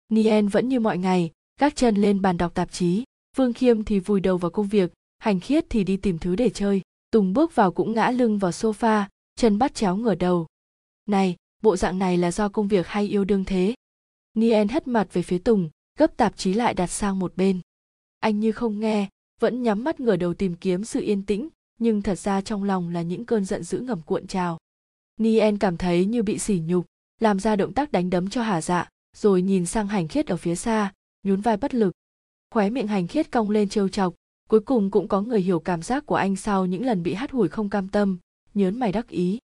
Nien 0.10 0.48
vẫn 0.48 0.70
như 0.70 0.80
mọi 0.80 0.98
ngày, 0.98 1.32
gác 1.60 1.76
chân 1.76 1.96
lên 1.96 2.22
bàn 2.22 2.38
đọc 2.38 2.54
tạp 2.54 2.72
chí. 2.72 3.04
Vương 3.36 3.54
khiêm 3.54 3.84
thì 3.84 4.00
vùi 4.00 4.20
đầu 4.20 4.38
vào 4.38 4.52
công 4.52 4.68
việc, 4.68 4.94
hành 5.18 5.40
khiết 5.40 5.66
thì 5.70 5.84
đi 5.84 5.98
tìm 5.98 6.20
thứ 6.20 6.36
để 6.36 6.50
chơi. 6.50 6.82
Tùng 7.12 7.34
bước 7.34 7.56
vào 7.56 7.72
cũng 7.72 7.94
ngã 7.94 8.12
lưng 8.12 8.38
vào 8.38 8.52
sofa, 8.52 9.04
chân 9.36 9.58
bắt 9.58 9.76
chéo 9.76 9.96
ngửa 9.96 10.16
đầu 10.16 10.48
này, 11.10 11.36
bộ 11.64 11.78
dạng 11.78 12.00
này 12.00 12.18
là 12.18 12.32
do 12.32 12.50
công 12.50 12.68
việc 12.68 12.88
hay 12.88 13.08
yêu 13.08 13.26
đương 13.26 13.46
thế? 13.46 13.76
Nien 14.34 14.68
hất 14.68 14.88
mặt 14.88 15.08
về 15.14 15.22
phía 15.22 15.38
tùng, 15.38 15.70
gấp 16.00 16.18
tạp 16.18 16.38
chí 16.38 16.54
lại 16.54 16.74
đặt 16.74 16.88
sang 16.88 17.20
một 17.20 17.34
bên. 17.36 17.60
Anh 18.20 18.40
như 18.40 18.52
không 18.52 18.80
nghe, 18.80 19.10
vẫn 19.42 19.64
nhắm 19.64 19.84
mắt 19.84 20.00
ngửa 20.00 20.16
đầu 20.16 20.34
tìm 20.34 20.56
kiếm 20.56 20.84
sự 20.84 21.02
yên 21.02 21.26
tĩnh, 21.26 21.50
nhưng 21.80 22.02
thật 22.02 22.20
ra 22.20 22.42
trong 22.42 22.64
lòng 22.64 22.90
là 22.90 23.02
những 23.02 23.26
cơn 23.26 23.46
giận 23.46 23.64
dữ 23.64 23.80
ngầm 23.80 24.02
cuộn 24.02 24.28
trào. 24.28 24.58
Nien 25.18 25.58
cảm 25.58 25.78
thấy 25.78 26.06
như 26.06 26.24
bị 26.24 26.40
sỉ 26.40 26.62
nhục, 26.66 26.86
làm 27.20 27.40
ra 27.40 27.56
động 27.56 27.74
tác 27.74 27.92
đánh 27.92 28.10
đấm 28.10 28.30
cho 28.30 28.42
hà 28.44 28.62
dạ 28.62 28.90
rồi 29.16 29.42
nhìn 29.42 29.66
sang 29.66 29.88
hành 29.88 30.08
khiết 30.08 30.28
ở 30.28 30.38
phía 30.38 30.56
xa, 30.56 30.94
nhún 31.24 31.42
vai 31.42 31.58
bất 31.58 31.74
lực. 31.74 31.94
Khóe 32.52 32.70
miệng 32.70 32.88
hành 32.88 33.08
khiết 33.08 33.32
cong 33.32 33.50
lên 33.50 33.70
trêu 33.70 33.90
chọc, 33.90 34.14
cuối 34.50 34.60
cùng 34.60 34.92
cũng 34.92 35.08
có 35.08 35.22
người 35.22 35.42
hiểu 35.42 35.60
cảm 35.60 35.82
giác 35.82 36.06
của 36.06 36.16
anh 36.16 36.36
sau 36.36 36.66
những 36.66 36.86
lần 36.86 37.04
bị 37.04 37.14
hắt 37.14 37.32
hủi 37.32 37.48
không 37.48 37.70
cam 37.70 37.90
tâm, 37.90 38.18
nhớn 38.54 38.80
mày 38.80 38.92
đắc 38.92 39.08
ý 39.08 39.40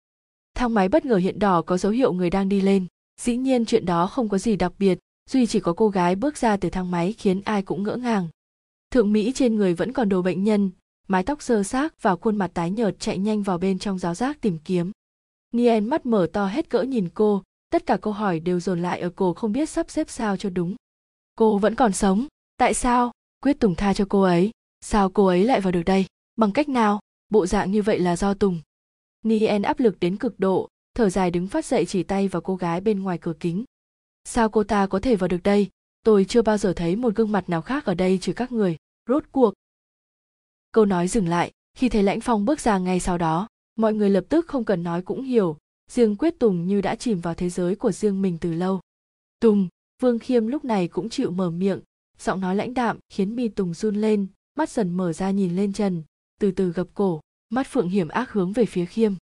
thang 0.62 0.74
máy 0.74 0.90
bất 0.90 1.06
ngờ 1.06 1.16
hiện 1.16 1.40
đỏ 1.40 1.62
có 1.62 1.78
dấu 1.78 1.92
hiệu 1.92 2.14
người 2.14 2.30
đang 2.30 2.50
đi 2.50 2.62
lên. 2.62 2.86
Dĩ 3.22 3.38
nhiên 3.38 3.66
chuyện 3.66 3.86
đó 3.86 4.08
không 4.08 4.30
có 4.30 4.38
gì 4.38 4.56
đặc 4.56 4.74
biệt, 4.80 5.00
duy 5.30 5.46
chỉ 5.46 5.60
có 5.60 5.74
cô 5.74 5.90
gái 5.90 6.16
bước 6.16 6.38
ra 6.38 6.58
từ 6.58 6.70
thang 6.70 6.92
máy 6.92 7.14
khiến 7.14 7.42
ai 7.46 7.62
cũng 7.62 7.84
ngỡ 7.84 7.96
ngàng. 7.96 8.28
Thượng 8.92 9.12
mỹ 9.14 9.32
trên 9.36 9.56
người 9.56 9.74
vẫn 9.74 9.94
còn 9.94 10.10
đồ 10.10 10.22
bệnh 10.22 10.44
nhân, 10.44 10.72
mái 11.08 11.24
tóc 11.24 11.42
sơ 11.42 11.64
xác 11.64 12.02
và 12.02 12.16
khuôn 12.16 12.36
mặt 12.36 12.52
tái 12.54 12.72
nhợt 12.72 13.00
chạy 13.00 13.18
nhanh 13.18 13.44
vào 13.44 13.58
bên 13.58 13.80
trong 13.80 14.00
giáo 14.00 14.16
giác 14.16 14.42
tìm 14.42 14.58
kiếm. 14.66 14.92
Nien 15.54 15.86
mắt 15.86 16.06
mở 16.06 16.28
to 16.34 16.48
hết 16.48 16.70
cỡ 16.70 16.82
nhìn 16.82 17.10
cô, 17.14 17.44
tất 17.70 17.86
cả 17.86 17.98
câu 17.98 18.14
hỏi 18.14 18.40
đều 18.40 18.60
dồn 18.60 18.82
lại 18.82 19.00
ở 19.00 19.10
cô 19.16 19.34
không 19.34 19.52
biết 19.52 19.70
sắp 19.70 19.90
xếp 19.90 20.10
sao 20.10 20.38
cho 20.38 20.50
đúng. 20.50 20.76
Cô 21.36 21.58
vẫn 21.58 21.76
còn 21.76 21.94
sống, 21.94 22.28
tại 22.58 22.74
sao? 22.74 23.12
Quyết 23.44 23.60
tùng 23.60 23.76
tha 23.76 23.94
cho 23.94 24.06
cô 24.10 24.22
ấy, 24.22 24.52
sao 24.82 25.10
cô 25.10 25.26
ấy 25.26 25.44
lại 25.44 25.62
vào 25.62 25.72
được 25.72 25.84
đây? 25.86 26.06
Bằng 26.36 26.52
cách 26.52 26.70
nào? 26.70 27.00
Bộ 27.30 27.46
dạng 27.46 27.72
như 27.72 27.82
vậy 27.82 28.00
là 28.00 28.16
do 28.16 28.34
tùng 28.34 28.62
nien 29.24 29.62
áp 29.62 29.80
lực 29.80 30.00
đến 30.00 30.18
cực 30.18 30.40
độ, 30.40 30.70
thở 30.94 31.10
dài 31.10 31.32
đứng 31.32 31.48
phát 31.48 31.66
dậy 31.66 31.86
chỉ 31.86 32.04
tay 32.04 32.28
vào 32.28 32.42
cô 32.42 32.56
gái 32.56 32.82
bên 32.82 33.00
ngoài 33.00 33.18
cửa 33.18 33.34
kính. 33.40 33.64
Sao 34.24 34.50
cô 34.50 34.64
ta 34.64 34.88
có 34.88 35.00
thể 35.00 35.16
vào 35.16 35.28
được 35.28 35.44
đây? 35.44 35.70
Tôi 36.04 36.26
chưa 36.26 36.42
bao 36.42 36.58
giờ 36.58 36.74
thấy 36.74 36.96
một 36.96 37.16
gương 37.16 37.32
mặt 37.32 37.50
nào 37.50 37.62
khác 37.62 37.86
ở 37.86 37.94
đây 37.94 38.18
trừ 38.22 38.34
các 38.34 38.52
người. 38.52 38.78
Rốt 39.10 39.24
cuộc. 39.32 39.54
Câu 40.72 40.86
nói 40.86 41.08
dừng 41.08 41.28
lại, 41.28 41.52
khi 41.78 41.90
thấy 41.90 42.04
lãnh 42.04 42.22
phong 42.22 42.46
bước 42.46 42.60
ra 42.60 42.78
ngay 42.78 43.00
sau 43.00 43.18
đó, 43.18 43.48
mọi 43.76 43.94
người 43.94 44.10
lập 44.10 44.26
tức 44.30 44.48
không 44.48 44.64
cần 44.64 44.84
nói 44.84 45.02
cũng 45.02 45.22
hiểu 45.22 45.58
riêng 45.92 46.16
quyết 46.16 46.40
tùng 46.40 46.68
như 46.68 46.82
đã 46.82 46.96
chìm 46.96 47.22
vào 47.22 47.34
thế 47.34 47.50
giới 47.50 47.76
của 47.76 47.92
riêng 47.92 48.22
mình 48.22 48.38
từ 48.42 48.54
lâu. 48.54 48.82
Tùng, 49.40 49.68
vương 50.02 50.20
khiêm 50.20 50.48
lúc 50.48 50.66
này 50.66 50.88
cũng 50.88 51.10
chịu 51.10 51.32
mở 51.32 51.50
miệng, 51.50 51.82
giọng 52.20 52.40
nói 52.42 52.56
lãnh 52.56 52.74
đạm 52.74 53.00
khiến 53.10 53.36
mi 53.36 53.48
tùng 53.48 53.74
run 53.74 53.96
lên, 53.96 54.28
mắt 54.56 54.70
dần 54.70 54.98
mở 54.98 55.14
ra 55.14 55.32
nhìn 55.32 55.56
lên 55.56 55.74
trần, 55.74 56.04
từ 56.40 56.52
từ 56.52 56.72
gập 56.72 56.88
cổ 56.94 57.22
mắt 57.52 57.68
phượng 57.70 57.90
hiểm 57.90 58.08
ác 58.08 58.32
hướng 58.32 58.52
về 58.52 58.66
phía 58.66 58.86
khiêm. 58.86 59.14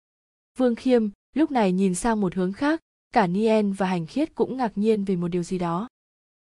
Vương 0.58 0.76
khiêm 0.76 1.10
lúc 1.36 1.52
này 1.52 1.72
nhìn 1.72 1.96
sang 1.96 2.22
một 2.22 2.36
hướng 2.36 2.54
khác, 2.54 2.82
cả 3.14 3.28
nien 3.28 3.74
và 3.74 3.86
hành 3.86 4.06
khiết 4.06 4.36
cũng 4.36 4.58
ngạc 4.58 4.78
nhiên 4.78 5.04
về 5.04 5.16
một 5.16 5.28
điều 5.28 5.44
gì 5.44 5.58
đó. 5.58 5.88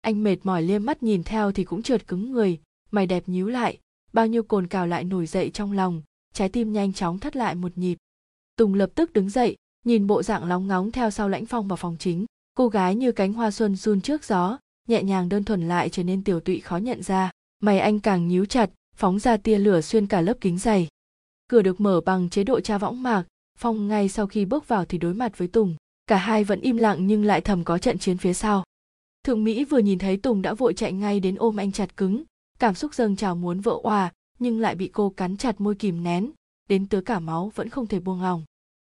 Anh 0.01 0.23
mệt 0.23 0.37
mỏi 0.43 0.63
liêm 0.63 0.85
mắt 0.85 1.03
nhìn 1.03 1.23
theo 1.23 1.51
thì 1.51 1.63
cũng 1.63 1.83
trượt 1.83 2.07
cứng 2.07 2.31
người, 2.31 2.59
mày 2.91 3.07
đẹp 3.07 3.23
nhíu 3.27 3.47
lại, 3.47 3.77
bao 4.13 4.27
nhiêu 4.27 4.43
cồn 4.43 4.67
cào 4.67 4.87
lại 4.87 5.03
nổi 5.03 5.25
dậy 5.25 5.49
trong 5.53 5.71
lòng, 5.71 6.01
trái 6.33 6.49
tim 6.49 6.73
nhanh 6.73 6.93
chóng 6.93 7.19
thắt 7.19 7.35
lại 7.35 7.55
một 7.55 7.71
nhịp. 7.75 7.97
Tùng 8.55 8.73
lập 8.73 8.89
tức 8.95 9.13
đứng 9.13 9.29
dậy, 9.29 9.55
nhìn 9.85 10.07
bộ 10.07 10.23
dạng 10.23 10.45
lóng 10.45 10.67
ngóng 10.67 10.91
theo 10.91 11.11
sau 11.11 11.29
lãnh 11.29 11.45
phong 11.45 11.67
vào 11.67 11.77
phòng 11.77 11.95
chính. 11.99 12.25
Cô 12.53 12.67
gái 12.67 12.95
như 12.95 13.11
cánh 13.11 13.33
hoa 13.33 13.51
xuân 13.51 13.75
run 13.75 14.01
trước 14.01 14.23
gió, 14.23 14.57
nhẹ 14.87 15.03
nhàng 15.03 15.29
đơn 15.29 15.43
thuần 15.43 15.67
lại 15.67 15.89
trở 15.89 16.03
nên 16.03 16.23
tiểu 16.23 16.39
tụy 16.39 16.59
khó 16.59 16.77
nhận 16.77 17.03
ra. 17.03 17.31
Mày 17.59 17.79
anh 17.79 17.99
càng 17.99 18.27
nhíu 18.27 18.45
chặt, 18.45 18.69
phóng 18.95 19.19
ra 19.19 19.37
tia 19.37 19.57
lửa 19.57 19.81
xuyên 19.81 20.07
cả 20.07 20.21
lớp 20.21 20.37
kính 20.41 20.57
dày 20.57 20.87
cửa 21.47 21.61
được 21.61 21.81
mở 21.81 22.01
bằng 22.01 22.29
chế 22.29 22.43
độ 22.43 22.59
tra 22.59 22.77
võng 22.77 23.03
mạc, 23.03 23.23
phong 23.57 23.87
ngay 23.87 24.09
sau 24.09 24.27
khi 24.27 24.45
bước 24.45 24.67
vào 24.67 24.85
thì 24.85 24.97
đối 24.97 25.13
mặt 25.13 25.37
với 25.37 25.47
tùng. 25.47 25.75
Cả 26.07 26.17
hai 26.17 26.43
vẫn 26.43 26.61
im 26.61 26.77
lặng 26.77 27.07
nhưng 27.07 27.25
lại 27.25 27.41
thầm 27.41 27.63
có 27.63 27.77
trận 27.77 27.97
chiến 27.97 28.17
phía 28.17 28.33
sau. 28.33 28.63
Thượng 29.23 29.43
mỹ 29.43 29.65
vừa 29.65 29.79
nhìn 29.79 29.99
thấy 29.99 30.17
tùng 30.17 30.41
đã 30.41 30.53
vội 30.53 30.73
chạy 30.73 30.93
ngay 30.93 31.19
đến 31.19 31.35
ôm 31.35 31.55
anh 31.55 31.71
chặt 31.71 31.97
cứng. 31.97 32.23
Cảm 32.59 32.75
xúc 32.75 32.93
dâng 32.93 33.15
trào 33.15 33.35
muốn 33.35 33.59
vỡ 33.59 33.77
òa, 33.83 34.11
nhưng 34.39 34.59
lại 34.59 34.75
bị 34.75 34.87
cô 34.87 35.09
cắn 35.09 35.37
chặt 35.37 35.61
môi 35.61 35.75
kìm 35.75 36.03
nén. 36.03 36.31
Đến 36.69 36.87
tứa 36.87 37.01
cả 37.01 37.19
máu 37.19 37.51
vẫn 37.55 37.69
không 37.69 37.87
thể 37.87 37.99
buông 37.99 38.21
lòng 38.21 38.43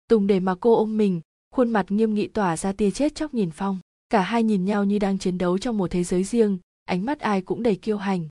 tùng 0.08 0.26
để 0.26 0.40
mà 0.40 0.54
cô 0.54 0.74
ôm 0.74 0.96
mình, 0.96 1.20
khuôn 1.50 1.70
mặt 1.70 1.86
nghiêm 1.88 2.14
nghị 2.14 2.28
tỏa 2.28 2.56
ra 2.56 2.72
tia 2.72 2.90
chết 2.90 3.14
chóc 3.14 3.34
nhìn 3.34 3.50
phong. 3.50 3.78
Cả 4.08 4.20
hai 4.20 4.42
nhìn 4.42 4.64
nhau 4.64 4.84
như 4.84 4.98
đang 4.98 5.18
chiến 5.18 5.38
đấu 5.38 5.58
trong 5.58 5.78
một 5.78 5.90
thế 5.90 6.04
giới 6.04 6.24
riêng, 6.24 6.58
ánh 6.84 7.04
mắt 7.04 7.20
ai 7.20 7.42
cũng 7.42 7.62
đầy 7.62 7.76
kiêu 7.76 7.96
hành. 7.96 8.28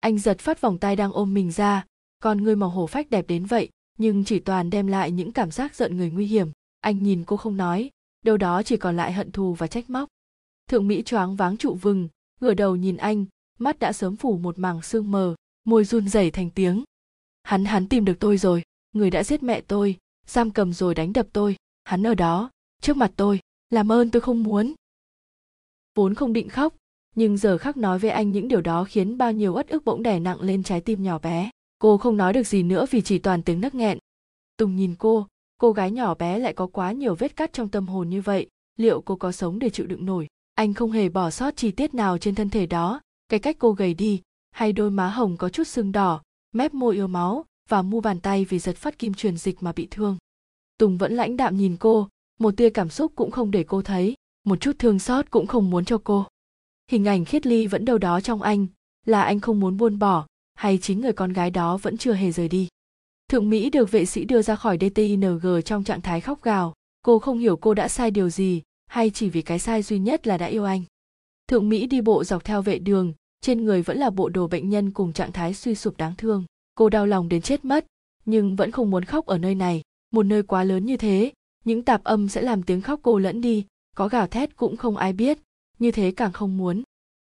Anh 0.00 0.18
giật 0.18 0.38
phát 0.38 0.60
vòng 0.60 0.78
tay 0.78 0.96
đang 0.96 1.12
ôm 1.12 1.34
mình 1.34 1.52
ra 1.52 1.84
con 2.20 2.42
người 2.42 2.56
màu 2.56 2.70
hổ 2.70 2.86
phách 2.86 3.10
đẹp 3.10 3.24
đến 3.28 3.44
vậy, 3.44 3.68
nhưng 3.98 4.24
chỉ 4.24 4.38
toàn 4.38 4.70
đem 4.70 4.86
lại 4.86 5.10
những 5.10 5.32
cảm 5.32 5.50
giác 5.50 5.74
giận 5.74 5.96
người 5.96 6.10
nguy 6.10 6.26
hiểm. 6.26 6.50
Anh 6.80 7.02
nhìn 7.02 7.24
cô 7.24 7.36
không 7.36 7.56
nói, 7.56 7.90
đâu 8.24 8.36
đó 8.36 8.62
chỉ 8.62 8.76
còn 8.76 8.96
lại 8.96 9.12
hận 9.12 9.32
thù 9.32 9.54
và 9.54 9.66
trách 9.66 9.90
móc. 9.90 10.08
Thượng 10.68 10.88
mỹ 10.88 11.02
choáng 11.02 11.36
váng 11.36 11.56
trụ 11.56 11.74
vừng, 11.74 12.08
ngửa 12.40 12.54
đầu 12.54 12.76
nhìn 12.76 12.96
anh, 12.96 13.24
mắt 13.58 13.78
đã 13.78 13.92
sớm 13.92 14.16
phủ 14.16 14.38
một 14.38 14.58
mảng 14.58 14.82
sương 14.82 15.10
mờ, 15.10 15.34
môi 15.64 15.84
run 15.84 16.08
rẩy 16.08 16.30
thành 16.30 16.50
tiếng. 16.50 16.84
Hắn 17.42 17.64
hắn 17.64 17.88
tìm 17.88 18.04
được 18.04 18.16
tôi 18.20 18.38
rồi, 18.38 18.62
người 18.92 19.10
đã 19.10 19.24
giết 19.24 19.42
mẹ 19.42 19.60
tôi, 19.60 19.96
giam 20.26 20.50
cầm 20.50 20.72
rồi 20.72 20.94
đánh 20.94 21.12
đập 21.12 21.26
tôi, 21.32 21.56
hắn 21.84 22.06
ở 22.06 22.14
đó, 22.14 22.50
trước 22.82 22.96
mặt 22.96 23.12
tôi, 23.16 23.40
làm 23.70 23.92
ơn 23.92 24.10
tôi 24.10 24.20
không 24.20 24.42
muốn. 24.42 24.74
Vốn 25.94 26.14
không 26.14 26.32
định 26.32 26.48
khóc, 26.48 26.74
nhưng 27.14 27.36
giờ 27.36 27.58
khắc 27.58 27.76
nói 27.76 27.98
với 27.98 28.10
anh 28.10 28.30
những 28.30 28.48
điều 28.48 28.60
đó 28.60 28.84
khiến 28.84 29.18
bao 29.18 29.32
nhiêu 29.32 29.54
uất 29.54 29.68
ức 29.68 29.84
bỗng 29.84 30.02
đè 30.02 30.18
nặng 30.18 30.40
lên 30.40 30.62
trái 30.62 30.80
tim 30.80 31.02
nhỏ 31.02 31.18
bé 31.18 31.50
cô 31.80 31.98
không 31.98 32.16
nói 32.16 32.32
được 32.32 32.46
gì 32.46 32.62
nữa 32.62 32.86
vì 32.90 33.00
chỉ 33.00 33.18
toàn 33.18 33.42
tiếng 33.42 33.60
nấc 33.60 33.74
nghẹn. 33.74 33.98
Tùng 34.56 34.76
nhìn 34.76 34.94
cô 34.98 35.26
cô 35.58 35.72
gái 35.72 35.90
nhỏ 35.90 36.14
bé 36.14 36.38
lại 36.38 36.52
có 36.52 36.66
quá 36.66 36.92
nhiều 36.92 37.14
vết 37.14 37.36
cắt 37.36 37.52
trong 37.52 37.68
tâm 37.68 37.86
hồn 37.86 38.08
như 38.08 38.20
vậy, 38.20 38.46
liệu 38.76 39.00
cô 39.00 39.16
có 39.16 39.32
sống 39.32 39.58
để 39.58 39.70
chịu 39.70 39.86
đựng 39.86 40.06
nổi? 40.06 40.26
Anh 40.54 40.74
không 40.74 40.90
hề 40.90 41.08
bỏ 41.08 41.30
sót 41.30 41.56
chi 41.56 41.70
tiết 41.70 41.94
nào 41.94 42.18
trên 42.18 42.34
thân 42.34 42.50
thể 42.50 42.66
đó, 42.66 43.00
cái 43.28 43.40
cách 43.40 43.56
cô 43.58 43.72
gầy 43.72 43.94
đi, 43.94 44.20
hay 44.50 44.72
đôi 44.72 44.90
má 44.90 45.08
hồng 45.08 45.36
có 45.36 45.48
chút 45.48 45.66
sưng 45.66 45.92
đỏ, 45.92 46.22
mép 46.52 46.74
môi 46.74 46.94
yêu 46.94 47.06
máu 47.06 47.44
và 47.68 47.82
mu 47.82 48.00
bàn 48.00 48.20
tay 48.20 48.44
vì 48.44 48.58
giật 48.58 48.76
phát 48.76 48.98
kim 48.98 49.14
truyền 49.14 49.36
dịch 49.36 49.62
mà 49.62 49.72
bị 49.72 49.88
thương. 49.90 50.16
Tùng 50.78 50.98
vẫn 50.98 51.12
lãnh 51.12 51.36
đạm 51.36 51.56
nhìn 51.56 51.76
cô, 51.76 52.08
một 52.38 52.56
tia 52.56 52.70
cảm 52.70 52.88
xúc 52.88 53.12
cũng 53.14 53.30
không 53.30 53.50
để 53.50 53.64
cô 53.64 53.82
thấy, 53.82 54.14
một 54.44 54.60
chút 54.60 54.72
thương 54.78 54.98
xót 54.98 55.30
cũng 55.30 55.46
không 55.46 55.70
muốn 55.70 55.84
cho 55.84 55.98
cô. 56.04 56.26
Hình 56.90 57.08
ảnh 57.08 57.24
khiết 57.24 57.46
ly 57.46 57.66
vẫn 57.66 57.84
đâu 57.84 57.98
đó 57.98 58.20
trong 58.20 58.42
anh, 58.42 58.66
là 59.06 59.22
anh 59.22 59.40
không 59.40 59.60
muốn 59.60 59.76
buông 59.76 59.98
bỏ 59.98 60.26
hay 60.60 60.78
chính 60.78 61.00
người 61.00 61.12
con 61.12 61.32
gái 61.32 61.50
đó 61.50 61.76
vẫn 61.76 61.96
chưa 61.96 62.12
hề 62.12 62.32
rời 62.32 62.48
đi? 62.48 62.68
Thượng 63.28 63.50
mỹ 63.50 63.70
được 63.70 63.90
vệ 63.90 64.04
sĩ 64.06 64.24
đưa 64.24 64.42
ra 64.42 64.56
khỏi 64.56 64.78
dting 64.80 65.40
trong 65.64 65.84
trạng 65.84 66.00
thái 66.00 66.20
khóc 66.20 66.42
gào. 66.42 66.74
Cô 67.02 67.18
không 67.18 67.38
hiểu 67.38 67.56
cô 67.56 67.74
đã 67.74 67.88
sai 67.88 68.10
điều 68.10 68.30
gì, 68.30 68.62
hay 68.86 69.10
chỉ 69.10 69.28
vì 69.28 69.42
cái 69.42 69.58
sai 69.58 69.82
duy 69.82 69.98
nhất 69.98 70.26
là 70.26 70.38
đã 70.38 70.46
yêu 70.46 70.64
anh. 70.64 70.82
Thượng 71.48 71.68
mỹ 71.68 71.86
đi 71.86 72.00
bộ 72.00 72.24
dọc 72.24 72.44
theo 72.44 72.62
vệ 72.62 72.78
đường, 72.78 73.12
trên 73.40 73.64
người 73.64 73.82
vẫn 73.82 73.98
là 73.98 74.10
bộ 74.10 74.28
đồ 74.28 74.46
bệnh 74.46 74.70
nhân 74.70 74.90
cùng 74.90 75.12
trạng 75.12 75.32
thái 75.32 75.54
suy 75.54 75.74
sụp 75.74 75.96
đáng 75.96 76.14
thương. 76.18 76.44
Cô 76.74 76.88
đau 76.88 77.06
lòng 77.06 77.28
đến 77.28 77.42
chết 77.42 77.64
mất, 77.64 77.86
nhưng 78.24 78.56
vẫn 78.56 78.70
không 78.70 78.90
muốn 78.90 79.04
khóc 79.04 79.26
ở 79.26 79.38
nơi 79.38 79.54
này. 79.54 79.82
Một 80.12 80.22
nơi 80.22 80.42
quá 80.42 80.64
lớn 80.64 80.86
như 80.86 80.96
thế, 80.96 81.32
những 81.64 81.82
tạp 81.82 82.04
âm 82.04 82.28
sẽ 82.28 82.42
làm 82.42 82.62
tiếng 82.62 82.80
khóc 82.80 83.00
cô 83.02 83.18
lẫn 83.18 83.40
đi, 83.40 83.66
có 83.96 84.08
gào 84.08 84.26
thét 84.26 84.56
cũng 84.56 84.76
không 84.76 84.96
ai 84.96 85.12
biết, 85.12 85.38
như 85.78 85.90
thế 85.90 86.12
càng 86.16 86.32
không 86.32 86.56
muốn. 86.56 86.82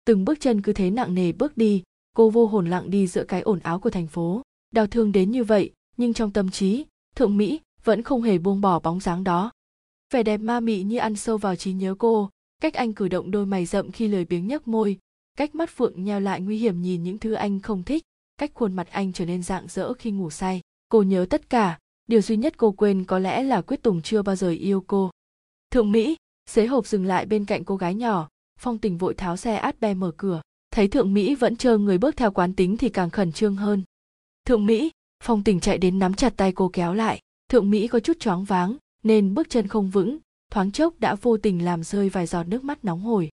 Từng 0.05 0.25
bước 0.25 0.41
chân 0.41 0.63
cứ 0.63 0.73
thế 0.73 0.91
nặng 0.91 1.15
nề 1.15 1.33
bước 1.33 1.57
đi 1.57 1.83
cô 2.17 2.31
vô 2.31 2.47
hồn 2.47 2.71
lặng 2.71 2.91
đi 2.91 3.07
giữa 3.07 3.25
cái 3.25 3.41
ồn 3.41 3.59
áo 3.59 3.79
của 3.79 3.91
thành 3.91 4.07
phố. 4.07 4.43
Đau 4.71 4.87
thương 4.87 5.13
đến 5.13 5.31
như 5.31 5.45
vậy, 5.45 5.73
nhưng 5.97 6.15
trong 6.15 6.31
tâm 6.31 6.51
trí, 6.51 6.85
thượng 7.15 7.37
mỹ 7.37 7.61
vẫn 7.85 8.03
không 8.03 8.23
hề 8.23 8.39
buông 8.39 8.61
bỏ 8.61 8.79
bóng 8.79 9.01
dáng 9.01 9.25
đó. 9.25 9.51
Vẻ 10.13 10.23
đẹp 10.23 10.39
ma 10.39 10.61
mị 10.61 10.83
như 10.83 10.99
ăn 10.99 11.17
sâu 11.17 11.39
vào 11.39 11.57
trí 11.57 11.73
nhớ 11.73 11.95
cô, 11.99 12.31
cách 12.61 12.75
anh 12.75 12.93
cử 12.93 13.09
động 13.09 13.31
đôi 13.31 13.47
mày 13.47 13.67
rậm 13.67 13.93
khi 13.93 14.09
lười 14.09 14.25
biếng 14.25 14.47
nhấc 14.47 14.69
môi, 14.69 14.99
cách 15.37 15.55
mắt 15.55 15.71
phượng 15.71 16.05
nheo 16.05 16.21
lại 16.21 16.41
nguy 16.41 16.59
hiểm 16.59 16.83
nhìn 16.83 17.03
những 17.03 17.19
thứ 17.19 17.33
anh 17.33 17.61
không 17.61 17.83
thích, 17.83 18.03
cách 18.37 18.51
khuôn 18.55 18.73
mặt 18.73 18.89
anh 18.91 19.13
trở 19.13 19.25
nên 19.25 19.43
rạng 19.43 19.67
rỡ 19.69 19.93
khi 19.93 20.11
ngủ 20.11 20.31
say. 20.31 20.61
Cô 20.89 21.03
nhớ 21.03 21.27
tất 21.31 21.51
cả, 21.51 21.79
điều 22.07 22.21
duy 22.21 22.37
nhất 22.37 22.55
cô 22.57 22.73
quên 22.73 23.05
có 23.05 23.19
lẽ 23.19 23.43
là 23.43 23.61
quyết 23.61 23.83
tùng 23.83 24.03
chưa 24.03 24.23
bao 24.23 24.37
giờ 24.37 24.49
yêu 24.49 24.85
cô. 24.87 25.11
Thượng 25.71 25.93
mỹ, 25.93 26.17
xế 26.51 26.67
hộp 26.67 26.87
dừng 26.87 27.05
lại 27.05 27.27
bên 27.27 27.45
cạnh 27.45 27.65
cô 27.65 27.77
gái 27.77 27.95
nhỏ, 27.95 28.29
phong 28.59 28.79
tình 28.79 28.99
vội 28.99 29.15
tháo 29.15 29.37
xe 29.37 29.57
át 29.57 29.81
be 29.81 29.95
mở 29.95 30.13
cửa 30.17 30.43
thấy 30.73 30.89
thượng 30.89 31.15
mỹ 31.15 31.35
vẫn 31.35 31.57
chờ 31.57 31.79
người 31.79 31.99
bước 31.99 32.17
theo 32.17 32.31
quán 32.31 32.55
tính 32.55 32.77
thì 32.77 32.89
càng 32.89 33.11
khẩn 33.11 33.33
trương 33.33 33.57
hơn. 33.57 33.83
Thượng 34.47 34.67
mỹ, 34.67 34.91
phong 35.25 35.45
tình 35.45 35.61
chạy 35.61 35.79
đến 35.79 35.99
nắm 35.99 36.15
chặt 36.15 36.37
tay 36.37 36.53
cô 36.53 36.71
kéo 36.73 36.95
lại. 36.95 37.21
Thượng 37.49 37.71
mỹ 37.71 37.89
có 37.89 38.01
chút 38.01 38.21
choáng 38.21 38.45
váng, 38.45 38.77
nên 39.03 39.35
bước 39.35 39.51
chân 39.51 39.69
không 39.69 39.91
vững, 39.91 40.19
thoáng 40.51 40.73
chốc 40.73 41.01
đã 41.01 41.15
vô 41.15 41.37
tình 41.37 41.65
làm 41.65 41.83
rơi 41.83 42.09
vài 42.09 42.27
giọt 42.27 42.45
nước 42.45 42.65
mắt 42.65 42.85
nóng 42.85 43.01
hổi. 43.01 43.31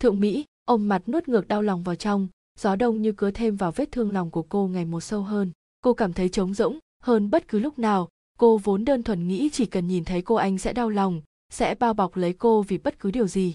Thượng 0.00 0.20
mỹ 0.20 0.44
ôm 0.64 0.88
mặt 0.88 1.08
nuốt 1.08 1.28
ngược 1.28 1.48
đau 1.48 1.62
lòng 1.62 1.82
vào 1.82 1.94
trong, 1.94 2.28
gió 2.58 2.76
đông 2.76 3.02
như 3.02 3.12
cứa 3.12 3.30
thêm 3.30 3.56
vào 3.56 3.72
vết 3.72 3.92
thương 3.92 4.12
lòng 4.12 4.30
của 4.30 4.42
cô 4.42 4.68
ngày 4.68 4.84
một 4.84 5.00
sâu 5.00 5.22
hơn. 5.22 5.50
Cô 5.80 5.94
cảm 5.94 6.12
thấy 6.12 6.28
trống 6.28 6.54
rỗng, 6.54 6.78
hơn 7.02 7.30
bất 7.30 7.48
cứ 7.48 7.58
lúc 7.58 7.78
nào. 7.78 8.08
Cô 8.38 8.58
vốn 8.58 8.84
đơn 8.84 9.02
thuần 9.02 9.28
nghĩ 9.28 9.50
chỉ 9.52 9.66
cần 9.66 9.88
nhìn 9.88 10.04
thấy 10.04 10.22
cô 10.22 10.34
anh 10.34 10.58
sẽ 10.58 10.72
đau 10.72 10.88
lòng, 10.88 11.22
sẽ 11.50 11.74
bao 11.74 11.94
bọc 11.94 12.16
lấy 12.16 12.32
cô 12.32 12.62
vì 12.62 12.78
bất 12.78 12.98
cứ 12.98 13.10
điều 13.10 13.26
gì. 13.26 13.54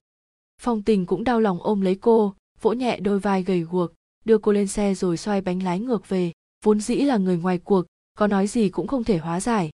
Phong 0.62 0.84
tình 0.84 1.06
cũng 1.06 1.24
đau 1.24 1.40
lòng 1.40 1.62
ôm 1.62 1.82
lấy 1.82 1.96
cô 1.96 2.34
vỗ 2.62 2.74
nhẹ 2.74 3.00
đôi 3.00 3.20
vai 3.20 3.44
gầy 3.44 3.62
guộc, 3.62 3.92
đưa 4.26 4.38
cô 4.38 4.52
lên 4.52 4.68
xe 4.68 4.94
rồi 4.94 5.18
xoay 5.18 5.42
bánh 5.42 5.64
lái 5.64 5.80
ngược 5.80 6.10
về. 6.10 6.32
Vốn 6.64 6.80
dĩ 6.80 6.96
là 6.96 7.18
người 7.18 7.38
ngoài 7.38 7.58
cuộc, 7.58 7.86
có 8.18 8.28
nói 8.28 8.48
gì 8.48 8.70
cũng 8.70 8.88
không 8.88 9.04
thể 9.04 9.18
hóa 9.18 9.40
giải. 9.40 9.70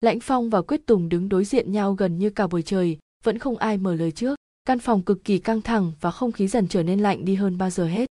Lãnh 0.00 0.20
phong 0.20 0.50
và 0.50 0.62
quyết 0.62 0.86
tùng 0.86 1.08
đứng 1.08 1.28
đối 1.28 1.44
diện 1.44 1.72
nhau 1.72 1.92
gần 1.92 2.18
như 2.18 2.30
cả 2.30 2.46
buổi 2.46 2.62
trời, 2.62 2.98
vẫn 3.24 3.38
không 3.38 3.56
ai 3.56 3.78
mở 3.78 3.94
lời 3.94 4.12
trước. 4.12 4.36
Căn 4.64 4.78
phòng 4.78 5.02
cực 5.02 5.24
kỳ 5.24 5.38
căng 5.38 5.62
thẳng 5.62 5.92
và 6.00 6.10
không 6.10 6.32
khí 6.32 6.48
dần 6.48 6.68
trở 6.68 6.82
nên 6.82 7.00
lạnh 7.00 7.24
đi 7.24 7.34
hơn 7.34 7.58
bao 7.58 7.70
giờ 7.70 7.86
hết. 7.86 8.10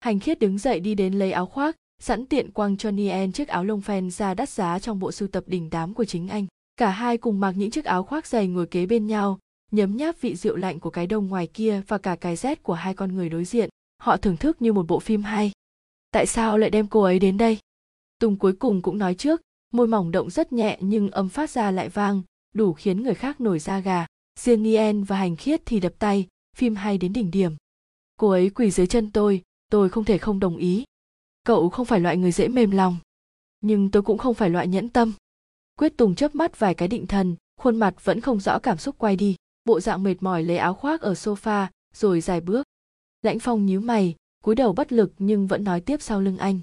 Hành 0.00 0.20
khiết 0.20 0.38
đứng 0.38 0.58
dậy 0.58 0.80
đi 0.80 0.94
đến 0.94 1.14
lấy 1.14 1.32
áo 1.32 1.46
khoác, 1.46 1.76
sẵn 2.02 2.26
tiện 2.26 2.50
quăng 2.50 2.76
cho 2.76 2.90
Nien 2.90 3.32
chiếc 3.32 3.48
áo 3.48 3.64
lông 3.64 3.80
phen 3.80 4.10
ra 4.10 4.34
đắt 4.34 4.48
giá 4.48 4.78
trong 4.78 4.98
bộ 4.98 5.12
sưu 5.12 5.28
tập 5.28 5.44
đình 5.46 5.68
đám 5.70 5.94
của 5.94 6.04
chính 6.04 6.28
anh. 6.28 6.46
Cả 6.82 6.90
hai 6.90 7.18
cùng 7.18 7.40
mặc 7.40 7.54
những 7.56 7.70
chiếc 7.70 7.84
áo 7.84 8.02
khoác 8.02 8.26
dày 8.26 8.46
ngồi 8.46 8.66
kế 8.66 8.86
bên 8.86 9.06
nhau, 9.06 9.38
nhấm 9.70 9.96
nháp 9.96 10.20
vị 10.20 10.34
rượu 10.36 10.56
lạnh 10.56 10.80
của 10.80 10.90
cái 10.90 11.06
đông 11.06 11.28
ngoài 11.28 11.46
kia 11.46 11.82
và 11.88 11.98
cả 11.98 12.16
cái 12.16 12.36
rét 12.36 12.62
của 12.62 12.74
hai 12.74 12.94
con 12.94 13.14
người 13.14 13.28
đối 13.28 13.44
diện. 13.44 13.68
Họ 13.98 14.16
thưởng 14.16 14.36
thức 14.36 14.62
như 14.62 14.72
một 14.72 14.86
bộ 14.88 14.98
phim 14.98 15.22
hay. 15.22 15.52
Tại 16.10 16.26
sao 16.26 16.58
lại 16.58 16.70
đem 16.70 16.86
cô 16.86 17.02
ấy 17.02 17.18
đến 17.18 17.38
đây? 17.38 17.58
Tùng 18.18 18.36
cuối 18.36 18.52
cùng 18.52 18.82
cũng 18.82 18.98
nói 18.98 19.14
trước, 19.14 19.40
môi 19.72 19.86
mỏng 19.86 20.10
động 20.10 20.30
rất 20.30 20.52
nhẹ 20.52 20.78
nhưng 20.80 21.10
âm 21.10 21.28
phát 21.28 21.50
ra 21.50 21.70
lại 21.70 21.88
vang, 21.88 22.22
đủ 22.54 22.72
khiến 22.72 23.02
người 23.02 23.14
khác 23.14 23.40
nổi 23.40 23.58
da 23.58 23.78
gà. 23.78 24.06
Riêng 24.40 24.62
Nien 24.62 25.04
và 25.04 25.16
Hành 25.16 25.36
Khiết 25.36 25.62
thì 25.66 25.80
đập 25.80 25.92
tay, 25.98 26.26
phim 26.56 26.74
hay 26.74 26.98
đến 26.98 27.12
đỉnh 27.12 27.30
điểm. 27.30 27.56
Cô 28.16 28.28
ấy 28.28 28.50
quỳ 28.50 28.70
dưới 28.70 28.86
chân 28.86 29.10
tôi, 29.10 29.42
tôi 29.70 29.88
không 29.88 30.04
thể 30.04 30.18
không 30.18 30.40
đồng 30.40 30.56
ý 30.56 30.84
cậu 31.46 31.68
không 31.70 31.86
phải 31.86 32.00
loại 32.00 32.16
người 32.16 32.32
dễ 32.32 32.48
mềm 32.48 32.70
lòng 32.70 32.96
nhưng 33.60 33.90
tôi 33.90 34.02
cũng 34.02 34.18
không 34.18 34.34
phải 34.34 34.50
loại 34.50 34.68
nhẫn 34.68 34.88
tâm 34.88 35.12
quyết 35.78 35.96
tùng 35.96 36.14
chớp 36.14 36.34
mắt 36.34 36.58
vài 36.58 36.74
cái 36.74 36.88
định 36.88 37.06
thần, 37.06 37.36
khuôn 37.60 37.76
mặt 37.76 38.04
vẫn 38.04 38.20
không 38.20 38.40
rõ 38.40 38.58
cảm 38.58 38.78
xúc 38.78 38.94
quay 38.98 39.16
đi. 39.16 39.36
Bộ 39.64 39.80
dạng 39.80 40.02
mệt 40.02 40.14
mỏi 40.20 40.42
lấy 40.42 40.56
áo 40.56 40.74
khoác 40.74 41.00
ở 41.00 41.12
sofa, 41.12 41.66
rồi 41.94 42.20
dài 42.20 42.40
bước. 42.40 42.66
Lãnh 43.22 43.38
phong 43.38 43.66
nhíu 43.66 43.80
mày, 43.80 44.14
cúi 44.44 44.54
đầu 44.54 44.72
bất 44.72 44.92
lực 44.92 45.12
nhưng 45.18 45.46
vẫn 45.46 45.64
nói 45.64 45.80
tiếp 45.80 46.02
sau 46.02 46.20
lưng 46.20 46.38
anh. 46.38 46.60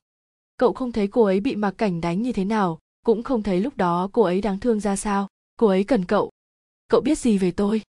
Cậu 0.58 0.74
không 0.74 0.92
thấy 0.92 1.08
cô 1.08 1.24
ấy 1.24 1.40
bị 1.40 1.56
mặc 1.56 1.74
cảnh 1.78 2.02
đánh 2.02 2.22
như 2.22 2.32
thế 2.32 2.46
nào, 2.46 2.80
cũng 3.06 3.24
không 3.24 3.44
thấy 3.44 3.60
lúc 3.60 3.78
đó 3.78 4.10
cô 4.14 4.22
ấy 4.22 4.42
đáng 4.42 4.60
thương 4.60 4.80
ra 4.80 4.96
sao. 4.96 5.28
Cô 5.58 5.68
ấy 5.68 5.84
cần 5.84 6.06
cậu. 6.06 6.30
Cậu 6.90 7.02
biết 7.02 7.20
gì 7.20 7.38
về 7.38 7.52
tôi? 7.52 7.82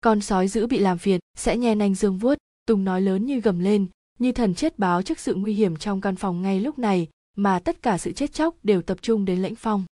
Con 0.00 0.20
sói 0.20 0.48
dữ 0.48 0.66
bị 0.66 0.78
làm 0.78 0.98
phiền, 0.98 1.20
sẽ 1.36 1.56
nhen 1.56 1.78
anh 1.78 1.94
dương 1.94 2.18
vuốt. 2.18 2.38
Tùng 2.66 2.84
nói 2.84 3.00
lớn 3.00 3.26
như 3.26 3.40
gầm 3.40 3.58
lên, 3.58 3.86
như 4.18 4.32
thần 4.32 4.54
chết 4.54 4.78
báo 4.78 5.02
trước 5.02 5.18
sự 5.18 5.34
nguy 5.34 5.54
hiểm 5.54 5.76
trong 5.76 6.00
căn 6.00 6.16
phòng 6.16 6.42
ngay 6.42 6.60
lúc 6.60 6.78
này, 6.78 7.08
mà 7.36 7.58
tất 7.58 7.82
cả 7.82 7.98
sự 7.98 8.12
chết 8.12 8.32
chóc 8.32 8.54
đều 8.62 8.82
tập 8.82 8.98
trung 9.02 9.24
đến 9.24 9.42
lãnh 9.42 9.54
phong 9.54 9.84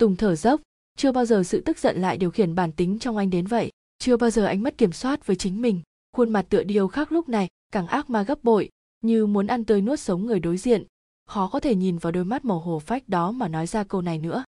tùng 0.00 0.16
thở 0.16 0.36
dốc, 0.36 0.60
chưa 0.96 1.12
bao 1.12 1.24
giờ 1.24 1.42
sự 1.42 1.60
tức 1.60 1.78
giận 1.78 2.00
lại 2.00 2.16
điều 2.16 2.30
khiển 2.30 2.54
bản 2.54 2.72
tính 2.72 2.98
trong 2.98 3.16
anh 3.16 3.30
đến 3.30 3.46
vậy. 3.46 3.70
Chưa 3.98 4.16
bao 4.16 4.30
giờ 4.30 4.44
anh 4.44 4.62
mất 4.62 4.78
kiểm 4.78 4.92
soát 4.92 5.26
với 5.26 5.36
chính 5.36 5.62
mình. 5.62 5.80
Khuôn 6.16 6.30
mặt 6.30 6.46
tựa 6.48 6.62
điều 6.62 6.88
khác 6.88 7.12
lúc 7.12 7.28
này 7.28 7.48
càng 7.72 7.86
ác 7.86 8.10
ma 8.10 8.22
gấp 8.22 8.44
bội, 8.44 8.68
như 9.00 9.26
muốn 9.26 9.46
ăn 9.46 9.64
tươi 9.64 9.80
nuốt 9.80 10.00
sống 10.00 10.26
người 10.26 10.40
đối 10.40 10.56
diện. 10.56 10.84
Khó 11.26 11.48
có 11.52 11.60
thể 11.60 11.74
nhìn 11.74 11.98
vào 11.98 12.12
đôi 12.12 12.24
mắt 12.24 12.44
màu 12.44 12.58
hồ 12.58 12.78
phách 12.78 13.08
đó 13.08 13.32
mà 13.32 13.48
nói 13.48 13.66
ra 13.66 13.84
câu 13.84 14.02
này 14.02 14.18
nữa. 14.18 14.44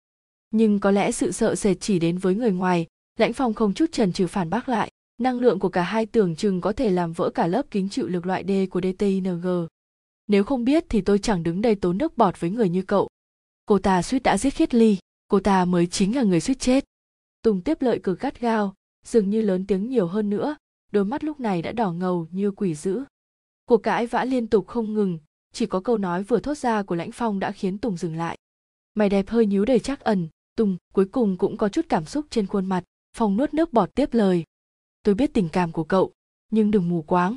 Nhưng 0.52 0.80
có 0.80 0.91
lẽ 0.91 1.12
sự 1.12 1.32
sợ 1.32 1.56
sệt 1.56 1.78
chỉ 1.82 2.00
đến 2.00 2.18
với 2.18 2.36
người 2.36 2.52
ngoài, 2.52 2.86
lãnh 3.20 3.34
phong 3.34 3.54
không 3.54 3.74
chút 3.74 3.91
trần 3.91 4.14
trừ 4.14 4.28
phản 4.28 4.50
bác 4.50 4.70
lại. 4.70 4.91
Năng 5.22 5.39
lượng 5.39 5.60
của 5.60 5.70
cả 5.70 5.84
hai 5.84 6.06
tưởng 6.06 6.36
chừng 6.36 6.62
có 6.62 6.74
thể 6.74 6.89
làm 6.89 7.14
vỡ 7.14 7.30
cả 7.30 7.48
lớp 7.48 7.66
kính 7.72 7.89
chịu 7.89 8.08
lực 8.08 8.26
loại 8.26 8.43
d 8.48 8.52
của 8.72 8.82
dting 8.82 9.68
nếu 10.28 10.43
không 10.43 10.64
biết 10.64 10.86
thì 10.89 11.02
tôi 11.02 11.20
chẳng 11.20 11.43
đứng 11.43 11.62
đây 11.62 11.76
tốn 11.76 11.98
nước 11.98 12.18
bọt 12.18 12.39
với 12.39 12.50
người 12.50 12.70
như 12.70 12.82
cậu. 12.82 13.08
Cô 13.66 13.80
ta 13.80 14.02
suýt 14.02 14.24
đã 14.24 14.38
giết 14.38 14.50
khiết 14.50 14.74
ly 14.74 14.98
cô 15.28 15.39
ta 15.39 15.65
mới 15.65 15.88
chính 15.88 16.15
là 16.15 16.23
người 16.23 16.39
suýt 16.39 16.59
chết. 16.59 16.86
Tùng 17.41 17.61
tiếp 17.61 17.82
lợi 17.82 17.99
cực 17.99 18.19
gắt 18.19 18.39
gao, 18.39 18.73
dường 19.05 19.30
như 19.30 19.41
lớn 19.41 19.65
tiếng 19.67 19.89
nhiều 19.89 20.07
hơn 20.07 20.30
nữa, 20.30 20.55
đôi 20.91 21.05
mắt 21.05 21.23
lúc 21.23 21.39
này 21.39 21.61
đã 21.61 21.71
đỏ 21.71 21.91
ngầu 21.91 22.28
như 22.32 22.51
quỷ 22.51 22.75
dữ. 22.75 23.03
Cuộc 23.65 23.78
cãi 23.78 24.07
vã 24.07 24.23
liên 24.23 24.47
tục 24.47 24.67
không 24.67 24.93
ngừng, 24.93 25.19
chỉ 25.53 25.65
có 25.65 25.80
câu 25.80 25.97
nói 25.97 26.23
vừa 26.23 26.39
thốt 26.39 26.57
ra 26.57 26.84
của 26.84 26.95
lãnh 26.95 27.11
phong 27.11 27.39
đã 27.39 27.51
khiến 27.51 27.78
tùng 27.78 27.97
dừng 27.97 28.15
lại. 28.15 28.38
Mày 28.95 29.09
đẹp 29.09 29.30
hơi 29.30 29.45
nhíu 29.45 29.65
đầy 29.65 29.80
chắc 29.80 29.99
ẩn, 29.99 30.28
tùng, 30.55 30.78
cuối 30.93 31.05
cùng 31.05 31.38
cũng 31.38 31.57
có 31.57 31.69
chút 31.69 31.86
cảm 31.89 32.05
xúc 32.05 32.25
trên 32.30 32.47
khuôn 32.47 32.65
mặt, 32.65 32.84
phong 33.17 33.38
nuốt 33.38 33.53
nước 33.53 33.73
bọt 33.73 33.95
tiếp 33.95 34.13
lời. 34.13 34.43
Tôi 35.03 35.15
biết 35.15 35.34
tình 35.34 35.49
cảm 35.49 35.71
của 35.71 35.84
cậu, 35.84 36.11
nhưng 36.51 36.71
đừng 36.71 36.89
mù 36.89 37.01
quáng. 37.01 37.36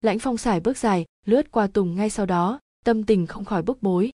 Lãnh 0.00 0.18
phong 0.18 0.36
xài 0.36 0.60
bước 0.60 0.78
dài, 0.78 1.04
lướt 1.26 1.50
qua 1.50 1.66
tùng 1.66 1.94
ngay 1.94 2.10
sau 2.10 2.26
đó, 2.26 2.60
tâm 2.84 3.04
tình 3.04 3.26
không 3.26 3.44
khỏi 3.44 3.62
bức 3.62 3.82
bối. 3.82 4.10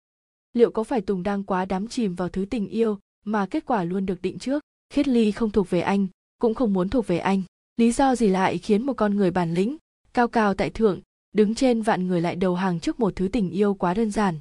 Liệu 0.52 0.70
có 0.70 0.84
phải 0.84 1.00
tùng 1.00 1.22
đang 1.22 1.44
quá 1.44 1.64
đắm 1.64 1.88
chìm 1.88 2.14
vào 2.14 2.28
thứ 2.28 2.46
tình 2.50 2.68
yêu 2.68 2.98
mà 3.26 3.46
kết 3.46 3.66
quả 3.66 3.84
luôn 3.84 4.06
được 4.06 4.22
định 4.22 4.38
trước. 4.38 4.62
Khiết 4.90 5.08
ly 5.08 5.32
không 5.32 5.50
thuộc 5.50 5.70
về 5.70 5.80
anh, 5.80 6.06
cũng 6.40 6.54
không 6.54 6.72
muốn 6.72 6.88
thuộc 6.88 7.06
về 7.06 7.18
anh. 7.18 7.42
Lý 7.76 7.92
do 7.92 8.16
gì 8.16 8.28
lại 8.28 8.58
khiến 8.58 8.86
một 8.86 8.92
con 8.92 9.16
người 9.16 9.30
bản 9.30 9.54
lĩnh, 9.54 9.76
cao 10.14 10.28
cao 10.28 10.54
tại 10.54 10.70
thượng, 10.70 11.00
đứng 11.32 11.54
trên 11.54 11.82
vạn 11.82 12.06
người 12.06 12.20
lại 12.20 12.36
đầu 12.36 12.54
hàng 12.54 12.80
trước 12.80 13.00
một 13.00 13.16
thứ 13.16 13.28
tình 13.28 13.50
yêu 13.50 13.74
quá 13.74 13.94
đơn 13.94 14.10
giản? 14.10 14.38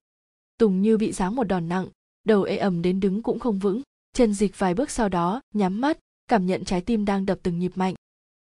Tùng 0.58 0.82
như 0.82 0.98
bị 0.98 1.12
giáng 1.12 1.36
một 1.36 1.44
đòn 1.44 1.70
nặng, 1.70 1.88
đầu 2.26 2.44
ê 2.44 2.58
ẩm 2.58 2.82
đến 2.82 3.00
đứng 3.00 3.22
cũng 3.22 3.40
không 3.40 3.60
vững. 3.60 3.82
Chân 4.14 4.34
dịch 4.34 4.60
vài 4.60 4.74
bước 4.74 4.92
sau 4.92 5.10
đó, 5.10 5.42
nhắm 5.54 5.82
mắt, 5.82 5.98
cảm 6.28 6.46
nhận 6.46 6.66
trái 6.66 6.82
tim 6.82 7.06
đang 7.06 7.26
đập 7.26 7.40
từng 7.44 7.60
nhịp 7.60 7.72
mạnh. 7.76 7.96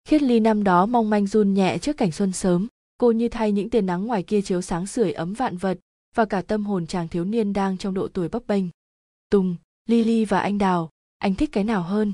Khiết 0.07 0.21
ly 0.21 0.39
năm 0.39 0.63
đó 0.63 0.86
mong 0.86 1.09
manh 1.09 1.27
run 1.27 1.53
nhẹ 1.53 1.77
trước 1.77 1.97
cảnh 1.97 2.11
xuân 2.11 2.31
sớm, 2.31 2.67
cô 2.97 3.11
như 3.11 3.29
thay 3.29 3.51
những 3.51 3.69
tia 3.69 3.81
nắng 3.81 4.05
ngoài 4.05 4.23
kia 4.23 4.41
chiếu 4.41 4.61
sáng 4.61 4.88
sưởi 4.88 5.11
ấm 5.11 5.33
vạn 5.33 5.57
vật, 5.57 5.79
và 6.15 6.25
cả 6.25 6.41
tâm 6.41 6.65
hồn 6.65 6.88
chàng 6.88 7.07
thiếu 7.07 7.25
niên 7.25 7.53
đang 7.53 7.77
trong 7.77 7.93
độ 7.93 8.07
tuổi 8.07 8.29
bấp 8.29 8.47
bênh. 8.47 8.63
Tùng 9.29 9.55
lily 9.86 10.25
và 10.25 10.39
anh 10.39 10.57
đào. 10.57 10.89
Anh 11.17 11.36
thích 11.36 11.49
cái 11.51 11.63
nào 11.63 11.83
hơn? 11.83 12.13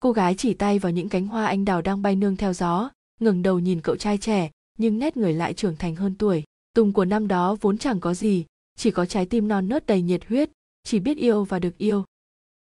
Cô 0.00 0.12
gái 0.12 0.34
chỉ 0.34 0.54
tay 0.54 0.78
vào 0.78 0.92
những 0.92 1.08
cánh 1.08 1.26
hoa 1.26 1.46
anh 1.46 1.64
đào 1.64 1.82
đang 1.82 2.02
bay 2.02 2.16
nương 2.16 2.36
theo 2.36 2.52
gió, 2.52 2.90
ngẩng 3.20 3.42
đầu 3.42 3.58
nhìn 3.58 3.80
cậu 3.80 3.96
trai 3.96 4.18
trẻ, 4.18 4.50
nhưng 4.78 4.98
nét 4.98 5.16
người 5.16 5.32
lại 5.32 5.54
trưởng 5.54 5.76
thành 5.76 5.96
hơn 5.96 6.14
tuổi. 6.18 6.44
Tùng 6.74 6.92
của 6.92 7.04
năm 7.04 7.28
đó 7.28 7.56
vốn 7.60 7.78
chẳng 7.78 8.00
có 8.00 8.14
gì, 8.14 8.44
chỉ 8.76 8.90
có 8.90 9.06
trái 9.06 9.26
tim 9.26 9.48
non 9.48 9.68
nớt 9.68 9.86
đầy 9.86 10.02
nhiệt 10.02 10.24
huyết, 10.28 10.50
chỉ 10.84 10.98
biết 10.98 11.16
yêu 11.16 11.44
và 11.44 11.58
được 11.58 11.78
yêu. 11.78 12.04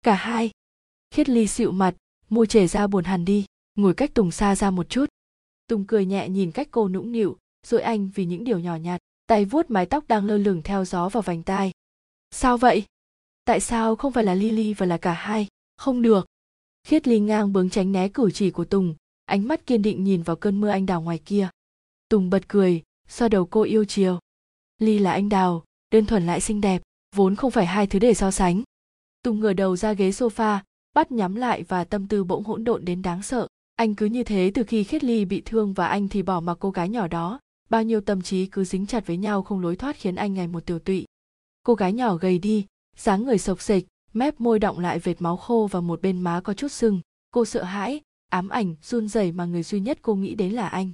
Cả 0.03 0.15
hai. 0.15 0.51
Khiết 1.11 1.29
ly 1.29 1.47
xịu 1.47 1.73
mặt 1.73 1.95
môi 2.29 2.47
chảy 2.47 2.67
ra 2.67 2.87
buồn 2.87 3.05
hẳn 3.05 3.25
đi, 3.25 3.45
ngồi 3.75 3.95
cách 3.95 4.15
tùng 4.15 4.31
xa 4.31 4.57
ra 4.57 4.71
một 4.71 4.89
chút. 4.89 5.07
Tùng 5.67 5.85
cười 5.85 6.07
nhẹ 6.07 6.29
nhìn 6.29 6.51
cách 6.51 6.69
cô 6.71 6.89
nũng 6.89 7.13
nịu, 7.13 7.37
rồi 7.67 7.81
anh 7.81 8.11
vì 8.15 8.25
những 8.25 8.45
điều 8.45 8.59
nhỏ 8.59 8.77
nhặt, 8.77 9.01
tay 9.27 9.45
vuốt 9.45 9.71
mái 9.71 9.87
tóc 9.87 10.09
đang 10.09 10.27
lơ 10.27 10.39
lửng 10.39 10.63
theo 10.63 10.85
gió 10.85 11.09
vào 11.09 11.23
vành 11.23 11.43
tai. 11.43 11.73
Sao 12.31 12.59
vậy? 12.59 12.85
Tại 13.49 13.61
sao 13.61 13.97
không 13.97 14.13
phải 14.13 14.25
là 14.25 14.35
lily 14.35 14.75
và 14.75 14.87
là 14.87 14.99
cả 14.99 15.13
hai? 15.13 15.47
Không 15.77 16.03
được. 16.03 16.27
Khiết 16.87 17.09
ly 17.09 17.21
ngang 17.21 17.53
bướng 17.53 17.71
tránh 17.71 17.93
né 17.93 18.09
cử 18.09 18.31
chỉ 18.31 18.51
của 18.51 18.65
tùng, 18.65 18.95
ánh 19.25 19.49
mắt 19.49 19.67
kiên 19.67 19.83
định 19.83 20.05
nhìn 20.05 20.23
vào 20.23 20.37
cơn 20.37 20.61
mưa 20.61 20.69
anh 20.69 20.87
đào 20.87 21.03
ngoài 21.03 21.19
kia. 21.19 21.49
Tùng 22.09 22.31
bật 22.31 22.49
cười, 22.49 22.83
xoa 23.09 23.29
đầu 23.29 23.47
cô 23.47 23.63
yêu 23.63 23.85
chiều. 23.85 24.19
Ly 24.79 24.99
là 24.99 25.13
anh 25.13 25.29
đào, 25.29 25.65
đơn 25.91 26.07
thuần 26.07 26.27
lại 26.27 26.41
xinh 26.41 26.61
đẹp, 26.61 26.83
vốn 27.17 27.37
không 27.37 27.51
phải 27.51 27.67
hai 27.67 27.87
thứ 27.87 27.99
để 27.99 28.15
so 28.15 28.31
sánh. 28.31 28.63
Tùng 29.23 29.41
ngửa 29.41 29.53
đầu 29.53 29.77
ra 29.77 29.93
ghế 29.93 30.11
sofa, 30.11 30.59
bắt 30.95 31.13
nhắm 31.13 31.35
lại 31.35 31.63
và 31.63 31.85
tâm 31.85 32.09
tư 32.09 32.25
bỗng 32.25 32.45
hỗn 32.45 32.65
độn 32.65 32.85
đến 32.85 33.03
đáng 33.03 33.23
sợ. 33.23 33.47
Anh 33.77 33.95
cứ 33.95 34.07
như 34.07 34.25
thế 34.25 34.51
từ 34.55 34.65
khi 34.65 34.85
khiết 34.85 35.05
ly 35.05 35.25
bị 35.25 35.43
thương 35.45 35.73
và 35.73 35.87
anh 35.87 36.09
thì 36.09 36.23
bỏ 36.23 36.41
mặc 36.41 36.57
cô 36.61 36.71
gái 36.71 36.89
nhỏ 36.89 37.09
đó. 37.09 37.41
Bao 37.71 37.83
nhiêu 37.83 38.01
tâm 38.01 38.23
trí 38.23 38.47
cứ 38.47 38.65
dính 38.65 38.87
chặt 38.87 39.07
với 39.07 39.17
nhau 39.17 39.43
không 39.43 39.61
lối 39.61 39.77
thoát 39.77 39.97
khiến 39.97 40.15
anh 40.15 40.35
ngày 40.35 40.49
một 40.49 40.67
tiểu 40.67 40.79
tụy. 40.79 41.07
Cô 41.63 41.75
gái 41.75 41.93
nhỏ 41.93 42.17
gầy 42.17 42.39
đi 42.39 42.67
dáng 42.99 43.25
người 43.25 43.39
sộc 43.39 43.63
sịch 43.63 43.87
mép 44.13 44.41
môi 44.41 44.59
động 44.59 44.79
lại 44.79 44.99
vệt 44.99 45.23
máu 45.23 45.37
khô 45.37 45.69
và 45.71 45.81
một 45.81 46.03
bên 46.03 46.21
má 46.21 46.41
có 46.41 46.55
chút 46.55 46.69
sưng. 46.69 47.01
Cô 47.31 47.45
sợ 47.45 47.63
hãi, 47.63 48.01
ám 48.31 48.49
ảnh, 48.49 48.75
run 48.83 49.09
rẩy 49.09 49.33
mà 49.33 49.45
người 49.45 49.63
duy 49.63 49.81
nhất 49.81 49.99
cô 50.03 50.15
nghĩ 50.15 50.35
đến 50.35 50.53
là 50.53 50.69
anh. 50.69 50.93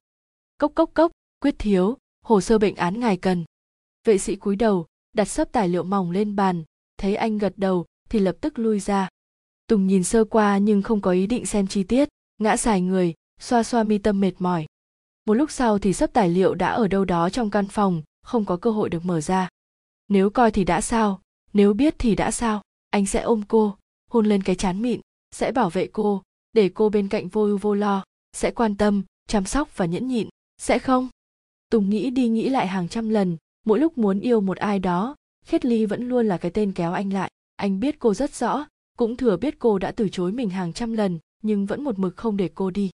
Cốc 0.59 0.73
cốc 0.75 0.91
cốc, 0.95 1.13
quyết 1.41 1.55
thiếu, 1.59 1.97
hồ 2.25 2.41
sơ 2.41 2.59
bệnh 2.59 2.75
án 2.77 3.01
ngài 3.01 3.17
cần. 3.17 3.45
Vệ 4.05 4.19
sĩ 4.19 4.37
cúi 4.37 4.57
đầu, 4.57 4.87
đặt 5.13 5.25
sấp 5.25 5.53
tài 5.53 5.69
liệu 5.69 5.83
mỏng 5.83 6.11
lên 6.11 6.37
bàn, 6.37 6.65
thấy 6.99 7.17
anh 7.17 7.39
gật 7.39 7.53
đầu, 7.57 7.85
thì 8.11 8.19
lập 8.19 8.37
tức 8.41 8.59
lui 8.59 8.81
ra. 8.81 9.09
Tùng 9.67 9.87
nhìn 9.87 10.05
sơ 10.05 10.25
qua 10.25 10.59
nhưng 10.59 10.83
không 10.83 11.01
có 11.01 11.11
ý 11.11 11.27
định 11.27 11.47
xem 11.47 11.67
chi 11.67 11.83
tiết, 11.83 12.09
ngã 12.39 12.57
xài 12.57 12.81
người, 12.81 13.15
xoa 13.41 13.63
xoa 13.63 13.83
mi 13.83 13.99
tâm 13.99 14.21
mệt 14.21 14.33
mỏi. 14.39 14.67
Một 15.27 15.35
lúc 15.35 15.51
sau 15.51 15.79
thì 15.79 15.93
sấp 15.93 16.13
tài 16.13 16.29
liệu 16.29 16.55
đã 16.55 16.69
ở 16.69 16.89
đâu 16.89 17.05
đó 17.05 17.31
trong 17.31 17.51
căn 17.51 17.69
phòng, 17.69 18.03
không 18.23 18.45
có 18.45 18.57
cơ 18.57 18.71
hội 18.71 18.91
được 18.91 19.05
mở 19.05 19.21
ra. 19.21 19.49
Nếu 20.09 20.31
coi 20.31 20.51
thì 20.51 20.65
đã 20.65 20.81
sao? 20.81 21.21
Nếu 21.55 21.75
biết 21.75 21.95
thì 21.99 22.15
đã 22.15 22.31
sao? 22.31 22.63
Anh 22.91 23.07
sẽ 23.07 23.21
ôm 23.21 23.43
cô, 23.49 23.77
hôn 24.11 24.27
lên 24.27 24.43
cái 24.43 24.57
chán 24.57 24.83
mịn, 24.83 25.01
sẽ 25.33 25.53
bảo 25.53 25.71
vệ 25.71 25.87
cô, 25.87 26.23
để 26.53 26.71
cô 26.75 26.89
bên 26.89 27.09
cạnh 27.09 27.29
vô 27.29 27.43
ưu 27.43 27.59
vô 27.59 27.75
lo, 27.75 28.05
sẽ 28.33 28.51
quan 28.51 28.77
tâm, 28.77 29.03
chăm 29.29 29.45
sóc 29.45 29.77
và 29.77 29.87
nhẫn 29.87 30.09
nhịn, 30.09 30.29
sẽ 30.59 30.79
không? 30.79 31.09
Tùng 31.71 31.91
nghĩ 31.91 32.11
đi 32.11 32.29
nghĩ 32.29 32.49
lại 32.49 32.67
hàng 32.67 32.89
trăm 32.89 33.09
lần, 33.09 33.37
mỗi 33.67 33.79
lúc 33.79 33.99
muốn 33.99 34.21
yêu 34.21 34.41
một 34.41 34.59
ai 34.59 34.79
đó, 34.79 35.17
khiết 35.47 35.65
ly 35.65 35.87
vẫn 35.87 36.09
luôn 36.09 36.29
là 36.29 36.39
cái 36.39 36.51
tên 36.51 36.73
kéo 36.73 36.93
anh 36.93 37.13
lại. 37.13 37.31
Anh 37.57 37.81
biết 37.81 37.99
cô 37.99 38.15
rất 38.15 38.35
rõ, 38.35 38.67
cũng 38.99 39.17
thừa 39.17 39.37
biết 39.37 39.59
cô 39.59 39.79
đã 39.79 39.93
từ 39.93 40.09
chối 40.09 40.33
mình 40.33 40.51
hàng 40.51 40.73
trăm 40.73 40.93
lần, 40.93 41.19
nhưng 41.43 41.67
vẫn 41.67 41.85
một 41.85 41.99
mực 41.99 42.17
không 42.17 42.37
để 42.37 42.51
cô 42.55 42.71
đi. 42.71 42.91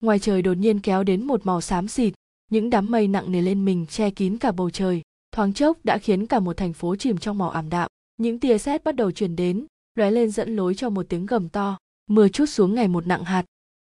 Ngoài 0.00 0.18
trời 0.18 0.42
đột 0.42 0.54
nhiên 0.54 0.80
kéo 0.80 1.04
đến 1.04 1.26
một 1.26 1.46
màu 1.46 1.60
xám 1.60 1.88
xịt, 1.88 2.14
những 2.50 2.70
đám 2.70 2.90
mây 2.90 3.08
nặng 3.08 3.32
nề 3.32 3.42
lên 3.42 3.64
mình 3.64 3.86
che 3.86 4.10
kín 4.10 4.38
cả 4.38 4.52
bầu 4.52 4.70
trời 4.70 5.02
thoáng 5.34 5.52
chốc 5.52 5.78
đã 5.84 5.98
khiến 5.98 6.26
cả 6.26 6.40
một 6.40 6.56
thành 6.56 6.72
phố 6.72 6.96
chìm 6.96 7.18
trong 7.18 7.38
màu 7.38 7.50
ảm 7.50 7.68
đạm. 7.68 7.90
Những 8.16 8.40
tia 8.40 8.58
sét 8.58 8.84
bắt 8.84 8.96
đầu 8.96 9.10
truyền 9.10 9.36
đến, 9.36 9.66
lóe 9.94 10.10
lên 10.10 10.30
dẫn 10.30 10.56
lối 10.56 10.74
cho 10.74 10.90
một 10.90 11.06
tiếng 11.08 11.26
gầm 11.26 11.48
to. 11.48 11.78
Mưa 12.10 12.28
chút 12.28 12.46
xuống 12.46 12.74
ngày 12.74 12.88
một 12.88 13.06
nặng 13.06 13.24
hạt. 13.24 13.44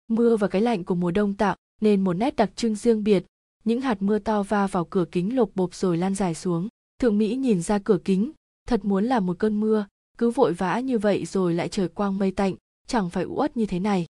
Mưa 0.09 0.37
và 0.37 0.49
cái 0.49 0.63
lạnh 0.63 0.85
của 0.85 0.95
mùa 0.95 1.11
đông 1.11 1.35
tạo 1.35 1.57
nên 1.81 2.05
một 2.05 2.13
nét 2.13 2.37
đặc 2.37 2.51
trưng 2.57 2.75
riêng 2.75 3.05
biệt. 3.05 3.25
Những 3.65 3.81
hạt 3.81 4.03
mưa 4.03 4.19
to 4.19 4.43
va 4.43 4.67
vào 4.67 4.85
cửa 4.85 5.05
kính 5.13 5.37
lộp 5.37 5.51
bộp 5.55 5.75
rồi 5.75 5.97
lan 5.97 6.15
dài 6.15 6.35
xuống. 6.35 6.69
Thượng 7.01 7.19
mỹ 7.19 7.37
nhìn 7.37 7.63
ra 7.63 7.79
cửa 7.79 7.99
kính, 8.05 8.33
thật 8.69 8.85
muốn 8.85 9.05
là 9.05 9.21
một 9.21 9.39
cơn 9.39 9.61
mưa, 9.61 9.87
cứ 10.19 10.31
vội 10.31 10.53
vã 10.53 10.81
như 10.81 10.99
vậy 10.99 11.25
rồi 11.25 11.55
lại 11.55 11.69
trời 11.69 11.89
quang 11.89 12.19
mây 12.19 12.31
tạnh, 12.31 12.55
chẳng 12.87 13.11
phải 13.11 13.25
uất 13.25 13.57
như 13.57 13.67
thế 13.67 13.79
này. 13.79 14.07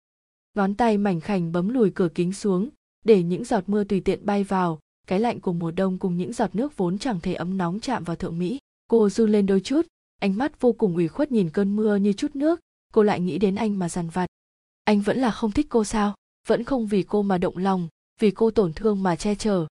Ngón 0.55 0.75
tay 0.75 0.97
mảnh 0.97 1.19
khảnh 1.19 1.51
bấm 1.51 1.69
lùi 1.69 1.89
cửa 1.89 2.09
kính 2.15 2.33
xuống, 2.33 2.69
để 3.05 3.23
những 3.23 3.43
giọt 3.43 3.63
mưa 3.67 3.83
tùy 3.83 3.99
tiện 3.99 4.25
bay 4.25 4.43
vào 4.43 4.79
cái 5.07 5.19
lạnh 5.19 5.39
của 5.39 5.53
mùa 5.53 5.71
đông 5.71 5.97
cùng 5.97 6.17
những 6.17 6.33
giọt 6.33 6.55
nước 6.55 6.77
vốn 6.77 6.97
chẳng 6.97 7.19
thể 7.19 7.33
ấm 7.33 7.57
nóng 7.57 7.79
chạm 7.79 8.03
vào 8.03 8.15
thượng 8.15 8.39
mỹ. 8.39 8.59
Cô 8.87 9.09
run 9.09 9.31
lên 9.31 9.45
đôi 9.45 9.61
chút, 9.61 9.87
ánh 10.19 10.37
mắt 10.37 10.61
vô 10.61 10.73
cùng 10.73 10.95
ủy 10.95 11.07
khuất 11.07 11.31
nhìn 11.31 11.49
cơn 11.49 11.75
mưa 11.75 11.95
như 11.95 12.13
chút 12.13 12.35
nước. 12.35 12.59
Cô 12.93 13.03
lại 13.03 13.19
nghĩ 13.19 13.37
đến 13.37 13.55
anh 13.55 13.79
mà 13.79 13.89
dằn 13.89 14.09
vặt. 14.09 14.27
Anh 14.83 15.01
vẫn 15.01 15.17
là 15.17 15.31
không 15.31 15.51
thích 15.51 15.65
cô 15.69 15.83
sao? 15.83 16.15
Vẫn 16.47 16.63
không 16.63 16.87
vì 16.87 17.03
cô 17.03 17.21
mà 17.21 17.37
động 17.37 17.57
lòng, 17.57 17.87
vì 18.19 18.31
cô 18.31 18.51
tổn 18.51 18.73
thương 18.73 19.03
mà 19.03 19.15
che 19.15 19.35
chở. 19.35 19.65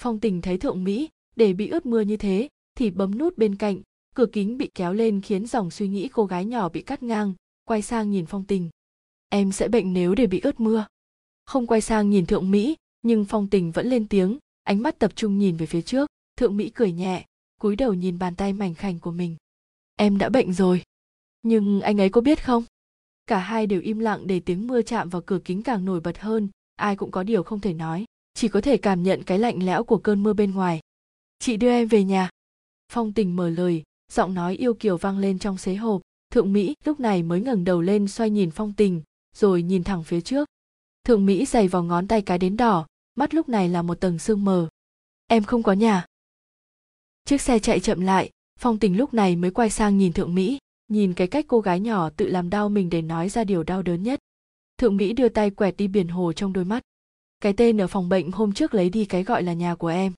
Phong 0.00 0.20
tình 0.20 0.42
thấy 0.42 0.58
thượng 0.58 0.84
mỹ, 0.84 1.08
để 1.36 1.52
bị 1.52 1.68
ướt 1.68 1.86
mưa 1.86 2.00
như 2.00 2.16
thế, 2.16 2.48
thì 2.74 2.90
bấm 2.90 3.18
nút 3.18 3.38
bên 3.38 3.56
cạnh. 3.56 3.80
Cửa 4.14 4.26
kính 4.32 4.58
bị 4.58 4.70
kéo 4.74 4.92
lên 4.92 5.20
khiến 5.20 5.46
dòng 5.46 5.70
suy 5.70 5.88
nghĩ 5.88 6.08
cô 6.08 6.24
gái 6.24 6.44
nhỏ 6.44 6.68
bị 6.68 6.82
cắt 6.82 7.02
ngang, 7.02 7.34
quay 7.64 7.82
sang 7.82 8.10
nhìn 8.10 8.26
phong 8.26 8.44
tình. 8.44 8.70
Em 9.28 9.52
sẽ 9.52 9.68
bệnh 9.68 9.92
nếu 9.92 10.14
để 10.14 10.26
bị 10.26 10.40
ướt 10.40 10.60
mưa. 10.60 10.86
Không 11.46 11.66
quay 11.66 11.80
sang 11.80 12.10
nhìn 12.10 12.26
thượng 12.26 12.50
mỹ, 12.50 12.76
nhưng 13.02 13.24
phong 13.24 13.48
tình 13.50 13.70
vẫn 13.70 13.86
lên 13.86 14.08
tiếng 14.08 14.38
ánh 14.68 14.82
mắt 14.82 14.98
tập 14.98 15.12
trung 15.16 15.38
nhìn 15.38 15.56
về 15.56 15.66
phía 15.66 15.82
trước, 15.82 16.06
thượng 16.36 16.56
mỹ 16.56 16.70
cười 16.74 16.92
nhẹ, 16.92 17.24
cúi 17.60 17.76
đầu 17.76 17.94
nhìn 17.94 18.18
bàn 18.18 18.34
tay 18.34 18.52
mảnh 18.52 18.74
khảnh 18.74 18.98
của 18.98 19.10
mình. 19.10 19.36
Em 19.96 20.18
đã 20.18 20.28
bệnh 20.28 20.52
rồi. 20.52 20.82
Nhưng 21.42 21.80
anh 21.80 22.00
ấy 22.00 22.08
có 22.10 22.20
biết 22.20 22.44
không? 22.44 22.64
Cả 23.26 23.38
hai 23.38 23.66
đều 23.66 23.80
im 23.80 23.98
lặng 23.98 24.26
để 24.26 24.40
tiếng 24.40 24.66
mưa 24.66 24.82
chạm 24.82 25.08
vào 25.08 25.22
cửa 25.26 25.38
kính 25.44 25.62
càng 25.62 25.84
nổi 25.84 26.00
bật 26.00 26.18
hơn, 26.18 26.48
ai 26.76 26.96
cũng 26.96 27.10
có 27.10 27.22
điều 27.22 27.42
không 27.42 27.60
thể 27.60 27.72
nói, 27.72 28.04
chỉ 28.34 28.48
có 28.48 28.60
thể 28.60 28.76
cảm 28.76 29.02
nhận 29.02 29.22
cái 29.22 29.38
lạnh 29.38 29.62
lẽo 29.66 29.84
của 29.84 29.98
cơn 29.98 30.22
mưa 30.22 30.32
bên 30.32 30.54
ngoài. 30.54 30.80
Chị 31.38 31.56
đưa 31.56 31.70
em 31.70 31.88
về 31.88 32.04
nhà. 32.04 32.30
Phong 32.92 33.12
tình 33.12 33.36
mở 33.36 33.50
lời, 33.50 33.82
giọng 34.12 34.34
nói 34.34 34.56
yêu 34.56 34.74
kiều 34.74 34.96
vang 34.96 35.18
lên 35.18 35.38
trong 35.38 35.58
xế 35.58 35.74
hộp. 35.74 36.00
Thượng 36.30 36.52
mỹ 36.52 36.74
lúc 36.84 37.00
này 37.00 37.22
mới 37.22 37.40
ngẩng 37.40 37.64
đầu 37.64 37.80
lên 37.80 38.08
xoay 38.08 38.30
nhìn 38.30 38.50
phong 38.50 38.72
tình, 38.72 39.02
rồi 39.36 39.62
nhìn 39.62 39.84
thẳng 39.84 40.04
phía 40.04 40.20
trước. 40.20 40.48
Thượng 41.04 41.26
mỹ 41.26 41.46
giày 41.46 41.68
vào 41.68 41.82
ngón 41.82 42.08
tay 42.08 42.22
cái 42.22 42.38
đến 42.38 42.56
đỏ 42.56 42.86
mắt 43.18 43.34
lúc 43.34 43.48
này 43.48 43.68
là 43.68 43.82
một 43.82 44.00
tầng 44.00 44.18
sương 44.18 44.44
mờ. 44.44 44.68
Em 45.26 45.44
không 45.44 45.62
có 45.62 45.72
nhà. 45.72 46.04
Chiếc 47.24 47.40
xe 47.40 47.58
chạy 47.58 47.80
chậm 47.80 48.00
lại, 48.00 48.30
phong 48.58 48.78
tình 48.78 48.96
lúc 48.96 49.14
này 49.14 49.36
mới 49.36 49.50
quay 49.50 49.70
sang 49.70 49.98
nhìn 49.98 50.12
thượng 50.12 50.34
mỹ, 50.34 50.58
nhìn 50.88 51.14
cái 51.14 51.26
cách 51.26 51.44
cô 51.48 51.60
gái 51.60 51.80
nhỏ 51.80 52.10
tự 52.10 52.26
làm 52.26 52.50
đau 52.50 52.68
mình 52.68 52.90
để 52.90 53.02
nói 53.02 53.28
ra 53.28 53.44
điều 53.44 53.62
đau 53.62 53.82
đớn 53.82 54.02
nhất. 54.02 54.20
Thượng 54.78 54.96
mỹ 54.96 55.12
đưa 55.12 55.28
tay 55.28 55.50
quẹt 55.50 55.76
đi 55.76 55.88
biển 55.88 56.08
hồ 56.08 56.32
trong 56.32 56.52
đôi 56.52 56.64
mắt. 56.64 56.82
Cái 57.40 57.52
tên 57.52 57.80
ở 57.80 57.86
phòng 57.86 58.08
bệnh 58.08 58.32
hôm 58.32 58.52
trước 58.52 58.74
lấy 58.74 58.90
đi 58.90 59.04
cái 59.04 59.24
gọi 59.24 59.42
là 59.42 59.52
nhà 59.52 59.74
của 59.74 59.88
em. 59.88 60.12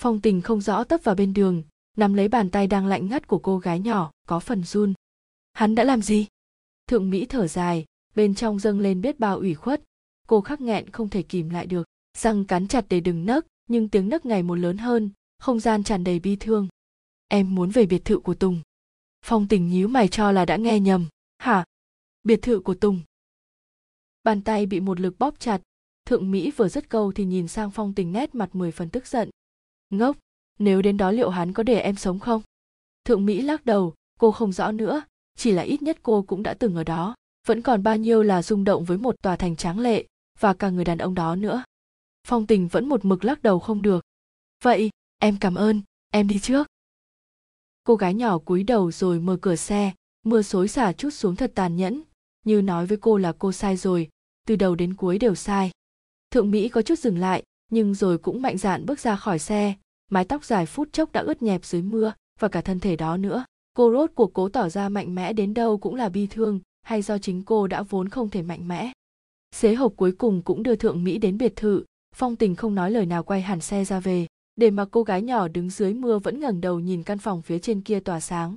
Phong 0.00 0.20
tình 0.20 0.40
không 0.40 0.60
rõ 0.60 0.84
tấp 0.84 1.00
vào 1.04 1.14
bên 1.14 1.34
đường, 1.34 1.62
nắm 1.96 2.14
lấy 2.14 2.28
bàn 2.28 2.50
tay 2.50 2.66
đang 2.66 2.86
lạnh 2.86 3.08
ngắt 3.08 3.26
của 3.26 3.38
cô 3.38 3.58
gái 3.58 3.80
nhỏ, 3.80 4.10
có 4.28 4.40
phần 4.40 4.64
run. 4.64 4.94
Hắn 5.52 5.74
đã 5.74 5.84
làm 5.84 6.02
gì? 6.02 6.26
Thượng 6.86 7.10
mỹ 7.10 7.26
thở 7.26 7.46
dài, 7.46 7.84
bên 8.14 8.34
trong 8.34 8.58
dâng 8.58 8.80
lên 8.80 9.00
biết 9.00 9.18
bao 9.18 9.36
ủy 9.36 9.54
khuất. 9.54 9.82
Cô 10.26 10.40
khắc 10.40 10.60
nghẹn 10.60 10.90
không 10.90 11.08
thể 11.08 11.22
kìm 11.22 11.50
lại 11.50 11.66
được 11.66 11.89
răng 12.16 12.44
cắn 12.44 12.68
chặt 12.68 12.84
để 12.88 13.00
đừng 13.00 13.26
nấc, 13.26 13.46
nhưng 13.66 13.88
tiếng 13.88 14.08
nấc 14.08 14.26
ngày 14.26 14.42
một 14.42 14.54
lớn 14.54 14.78
hơn, 14.78 15.10
không 15.38 15.60
gian 15.60 15.84
tràn 15.84 16.04
đầy 16.04 16.18
bi 16.18 16.36
thương. 16.36 16.68
Em 17.28 17.54
muốn 17.54 17.70
về 17.70 17.86
biệt 17.86 18.04
thự 18.04 18.18
của 18.18 18.34
tùng. 18.34 18.60
Phong 19.24 19.48
tình 19.48 19.68
nhíu 19.68 19.88
mày 19.88 20.08
cho 20.08 20.32
là 20.32 20.44
đã 20.44 20.56
nghe 20.56 20.80
nhầm. 20.80 21.06
Hả? 21.38 21.64
Biệt 22.22 22.42
thự 22.42 22.60
của 22.60 22.74
tùng. 22.74 23.00
Bàn 24.22 24.42
tay 24.42 24.66
bị 24.66 24.80
một 24.80 25.00
lực 25.00 25.18
bóp 25.18 25.34
chặt. 25.38 25.60
Thượng 26.04 26.30
mỹ 26.30 26.50
vừa 26.50 26.68
dứt 26.68 26.88
câu 26.88 27.12
thì 27.12 27.24
nhìn 27.24 27.48
sang 27.48 27.70
phong 27.70 27.94
tình 27.94 28.12
nét 28.12 28.34
mặt 28.34 28.54
mười 28.54 28.72
phần 28.72 28.88
tức 28.88 29.06
giận. 29.06 29.30
Ngốc, 29.90 30.16
nếu 30.58 30.82
đến 30.82 30.96
đó 30.96 31.10
liệu 31.10 31.30
hắn 31.30 31.52
có 31.52 31.62
để 31.62 31.80
em 31.80 31.96
sống 31.96 32.18
không? 32.18 32.42
Thượng 33.04 33.26
mỹ 33.26 33.42
lắc 33.42 33.66
đầu, 33.66 33.94
cô 34.18 34.30
không 34.30 34.52
rõ 34.52 34.72
nữa, 34.72 35.02
chỉ 35.36 35.52
là 35.52 35.62
ít 35.62 35.82
nhất 35.82 35.98
cô 36.02 36.22
cũng 36.22 36.42
đã 36.42 36.54
từng 36.54 36.74
ở 36.74 36.84
đó. 36.84 37.14
Vẫn 37.46 37.62
còn 37.62 37.82
bao 37.82 37.96
nhiêu 37.96 38.22
là 38.22 38.42
rung 38.42 38.64
động 38.64 38.84
với 38.84 38.98
một 38.98 39.22
tòa 39.22 39.36
thành 39.36 39.56
tráng 39.56 39.78
lệ, 39.78 40.04
và 40.38 40.54
cả 40.54 40.70
người 40.70 40.84
đàn 40.84 40.98
ông 40.98 41.14
đó 41.14 41.36
nữa 41.36 41.62
phong 42.30 42.46
tình 42.46 42.68
vẫn 42.68 42.88
một 42.88 43.04
mực 43.04 43.24
lắc 43.24 43.42
đầu 43.42 43.58
không 43.58 43.82
được. 43.82 44.04
Vậy, 44.62 44.90
em 45.18 45.36
cảm 45.40 45.54
ơn, 45.54 45.82
em 46.12 46.28
đi 46.28 46.38
trước. 46.38 46.66
Cô 47.84 47.96
gái 47.96 48.14
nhỏ 48.14 48.38
cúi 48.38 48.62
đầu 48.62 48.90
rồi 48.90 49.20
mở 49.20 49.36
cửa 49.40 49.56
xe, 49.56 49.92
mưa 50.22 50.42
xối 50.42 50.68
xả 50.68 50.92
chút 50.92 51.10
xuống 51.10 51.36
thật 51.36 51.52
tàn 51.54 51.76
nhẫn, 51.76 52.02
như 52.44 52.62
nói 52.62 52.86
với 52.86 52.98
cô 53.00 53.18
là 53.18 53.32
cô 53.38 53.52
sai 53.52 53.76
rồi, 53.76 54.08
từ 54.46 54.56
đầu 54.56 54.74
đến 54.74 54.94
cuối 54.94 55.18
đều 55.18 55.34
sai. 55.34 55.70
Thượng 56.30 56.50
mỹ 56.50 56.68
có 56.68 56.82
chút 56.82 56.98
dừng 56.98 57.18
lại, 57.18 57.42
nhưng 57.70 57.94
rồi 57.94 58.18
cũng 58.18 58.42
mạnh 58.42 58.58
dạn 58.58 58.86
bước 58.86 59.00
ra 59.00 59.16
khỏi 59.16 59.38
xe, 59.38 59.74
mái 60.10 60.24
tóc 60.24 60.44
dài 60.44 60.66
phút 60.66 60.92
chốc 60.92 61.12
đã 61.12 61.20
ướt 61.20 61.42
nhẹp 61.42 61.64
dưới 61.64 61.82
mưa 61.82 62.12
và 62.40 62.48
cả 62.48 62.60
thân 62.60 62.80
thể 62.80 62.96
đó 62.96 63.16
nữa. 63.16 63.44
Cô 63.74 63.92
rốt 63.92 64.10
cuộc 64.14 64.32
cố 64.32 64.48
tỏ 64.48 64.68
ra 64.68 64.88
mạnh 64.88 65.14
mẽ 65.14 65.32
đến 65.32 65.54
đâu 65.54 65.78
cũng 65.78 65.94
là 65.94 66.08
bi 66.08 66.26
thương, 66.26 66.60
hay 66.82 67.02
do 67.02 67.18
chính 67.18 67.42
cô 67.42 67.66
đã 67.66 67.82
vốn 67.82 68.08
không 68.08 68.30
thể 68.30 68.42
mạnh 68.42 68.68
mẽ. 68.68 68.92
Xế 69.54 69.74
hộp 69.74 69.92
cuối 69.96 70.12
cùng 70.12 70.42
cũng 70.42 70.62
đưa 70.62 70.76
thượng 70.76 71.04
mỹ 71.04 71.18
đến 71.18 71.38
biệt 71.38 71.56
thự 71.56 71.84
phong 72.16 72.36
tình 72.36 72.54
không 72.54 72.74
nói 72.74 72.90
lời 72.90 73.06
nào 73.06 73.22
quay 73.22 73.40
hẳn 73.40 73.60
xe 73.60 73.84
ra 73.84 74.00
về, 74.00 74.26
để 74.56 74.70
mà 74.70 74.84
cô 74.90 75.02
gái 75.02 75.22
nhỏ 75.22 75.48
đứng 75.48 75.70
dưới 75.70 75.94
mưa 75.94 76.18
vẫn 76.18 76.40
ngẩng 76.40 76.60
đầu 76.60 76.80
nhìn 76.80 77.02
căn 77.02 77.18
phòng 77.18 77.42
phía 77.42 77.58
trên 77.58 77.80
kia 77.80 78.00
tỏa 78.00 78.20
sáng. 78.20 78.54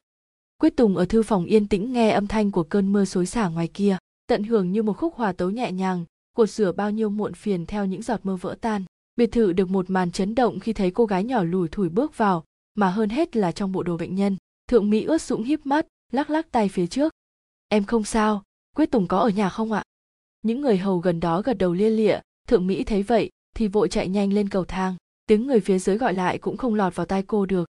Quyết 0.57 0.77
tùng 0.77 0.97
ở 0.97 1.05
thư 1.05 1.23
phòng 1.23 1.45
yên 1.45 1.67
tĩnh 1.67 1.93
nghe 1.93 2.09
âm 2.09 2.27
thanh 2.27 2.51
của 2.51 2.63
cơn 2.63 2.91
mưa 2.91 3.05
xối 3.05 3.25
xả 3.25 3.47
ngoài 3.47 3.67
kia, 3.67 3.97
tận 4.27 4.43
hưởng 4.43 4.71
như 4.71 4.83
một 4.83 4.93
khúc 4.93 5.15
hòa 5.15 5.31
tấu 5.31 5.49
nhẹ 5.49 5.71
nhàng, 5.71 6.05
cột 6.35 6.49
rửa 6.49 6.71
bao 6.71 6.91
nhiêu 6.91 7.09
muộn 7.09 7.33
phiền 7.33 7.65
theo 7.65 7.85
những 7.85 8.01
giọt 8.01 8.19
mưa 8.23 8.35
vỡ 8.35 8.55
tan. 8.61 8.83
Biệt 9.15 9.31
thự 9.31 9.53
được 9.53 9.69
một 9.69 9.89
màn 9.89 10.11
chấn 10.11 10.35
động 10.35 10.59
khi 10.59 10.73
thấy 10.73 10.91
cô 10.91 11.05
gái 11.05 11.23
nhỏ 11.23 11.43
lùi 11.43 11.67
thủi 11.67 11.89
bước 11.89 12.17
vào, 12.17 12.43
mà 12.75 12.89
hơn 12.89 13.09
hết 13.09 13.35
là 13.35 13.51
trong 13.51 13.71
bộ 13.71 13.83
đồ 13.83 13.97
bệnh 13.97 14.15
nhân. 14.15 14.37
Thượng 14.67 14.89
mỹ 14.89 15.03
ướt 15.03 15.21
sũng 15.21 15.43
híp 15.43 15.65
mắt, 15.65 15.87
lắc 16.11 16.29
lắc 16.29 16.51
tay 16.51 16.69
phía 16.69 16.87
trước. 16.87 17.13
Em 17.69 17.83
không 17.83 18.03
sao, 18.03 18.43
quyết 18.75 18.91
tùng 18.91 19.07
có 19.07 19.19
ở 19.19 19.29
nhà 19.29 19.49
không 19.49 19.71
ạ? 19.71 19.83
Những 20.41 20.61
người 20.61 20.77
hầu 20.77 20.97
gần 20.97 21.19
đó 21.19 21.41
gật 21.41 21.53
đầu 21.53 21.73
lia 21.73 21.89
lịa, 21.89 22.19
thượng 22.47 22.67
mỹ 22.67 22.83
thấy 22.83 23.03
vậy 23.03 23.29
thì 23.53 23.67
vội 23.67 23.89
chạy 23.89 24.07
nhanh 24.07 24.33
lên 24.33 24.49
cầu 24.49 24.65
thang. 24.65 24.95
Tiếng 25.27 25.47
người 25.47 25.59
phía 25.59 25.79
dưới 25.79 25.97
gọi 25.97 26.13
lại 26.13 26.37
cũng 26.37 26.57
không 26.57 26.75
lọt 26.75 26.95
vào 26.95 27.05
tai 27.05 27.23
cô 27.23 27.45
được. 27.45 27.69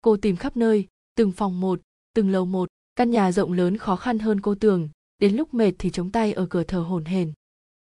Cô 0.00 0.16
tìm 0.16 0.36
khắp 0.36 0.56
nơi, 0.56 0.86
từng 1.16 1.32
phòng 1.32 1.60
một, 1.60 1.80
từng 2.14 2.30
lầu 2.30 2.44
một, 2.44 2.68
căn 2.96 3.10
nhà 3.10 3.32
rộng 3.32 3.52
lớn 3.52 3.76
khó 3.76 3.96
khăn 3.96 4.18
hơn 4.18 4.40
cô 4.40 4.54
tưởng. 4.54 4.88
Đến 5.18 5.36
lúc 5.36 5.54
mệt 5.54 5.72
thì 5.78 5.90
chống 5.90 6.10
tay 6.10 6.32
ở 6.32 6.46
cửa 6.46 6.62
thờ 6.62 6.78
hổn 6.80 7.04
hển. 7.04 7.32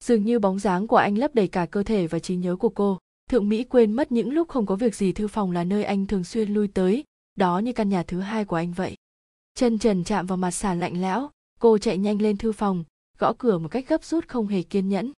Dường 0.03 0.25
như 0.25 0.39
bóng 0.39 0.59
dáng 0.59 0.87
của 0.87 0.97
anh 0.97 1.17
lấp 1.17 1.35
đầy 1.35 1.47
cả 1.47 1.65
cơ 1.65 1.83
thể 1.83 2.07
và 2.07 2.19
trí 2.19 2.35
nhớ 2.35 2.55
của 2.55 2.69
cô. 2.69 2.97
Thượng 3.29 3.49
mỹ 3.49 3.63
quên 3.63 3.93
mất 3.93 4.11
những 4.11 4.33
lúc 4.33 4.47
không 4.47 4.65
có 4.65 4.75
việc 4.75 4.95
gì 4.95 5.11
thư 5.11 5.27
phòng 5.27 5.51
là 5.51 5.63
nơi 5.63 5.83
anh 5.83 6.05
thường 6.05 6.23
xuyên 6.23 6.53
lui 6.53 6.67
tới, 6.67 7.03
đó 7.35 7.59
như 7.59 7.73
căn 7.73 7.89
nhà 7.89 8.03
thứ 8.03 8.19
hai 8.19 8.45
của 8.45 8.55
anh 8.55 8.73
vậy. 8.73 8.95
Chân 9.55 9.79
trần 9.79 10.03
chạm 10.03 10.25
vào 10.25 10.37
mặt 10.37 10.51
sàn 10.51 10.79
lạnh 10.79 11.01
lẽo, 11.01 11.29
cô 11.59 11.77
chạy 11.77 11.97
nhanh 11.97 12.21
lên 12.21 12.37
thư 12.37 12.51
phòng, 12.51 12.83
gõ 13.17 13.33
cửa 13.37 13.57
một 13.57 13.67
cách 13.67 13.85
gấp 13.87 14.03
rút 14.03 14.27
không 14.27 14.47
hề 14.47 14.61
kiên 14.63 14.89
nhẫn 14.89 15.11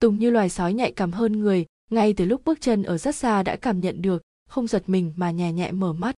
tùng 0.00 0.18
như 0.18 0.30
loài 0.30 0.50
sói 0.50 0.74
nhạy 0.74 0.92
cảm 0.92 1.12
hơn 1.12 1.40
người, 1.40 1.66
ngay 1.90 2.12
từ 2.12 2.24
lúc 2.24 2.44
bước 2.44 2.60
chân 2.60 2.82
ở 2.82 2.98
rất 2.98 3.16
xa 3.16 3.42
đã 3.42 3.56
cảm 3.56 3.80
nhận 3.80 4.02
được, 4.02 4.22
không 4.48 4.66
giật 4.66 4.82
mình 4.86 5.12
mà 5.16 5.30
nhẹ 5.30 5.52
nhẹ 5.52 5.72
mở 5.72 5.92
mắt. 5.92 6.14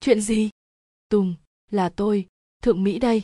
Chuyện 0.00 0.20
gì? 0.20 0.50
Tùng, 1.08 1.34
là 1.70 1.88
tôi, 1.88 2.26
thượng 2.62 2.84
mỹ 2.84 2.98
đây. 2.98 3.22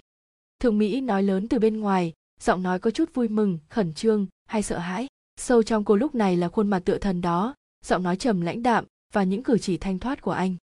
Thượng 0.60 0.78
mỹ 0.78 1.00
nói 1.00 1.22
lớn 1.22 1.48
từ 1.48 1.58
bên 1.58 1.80
ngoài, 1.80 2.12
giọng 2.40 2.62
nói 2.62 2.78
có 2.78 2.90
chút 2.90 3.14
vui 3.14 3.28
mừng, 3.28 3.58
khẩn 3.68 3.94
trương, 3.94 4.26
hay 4.46 4.62
sợ 4.62 4.78
hãi. 4.78 5.06
Sâu 5.36 5.62
trong 5.62 5.84
cô 5.84 5.96
lúc 5.96 6.14
này 6.14 6.36
là 6.36 6.48
khuôn 6.48 6.70
mặt 6.70 6.78
tựa 6.84 6.98
thần 6.98 7.20
đó, 7.20 7.54
giọng 7.84 8.02
nói 8.02 8.16
trầm 8.16 8.40
lãnh 8.40 8.62
đạm 8.62 8.84
và 9.12 9.24
những 9.24 9.42
cử 9.42 9.58
chỉ 9.58 9.76
thanh 9.76 9.98
thoát 9.98 10.22
của 10.22 10.30
anh. 10.30 10.56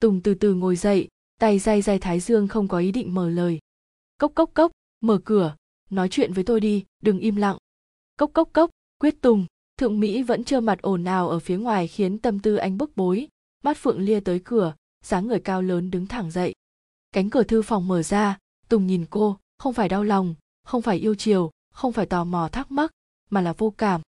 Tùng 0.00 0.20
từ 0.20 0.34
từ 0.34 0.54
ngồi 0.54 0.76
dậy, 0.76 1.08
tay 1.40 1.58
day 1.58 1.82
day 1.82 1.98
thái 1.98 2.20
dương 2.20 2.48
không 2.48 2.68
có 2.68 2.78
ý 2.78 2.92
định 2.92 3.14
mở 3.14 3.30
lời. 3.30 3.58
Cốc 4.18 4.32
cốc 4.34 4.50
cốc, 4.54 4.72
mở 5.00 5.20
cửa, 5.24 5.56
nói 5.90 6.08
chuyện 6.08 6.32
với 6.32 6.44
tôi 6.44 6.60
đi, 6.60 6.84
đừng 7.02 7.18
im 7.18 7.36
lặng 7.36 7.56
cốc 8.18 8.30
cốc 8.32 8.50
cốc, 8.52 8.70
quyết 9.00 9.20
tùng. 9.20 9.46
Thượng 9.76 10.00
mỹ 10.00 10.22
vẫn 10.22 10.44
chưa 10.44 10.60
mặt 10.60 10.82
ồn 10.82 11.04
ào 11.04 11.28
ở 11.28 11.38
phía 11.38 11.56
ngoài 11.56 11.88
khiến 11.88 12.18
tâm 12.18 12.38
tư 12.38 12.56
anh 12.56 12.78
bức 12.78 12.96
bối. 12.96 13.28
Mắt 13.64 13.76
phượng 13.76 14.00
lia 14.00 14.20
tới 14.20 14.40
cửa, 14.44 14.74
dáng 15.04 15.26
người 15.26 15.40
cao 15.40 15.62
lớn 15.62 15.90
đứng 15.90 16.06
thẳng 16.06 16.30
dậy. 16.30 16.54
Cánh 17.12 17.30
cửa 17.30 17.42
thư 17.42 17.62
phòng 17.62 17.88
mở 17.88 18.02
ra, 18.02 18.38
tùng 18.68 18.86
nhìn 18.86 19.04
cô, 19.10 19.38
không 19.58 19.74
phải 19.74 19.88
đau 19.88 20.04
lòng, 20.04 20.34
không 20.64 20.82
phải 20.82 20.98
yêu 20.98 21.14
chiều, 21.14 21.50
không 21.72 21.92
phải 21.92 22.06
tò 22.06 22.24
mò 22.24 22.48
thắc 22.52 22.70
mắc, 22.70 22.92
mà 23.30 23.40
là 23.40 23.52
vô 23.52 23.70
cảm. 23.70 24.00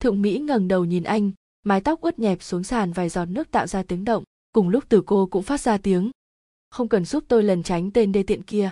Thượng 0.00 0.22
mỹ 0.22 0.38
ngẩng 0.38 0.68
đầu 0.68 0.84
nhìn 0.84 1.02
anh, 1.02 1.32
mái 1.64 1.80
tóc 1.80 2.00
ướt 2.00 2.18
nhẹp 2.18 2.42
xuống 2.42 2.64
sàn 2.64 2.92
vài 2.92 3.08
giọt 3.08 3.26
nước 3.26 3.50
tạo 3.50 3.66
ra 3.66 3.82
tiếng 3.82 4.04
động, 4.04 4.24
cùng 4.52 4.68
lúc 4.68 4.84
từ 4.88 5.02
cô 5.06 5.26
cũng 5.26 5.42
phát 5.42 5.60
ra 5.60 5.78
tiếng. 5.78 6.10
Không 6.70 6.88
cần 6.88 7.04
giúp 7.04 7.24
tôi 7.28 7.42
lần 7.42 7.62
tránh 7.62 7.90
tên 7.90 8.12
đê 8.12 8.22
tiện 8.22 8.42
kia. 8.42 8.70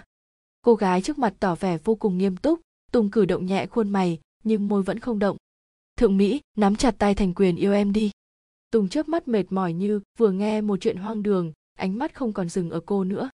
Cô 0.63 0.75
gái 0.75 1.03
trước 1.03 1.19
mặt 1.19 1.35
tỏ 1.41 1.55
vẻ 1.55 1.79
vô 1.85 1.95
cùng 1.95 2.19
nghiêm 2.19 2.37
túc, 2.37 2.61
tùng 2.93 3.11
cử 3.11 3.25
động 3.25 3.47
nhẹ 3.47 3.67
khuôn 3.67 3.89
mày 3.89 4.19
nhưng 4.45 4.69
môi 4.69 4.83
vẫn 4.83 4.99
không 4.99 5.19
động. 5.19 5.37
Thượng 5.97 6.17
mỹ, 6.17 6.41
nắm 6.57 6.77
chặt 6.77 6.95
tay 6.99 7.15
thành 7.15 7.35
quyền 7.35 7.57
yêu 7.57 7.73
em 7.73 7.93
đi. 7.93 8.11
Tùng 8.71 8.89
chớp 8.89 9.09
mắt 9.09 9.29
mệt 9.29 9.53
mỏi 9.53 9.73
như 9.73 10.01
vừa 10.19 10.31
nghe 10.31 10.61
một 10.61 10.77
chuyện 10.81 10.97
hoang 10.97 11.23
đường, 11.23 11.53
ánh 11.79 11.99
mắt 11.99 12.15
không 12.15 12.33
còn 12.33 12.49
dừng 12.49 12.71
ở 12.71 12.81
cô 12.87 13.05
nữa. 13.05 13.31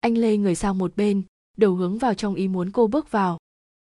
Anh 0.00 0.18
lê 0.18 0.36
người 0.36 0.54
sang 0.54 0.78
một 0.78 0.96
bên, 0.96 1.22
đầu 1.56 1.74
hướng 1.74 1.98
vào 1.98 2.14
trong 2.14 2.34
ý 2.34 2.48
muốn 2.48 2.70
cô 2.70 2.86
bước 2.86 3.10
vào. 3.10 3.38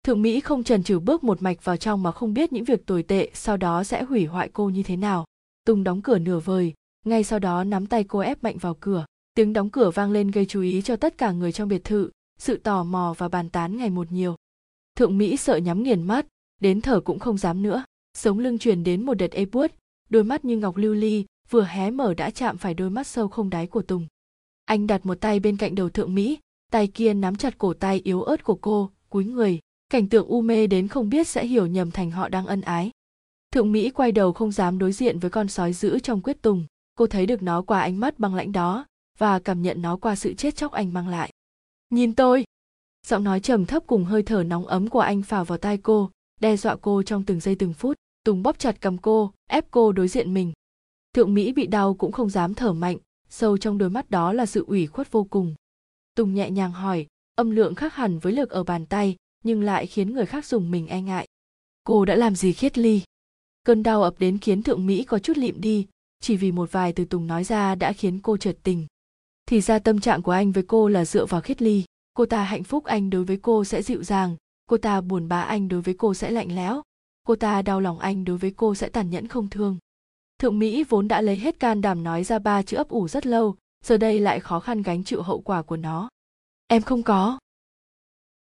Thượng 0.03 0.21
mỹ 0.21 0.39
không 0.39 0.63
trần 0.63 0.83
trừ 0.83 0.99
bước 0.99 1.23
một 1.23 1.41
mạch 1.41 1.65
vào 1.65 1.77
trong 1.77 2.03
mà 2.03 2.11
không 2.11 2.33
biết 2.33 2.53
những 2.53 2.63
việc 2.63 2.85
tồi 2.85 3.03
tệ 3.03 3.31
sau 3.33 3.57
đó 3.57 3.83
sẽ 3.83 4.03
hủy 4.03 4.25
hoại 4.25 4.49
cô 4.53 4.69
như 4.69 4.83
thế 4.83 4.95
nào. 4.95 5.25
Tùng 5.65 5.83
đóng 5.83 6.01
cửa 6.01 6.19
nửa 6.19 6.39
vời, 6.39 6.73
ngay 7.05 7.23
sau 7.23 7.39
đó 7.39 7.63
nắm 7.63 7.85
tay 7.85 8.03
cô 8.03 8.19
ép 8.19 8.43
mạnh 8.43 8.57
vào 8.57 8.77
cửa. 8.79 9.05
Tiếng 9.33 9.53
đóng 9.53 9.69
cửa 9.69 9.89
vang 9.89 10.11
lên 10.11 10.31
gây 10.31 10.45
chú 10.45 10.61
ý 10.61 10.81
cho 10.81 10.95
tất 10.95 11.17
cả 11.17 11.31
người 11.31 11.51
trong 11.51 11.67
biệt 11.67 11.83
thự, 11.83 12.09
sự 12.39 12.57
tò 12.57 12.83
mò 12.83 13.15
và 13.17 13.27
bàn 13.27 13.49
tán 13.49 13.77
ngày 13.77 13.89
một 13.89 14.11
nhiều. 14.11 14.35
Thượng 14.95 15.17
mỹ 15.17 15.37
sợ 15.37 15.57
nhắm 15.57 15.83
nghiền 15.83 16.03
mắt 16.03 16.25
đến 16.63 16.81
thở 16.81 16.99
cũng 16.99 17.19
không 17.19 17.37
dám 17.37 17.61
nữa. 17.61 17.83
Sống 18.17 18.39
lưng 18.39 18.57
truyền 18.57 18.83
đến 18.83 19.05
một 19.05 19.13
đợt 19.13 19.31
ê 19.31 19.45
buốt 19.45 19.71
đôi 20.09 20.23
mắt 20.23 20.45
như 20.45 20.57
ngọc 20.57 20.77
lưu 20.77 20.93
ly, 20.93 21.25
vừa 21.49 21.63
hé 21.63 21.91
mở 21.91 22.13
đã 22.13 22.29
chạm 22.29 22.57
phải 22.57 22.73
đôi 22.73 22.89
mắt 22.89 23.07
sâu 23.07 23.27
không 23.27 23.49
đáy 23.49 23.67
của 23.67 23.81
tùng. 23.81 24.07
Anh 24.65 24.87
đặt 24.87 25.05
một 25.05 25.15
tay 25.21 25.39
bên 25.39 25.57
cạnh 25.57 25.75
đầu 25.75 25.89
thượng 25.89 26.15
mỹ, 26.15 26.39
tay 26.71 26.87
kia 26.87 27.13
nắm 27.13 27.35
chặt 27.35 27.57
cổ 27.57 27.73
tay 27.73 28.01
yếu 28.03 28.21
ớt 28.21 28.43
của 28.43 28.55
cô, 28.55 28.91
cúi 29.09 29.25
người. 29.25 29.59
Cảnh 29.89 30.09
tượng 30.09 30.27
u 30.27 30.41
mê 30.41 30.67
đến 30.67 30.87
không 30.87 31.09
biết 31.09 31.27
sẽ 31.27 31.45
hiểu 31.45 31.65
nhầm 31.67 31.91
thành 31.91 32.11
họ 32.11 32.29
đang 32.29 32.45
ân 32.45 32.61
ái. 32.61 32.91
Thượng 33.51 33.71
mỹ 33.71 33.89
quay 33.89 34.11
đầu 34.11 34.33
không 34.33 34.51
dám 34.51 34.77
đối 34.77 34.91
diện 34.91 35.19
với 35.19 35.29
con 35.29 35.47
sói 35.47 35.73
dữ 35.73 35.99
trong 35.99 36.21
quyết 36.21 36.41
tùng. 36.41 36.65
Cô 36.95 37.07
thấy 37.07 37.25
được 37.25 37.41
nó 37.41 37.61
qua 37.61 37.81
ánh 37.81 37.99
mắt 37.99 38.19
băng 38.19 38.35
lãnh 38.35 38.51
đó 38.51 38.85
và 39.17 39.39
cảm 39.39 39.61
nhận 39.61 39.81
nó 39.81 39.97
qua 39.97 40.15
sự 40.15 40.33
chết 40.33 40.55
chóc 40.55 40.71
anh 40.71 40.93
mang 40.93 41.07
lại. 41.07 41.31
Nhìn 41.89 42.15
tôi! 42.15 42.45
Giọng 43.07 43.23
nói 43.23 43.39
trầm 43.39 43.65
thấp 43.65 43.83
cùng 43.87 44.05
hơi 44.05 44.23
thở 44.23 44.43
nóng 44.43 44.65
ấm 44.65 44.89
của 44.89 44.99
anh 44.99 45.21
phào 45.21 45.45
vào 45.45 45.57
tai 45.57 45.77
cô 45.77 46.09
đe 46.43 46.57
dọa 46.57 46.75
cô 46.81 47.03
trong 47.03 47.23
từng 47.25 47.39
giây 47.39 47.55
từng 47.55 47.73
phút, 47.73 47.97
tùng 48.23 48.43
bóp 48.43 48.59
chặt 48.59 48.81
cầm 48.81 48.97
cô, 48.97 49.31
ép 49.49 49.71
cô 49.71 49.91
đối 49.91 50.07
diện 50.07 50.33
mình. 50.33 50.53
Thượng 51.13 51.33
mỹ 51.33 51.53
bị 51.53 51.67
đau 51.67 51.93
cũng 51.93 52.11
không 52.11 52.29
dám 52.29 52.53
thở 52.53 52.73
mạnh, 52.73 52.97
sâu 53.29 53.57
trong 53.57 53.77
đôi 53.77 53.89
mắt 53.89 54.09
đó 54.09 54.33
là 54.33 54.45
sự 54.45 54.65
ủy 54.67 54.87
khuất 54.87 55.11
vô 55.11 55.23
cùng. 55.23 55.55
Tùng 56.15 56.33
nhẹ 56.33 56.49
nhàng 56.51 56.71
hỏi, 56.71 57.05
âm 57.35 57.51
lượng 57.51 57.75
khác 57.75 57.95
hẳn 57.95 58.19
với 58.19 58.33
lực 58.33 58.49
ở 58.49 58.63
bàn 58.63 58.85
tay, 58.85 59.15
nhưng 59.43 59.61
lại 59.61 59.85
khiến 59.85 60.13
người 60.13 60.25
khác 60.25 60.45
dùng 60.45 60.71
mình 60.71 60.87
e 60.87 61.01
ngại. 61.01 61.27
Cô 61.83 62.05
đã 62.05 62.15
làm 62.15 62.35
gì 62.35 62.53
khiết 62.53 62.77
ly? 62.77 63.01
Cơn 63.63 63.83
đau 63.83 64.03
ập 64.03 64.15
đến 64.19 64.37
khiến 64.37 64.63
thượng 64.63 64.85
mỹ 64.85 65.03
có 65.03 65.19
chút 65.19 65.37
lịm 65.37 65.61
đi, 65.61 65.87
chỉ 66.21 66.37
vì 66.37 66.51
một 66.51 66.71
vài 66.71 66.93
từ 66.93 67.05
tùng 67.05 67.27
nói 67.27 67.43
ra 67.43 67.75
đã 67.75 67.93
khiến 67.93 68.19
cô 68.19 68.37
trượt 68.37 68.57
tình. 68.63 68.85
Thì 69.45 69.61
ra 69.61 69.79
tâm 69.79 69.99
trạng 69.99 70.21
của 70.21 70.31
anh 70.31 70.51
với 70.51 70.63
cô 70.63 70.87
là 70.87 71.05
dựa 71.05 71.25
vào 71.25 71.41
khiết 71.41 71.61
ly, 71.61 71.83
cô 72.13 72.25
ta 72.25 72.43
hạnh 72.43 72.63
phúc 72.63 72.83
anh 72.83 73.09
đối 73.09 73.23
với 73.23 73.37
cô 73.41 73.63
sẽ 73.63 73.81
dịu 73.81 74.03
dàng 74.03 74.35
cô 74.73 74.77
ta 74.77 75.01
buồn 75.01 75.27
bã 75.27 75.41
anh 75.41 75.67
đối 75.67 75.81
với 75.81 75.93
cô 75.93 76.13
sẽ 76.13 76.31
lạnh 76.31 76.55
lẽo. 76.55 76.81
Cô 77.23 77.35
ta 77.35 77.61
đau 77.61 77.81
lòng 77.81 77.99
anh 77.99 78.25
đối 78.25 78.37
với 78.37 78.51
cô 78.51 78.75
sẽ 78.75 78.89
tàn 78.89 79.09
nhẫn 79.09 79.27
không 79.27 79.49
thương. 79.49 79.77
Thượng 80.39 80.59
mỹ 80.59 80.83
vốn 80.83 81.07
đã 81.07 81.21
lấy 81.21 81.35
hết 81.35 81.59
can 81.59 81.81
đảm 81.81 82.03
nói 82.03 82.23
ra 82.23 82.39
ba 82.39 82.61
chữ 82.61 82.77
ấp 82.77 82.89
ủ 82.89 83.07
rất 83.07 83.25
lâu, 83.25 83.55
giờ 83.85 83.97
đây 83.97 84.19
lại 84.19 84.39
khó 84.39 84.59
khăn 84.59 84.81
gánh 84.81 85.03
chịu 85.03 85.21
hậu 85.21 85.41
quả 85.41 85.61
của 85.61 85.77
nó. 85.77 86.09
Em 86.67 86.81
không 86.81 87.03
có. 87.03 87.39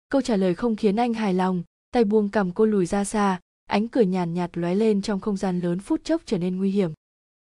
Câu 0.08 0.20
trả 0.20 0.36
lời 0.36 0.54
không 0.54 0.76
khiến 0.76 0.96
anh 0.96 1.14
hài 1.14 1.34
lòng, 1.34 1.62
tay 1.90 2.04
buông 2.04 2.28
cầm 2.28 2.52
cô 2.52 2.66
lùi 2.66 2.86
ra 2.86 3.04
xa, 3.04 3.40
ánh 3.66 3.88
cười 3.88 4.06
nhàn 4.06 4.34
nhạt 4.34 4.50
lóe 4.58 4.74
lên 4.74 5.02
trong 5.02 5.20
không 5.20 5.36
gian 5.36 5.60
lớn 5.60 5.78
phút 5.78 6.04
chốc 6.04 6.22
trở 6.24 6.38
nên 6.38 6.56
nguy 6.56 6.70
hiểm. 6.70 6.92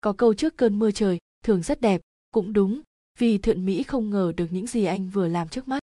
Có 0.01 0.13
câu 0.13 0.35
trước 0.35 0.57
cơn 0.57 0.79
mưa 0.79 0.91
trời, 0.91 1.19
thường 1.45 1.63
rất 1.63 1.81
đẹp, 1.81 2.01
cũng 2.31 2.53
đúng, 2.53 2.81
vì 3.19 3.39
thượng 3.39 3.65
mỹ 3.65 3.83
không 3.83 4.11
ngờ 4.11 4.33
được 4.37 4.47
những 4.51 4.67
gì 4.67 4.85
anh 4.85 5.09
vừa 5.09 5.29
làm 5.29 5.49
trước 5.49 5.69
mắt. 5.69 5.83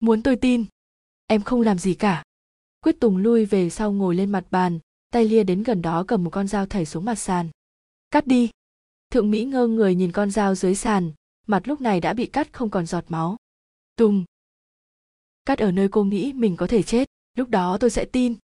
Muốn 0.00 0.22
tôi 0.22 0.36
tin? 0.36 0.64
Em 1.26 1.42
không 1.42 1.60
làm 1.60 1.78
gì 1.78 1.94
cả 1.94 2.22
quyết 2.80 3.00
tùng 3.00 3.16
lui 3.16 3.44
về 3.44 3.70
sau 3.70 3.92
ngồi 3.92 4.14
lên 4.14 4.32
mặt 4.32 4.44
bàn, 4.50 4.78
tay 5.10 5.24
lia 5.24 5.44
đến 5.44 5.62
gần 5.62 5.82
đó 5.82 6.04
cầm 6.08 6.24
một 6.24 6.30
con 6.30 6.48
dao 6.48 6.66
thảy 6.66 6.86
xuống 6.86 7.04
mặt 7.04 7.14
sàn. 7.14 7.48
Cắt 8.10 8.26
đi. 8.26 8.50
Thượng 9.10 9.30
mỹ 9.30 9.44
ngơ 9.44 9.66
người 9.66 9.94
nhìn 9.94 10.12
con 10.12 10.30
dao 10.30 10.54
dưới 10.54 10.74
sàn, 10.74 11.12
mặt 11.46 11.68
lúc 11.68 11.80
này 11.80 12.00
đã 12.00 12.12
bị 12.12 12.26
cắt 12.26 12.52
không 12.52 12.70
còn 12.70 12.86
giọt 12.86 13.04
máu. 13.08 13.36
Tùng. 13.96 14.24
Cắt 15.44 15.58
ở 15.58 15.72
nơi 15.72 15.88
cô 15.88 16.04
nghĩ 16.04 16.32
mình 16.32 16.56
có 16.56 16.66
thể 16.66 16.82
chết, 16.82 17.08
lúc 17.36 17.48
đó 17.48 17.76
tôi 17.80 17.90
sẽ 17.90 18.04
tin. 18.04 18.34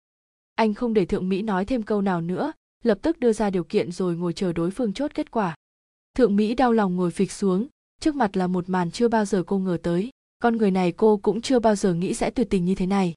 Anh 0.55 0.73
không 0.73 0.93
để 0.93 1.05
thượng 1.05 1.29
mỹ 1.29 1.41
nói 1.41 1.65
thêm 1.65 1.83
câu 1.83 2.01
nào 2.01 2.21
nữa, 2.21 2.51
lập 2.83 2.97
tức 3.01 3.19
đưa 3.19 3.33
ra 3.33 3.49
điều 3.49 3.63
kiện 3.63 3.91
rồi 3.91 4.15
ngồi 4.15 4.33
chờ 4.33 4.53
đối 4.53 4.71
phương 4.71 4.93
chốt 4.93 5.11
kết 5.13 5.31
quả. 5.31 5.55
Thượng 6.15 6.35
mỹ 6.35 6.55
đau 6.55 6.71
lòng 6.71 6.95
ngồi 6.95 7.11
phịch 7.11 7.31
xuống, 7.31 7.67
trước 7.99 8.15
mặt 8.15 8.37
là 8.37 8.47
một 8.47 8.69
màn 8.69 8.91
chưa 8.91 9.07
bao 9.07 9.25
giờ 9.25 9.43
cô 9.47 9.59
ngờ 9.59 9.77
tới, 9.83 10.09
con 10.39 10.57
người 10.57 10.71
này 10.71 10.91
cô 10.91 11.17
cũng 11.17 11.41
chưa 11.41 11.59
bao 11.59 11.75
giờ 11.75 11.93
nghĩ 11.93 12.13
sẽ 12.13 12.29
tuyệt 12.29 12.47
tình 12.49 12.65
như 12.65 12.75
thế 12.75 12.85
này 12.85 13.13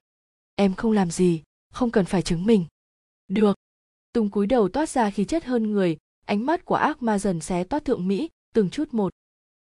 em 0.56 0.74
không 0.74 0.92
làm 0.92 1.10
gì, 1.10 1.42
không 1.72 1.90
cần 1.90 2.04
phải 2.04 2.22
chứng 2.22 2.46
minh. 2.46 2.64
Được. 3.28 3.56
Tùng 4.12 4.30
cúi 4.30 4.46
đầu 4.46 4.68
toát 4.68 4.88
ra 4.88 5.10
khí 5.10 5.24
chất 5.24 5.44
hơn 5.44 5.72
người, 5.72 5.96
ánh 6.26 6.46
mắt 6.46 6.64
của 6.64 6.74
ác 6.74 7.02
ma 7.02 7.18
dần 7.18 7.40
xé 7.40 7.64
toát 7.64 7.84
thượng 7.84 8.08
mỹ, 8.08 8.28
từng 8.54 8.70
chút 8.70 8.94
một. 8.94 9.12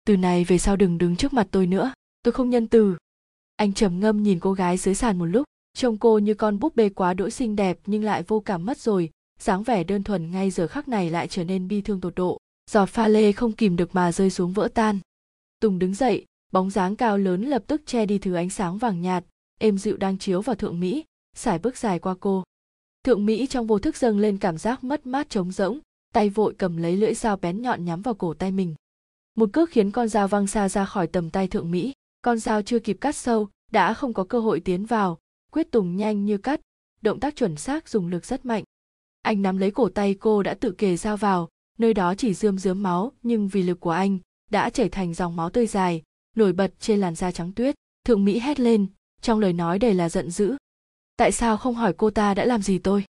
Từ 0.07 0.17
này 0.17 0.45
về 0.45 0.59
sau 0.59 0.77
đừng 0.77 0.99
đứng 0.99 1.17
trước 1.17 1.33
mặt 1.33 1.49
tôi 1.51 1.67
nữa, 1.67 1.93
tôi 2.23 2.33
không 2.33 2.51
nhân 2.51 2.67
từ. 2.67 2.97
Anh 3.57 3.73
trầm 3.73 4.01
ngâm 4.01 4.23
nhìn 4.23 4.41
cô 4.41 4.53
gái 4.53 4.77
dưới 4.77 4.95
sàn 4.95 5.19
một 5.19 5.25
lúc, 5.25 5.45
trông 5.75 5.99
cô 5.99 6.19
như 6.19 6.35
con 6.35 6.59
búp 6.59 6.77
bê 6.77 6.89
quá 6.89 7.15
đỗi 7.15 7.31
xinh 7.31 7.57
đẹp 7.57 7.79
nhưng 7.87 8.05
lại 8.05 8.23
vô 8.23 8.41
cảm 8.41 8.65
mất 8.65 8.79
rồi, 8.79 9.11
dáng 9.39 9.63
vẻ 9.63 9.85
đơn 9.85 10.03
thuần 10.03 10.31
ngay 10.31 10.51
giờ 10.51 10.67
khắc 10.67 10.89
này 10.89 11.11
lại 11.11 11.29
trở 11.29 11.45
nên 11.45 11.69
bi 11.69 11.81
thương 11.81 12.01
tột 12.01 12.15
độ. 12.15 12.39
Giọt 12.71 12.87
pha 12.87 13.09
lê 13.09 13.33
không 13.33 13.53
kìm 13.53 13.77
được 13.77 13.95
mà 13.95 14.13
rơi 14.13 14.31
xuống 14.31 14.53
vỡ 14.53 14.69
tan. 14.75 14.99
Tùng 15.61 15.79
đứng 15.79 15.95
dậy, 15.95 16.25
bóng 16.53 16.71
dáng 16.71 16.97
cao 16.97 17.19
lớn 17.19 17.43
lập 17.43 17.63
tức 17.67 17.83
che 17.87 18.07
đi 18.07 18.19
thứ 18.19 18.35
ánh 18.35 18.51
sáng 18.51 18.79
vàng 18.79 19.01
nhạt 19.01 19.25
êm 19.63 19.79
dịu 19.79 19.97
đang 19.97 20.19
chiếu 20.19 20.41
vào 20.41 20.57
thượng 20.57 20.81
mỹ 20.81 21.05
sải 21.37 21.59
bước 21.59 21.77
dài 21.77 21.99
qua 21.99 22.15
cô. 22.21 22.45
Thượng 23.05 23.27
mỹ 23.27 23.47
trong 23.47 23.67
vô 23.67 23.79
thức 23.79 23.97
dâng 23.97 24.19
lên 24.19 24.39
cảm 24.39 24.59
giác 24.59 24.85
mất 24.85 25.07
mát 25.07 25.31
trống 25.31 25.53
rỗng, 25.53 25.79
tay 26.13 26.31
vội 26.31 26.55
cầm 26.59 26.77
lấy 26.77 26.97
lưỡi 26.97 27.15
dao 27.15 27.37
bén 27.37 27.63
nhọn 27.63 27.85
nhắm 27.85 28.03
vào 28.03 28.15
cổ 28.15 28.35
tay 28.35 28.53
mình. 28.53 28.75
Một 29.35 29.51
cước 29.53 29.71
khiến 29.71 29.91
con 29.91 30.09
dao 30.09 30.29
văng 30.29 30.47
xa 30.47 30.69
ra 30.69 30.85
khỏi 30.85 31.07
tầm 31.07 31.31
tay 31.31 31.49
thượng 31.49 31.71
mỹ, 31.71 31.93
con 32.23 32.39
dao 32.39 32.63
chưa 32.63 32.79
kịp 32.79 32.99
cắt 33.01 33.17
sâu, 33.17 33.49
đã 33.73 33.95
không 33.95 34.13
có 34.13 34.25
cơ 34.25 34.41
hội 34.41 34.61
tiến 34.61 34.87
vào, 34.87 35.19
quyết 35.53 35.71
tùng 35.71 35.97
nhanh 35.97 36.25
như 36.25 36.39
cắt, 36.39 36.61
động 37.01 37.21
tác 37.21 37.37
chuẩn 37.37 37.57
xác 37.57 37.89
dùng 37.89 38.09
lực 38.09 38.25
rất 38.25 38.45
mạnh. 38.45 38.65
Anh 39.23 39.43
nắm 39.43 39.59
lấy 39.59 39.71
cổ 39.71 39.89
tay 39.89 40.15
cô 40.15 40.43
đã 40.43 40.55
tự 40.55 40.71
kề 40.73 40.97
dao 40.97 41.17
vào, 41.17 41.49
nơi 41.79 41.95
đó 41.95 42.15
chỉ 42.15 42.35
rươm 42.35 42.59
rớm 42.59 42.83
máu, 42.83 43.13
nhưng 43.23 43.49
vì 43.49 43.63
lực 43.63 43.81
của 43.81 43.91
anh, 43.91 44.19
đã 44.51 44.71
chảy 44.71 44.89
thành 44.89 45.15
dòng 45.15 45.37
máu 45.37 45.51
tươi 45.51 45.67
dài, 45.67 46.03
nổi 46.37 46.53
bật 46.53 46.73
trên 46.81 47.01
làn 47.01 47.15
da 47.15 47.31
trắng 47.31 47.53
tuyết. 47.53 47.75
Thượng 48.05 48.25
mỹ 48.25 48.39
hét 48.39 48.61
lên 48.61 48.87
trong 49.23 49.41
lời 49.41 49.53
nói 49.53 49.79
đầy 49.79 49.95
là 49.95 50.09
giận 50.09 50.31
dữ. 50.31 50.57
Tại 51.17 51.33
sao 51.33 51.57
không 51.57 51.75
hỏi 51.75 51.95
cô 51.97 52.11
ta 52.11 52.35
đã 52.35 52.45
làm 52.45 52.63
gì 52.63 52.79
tôi? 52.79 53.05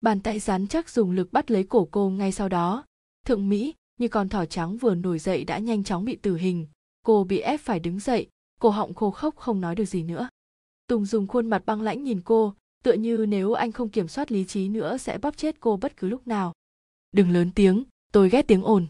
Bàn 0.00 0.20
tay 0.20 0.38
rắn 0.38 0.66
chắc 0.66 0.90
dùng 0.90 1.10
lực 1.10 1.32
bắt 1.32 1.50
lấy 1.50 1.64
cổ 1.64 1.88
cô 1.90 2.10
ngay 2.10 2.32
sau 2.32 2.48
đó. 2.48 2.84
Thượng 3.26 3.48
mỹ, 3.48 3.74
như 3.98 4.08
con 4.08 4.28
thỏ 4.28 4.44
trắng 4.44 4.76
vừa 4.76 4.94
nổi 4.94 5.18
dậy 5.18 5.44
đã 5.44 5.58
nhanh 5.58 5.84
chóng 5.84 6.04
bị 6.04 6.16
tử 6.16 6.36
hình. 6.36 6.66
Cô 7.04 7.24
bị 7.24 7.38
ép 7.38 7.60
phải 7.60 7.80
đứng 7.80 8.00
dậy, 8.00 8.26
cổ 8.60 8.70
họng 8.70 8.94
khô 8.94 9.10
khốc 9.10 9.36
không 9.36 9.60
nói 9.60 9.74
được 9.74 9.84
gì 9.84 10.02
nữa. 10.02 10.28
Tùng 10.86 11.04
dùng 11.04 11.26
khuôn 11.26 11.46
mặt 11.50 11.62
băng 11.66 11.82
lãnh 11.82 12.04
nhìn 12.04 12.20
cô, 12.20 12.54
tựa 12.84 12.92
như 12.92 13.26
nếu 13.28 13.52
anh 13.52 13.72
không 13.72 13.88
kiểm 13.88 14.08
soát 14.08 14.32
lý 14.32 14.44
trí 14.44 14.68
nữa 14.68 14.96
sẽ 14.96 15.18
bóp 15.18 15.36
chết 15.36 15.60
cô 15.60 15.76
bất 15.76 15.96
cứ 15.96 16.08
lúc 16.08 16.26
nào. 16.26 16.52
Đừng 17.12 17.30
lớn 17.30 17.50
tiếng, 17.54 17.84
tôi 18.12 18.28
ghét 18.30 18.42
tiếng 18.42 18.62
ồn. 18.62 18.86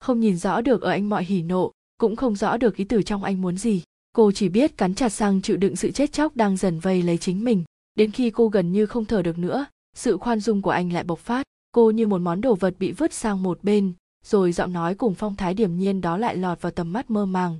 Không 0.00 0.20
nhìn 0.20 0.36
rõ 0.36 0.60
được 0.60 0.82
ở 0.82 0.90
anh 0.90 1.08
mọi 1.08 1.24
hỉ 1.24 1.42
nộ, 1.42 1.72
cũng 1.98 2.16
không 2.16 2.36
rõ 2.36 2.56
được 2.56 2.76
ý 2.76 2.84
tử 2.84 3.02
trong 3.02 3.24
anh 3.24 3.40
muốn 3.40 3.56
gì 3.56 3.82
cô 4.12 4.32
chỉ 4.32 4.48
biết 4.48 4.76
cắn 4.76 4.94
chặt 4.94 5.12
răng 5.12 5.42
chịu 5.42 5.56
đựng 5.56 5.76
sự 5.76 5.90
chết 5.90 6.12
chóc 6.12 6.36
đang 6.36 6.56
dần 6.56 6.80
vây 6.80 7.02
lấy 7.02 7.18
chính 7.18 7.44
mình. 7.44 7.64
Đến 7.94 8.10
khi 8.10 8.30
cô 8.30 8.48
gần 8.48 8.72
như 8.72 8.86
không 8.86 9.04
thở 9.04 9.22
được 9.22 9.38
nữa, 9.38 9.66
sự 9.96 10.16
khoan 10.16 10.40
dung 10.40 10.62
của 10.62 10.70
anh 10.70 10.92
lại 10.92 11.04
bộc 11.04 11.18
phát. 11.18 11.46
Cô 11.72 11.90
như 11.90 12.06
một 12.06 12.20
món 12.20 12.40
đồ 12.40 12.54
vật 12.54 12.74
bị 12.78 12.92
vứt 12.92 13.12
sang 13.12 13.42
một 13.42 13.64
bên, 13.64 13.92
rồi 14.24 14.52
giọng 14.52 14.72
nói 14.72 14.94
cùng 14.94 15.14
phong 15.14 15.36
thái 15.36 15.54
điềm 15.54 15.76
nhiên 15.76 16.00
đó 16.00 16.16
lại 16.16 16.36
lọt 16.36 16.62
vào 16.62 16.72
tầm 16.72 16.92
mắt 16.92 17.10
mơ 17.10 17.26
màng. 17.26 17.58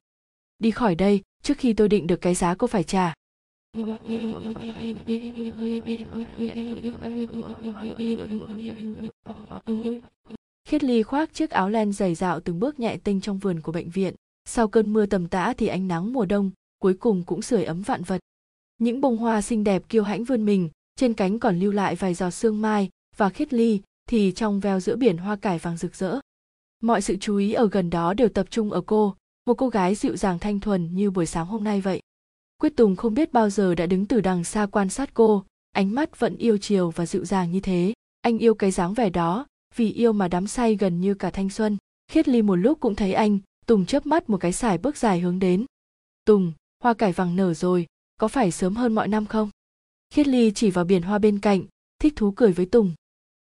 Đi 0.58 0.70
khỏi 0.70 0.94
đây, 0.94 1.20
trước 1.42 1.58
khi 1.58 1.72
tôi 1.72 1.88
định 1.88 2.06
được 2.06 2.20
cái 2.20 2.34
giá 2.34 2.54
cô 2.54 2.66
phải 2.66 2.82
trả. 2.82 3.14
Khiết 10.68 10.84
ly 10.84 11.02
khoác 11.02 11.34
chiếc 11.34 11.50
áo 11.50 11.68
len 11.68 11.92
dày 11.92 12.14
dạo 12.14 12.40
từng 12.40 12.60
bước 12.60 12.80
nhẹ 12.80 12.96
tinh 13.04 13.20
trong 13.20 13.38
vườn 13.38 13.60
của 13.60 13.72
bệnh 13.72 13.90
viện 13.90 14.14
sau 14.50 14.68
cơn 14.68 14.92
mưa 14.92 15.06
tầm 15.06 15.28
tã 15.28 15.52
thì 15.58 15.66
ánh 15.66 15.88
nắng 15.88 16.12
mùa 16.12 16.26
đông, 16.26 16.50
cuối 16.78 16.94
cùng 16.94 17.22
cũng 17.24 17.42
sưởi 17.42 17.64
ấm 17.64 17.82
vạn 17.82 18.02
vật. 18.02 18.18
Những 18.78 19.00
bông 19.00 19.16
hoa 19.16 19.42
xinh 19.42 19.64
đẹp 19.64 19.82
kiêu 19.88 20.02
hãnh 20.02 20.24
vươn 20.24 20.44
mình, 20.44 20.68
trên 20.96 21.14
cánh 21.14 21.38
còn 21.38 21.58
lưu 21.58 21.72
lại 21.72 21.94
vài 21.94 22.14
giọt 22.14 22.30
sương 22.30 22.62
mai 22.62 22.88
và 23.16 23.28
khiết 23.28 23.52
ly 23.52 23.80
thì 24.08 24.32
trong 24.32 24.60
veo 24.60 24.80
giữa 24.80 24.96
biển 24.96 25.16
hoa 25.16 25.36
cải 25.36 25.58
vàng 25.58 25.76
rực 25.76 25.94
rỡ. 25.94 26.18
Mọi 26.82 27.02
sự 27.02 27.16
chú 27.16 27.36
ý 27.36 27.52
ở 27.52 27.68
gần 27.68 27.90
đó 27.90 28.14
đều 28.14 28.28
tập 28.28 28.46
trung 28.50 28.70
ở 28.70 28.80
cô, 28.80 29.16
một 29.46 29.54
cô 29.54 29.68
gái 29.68 29.94
dịu 29.94 30.16
dàng 30.16 30.38
thanh 30.38 30.60
thuần 30.60 30.94
như 30.94 31.10
buổi 31.10 31.26
sáng 31.26 31.46
hôm 31.46 31.64
nay 31.64 31.80
vậy. 31.80 32.00
Quyết 32.60 32.76
tùng 32.76 32.96
không 32.96 33.14
biết 33.14 33.32
bao 33.32 33.50
giờ 33.50 33.74
đã 33.74 33.86
đứng 33.86 34.06
từ 34.06 34.20
đằng 34.20 34.44
xa 34.44 34.66
quan 34.66 34.88
sát 34.88 35.14
cô, 35.14 35.44
ánh 35.72 35.94
mắt 35.94 36.20
vẫn 36.20 36.36
yêu 36.36 36.58
chiều 36.58 36.90
và 36.90 37.06
dịu 37.06 37.24
dàng 37.24 37.52
như 37.52 37.60
thế. 37.60 37.92
Anh 38.20 38.38
yêu 38.38 38.54
cái 38.54 38.70
dáng 38.70 38.94
vẻ 38.94 39.10
đó, 39.10 39.46
vì 39.76 39.92
yêu 39.92 40.12
mà 40.12 40.28
đắm 40.28 40.46
say 40.46 40.76
gần 40.76 41.00
như 41.00 41.14
cả 41.14 41.30
thanh 41.30 41.50
xuân. 41.50 41.76
Khiết 42.12 42.28
ly 42.28 42.42
một 42.42 42.56
lúc 42.56 42.80
cũng 42.80 42.94
thấy 42.94 43.12
anh 43.12 43.38
tùng 43.70 43.86
chớp 43.86 44.06
mắt 44.06 44.30
một 44.30 44.36
cái 44.40 44.52
xài 44.52 44.78
bước 44.78 44.96
dài 44.96 45.20
hướng 45.20 45.38
đến. 45.38 45.64
Tùng, 46.24 46.52
hoa 46.82 46.94
cải 46.94 47.12
vàng 47.12 47.36
nở 47.36 47.54
rồi, 47.54 47.86
có 48.16 48.28
phải 48.28 48.50
sớm 48.50 48.76
hơn 48.76 48.94
mọi 48.94 49.08
năm 49.08 49.26
không? 49.26 49.50
Khiết 50.14 50.28
ly 50.28 50.52
chỉ 50.54 50.70
vào 50.70 50.84
biển 50.84 51.02
hoa 51.02 51.18
bên 51.18 51.38
cạnh, 51.38 51.62
thích 51.98 52.12
thú 52.16 52.30
cười 52.30 52.52
với 52.52 52.66
tùng. 52.66 52.92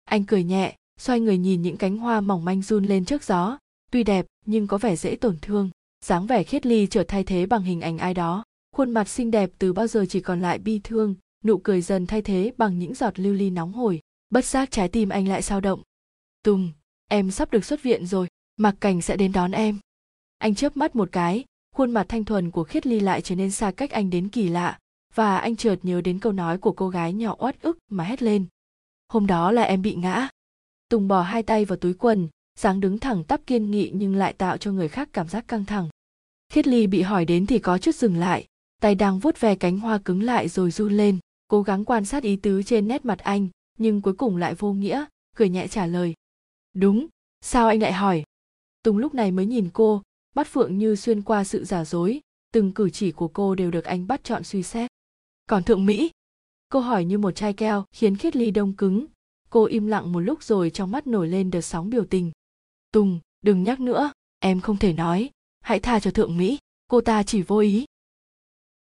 Anh 0.05 0.23
cười 0.23 0.43
nhẹ, 0.43 0.75
xoay 0.99 1.19
người 1.19 1.37
nhìn 1.37 1.61
những 1.61 1.77
cánh 1.77 1.97
hoa 1.97 2.21
mỏng 2.21 2.45
manh 2.45 2.61
run 2.61 2.85
lên 2.85 3.05
trước 3.05 3.23
gió, 3.23 3.57
tuy 3.91 4.03
đẹp 4.03 4.25
nhưng 4.45 4.67
có 4.67 4.77
vẻ 4.77 4.95
dễ 4.95 5.15
tổn 5.15 5.37
thương. 5.41 5.69
Dáng 6.05 6.27
vẻ 6.27 6.43
khiết 6.43 6.65
ly 6.65 6.87
trở 6.87 7.03
thay 7.07 7.23
thế 7.23 7.45
bằng 7.45 7.63
hình 7.63 7.81
ảnh 7.81 7.97
ai 7.97 8.13
đó, 8.13 8.43
khuôn 8.75 8.91
mặt 8.91 9.09
xinh 9.09 9.31
đẹp 9.31 9.49
từ 9.57 9.73
bao 9.73 9.87
giờ 9.87 10.05
chỉ 10.09 10.19
còn 10.19 10.41
lại 10.41 10.59
bi 10.59 10.81
thương, 10.83 11.15
nụ 11.43 11.57
cười 11.57 11.81
dần 11.81 12.07
thay 12.07 12.21
thế 12.21 12.51
bằng 12.57 12.79
những 12.79 12.93
giọt 12.93 13.19
lưu 13.19 13.33
ly 13.33 13.49
nóng 13.49 13.73
hổi. 13.73 13.99
Bất 14.29 14.45
giác 14.45 14.71
trái 14.71 14.89
tim 14.89 15.09
anh 15.09 15.27
lại 15.27 15.41
sao 15.41 15.61
động. 15.61 15.81
Tùng, 16.43 16.71
em 17.07 17.31
sắp 17.31 17.51
được 17.51 17.65
xuất 17.65 17.83
viện 17.83 18.05
rồi, 18.05 18.27
mặc 18.57 18.75
cảnh 18.79 19.01
sẽ 19.01 19.15
đến 19.17 19.31
đón 19.31 19.51
em 19.51 19.79
anh 20.41 20.55
chớp 20.55 20.77
mắt 20.77 20.95
một 20.95 21.09
cái, 21.11 21.45
khuôn 21.75 21.91
mặt 21.91 22.05
thanh 22.09 22.25
thuần 22.25 22.51
của 22.51 22.63
khiết 22.63 22.87
ly 22.87 22.99
lại 22.99 23.21
trở 23.21 23.35
nên 23.35 23.51
xa 23.51 23.71
cách 23.71 23.91
anh 23.91 24.09
đến 24.09 24.29
kỳ 24.29 24.49
lạ, 24.49 24.79
và 25.15 25.37
anh 25.37 25.55
chợt 25.55 25.75
nhớ 25.83 26.01
đến 26.01 26.19
câu 26.19 26.31
nói 26.31 26.57
của 26.57 26.71
cô 26.71 26.89
gái 26.89 27.13
nhỏ 27.13 27.35
oát 27.39 27.61
ức 27.61 27.77
mà 27.89 28.03
hét 28.03 28.21
lên. 28.21 28.45
Hôm 29.09 29.27
đó 29.27 29.51
là 29.51 29.61
em 29.61 29.81
bị 29.81 29.95
ngã. 29.95 30.29
Tùng 30.89 31.07
bỏ 31.07 31.21
hai 31.21 31.43
tay 31.43 31.65
vào 31.65 31.77
túi 31.77 31.93
quần, 31.93 32.27
dáng 32.59 32.79
đứng 32.79 32.99
thẳng 32.99 33.23
tắp 33.23 33.41
kiên 33.47 33.71
nghị 33.71 33.91
nhưng 33.93 34.15
lại 34.15 34.33
tạo 34.33 34.57
cho 34.57 34.71
người 34.71 34.87
khác 34.87 35.09
cảm 35.13 35.27
giác 35.27 35.47
căng 35.47 35.65
thẳng. 35.65 35.89
Khiết 36.53 36.67
ly 36.67 36.87
bị 36.87 37.01
hỏi 37.01 37.25
đến 37.25 37.45
thì 37.45 37.59
có 37.59 37.77
chút 37.77 37.95
dừng 37.95 38.17
lại, 38.17 38.45
tay 38.81 38.95
đang 38.95 39.19
vuốt 39.19 39.39
ve 39.39 39.55
cánh 39.55 39.79
hoa 39.79 39.97
cứng 39.97 40.23
lại 40.23 40.47
rồi 40.47 40.71
run 40.71 40.97
lên, 40.97 41.17
cố 41.47 41.61
gắng 41.61 41.85
quan 41.85 42.05
sát 42.05 42.23
ý 42.23 42.35
tứ 42.35 42.63
trên 42.63 42.87
nét 42.87 43.05
mặt 43.05 43.19
anh, 43.19 43.47
nhưng 43.77 44.01
cuối 44.01 44.13
cùng 44.13 44.37
lại 44.37 44.55
vô 44.55 44.73
nghĩa, 44.73 45.05
cười 45.35 45.49
nhẹ 45.49 45.67
trả 45.67 45.85
lời. 45.85 46.13
Đúng, 46.73 47.07
sao 47.41 47.67
anh 47.67 47.81
lại 47.81 47.93
hỏi? 47.93 48.23
Tùng 48.83 48.97
lúc 48.97 49.13
này 49.13 49.31
mới 49.31 49.45
nhìn 49.45 49.69
cô 49.73 50.01
bắt 50.35 50.47
phượng 50.47 50.77
như 50.77 50.95
xuyên 50.95 51.21
qua 51.21 51.43
sự 51.43 51.65
giả 51.65 51.85
dối, 51.85 52.21
từng 52.53 52.71
cử 52.71 52.89
chỉ 52.89 53.11
của 53.11 53.27
cô 53.27 53.55
đều 53.55 53.71
được 53.71 53.83
anh 53.83 54.07
bắt 54.07 54.23
chọn 54.23 54.43
suy 54.43 54.63
xét. 54.63 54.91
Còn 55.45 55.63
thượng 55.63 55.85
mỹ? 55.85 56.11
Câu 56.69 56.81
hỏi 56.81 57.05
như 57.05 57.17
một 57.17 57.31
chai 57.31 57.53
keo 57.53 57.85
khiến 57.91 58.15
khiết 58.15 58.35
ly 58.35 58.51
đông 58.51 58.73
cứng. 58.73 59.05
Cô 59.49 59.65
im 59.65 59.87
lặng 59.87 60.11
một 60.11 60.19
lúc 60.19 60.43
rồi 60.43 60.69
trong 60.69 60.91
mắt 60.91 61.07
nổi 61.07 61.27
lên 61.27 61.51
đợt 61.51 61.61
sóng 61.61 61.89
biểu 61.89 62.05
tình. 62.05 62.31
Tùng, 62.91 63.19
đừng 63.41 63.63
nhắc 63.63 63.79
nữa, 63.79 64.11
em 64.39 64.61
không 64.61 64.77
thể 64.77 64.93
nói. 64.93 65.29
Hãy 65.61 65.79
tha 65.79 65.99
cho 65.99 66.11
thượng 66.11 66.37
mỹ, 66.37 66.57
cô 66.87 67.01
ta 67.01 67.23
chỉ 67.23 67.41
vô 67.41 67.57
ý. 67.57 67.85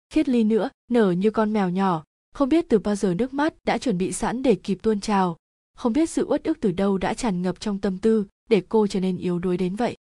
Khiết 0.09 0.29
ly 0.29 0.43
nữa, 0.43 0.69
nở 0.91 1.11
như 1.11 1.31
con 1.31 1.53
mèo 1.53 1.69
nhỏ. 1.69 2.03
Không 2.33 2.49
biết 2.49 2.65
từ 2.69 2.79
bao 2.79 2.95
giờ 2.95 3.13
nước 3.13 3.33
mắt 3.33 3.53
đã 3.65 3.77
chuẩn 3.77 3.97
bị 3.97 4.11
sẵn 4.11 4.43
để 4.43 4.55
kịp 4.55 4.77
tuôn 4.81 4.99
trào. 4.99 5.38
Không 5.75 5.93
biết 5.93 6.09
sự 6.09 6.25
uất 6.25 6.43
ức 6.43 6.57
từ 6.61 6.71
đâu 6.71 6.97
đã 6.97 7.13
tràn 7.13 7.41
ngập 7.41 7.59
trong 7.59 7.79
tâm 7.79 7.97
tư 7.97 8.25
để 8.49 8.61
cô 8.69 8.88
trở 8.88 8.99
nên 8.99 9.17
yếu 9.17 9.39
đuối 9.39 9.57
đến 9.57 9.75
vậy 9.75 9.97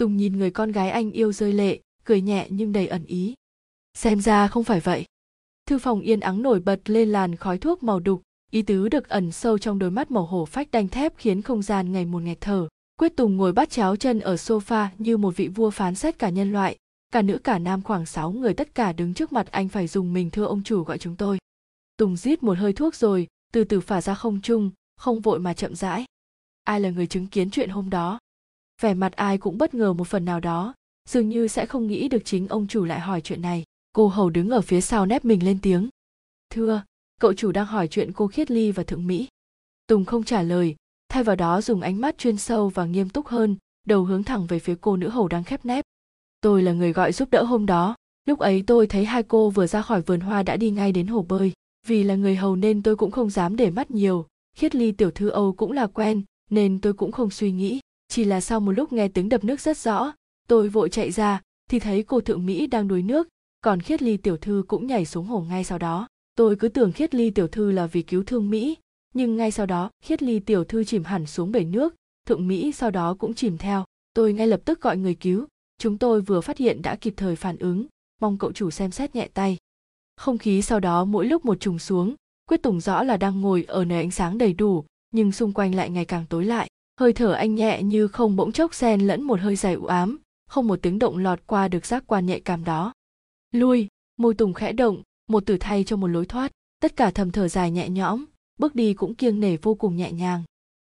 tùng 0.00 0.16
nhìn 0.16 0.38
người 0.38 0.50
con 0.50 0.72
gái 0.72 0.90
anh 0.90 1.10
yêu 1.10 1.32
rơi 1.32 1.52
lệ, 1.52 1.80
cười 2.04 2.20
nhẹ 2.20 2.46
nhưng 2.50 2.72
đầy 2.72 2.86
ẩn 2.86 3.04
ý. 3.04 3.34
Xem 3.94 4.20
ra 4.20 4.48
không 4.48 4.64
phải 4.64 4.80
vậy. 4.80 5.04
Thư 5.66 5.78
phòng 5.78 6.00
yên 6.00 6.20
ắng 6.20 6.42
nổi 6.42 6.60
bật 6.60 6.80
lên 6.84 7.08
làn 7.12 7.36
khói 7.36 7.58
thuốc 7.58 7.82
màu 7.82 8.00
đục, 8.00 8.22
ý 8.50 8.62
tứ 8.62 8.88
được 8.88 9.08
ẩn 9.08 9.32
sâu 9.32 9.58
trong 9.58 9.78
đôi 9.78 9.90
mắt 9.90 10.10
màu 10.10 10.26
hổ 10.26 10.44
phách 10.44 10.70
đanh 10.70 10.88
thép 10.88 11.12
khiến 11.16 11.42
không 11.42 11.62
gian 11.62 11.92
ngày 11.92 12.04
một 12.04 12.22
nghẹt 12.22 12.40
thở. 12.40 12.68
Quyết 12.98 13.16
tùng 13.16 13.36
ngồi 13.36 13.52
bắt 13.52 13.70
cháo 13.70 13.96
chân 13.96 14.20
ở 14.20 14.34
sofa 14.34 14.88
như 14.98 15.16
một 15.16 15.36
vị 15.36 15.48
vua 15.48 15.70
phán 15.70 15.94
xét 15.94 16.18
cả 16.18 16.28
nhân 16.28 16.52
loại, 16.52 16.76
cả 17.12 17.22
nữ 17.22 17.38
cả 17.38 17.58
nam 17.58 17.82
khoảng 17.82 18.06
sáu 18.06 18.32
người 18.32 18.54
tất 18.54 18.74
cả 18.74 18.92
đứng 18.92 19.14
trước 19.14 19.32
mặt 19.32 19.46
anh 19.50 19.68
phải 19.68 19.86
dùng 19.86 20.12
mình 20.12 20.30
thưa 20.30 20.44
ông 20.44 20.62
chủ 20.62 20.82
gọi 20.82 20.98
chúng 20.98 21.16
tôi. 21.16 21.38
Tùng 21.96 22.16
rít 22.16 22.42
một 22.42 22.58
hơi 22.58 22.72
thuốc 22.72 22.94
rồi, 22.94 23.26
từ 23.52 23.64
từ 23.64 23.80
phả 23.80 24.00
ra 24.00 24.14
không 24.14 24.40
trung, 24.40 24.70
không 24.96 25.20
vội 25.20 25.38
mà 25.38 25.54
chậm 25.54 25.74
rãi. 25.74 26.04
Ai 26.64 26.80
là 26.80 26.90
người 26.90 27.06
chứng 27.06 27.26
kiến 27.26 27.50
chuyện 27.50 27.70
hôm 27.70 27.90
đó? 27.90 28.18
Vẻ 28.80 28.94
mặt 28.94 29.12
ai 29.12 29.38
cũng 29.38 29.58
bất 29.58 29.74
ngờ 29.74 29.92
một 29.92 30.08
phần 30.08 30.24
nào 30.24 30.40
đó, 30.40 30.74
dường 31.08 31.28
như 31.28 31.48
sẽ 31.48 31.66
không 31.66 31.86
nghĩ 31.86 32.08
được 32.08 32.22
chính 32.24 32.48
ông 32.48 32.66
chủ 32.66 32.84
lại 32.84 33.00
hỏi 33.00 33.20
chuyện 33.20 33.42
này. 33.42 33.64
Cô 33.92 34.08
hầu 34.08 34.30
đứng 34.30 34.50
ở 34.50 34.60
phía 34.60 34.80
sau 34.80 35.06
nép 35.06 35.24
mình 35.24 35.44
lên 35.44 35.58
tiếng. 35.62 35.88
Thưa, 36.50 36.82
cậu 37.20 37.32
chủ 37.32 37.52
đang 37.52 37.66
hỏi 37.66 37.88
chuyện 37.88 38.12
cô 38.12 38.26
khiết 38.26 38.50
ly 38.50 38.72
và 38.72 38.82
thượng 38.82 39.06
mỹ. 39.06 39.28
Tùng 39.86 40.04
không 40.04 40.24
trả 40.24 40.42
lời, 40.42 40.76
thay 41.08 41.24
vào 41.24 41.36
đó 41.36 41.60
dùng 41.60 41.80
ánh 41.80 42.00
mắt 42.00 42.18
chuyên 42.18 42.36
sâu 42.36 42.68
và 42.68 42.84
nghiêm 42.84 43.08
túc 43.08 43.26
hơn, 43.26 43.56
đầu 43.86 44.04
hướng 44.04 44.24
thẳng 44.24 44.46
về 44.46 44.58
phía 44.58 44.74
cô 44.80 44.96
nữ 44.96 45.08
hầu 45.08 45.28
đang 45.28 45.44
khép 45.44 45.64
nép. 45.64 45.84
Tôi 46.40 46.62
là 46.62 46.72
người 46.72 46.92
gọi 46.92 47.12
giúp 47.12 47.30
đỡ 47.30 47.42
hôm 47.42 47.66
đó, 47.66 47.94
lúc 48.24 48.38
ấy 48.38 48.64
tôi 48.66 48.86
thấy 48.86 49.04
hai 49.04 49.22
cô 49.22 49.50
vừa 49.50 49.66
ra 49.66 49.82
khỏi 49.82 50.02
vườn 50.02 50.20
hoa 50.20 50.42
đã 50.42 50.56
đi 50.56 50.70
ngay 50.70 50.92
đến 50.92 51.06
hồ 51.06 51.22
bơi. 51.22 51.52
Vì 51.86 52.02
là 52.02 52.14
người 52.14 52.36
hầu 52.36 52.56
nên 52.56 52.82
tôi 52.82 52.96
cũng 52.96 53.10
không 53.10 53.30
dám 53.30 53.56
để 53.56 53.70
mắt 53.70 53.90
nhiều, 53.90 54.26
khiết 54.56 54.74
ly 54.74 54.92
tiểu 54.92 55.10
thư 55.10 55.28
âu 55.28 55.52
cũng 55.52 55.72
là 55.72 55.86
quen, 55.86 56.22
nên 56.50 56.80
tôi 56.80 56.92
cũng 56.92 57.12
không 57.12 57.30
suy 57.30 57.52
nghĩ 57.52 57.79
chỉ 58.10 58.24
là 58.24 58.40
sau 58.40 58.60
một 58.60 58.72
lúc 58.72 58.92
nghe 58.92 59.08
tiếng 59.08 59.28
đập 59.28 59.44
nước 59.44 59.60
rất 59.60 59.78
rõ, 59.78 60.12
tôi 60.48 60.68
vội 60.68 60.88
chạy 60.88 61.10
ra, 61.10 61.40
thì 61.70 61.78
thấy 61.78 62.02
cô 62.02 62.20
thượng 62.20 62.46
mỹ 62.46 62.66
đang 62.66 62.88
đuối 62.88 63.02
nước, 63.02 63.28
còn 63.60 63.80
khiết 63.80 64.02
ly 64.02 64.16
tiểu 64.16 64.36
thư 64.36 64.64
cũng 64.68 64.86
nhảy 64.86 65.04
xuống 65.04 65.26
hồ 65.26 65.40
ngay 65.40 65.64
sau 65.64 65.78
đó. 65.78 66.08
Tôi 66.34 66.56
cứ 66.56 66.68
tưởng 66.68 66.92
khiết 66.92 67.14
ly 67.14 67.30
tiểu 67.30 67.48
thư 67.48 67.70
là 67.70 67.86
vì 67.86 68.02
cứu 68.02 68.22
thương 68.22 68.50
mỹ, 68.50 68.76
nhưng 69.14 69.36
ngay 69.36 69.50
sau 69.50 69.66
đó, 69.66 69.90
khiết 70.02 70.22
ly 70.22 70.40
tiểu 70.40 70.64
thư 70.64 70.84
chìm 70.84 71.04
hẳn 71.04 71.26
xuống 71.26 71.52
bể 71.52 71.64
nước, 71.64 71.94
thượng 72.26 72.48
mỹ 72.48 72.72
sau 72.72 72.90
đó 72.90 73.16
cũng 73.18 73.34
chìm 73.34 73.58
theo. 73.58 73.84
Tôi 74.14 74.32
ngay 74.32 74.46
lập 74.46 74.60
tức 74.64 74.80
gọi 74.80 74.96
người 74.96 75.14
cứu, 75.14 75.46
chúng 75.78 75.98
tôi 75.98 76.20
vừa 76.20 76.40
phát 76.40 76.58
hiện 76.58 76.82
đã 76.82 76.96
kịp 76.96 77.14
thời 77.16 77.36
phản 77.36 77.56
ứng, 77.56 77.86
mong 78.20 78.38
cậu 78.38 78.52
chủ 78.52 78.70
xem 78.70 78.90
xét 78.90 79.14
nhẹ 79.14 79.28
tay. 79.34 79.56
Không 80.16 80.38
khí 80.38 80.62
sau 80.62 80.80
đó 80.80 81.04
mỗi 81.04 81.26
lúc 81.26 81.44
một 81.44 81.60
trùng 81.60 81.78
xuống, 81.78 82.14
quyết 82.48 82.62
tùng 82.62 82.80
rõ 82.80 83.02
là 83.02 83.16
đang 83.16 83.40
ngồi 83.40 83.64
ở 83.68 83.84
nơi 83.84 83.98
ánh 83.98 84.10
sáng 84.10 84.38
đầy 84.38 84.52
đủ, 84.52 84.84
nhưng 85.10 85.32
xung 85.32 85.52
quanh 85.52 85.74
lại 85.74 85.90
ngày 85.90 86.04
càng 86.04 86.26
tối 86.28 86.44
lại 86.44 86.70
hơi 87.00 87.12
thở 87.12 87.32
anh 87.32 87.54
nhẹ 87.54 87.82
như 87.82 88.08
không 88.08 88.36
bỗng 88.36 88.52
chốc 88.52 88.74
xen 88.74 89.00
lẫn 89.00 89.22
một 89.22 89.40
hơi 89.40 89.56
dài 89.56 89.74
u 89.74 89.86
ám, 89.86 90.18
không 90.46 90.66
một 90.66 90.78
tiếng 90.82 90.98
động 90.98 91.18
lọt 91.18 91.40
qua 91.46 91.68
được 91.68 91.86
giác 91.86 92.04
quan 92.06 92.26
nhạy 92.26 92.40
cảm 92.40 92.64
đó. 92.64 92.92
Lui, 93.52 93.88
môi 94.16 94.34
tùng 94.34 94.54
khẽ 94.54 94.72
động, 94.72 95.02
một 95.26 95.42
từ 95.46 95.56
thay 95.60 95.84
cho 95.84 95.96
một 95.96 96.06
lối 96.06 96.26
thoát, 96.26 96.52
tất 96.80 96.96
cả 96.96 97.10
thầm 97.10 97.30
thở 97.30 97.48
dài 97.48 97.70
nhẹ 97.70 97.88
nhõm, 97.88 98.24
bước 98.58 98.74
đi 98.74 98.94
cũng 98.94 99.14
kiêng 99.14 99.40
nể 99.40 99.56
vô 99.56 99.74
cùng 99.74 99.96
nhẹ 99.96 100.12
nhàng. 100.12 100.42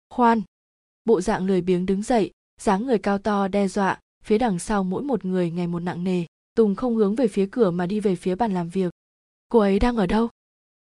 Khoan! 0.10 0.41
Bộ 1.06 1.22
dạng 1.22 1.45
lười 1.45 1.62
biếng 1.62 1.86
đứng 1.86 2.03
dậy, 2.03 2.32
dáng 2.62 2.86
người 2.86 2.97
cao 2.97 3.18
to 3.18 3.47
đe 3.47 3.68
dọa, 3.68 3.99
phía 4.24 4.38
đằng 4.38 4.60
sau 4.60 4.84
mỗi 4.84 5.03
một 5.03 5.26
người 5.26 5.51
ngày 5.51 5.68
một 5.68 5.80
nặng 5.80 6.03
nề, 6.03 6.26
tùng 6.56 6.76
không 6.76 6.95
hướng 6.95 7.16
về 7.16 7.28
phía 7.28 7.47
cửa 7.51 7.72
mà 7.72 7.86
đi 7.86 7.99
về 7.99 8.16
phía 8.16 8.36
bàn 8.36 8.53
làm 8.53 8.70
việc. 8.70 8.93
Cô 9.49 9.60
ấy 9.60 9.80
đang 9.80 9.97
ở 9.97 10.08
đâu? 10.08 10.30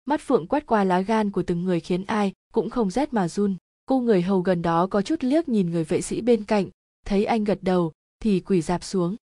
Mắt 0.06 0.22
phượng 0.22 0.48
quét 0.48 0.66
qua 0.66 0.84
lá 0.84 1.02
gan 1.02 1.32
của 1.32 1.44
từng 1.44 1.64
người 1.64 1.80
khiến 1.80 2.06
ai 2.06 2.34
cũng 2.54 2.70
không 2.70 2.92
rét 2.92 3.14
mà 3.14 3.28
run 3.28 3.56
cô 3.86 4.00
người 4.00 4.22
hầu 4.22 4.42
gần 4.42 4.62
đó 4.62 4.88
có 4.88 5.02
chút 5.02 5.24
liếc 5.24 5.50
nhìn 5.50 5.70
người 5.70 5.84
vệ 5.84 6.02
sĩ 6.02 6.22
bên 6.22 6.44
cạnh, 6.44 6.70
thấy 7.06 7.26
anh 7.26 7.44
gật 7.44 7.60
đầu, 7.62 7.92
thì 8.20 8.40
quỳ 8.40 8.62
dạp 8.62 8.84
xuống. 8.84 9.16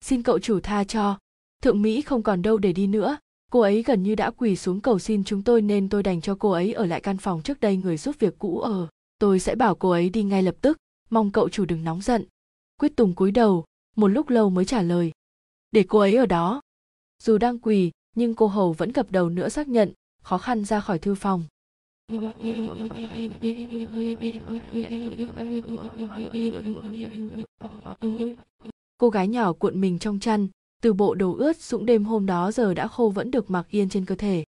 Xin 0.00 0.22
cậu 0.22 0.38
chủ 0.38 0.60
tha 0.60 0.84
cho. 0.84 1.18
Thượng 1.62 1.82
mỹ 1.82 2.02
không 2.02 2.22
còn 2.22 2.42
đâu 2.42 2.58
để 2.58 2.72
đi 2.72 2.86
nữa. 2.86 3.18
Cô 3.50 3.60
ấy 3.60 3.82
gần 3.82 4.02
như 4.02 4.14
đã 4.14 4.30
quỳ 4.30 4.56
xuống 4.56 4.80
cầu 4.80 4.98
xin 4.98 5.24
chúng 5.24 5.42
tôi 5.42 5.62
nên 5.62 5.88
tôi 5.88 6.02
đành 6.02 6.20
cho 6.20 6.36
cô 6.38 6.50
ấy 6.50 6.72
ở 6.72 6.86
lại 6.86 7.00
căn 7.00 7.18
phòng 7.18 7.42
trước 7.42 7.60
đây 7.60 7.76
người 7.76 7.96
giúp 7.96 8.16
việc 8.18 8.38
cũ 8.38 8.60
ở. 8.60 8.88
Tôi 9.18 9.40
sẽ 9.40 9.54
bảo 9.54 9.74
cô 9.74 9.90
ấy 9.90 10.10
đi 10.10 10.22
ngay 10.22 10.42
lập 10.42 10.54
tức. 10.60 10.76
Mong 11.10 11.32
cậu 11.32 11.48
chủ 11.48 11.64
đừng 11.64 11.84
nóng 11.84 12.00
giận. 12.00 12.24
Quyết 12.80 12.96
tùng 12.96 13.14
cúi 13.14 13.30
đầu, 13.30 13.64
một 13.96 14.08
lúc 14.08 14.28
lâu 14.28 14.50
mới 14.50 14.64
trả 14.64 14.82
lời. 14.82 15.12
Để 15.72 15.84
cô 15.88 15.98
ấy 15.98 16.14
ở 16.14 16.26
đó. 16.26 16.60
Dù 17.22 17.38
đang 17.38 17.58
quỳ, 17.58 17.90
nhưng 18.14 18.34
cô 18.34 18.46
hầu 18.46 18.72
vẫn 18.72 18.92
gập 18.92 19.10
đầu 19.10 19.28
nữa 19.28 19.48
xác 19.48 19.68
nhận, 19.68 19.92
khó 20.22 20.38
khăn 20.38 20.64
ra 20.64 20.80
khỏi 20.80 20.98
thư 20.98 21.14
phòng 21.14 21.44
cô 28.98 29.10
gái 29.10 29.28
nhỏ 29.28 29.52
cuộn 29.52 29.80
mình 29.80 29.98
trong 29.98 30.20
chăn, 30.20 30.48
từ 30.82 30.92
bộ 30.92 31.14
đồ 31.14 31.34
ướt 31.34 31.56
sũng 31.56 31.86
đêm 31.86 32.04
hôm 32.04 32.26
đó 32.26 32.52
giờ 32.52 32.74
đã 32.74 32.88
khô 32.88 33.08
vẫn 33.08 33.30
được 33.30 33.50
mặc 33.50 33.66
yên 33.70 33.88
trên 33.88 34.04
cơ 34.04 34.14
thể. 34.14 34.44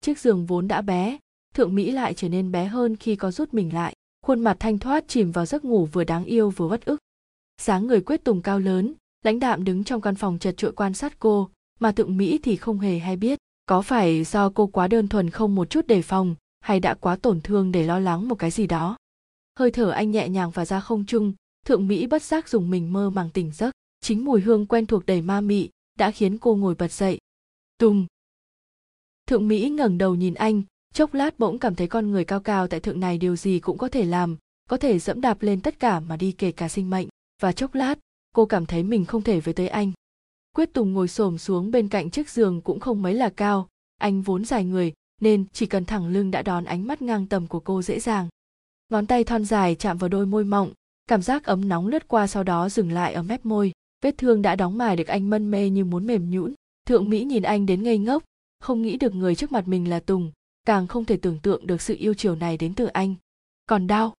Chiếc 0.00 0.18
giường 0.18 0.46
vốn 0.46 0.68
đã 0.68 0.82
bé, 0.82 1.18
thượng 1.54 1.74
mỹ 1.74 1.90
lại 1.90 2.14
trở 2.14 2.28
nên 2.28 2.52
bé 2.52 2.64
hơn 2.64 2.96
khi 2.96 3.16
có 3.16 3.30
rút 3.30 3.54
mình 3.54 3.74
lại. 3.74 3.94
Khuôn 4.26 4.40
mặt 4.40 4.56
thanh 4.60 4.78
thoát 4.78 5.08
chìm 5.08 5.32
vào 5.32 5.46
giấc 5.46 5.64
ngủ 5.64 5.88
vừa 5.92 6.04
đáng 6.04 6.24
yêu 6.24 6.50
vừa 6.50 6.68
bất 6.68 6.84
ức. 6.84 6.98
Sáng 7.58 7.86
người 7.86 8.00
quyết 8.00 8.24
tùng 8.24 8.42
cao 8.42 8.58
lớn, 8.58 8.94
lãnh 9.24 9.38
đạm 9.38 9.64
đứng 9.64 9.84
trong 9.84 10.00
căn 10.00 10.14
phòng 10.14 10.38
chật 10.38 10.56
trội 10.56 10.72
quan 10.72 10.94
sát 10.94 11.18
cô, 11.18 11.50
mà 11.80 11.92
thượng 11.92 12.16
mỹ 12.16 12.38
thì 12.42 12.56
không 12.56 12.78
hề 12.78 12.98
hay 12.98 13.16
biết. 13.16 13.38
Có 13.66 13.82
phải 13.82 14.24
do 14.24 14.50
cô 14.50 14.66
quá 14.66 14.88
đơn 14.88 15.08
thuần 15.08 15.30
không 15.30 15.54
một 15.54 15.70
chút 15.70 15.86
đề 15.86 16.02
phòng 16.02 16.34
hay 16.64 16.80
đã 16.80 16.94
quá 16.94 17.16
tổn 17.16 17.40
thương 17.40 17.72
để 17.72 17.86
lo 17.86 17.98
lắng 17.98 18.28
một 18.28 18.34
cái 18.34 18.50
gì 18.50 18.66
đó? 18.66 18.96
Hơi 19.58 19.70
thở 19.70 19.90
anh 19.90 20.10
nhẹ 20.10 20.28
nhàng 20.28 20.50
và 20.50 20.64
ra 20.64 20.80
không 20.80 21.04
trung 21.06 21.32
thượng 21.66 21.86
mỹ 21.86 22.06
bất 22.06 22.22
giác 22.22 22.48
dùng 22.48 22.70
mình 22.70 22.92
mơ 22.92 23.10
màng 23.10 23.30
tỉnh 23.30 23.52
giấc. 23.52 23.70
Chính 24.00 24.24
mùi 24.24 24.40
hương 24.40 24.66
quen 24.66 24.86
thuộc 24.86 25.06
đầy 25.06 25.22
ma 25.22 25.40
mị 25.40 25.68
đã 25.98 26.10
khiến 26.10 26.38
cô 26.38 26.56
ngồi 26.56 26.74
bật 26.74 26.92
dậy. 26.92 27.18
Tùng 27.78 28.06
thượng 29.26 29.48
mỹ 29.48 29.70
ngẩng 29.70 29.98
đầu 29.98 30.14
nhìn 30.14 30.34
anh, 30.34 30.62
chốc 30.94 31.14
lát 31.14 31.38
bỗng 31.38 31.58
cảm 31.58 31.74
thấy 31.74 31.86
con 31.86 32.10
người 32.10 32.24
cao 32.24 32.40
cao 32.40 32.68
tại 32.68 32.80
thượng 32.80 33.00
này 33.00 33.18
điều 33.18 33.36
gì 33.36 33.60
cũng 33.60 33.78
có 33.78 33.88
thể 33.88 34.04
làm, 34.04 34.36
có 34.68 34.76
thể 34.76 34.98
dẫm 34.98 35.20
đạp 35.20 35.42
lên 35.42 35.60
tất 35.60 35.80
cả 35.80 36.00
mà 36.00 36.16
đi 36.16 36.32
kể 36.32 36.52
cả 36.52 36.68
sinh 36.68 36.90
mệnh. 36.90 37.08
Và 37.42 37.52
chốc 37.52 37.74
lát, 37.74 37.98
cô 38.34 38.46
cảm 38.46 38.66
thấy 38.66 38.82
mình 38.82 39.04
không 39.04 39.22
thể 39.22 39.40
với 39.40 39.54
tới 39.54 39.68
anh. 39.68 39.92
Quyết 40.56 40.72
tùng 40.72 40.92
ngồi 40.92 41.08
xổm 41.08 41.38
xuống 41.38 41.70
bên 41.70 41.88
cạnh 41.88 42.10
chiếc 42.10 42.30
giường 42.30 42.60
cũng 42.60 42.80
không 42.80 43.02
mấy 43.02 43.14
là 43.14 43.28
cao, 43.28 43.68
anh 43.98 44.22
vốn 44.22 44.44
dài 44.44 44.64
người 44.64 44.92
nên 45.24 45.44
chỉ 45.52 45.66
cần 45.66 45.84
thẳng 45.84 46.08
lưng 46.08 46.30
đã 46.30 46.42
đón 46.42 46.64
ánh 46.64 46.86
mắt 46.86 47.02
ngang 47.02 47.26
tầm 47.26 47.46
của 47.46 47.60
cô 47.60 47.82
dễ 47.82 48.00
dàng. 48.00 48.28
Ngón 48.88 49.06
tay 49.06 49.24
thon 49.24 49.44
dài 49.44 49.74
chạm 49.74 49.98
vào 49.98 50.08
đôi 50.08 50.26
môi 50.26 50.44
mọng, 50.44 50.72
cảm 51.06 51.22
giác 51.22 51.44
ấm 51.44 51.68
nóng 51.68 51.86
lướt 51.86 52.08
qua 52.08 52.26
sau 52.26 52.42
đó 52.42 52.68
dừng 52.68 52.92
lại 52.92 53.12
ở 53.12 53.22
mép 53.22 53.46
môi, 53.46 53.72
vết 54.02 54.18
thương 54.18 54.42
đã 54.42 54.56
đóng 54.56 54.78
mài 54.78 54.96
được 54.96 55.06
anh 55.06 55.30
mân 55.30 55.50
mê 55.50 55.70
như 55.70 55.84
muốn 55.84 56.06
mềm 56.06 56.30
nhũn. 56.30 56.54
Thượng 56.86 57.10
mỹ 57.10 57.24
nhìn 57.24 57.42
anh 57.42 57.66
đến 57.66 57.82
ngây 57.82 57.98
ngốc, 57.98 58.22
không 58.60 58.82
nghĩ 58.82 58.96
được 58.96 59.14
người 59.14 59.34
trước 59.34 59.52
mặt 59.52 59.68
mình 59.68 59.90
là 59.90 60.00
tùng, 60.00 60.32
càng 60.66 60.86
không 60.86 61.04
thể 61.04 61.16
tưởng 61.16 61.38
tượng 61.38 61.66
được 61.66 61.80
sự 61.82 61.96
yêu 61.98 62.14
chiều 62.14 62.36
này 62.36 62.56
đến 62.56 62.74
từ 62.74 62.86
anh. 62.86 63.14
Còn 63.66 63.86
đau. 63.86 64.14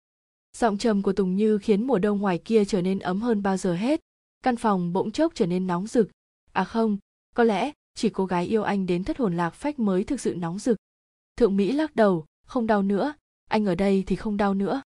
Giọng 0.57 0.79
trầm 0.79 1.03
của 1.03 1.13
tùng 1.13 1.37
như 1.37 1.59
khiến 1.59 1.87
mùa 1.87 1.99
đông 1.99 2.19
ngoài 2.19 2.39
kia 2.39 2.65
trở 2.65 2.83
nên 2.83 2.99
ấm 2.99 3.21
hơn 3.21 3.43
bao 3.43 3.57
giờ 3.57 3.75
hết. 3.75 4.01
Căn 4.43 4.57
phòng 4.57 4.93
bỗng 4.93 5.11
chốc 5.11 5.33
trở 5.35 5.47
nên 5.47 5.67
nóng 5.67 5.87
rực. 5.87 6.09
À 6.53 6.65
không, 6.65 6.99
có 7.35 7.45
lẽ 7.45 7.73
chỉ 7.95 8.09
cô 8.09 8.27
gái 8.27 8.47
yêu 8.47 8.63
anh 8.63 8.87
đến 8.87 9.05
thất 9.05 9.19
hồn 9.19 9.37
lạc 9.37 9.51
phách 9.51 9.79
mới 9.79 10.05
thực 10.05 10.21
sự 10.21 10.35
nóng 10.35 10.59
rực 10.59 10.77
thượng 11.37 11.57
mỹ 11.57 11.73
lắc 11.73 11.97
đầu, 11.97 12.25
không 12.47 12.67
đau 12.67 12.83
nữa, 12.83 13.15
anh 13.49 13.67
ở 13.67 13.75
đây 13.75 14.05
thì 14.07 14.17
không 14.17 14.37
đau 14.37 14.55
nữa. 14.55 14.83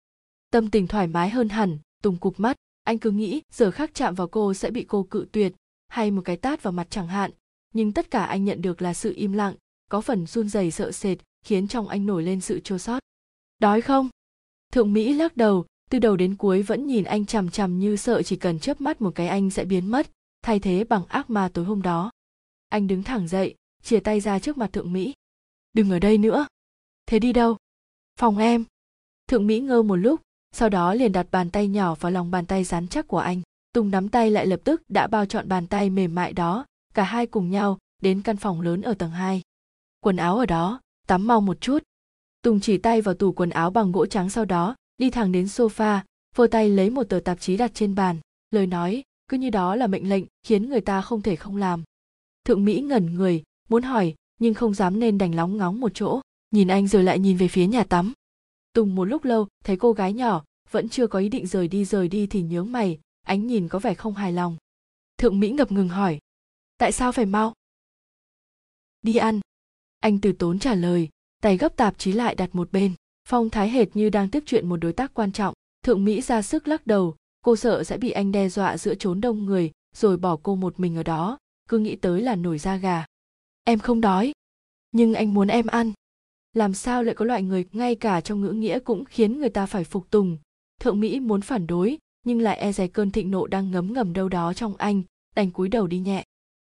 Tâm 0.51 0.71
tình 0.71 0.87
thoải 0.87 1.07
mái 1.07 1.31
hơn 1.31 1.49
hẳn, 1.49 1.79
tùng 2.03 2.17
cụp 2.17 2.41
mắt. 2.41 2.57
Anh 2.85 2.99
cứ 2.99 3.11
nghĩ 3.11 3.43
giờ 3.53 3.71
khác 3.71 3.91
chạm 3.95 4.15
vào 4.15 4.29
cô 4.29 4.55
sẽ 4.55 4.71
bị 4.71 4.85
cô 4.89 5.03
cự 5.03 5.27
tuyệt 5.33 5.55
hay 5.89 6.11
một 6.11 6.23
cái 6.25 6.37
tát 6.37 6.63
vào 6.63 6.73
mặt 6.73 6.87
chẳng 6.91 7.09
hạn, 7.09 7.31
nhưng 7.75 7.93
tất 7.93 8.11
cả 8.11 8.25
anh 8.25 8.45
nhận 8.45 8.63
được 8.63 8.83
là 8.83 8.95
sự 8.95 9.13
im 9.17 9.33
lặng, 9.33 9.55
có 9.91 10.01
phần 10.01 10.27
run 10.27 10.49
rẩy 10.49 10.71
sợ 10.71 10.93
sệt 10.93 11.19
khiến 11.45 11.69
trong 11.69 11.89
anh 11.89 12.07
nổi 12.07 12.23
lên 12.23 12.41
sự 12.41 12.61
chua 12.61 12.79
sót. 12.79 12.99
đói 13.59 13.81
không? 13.81 14.09
Thượng 14.73 14.93
mỹ 14.93 15.15
lắc 15.15 15.37
đầu, 15.37 15.67
từ 15.91 15.99
đầu 15.99 16.17
đến 16.17 16.37
cuối 16.37 16.63
vẫn 16.63 16.87
nhìn 16.87 17.05
anh 17.05 17.27
chằm 17.27 17.51
chằm 17.51 17.79
như 17.79 17.97
sợ 17.97 18.23
chỉ 18.23 18.37
cần 18.37 18.59
chớp 18.59 18.81
mắt 18.81 19.01
một 19.01 19.15
cái 19.15 19.29
anh 19.29 19.51
sẽ 19.51 19.65
biến 19.65 19.87
mất, 19.87 20.11
thay 20.43 20.59
thế 20.59 20.85
bằng 20.85 21.07
ác 21.07 21.31
ma 21.31 21.51
tối 21.55 21.65
hôm 21.65 21.83
đó. 21.83 22.11
Anh 22.69 22.87
đứng 22.87 23.03
thẳng 23.03 23.29
dậy, 23.29 23.55
chia 23.83 24.01
tay 24.01 24.21
ra 24.21 24.39
trước 24.39 24.59
mặt 24.59 24.73
thượng 24.73 24.93
mỹ 24.93 25.15
đừng 25.75 25.91
ở 25.91 25.99
đây 25.99 26.19
nữa. 26.19 26.47
Thế 27.07 27.19
đi 27.19 27.33
đâu? 27.33 27.57
Phòng 28.21 28.39
em. 28.39 28.65
Thượng 29.29 29.47
mỹ 29.47 29.61
ngơ 29.61 29.83
một 29.83 29.97
lúc, 29.97 30.21
sau 30.53 30.69
đó 30.69 30.95
liền 30.95 31.13
đặt 31.13 31.27
bàn 31.31 31.51
tay 31.51 31.69
nhỏ 31.69 31.95
vào 31.95 32.13
lòng 32.13 32.31
bàn 32.31 32.47
tay 32.47 32.65
rắn 32.65 32.89
chắc 32.89 33.09
của 33.09 33.19
anh. 33.19 33.43
Tùng 33.73 33.91
nắm 33.91 34.09
tay 34.09 34.31
lại 34.31 34.47
lập 34.47 34.61
tức, 34.65 34.83
đã 34.89 35.07
bao 35.07 35.27
trọn 35.27 35.49
bàn 35.49 35.67
tay 35.67 35.91
mềm 35.91 36.15
mại 36.15 36.33
đó, 36.33 36.67
cả 36.95 37.03
hai 37.03 37.27
cùng 37.27 37.51
nhau, 37.51 37.79
đến 38.03 38.23
căn 38.23 38.37
phòng 38.37 38.61
lớn 38.61 38.83
ở 38.83 38.95
tầng 38.95 39.11
2. 39.11 39.43
quần 40.01 40.17
áo 40.17 40.39
ở 40.39 40.47
đó, 40.47 40.81
tắm 41.07 41.27
mau 41.27 41.41
một 41.41 41.61
chút. 41.61 41.83
Tùng 42.43 42.61
chỉ 42.61 42.79
tay 42.79 43.01
vào 43.01 43.15
tủ 43.15 43.33
quần 43.33 43.51
áo 43.51 43.71
bằng 43.71 43.93
gỗ 43.93 44.07
trắng 44.07 44.31
sau 44.31 44.45
đó, 44.45 44.77
đi 44.99 45.11
thẳng 45.11 45.33
đến 45.33 45.45
sofa 45.45 46.01
vơ 46.35 46.47
tay 46.47 46.69
lấy 46.69 46.91
một 46.91 47.05
tờ 47.05 47.21
tạp 47.21 47.41
chí 47.41 47.57
đặt 47.57 47.71
trên 47.75 47.95
bàn. 47.95 48.19
Lời 48.51 48.67
nói, 48.67 49.03
cứ 49.29 49.37
như 49.37 49.51
đó 49.51 49.77
là 49.77 49.87
mệnh 49.87 50.09
lệnh, 50.09 50.25
khiến 50.43 50.69
người 50.69 50.81
ta 50.81 51.01
không 51.03 51.23
thể 51.23 51.37
không 51.37 51.57
làm. 51.57 51.83
Thượng 52.45 52.65
mỹ 52.65 52.81
ngẩn 52.81 53.15
người, 53.15 53.43
muốn 53.69 53.83
hỏi 53.83 54.15
nhưng 54.39 54.55
không 54.55 54.75
dám 54.75 55.01
nên 55.01 55.19
đành 55.19 55.35
lóng 55.35 55.57
ngóng 55.57 55.81
một 55.81 55.93
chỗ. 55.95 56.21
Nhìn 56.51 56.69
anh 56.69 56.89
rồi 56.89 57.03
lại 57.03 57.19
nhìn 57.19 57.37
về 57.37 57.49
phía 57.49 57.67
nhà 57.67 57.85
tắm. 57.85 58.13
Tùng 58.73 58.95
một 58.95 59.05
lúc 59.05 59.25
lâu, 59.25 59.49
thấy 59.65 59.77
cô 59.77 59.93
gái 59.93 60.13
nhỏ, 60.13 60.45
vẫn 60.71 60.89
chưa 60.89 61.07
có 61.07 61.19
ý 61.19 61.29
định 61.29 61.47
rời 61.47 61.69
đi 61.69 61.85
rời 61.85 62.09
đi 62.09 62.27
thì 62.27 62.43
nhướng 62.43 62.73
mày, 62.73 62.99
ánh 63.23 63.47
nhìn 63.47 63.69
có 63.69 63.79
vẻ 63.79 63.95
không 63.95 64.15
hài 64.15 64.33
lòng. 64.33 64.57
Thượng 65.19 65.41
mỹ 65.41 65.51
ngập 65.51 65.73
ngừng 65.73 65.89
hỏi, 65.89 66.19
tại 66.79 66.93
sao 66.93 67.13
phải 67.13 67.27
mau? 67.27 67.53
Đi 69.03 69.17
ăn. 69.17 69.41
Anh 70.01 70.21
từ 70.21 70.33
tốn 70.33 70.59
trả 70.59 70.75
lời, 70.75 71.09
tay 71.43 71.57
gấp 71.57 71.77
tạp 71.77 71.99
chí 71.99 72.13
lại 72.13 72.35
đặt 72.35 72.55
một 72.55 72.73
bên. 72.73 72.95
Phong 73.29 73.51
thái 73.51 73.71
hệt 73.71 73.97
như 73.97 74.11
đang 74.11 74.31
tiếp 74.31 74.43
chuyện 74.47 74.69
một 74.69 74.77
đối 74.77 74.93
tác 74.93 75.15
quan 75.15 75.33
trọng. 75.33 75.55
Thượng 75.83 76.05
mỹ 76.05 76.21
ra 76.21 76.43
sức 76.43 76.69
lắc 76.69 76.87
đầu, 76.87 77.17
cô 77.43 77.57
sợ 77.57 77.85
sẽ 77.85 77.99
bị 77.99 78.11
anh 78.11 78.33
đe 78.33 78.49
dọa 78.49 78.79
giữa 78.79 78.95
chốn 78.95 79.21
đông 79.21 79.45
người, 79.45 79.71
rồi 79.97 80.17
bỏ 80.17 80.37
cô 80.43 80.57
một 80.57 80.81
mình 80.81 80.97
ở 80.97 81.03
đó, 81.03 81.39
cứ 81.69 81.79
nghĩ 81.79 81.97
tới 81.97 82.23
là 82.23 82.37
nổi 82.37 82.59
da 82.59 82.77
gà 82.77 83.05
em 83.65 83.79
không 83.79 84.01
đói, 84.01 84.33
nhưng 84.93 85.15
anh 85.15 85.35
muốn 85.35 85.49
em 85.49 85.67
ăn. 85.67 85.93
Làm 86.53 86.75
sao 86.75 87.03
lại 87.03 87.15
có 87.15 87.25
loại 87.25 87.43
người 87.43 87.65
ngay 87.73 87.95
cả 87.95 88.21
trong 88.21 88.41
ngữ 88.41 88.51
nghĩa 88.51 88.79
cũng 88.79 89.05
khiến 89.05 89.39
người 89.39 89.51
ta 89.51 89.67
phải 89.67 89.85
phục 89.85 90.11
tùng? 90.11 90.39
Thượng 90.81 91.01
mỹ 91.01 91.21
muốn 91.21 91.41
phản 91.41 91.67
đối, 91.67 91.99
nhưng 92.25 92.41
lại 92.41 92.59
e 92.59 92.73
dè 92.73 92.87
cơn 92.87 93.11
thịnh 93.11 93.31
nộ 93.31 93.47
đang 93.47 93.71
ngấm 93.71 93.93
ngầm 93.93 94.13
đâu 94.13 94.29
đó 94.29 94.53
trong 94.53 94.77
anh, 94.77 95.03
đành 95.37 95.51
cúi 95.51 95.69
đầu 95.69 95.87
đi 95.87 95.99
nhẹ. 95.99 96.25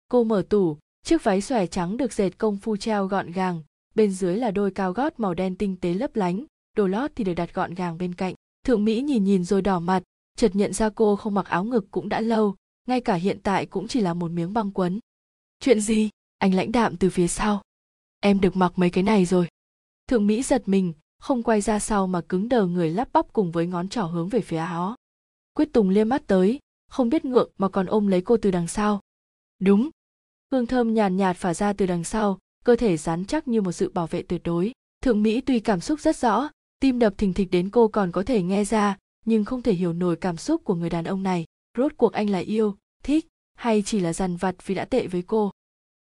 Cô 0.09 0.23
mở 0.23 0.43
tủ, 0.49 0.77
chiếc 1.03 1.23
váy 1.23 1.41
xòe 1.41 1.67
trắng 1.67 1.97
được 1.97 2.13
dệt 2.13 2.37
công 2.37 2.57
phu 2.57 2.77
treo 2.77 3.07
gọn 3.07 3.31
gàng, 3.31 3.63
bên 3.95 4.11
dưới 4.11 4.37
là 4.37 4.51
đôi 4.51 4.71
cao 4.71 4.93
gót 4.93 5.19
màu 5.19 5.33
đen 5.33 5.55
tinh 5.55 5.75
tế 5.81 5.93
lấp 5.93 6.15
lánh, 6.15 6.45
đồ 6.77 6.87
lót 6.87 7.11
thì 7.15 7.23
được 7.23 7.33
đặt 7.33 7.53
gọn 7.53 7.73
gàng 7.73 7.97
bên 7.97 8.15
cạnh. 8.15 8.33
Thượng 8.65 8.85
mỹ 8.85 9.01
nhìn 9.01 9.23
nhìn 9.23 9.43
rồi 9.43 9.61
đỏ 9.61 9.79
mặt, 9.79 10.03
chợt 10.37 10.55
nhận 10.55 10.73
ra 10.73 10.89
cô 10.89 11.15
không 11.15 11.33
mặc 11.33 11.45
áo 11.45 11.63
ngực 11.63 11.85
cũng 11.91 12.09
đã 12.09 12.21
lâu, 12.21 12.55
ngay 12.87 13.01
cả 13.01 13.13
hiện 13.13 13.39
tại 13.43 13.65
cũng 13.65 13.87
chỉ 13.87 14.01
là 14.01 14.13
một 14.13 14.31
miếng 14.31 14.53
băng 14.53 14.71
quấn. 14.71 14.99
Chuyện 15.59 15.81
gì? 15.81 16.09
Anh 16.41 16.53
lãnh 16.53 16.71
đạm 16.71 16.97
từ 16.97 17.09
phía 17.09 17.27
sau. 17.27 17.61
Em 18.19 18.41
được 18.41 18.55
mặc 18.55 18.73
mấy 18.75 18.89
cái 18.89 19.03
này 19.03 19.25
rồi. 19.25 19.47
Thượng 20.07 20.27
mỹ 20.27 20.43
giật 20.43 20.63
mình, 20.65 20.93
không 21.19 21.43
quay 21.43 21.61
ra 21.61 21.79
sau 21.79 22.07
mà 22.07 22.21
cứng 22.21 22.49
đờ 22.49 22.65
người 22.65 22.89
lắp 22.89 23.09
bắp 23.13 23.33
cùng 23.33 23.51
với 23.51 23.67
ngón 23.67 23.89
trỏ 23.89 24.03
hướng 24.03 24.29
về 24.29 24.41
phía 24.41 24.57
áo. 24.57 24.95
Quyết 25.53 25.73
tùng 25.73 25.89
liếc 25.89 26.07
mắt 26.07 26.23
tới, 26.27 26.59
không 26.89 27.09
biết 27.09 27.25
ngượng 27.25 27.51
mà 27.57 27.69
còn 27.69 27.85
ôm 27.85 28.07
lấy 28.07 28.21
cô 28.21 28.37
từ 28.37 28.51
đằng 28.51 28.67
sau. 28.67 28.99
Đúng. 29.59 29.89
Hương 30.51 30.65
thơm 30.65 30.93
nhàn 30.93 31.17
nhạt 31.17 31.37
phả 31.37 31.53
ra 31.53 31.73
từ 31.73 31.85
đằng 31.85 32.03
sau, 32.03 32.39
cơ 32.65 32.75
thể 32.75 32.97
rắn 32.97 33.25
chắc 33.25 33.47
như 33.47 33.61
một 33.61 33.71
sự 33.71 33.91
bảo 33.91 34.07
vệ 34.07 34.21
tuyệt 34.21 34.41
đối. 34.43 34.71
Thượng 35.03 35.23
mỹ 35.23 35.41
tuy 35.41 35.59
cảm 35.59 35.79
xúc 35.79 35.99
rất 35.99 36.17
rõ, 36.17 36.49
tim 36.79 36.99
đập 36.99 37.13
thình 37.17 37.33
thịch 37.33 37.51
đến 37.51 37.69
cô 37.69 37.87
còn 37.87 38.11
có 38.11 38.23
thể 38.23 38.43
nghe 38.43 38.65
ra, 38.65 38.97
nhưng 39.25 39.45
không 39.45 39.61
thể 39.61 39.73
hiểu 39.73 39.93
nổi 39.93 40.15
cảm 40.15 40.37
xúc 40.37 40.61
của 40.63 40.75
người 40.75 40.89
đàn 40.89 41.05
ông 41.05 41.23
này. 41.23 41.45
Rốt 41.77 41.91
cuộc 41.97 42.13
anh 42.13 42.29
là 42.29 42.39
yêu, 42.39 42.75
thích, 43.03 43.27
hay 43.55 43.81
chỉ 43.81 43.99
là 43.99 44.13
dằn 44.13 44.37
vặt 44.37 44.55
vì 44.65 44.75
đã 44.75 44.85
tệ 44.85 45.07
với 45.07 45.21
cô? 45.21 45.51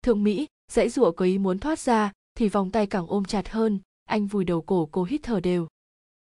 Thượng 0.04 0.24
mỹ, 0.24 0.48
dãy 0.72 0.90
giụa 0.90 1.12
có 1.12 1.26
ý 1.26 1.38
muốn 1.38 1.60
thoát 1.60 1.80
ra, 1.80 2.12
thì 2.36 2.50
vòng 2.50 2.72
tay 2.72 2.88
càng 2.88 3.08
ôm 3.08 3.26
chặt 3.26 3.50
hơn, 3.50 3.80
anh 4.06 4.28
vùi 4.28 4.44
đầu 4.44 4.62
cổ 4.62 4.90
cô 4.92 5.04
hít 5.04 5.24
thở 5.24 5.40
đều. 5.40 5.68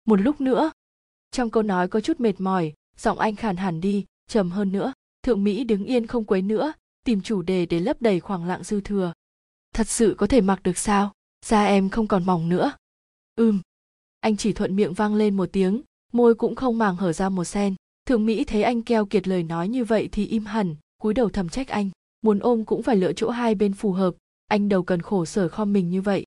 Một 0.05 0.15
lúc 0.21 0.41
nữa, 0.41 0.71
trong 1.31 1.49
câu 1.49 1.63
nói 1.63 1.87
có 1.87 2.01
chút 2.01 2.19
mệt 2.19 2.41
mỏi, 2.41 2.73
giọng 2.97 3.19
anh 3.19 3.35
khàn 3.35 3.57
hẳn 3.57 3.81
đi, 3.81 4.05
trầm 4.27 4.51
hơn 4.51 4.71
nữa, 4.71 4.93
thượng 5.23 5.43
mỹ 5.43 5.63
đứng 5.63 5.85
yên 5.85 6.07
không 6.07 6.25
quấy 6.25 6.41
nữa, 6.41 6.73
tìm 7.03 7.21
chủ 7.21 7.41
đề 7.41 7.65
để 7.65 7.79
lấp 7.79 8.01
đầy 8.01 8.19
khoảng 8.19 8.45
lặng 8.45 8.63
dư 8.63 8.81
thừa. 8.81 9.13
Thật 9.73 9.87
sự 9.87 10.15
có 10.17 10.27
thể 10.27 10.41
mặc 10.41 10.63
được 10.63 10.77
sao? 10.77 11.11
Da 11.45 11.65
em 11.65 11.89
không 11.89 12.07
còn 12.07 12.25
mỏng 12.25 12.49
nữa. 12.49 12.73
Ừm. 13.35 13.61
Anh 14.19 14.37
chỉ 14.37 14.53
thuận 14.53 14.75
miệng 14.75 14.93
vang 14.93 15.15
lên 15.15 15.37
một 15.37 15.49
tiếng, 15.51 15.81
môi 16.13 16.35
cũng 16.35 16.55
không 16.55 16.77
màng 16.77 16.95
hở 16.95 17.13
ra 17.13 17.29
một 17.29 17.43
sen. 17.43 17.75
Thượng 18.05 18.25
mỹ 18.25 18.43
thấy 18.43 18.63
anh 18.63 18.81
keo 18.81 19.05
kiệt 19.05 19.27
lời 19.27 19.43
nói 19.43 19.67
như 19.67 19.85
vậy 19.85 20.09
thì 20.11 20.25
im 20.25 20.45
hẳn, 20.45 20.75
cúi 20.97 21.13
đầu 21.13 21.29
thầm 21.29 21.49
trách 21.49 21.67
anh 21.67 21.89
muốn 22.21 22.39
ôm 22.39 22.65
cũng 22.65 22.83
phải 22.83 22.95
lựa 22.95 23.13
chỗ 23.13 23.29
hai 23.29 23.55
bên 23.55 23.73
phù 23.73 23.91
hợp, 23.91 24.15
anh 24.47 24.69
đầu 24.69 24.83
cần 24.83 25.01
khổ 25.01 25.25
sở 25.25 25.47
kho 25.47 25.65
mình 25.65 25.89
như 25.89 26.01
vậy. 26.01 26.25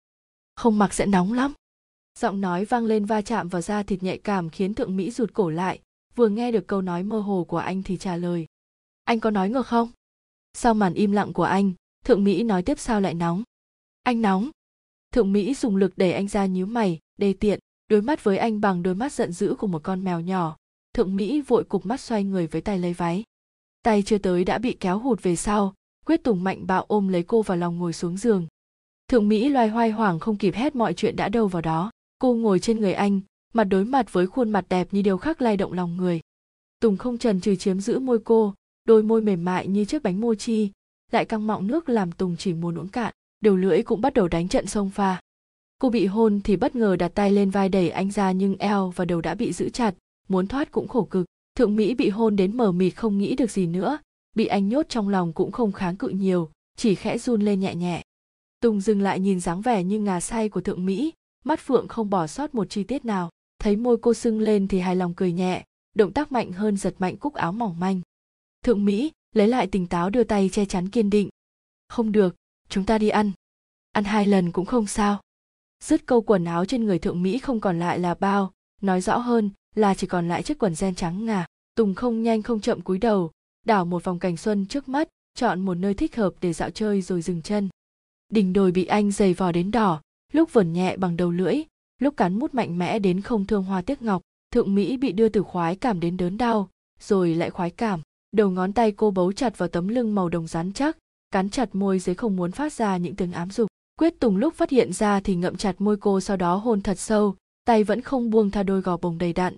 Không 0.56 0.78
mặc 0.78 0.94
sẽ 0.94 1.06
nóng 1.06 1.32
lắm. 1.32 1.52
Giọng 2.18 2.40
nói 2.40 2.64
vang 2.64 2.84
lên 2.84 3.04
va 3.04 3.22
chạm 3.22 3.48
vào 3.48 3.62
da 3.62 3.82
thịt 3.82 4.02
nhạy 4.02 4.18
cảm 4.18 4.50
khiến 4.50 4.74
thượng 4.74 4.96
mỹ 4.96 5.10
rụt 5.10 5.32
cổ 5.32 5.50
lại, 5.50 5.80
vừa 6.14 6.28
nghe 6.28 6.52
được 6.52 6.66
câu 6.66 6.82
nói 6.82 7.02
mơ 7.02 7.20
hồ 7.20 7.44
của 7.48 7.58
anh 7.58 7.82
thì 7.82 7.96
trả 7.96 8.16
lời. 8.16 8.46
Anh 9.04 9.20
có 9.20 9.30
nói 9.30 9.50
ngược 9.50 9.66
không? 9.66 9.88
Sau 10.52 10.74
màn 10.74 10.94
im 10.94 11.12
lặng 11.12 11.32
của 11.32 11.42
anh, 11.42 11.72
thượng 12.04 12.24
mỹ 12.24 12.42
nói 12.42 12.62
tiếp 12.62 12.78
sao 12.78 13.00
lại 13.00 13.14
nóng? 13.14 13.42
Anh 14.02 14.22
nóng. 14.22 14.50
Thượng 15.12 15.32
mỹ 15.32 15.54
dùng 15.54 15.76
lực 15.76 15.92
đẩy 15.96 16.12
anh 16.12 16.28
ra 16.28 16.46
nhíu 16.46 16.66
mày, 16.66 16.98
đê 17.18 17.32
tiện 17.32 17.60
đối 17.88 18.02
mắt 18.02 18.24
với 18.24 18.38
anh 18.38 18.60
bằng 18.60 18.82
đôi 18.82 18.94
mắt 18.94 19.12
giận 19.12 19.32
dữ 19.32 19.54
của 19.58 19.66
một 19.66 19.82
con 19.82 20.04
mèo 20.04 20.20
nhỏ. 20.20 20.56
Thượng 20.94 21.16
mỹ 21.16 21.40
vội 21.40 21.64
cục 21.64 21.86
mắt 21.86 22.00
xoay 22.00 22.24
người 22.24 22.46
với 22.46 22.60
tay 22.60 22.78
lấy 22.78 22.92
váy. 22.92 23.24
Tay 23.82 24.02
chưa 24.02 24.18
tới 24.18 24.44
đã 24.44 24.58
bị 24.58 24.76
kéo 24.80 24.98
hụt 24.98 25.22
về 25.22 25.36
sau 25.36 25.74
quyết 26.06 26.24
tùng 26.24 26.44
mạnh 26.44 26.66
bạo 26.66 26.84
ôm 26.88 27.08
lấy 27.08 27.22
cô 27.22 27.42
vào 27.42 27.58
lòng 27.58 27.78
ngồi 27.78 27.92
xuống 27.92 28.16
giường. 28.16 28.46
Thượng 29.08 29.28
mỹ 29.28 29.48
loay 29.48 29.68
hoay 29.68 29.90
hoảng 29.90 30.18
không 30.18 30.36
kịp 30.36 30.54
hết 30.54 30.76
mọi 30.76 30.94
chuyện 30.94 31.16
đã 31.16 31.28
đâu 31.28 31.48
vào 31.48 31.62
đó. 31.62 31.90
Cô 32.18 32.34
ngồi 32.34 32.58
trên 32.58 32.80
người 32.80 32.92
anh, 32.92 33.20
mặt 33.54 33.64
đối 33.64 33.84
mặt 33.84 34.12
với 34.12 34.26
khuôn 34.26 34.50
mặt 34.50 34.64
đẹp 34.68 34.88
như 34.90 35.02
điều 35.02 35.18
khắc 35.18 35.42
lay 35.42 35.56
động 35.56 35.72
lòng 35.72 35.96
người. 35.96 36.20
Tùng 36.80 36.96
không 36.96 37.18
trần 37.18 37.40
trừ 37.40 37.56
chiếm 37.56 37.80
giữ 37.80 37.98
môi 37.98 38.18
cô, 38.24 38.54
đôi 38.84 39.02
môi 39.02 39.20
mềm 39.20 39.44
mại 39.44 39.68
như 39.68 39.84
chiếc 39.84 40.02
bánh 40.02 40.20
mochi, 40.20 40.70
lại 41.12 41.24
căng 41.24 41.46
mọng 41.46 41.66
nước 41.66 41.88
làm 41.88 42.12
tùng 42.12 42.36
chỉ 42.36 42.52
muốn 42.52 42.78
uống 42.78 42.88
cạn 42.88 43.12
đầu 43.44 43.56
lưỡi 43.56 43.82
cũng 43.82 44.00
bắt 44.00 44.14
đầu 44.14 44.28
đánh 44.28 44.48
trận 44.48 44.66
sông 44.66 44.90
pha. 44.90 45.20
Cô 45.78 45.90
bị 45.90 46.06
hôn 46.06 46.40
thì 46.44 46.56
bất 46.56 46.76
ngờ 46.76 46.96
đặt 46.96 47.08
tay 47.14 47.30
lên 47.30 47.50
vai 47.50 47.68
đẩy 47.68 47.90
anh 47.90 48.10
ra 48.10 48.32
nhưng 48.32 48.56
eo 48.56 48.92
và 48.96 49.04
đầu 49.04 49.20
đã 49.20 49.34
bị 49.34 49.52
giữ 49.52 49.68
chặt, 49.68 49.94
muốn 50.28 50.46
thoát 50.46 50.72
cũng 50.72 50.88
khổ 50.88 51.04
cực. 51.04 51.26
Thượng 51.54 51.76
mỹ 51.76 51.94
bị 51.94 52.08
hôn 52.08 52.36
đến 52.36 52.56
mờ 52.56 52.72
mịt 52.72 52.96
không 52.96 53.18
nghĩ 53.18 53.36
được 53.36 53.50
gì 53.50 53.66
nữa 53.66 53.98
bị 54.34 54.46
anh 54.46 54.68
nhốt 54.68 54.86
trong 54.88 55.08
lòng 55.08 55.32
cũng 55.32 55.52
không 55.52 55.72
kháng 55.72 55.96
cự 55.96 56.08
nhiều, 56.08 56.50
chỉ 56.76 56.94
khẽ 56.94 57.18
run 57.18 57.42
lên 57.42 57.60
nhẹ 57.60 57.74
nhẹ. 57.74 58.02
Tùng 58.60 58.80
dừng 58.80 59.02
lại 59.02 59.20
nhìn 59.20 59.40
dáng 59.40 59.60
vẻ 59.60 59.84
như 59.84 60.00
ngà 60.00 60.20
say 60.20 60.48
của 60.48 60.60
thượng 60.60 60.86
mỹ, 60.86 61.12
mắt 61.44 61.60
phượng 61.60 61.88
không 61.88 62.10
bỏ 62.10 62.26
sót 62.26 62.54
một 62.54 62.70
chi 62.70 62.84
tiết 62.84 63.04
nào, 63.04 63.30
thấy 63.58 63.76
môi 63.76 63.96
cô 64.02 64.14
sưng 64.14 64.40
lên 64.40 64.68
thì 64.68 64.78
hài 64.80 64.96
lòng 64.96 65.14
cười 65.14 65.32
nhẹ, 65.32 65.64
động 65.94 66.12
tác 66.12 66.32
mạnh 66.32 66.52
hơn 66.52 66.76
giật 66.76 66.94
mạnh 66.98 67.16
cúc 67.16 67.34
áo 67.34 67.52
mỏng 67.52 67.80
manh. 67.80 68.00
Thượng 68.62 68.84
mỹ, 68.84 69.12
lấy 69.34 69.48
lại 69.48 69.66
tỉnh 69.66 69.86
táo 69.86 70.10
đưa 70.10 70.24
tay 70.24 70.48
che 70.52 70.64
chắn 70.64 70.88
kiên 70.88 71.10
định. 71.10 71.28
Không 71.88 72.12
được, 72.12 72.36
chúng 72.68 72.84
ta 72.84 72.98
đi 72.98 73.08
ăn. 73.08 73.32
Ăn 73.92 74.04
hai 74.04 74.26
lần 74.26 74.52
cũng 74.52 74.66
không 74.66 74.86
sao. 74.86 75.20
Dứt 75.84 76.06
câu 76.06 76.22
quần 76.22 76.44
áo 76.44 76.64
trên 76.64 76.84
người 76.84 76.98
thượng 76.98 77.22
mỹ 77.22 77.38
không 77.38 77.60
còn 77.60 77.78
lại 77.78 77.98
là 77.98 78.14
bao, 78.14 78.52
nói 78.82 79.00
rõ 79.00 79.16
hơn 79.16 79.50
là 79.74 79.94
chỉ 79.94 80.06
còn 80.06 80.28
lại 80.28 80.42
chiếc 80.42 80.58
quần 80.58 80.74
gen 80.80 80.94
trắng 80.94 81.24
ngà. 81.24 81.46
Tùng 81.74 81.94
không 81.94 82.22
nhanh 82.22 82.42
không 82.42 82.60
chậm 82.60 82.80
cúi 82.80 82.98
đầu 82.98 83.30
đảo 83.64 83.84
một 83.84 84.04
vòng 84.04 84.18
cảnh 84.18 84.36
xuân 84.36 84.66
trước 84.66 84.88
mắt, 84.88 85.08
chọn 85.34 85.60
một 85.60 85.74
nơi 85.74 85.94
thích 85.94 86.16
hợp 86.16 86.34
để 86.40 86.52
dạo 86.52 86.70
chơi 86.70 87.02
rồi 87.02 87.22
dừng 87.22 87.42
chân. 87.42 87.68
Đỉnh 88.28 88.52
đồi 88.52 88.72
bị 88.72 88.84
anh 88.84 89.10
giày 89.10 89.34
vò 89.34 89.52
đến 89.52 89.70
đỏ, 89.70 90.00
lúc 90.32 90.52
vẩn 90.52 90.72
nhẹ 90.72 90.96
bằng 90.96 91.16
đầu 91.16 91.30
lưỡi, 91.30 91.62
lúc 91.98 92.16
cắn 92.16 92.38
mút 92.38 92.54
mạnh 92.54 92.78
mẽ 92.78 92.98
đến 92.98 93.20
không 93.20 93.46
thương 93.46 93.64
hoa 93.64 93.82
tiếc 93.82 94.02
ngọc, 94.02 94.22
thượng 94.50 94.74
mỹ 94.74 94.96
bị 94.96 95.12
đưa 95.12 95.28
từ 95.28 95.42
khoái 95.42 95.76
cảm 95.76 96.00
đến 96.00 96.16
đớn 96.16 96.38
đau, 96.38 96.68
rồi 97.00 97.34
lại 97.34 97.50
khoái 97.50 97.70
cảm. 97.70 98.00
Đầu 98.32 98.50
ngón 98.50 98.72
tay 98.72 98.92
cô 98.92 99.10
bấu 99.10 99.32
chặt 99.32 99.58
vào 99.58 99.68
tấm 99.68 99.88
lưng 99.88 100.14
màu 100.14 100.28
đồng 100.28 100.46
rắn 100.46 100.72
chắc, 100.72 100.98
cắn 101.30 101.50
chặt 101.50 101.74
môi 101.74 101.98
dưới 101.98 102.14
không 102.14 102.36
muốn 102.36 102.52
phát 102.52 102.72
ra 102.72 102.96
những 102.96 103.16
tiếng 103.16 103.32
ám 103.32 103.50
dục. 103.50 103.68
Quyết 103.98 104.20
tùng 104.20 104.36
lúc 104.36 104.54
phát 104.54 104.70
hiện 104.70 104.92
ra 104.92 105.20
thì 105.20 105.34
ngậm 105.34 105.56
chặt 105.56 105.80
môi 105.80 105.96
cô 105.96 106.20
sau 106.20 106.36
đó 106.36 106.56
hôn 106.56 106.80
thật 106.80 106.98
sâu, 106.98 107.36
tay 107.64 107.84
vẫn 107.84 108.00
không 108.00 108.30
buông 108.30 108.50
tha 108.50 108.62
đôi 108.62 108.80
gò 108.80 108.96
bồng 108.96 109.18
đầy 109.18 109.32
đặn. 109.32 109.56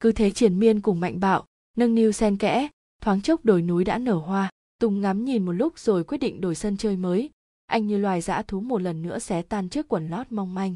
Cứ 0.00 0.12
thế 0.12 0.30
triển 0.30 0.58
miên 0.58 0.80
cùng 0.80 1.00
mạnh 1.00 1.20
bạo, 1.20 1.44
nâng 1.76 1.94
niu 1.94 2.12
sen 2.12 2.36
kẽ 2.36 2.68
thoáng 3.08 3.22
chốc 3.22 3.44
đồi 3.44 3.62
núi 3.62 3.84
đã 3.84 3.98
nở 3.98 4.14
hoa, 4.14 4.50
tùng 4.80 5.00
ngắm 5.00 5.24
nhìn 5.24 5.44
một 5.44 5.52
lúc 5.52 5.78
rồi 5.78 6.04
quyết 6.04 6.18
định 6.18 6.40
đổi 6.40 6.54
sân 6.54 6.76
chơi 6.76 6.96
mới. 6.96 7.30
Anh 7.66 7.86
như 7.86 7.98
loài 7.98 8.20
dã 8.20 8.42
thú 8.42 8.60
một 8.60 8.82
lần 8.82 9.02
nữa 9.02 9.18
xé 9.18 9.42
tan 9.42 9.68
chiếc 9.68 9.88
quần 9.88 10.08
lót 10.08 10.26
mong 10.30 10.54
manh. 10.54 10.74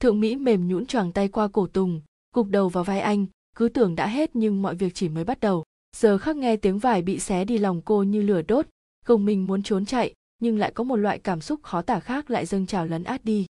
Thượng 0.00 0.20
mỹ 0.20 0.36
mềm 0.36 0.68
nhũn 0.68 0.86
choàng 0.86 1.12
tay 1.12 1.28
qua 1.28 1.48
cổ 1.48 1.66
tùng 1.66 2.00
gục 2.34 2.48
đầu 2.48 2.68
vào 2.68 2.84
vai 2.84 3.00
anh, 3.00 3.26
cứ 3.56 3.68
tưởng 3.68 3.94
đã 3.94 4.06
hết 4.06 4.36
nhưng 4.36 4.62
mọi 4.62 4.74
việc 4.74 4.94
chỉ 4.94 5.08
mới 5.08 5.24
bắt 5.24 5.40
đầu. 5.40 5.64
Giờ 5.96 6.18
khắc 6.18 6.36
nghe 6.36 6.56
tiếng 6.56 6.78
vải 6.78 7.02
bị 7.02 7.18
xé 7.18 7.44
đi 7.44 7.58
lòng 7.58 7.82
cô 7.84 8.02
như 8.02 8.22
lửa 8.22 8.42
đốt, 8.42 8.66
gồng 9.06 9.24
mình 9.24 9.46
muốn 9.46 9.62
trốn 9.62 9.86
chạy, 9.86 10.14
nhưng 10.38 10.58
lại 10.58 10.72
có 10.74 10.84
một 10.84 10.96
loại 10.96 11.18
cảm 11.18 11.40
xúc 11.40 11.62
khó 11.62 11.82
tả 11.82 12.00
khác 12.00 12.30
lại 12.30 12.46
dâng 12.46 12.66
trào 12.66 12.86
lấn 12.86 13.04
át 13.04 13.24
đi. 13.24 13.46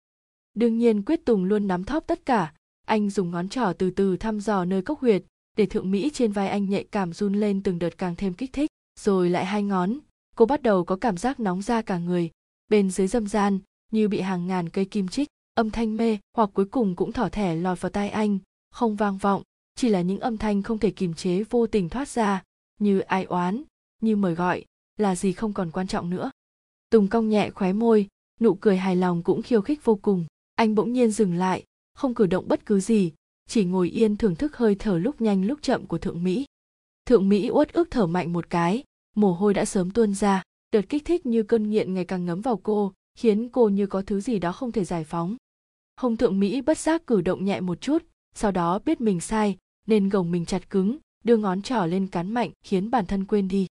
Đương 0.54 0.78
nhiên 0.78 1.02
quyết 1.06 1.26
tùng 1.26 1.44
luôn 1.44 1.68
nắm 1.68 1.84
thóp 1.84 2.08
tất 2.08 2.26
cả, 2.26 2.54
anh 2.88 3.10
dùng 3.10 3.32
ngón 3.32 3.50
trỏ 3.50 3.74
từ 3.78 3.90
từ 3.90 4.18
thăm 4.18 4.40
dò 4.40 4.66
nơi 4.66 4.82
cốc 4.82 5.00
huyệt 5.00 5.24
để 5.58 5.66
thượng 5.66 5.92
mỹ 5.92 6.10
trên 6.14 6.32
vai 6.32 6.48
anh 6.48 6.70
nhạy 6.70 6.84
cảm 6.84 7.14
run 7.14 7.34
lên 7.34 7.64
từng 7.64 7.80
đợt 7.80 7.98
càng 7.98 8.16
thêm 8.16 8.34
kích 8.34 8.54
thích, 8.54 8.72
rồi 9.00 9.30
lại 9.30 9.46
hai 9.46 9.64
ngón, 9.64 9.98
cô 10.36 10.46
bắt 10.46 10.62
đầu 10.62 10.84
có 10.84 10.96
cảm 10.96 11.18
giác 11.18 11.40
nóng 11.40 11.62
ra 11.62 11.82
cả 11.82 11.98
người. 11.98 12.30
Bên 12.70 12.90
dưới 12.90 13.08
dâm 13.08 13.28
gian, 13.28 13.60
như 13.92 14.08
bị 14.08 14.22
hàng 14.22 14.48
ngàn 14.48 14.70
cây 14.70 14.86
kim 14.86 15.08
chích, 15.08 15.28
âm 15.54 15.70
thanh 15.70 15.98
mê, 15.98 16.18
hoặc 16.38 16.50
cuối 16.54 16.66
cùng 16.66 16.96
cũng 16.96 17.12
thỏ 17.12 17.30
thẻ 17.30 17.56
lọt 17.56 17.82
vào 17.82 17.90
tai 17.90 18.10
anh, 18.10 18.40
không 18.72 18.96
vang 18.96 19.18
vọng. 19.18 19.44
Chỉ 19.76 19.90
là 19.90 20.02
những 20.02 20.20
âm 20.20 20.38
thanh 20.38 20.64
không 20.64 20.78
thể 20.78 20.92
kiềm 20.92 21.14
chế 21.14 21.44
vô 21.44 21.68
tình 21.68 21.90
thoát 21.90 22.10
ra, 22.10 22.44
như 22.80 23.00
ai 23.00 23.24
oán, 23.24 23.64
như 24.02 24.16
mời 24.16 24.36
gọi, 24.36 24.66
là 24.98 25.16
gì 25.16 25.34
không 25.34 25.54
còn 25.54 25.72
quan 25.72 25.88
trọng 25.88 26.10
nữa. 26.10 26.32
Tùng 26.90 27.08
cong 27.08 27.30
nhẹ 27.30 27.50
khóe 27.50 27.74
môi, 27.74 28.08
nụ 28.40 28.54
cười 28.54 28.78
hài 28.78 28.96
lòng 28.96 29.24
cũng 29.24 29.42
khiêu 29.42 29.62
khích 29.62 29.86
vô 29.86 29.96
cùng. 29.96 30.26
Anh 30.56 30.76
bỗng 30.76 30.94
nhiên 30.94 31.12
dừng 31.12 31.34
lại, 31.34 31.64
không 31.94 32.14
cử 32.14 32.26
động 32.26 32.48
bất 32.48 32.66
cứ 32.66 32.80
gì 32.80 33.12
chỉ 33.52 33.66
ngồi 33.66 33.90
yên 33.90 34.18
thưởng 34.18 34.36
thức 34.36 34.58
hơi 34.58 34.76
thở 34.76 34.98
lúc 34.98 35.22
nhanh 35.22 35.46
lúc 35.46 35.60
chậm 35.62 35.86
của 35.86 35.98
thượng 35.98 36.24
mỹ. 36.24 36.46
Thượng 37.06 37.30
mỹ 37.30 37.50
uất 37.50 37.74
ức 37.74 37.88
thở 37.92 38.08
mạnh 38.08 38.34
một 38.34 38.50
cái, 38.50 38.84
mồ 39.16 39.34
hôi 39.34 39.54
đã 39.54 39.66
sớm 39.66 39.92
tuôn 39.92 40.14
ra, 40.14 40.44
đợt 40.74 40.82
kích 40.90 41.06
thích 41.06 41.26
như 41.26 41.44
cơn 41.44 41.70
nghiện 41.70 41.94
ngày 41.94 42.06
càng 42.06 42.26
ngấm 42.26 42.42
vào 42.42 42.58
cô, 42.58 42.94
khiến 43.18 43.50
cô 43.50 43.70
như 43.70 43.86
có 43.88 44.02
thứ 44.02 44.22
gì 44.22 44.40
đó 44.40 44.52
không 44.52 44.72
thể 44.72 44.84
giải 44.84 45.04
phóng. 45.04 45.36
Hồng 45.98 46.18
thượng 46.18 46.40
mỹ 46.40 46.62
bất 46.62 46.78
giác 46.78 47.08
cử 47.08 47.22
động 47.22 47.46
nhẹ 47.46 47.60
một 47.60 47.82
chút, 47.82 48.04
sau 48.36 48.52
đó 48.52 48.80
biết 48.86 49.02
mình 49.02 49.20
sai, 49.20 49.58
nên 49.88 50.10
gồng 50.10 50.32
mình 50.32 50.46
chặt 50.46 50.70
cứng, 50.70 50.98
đưa 51.24 51.38
ngón 51.38 51.62
trỏ 51.62 51.86
lên 51.86 52.08
cắn 52.08 52.32
mạnh, 52.32 52.52
khiến 52.64 52.92
bản 52.92 53.06
thân 53.06 53.26
quên 53.26 53.48
đi. 53.48 53.68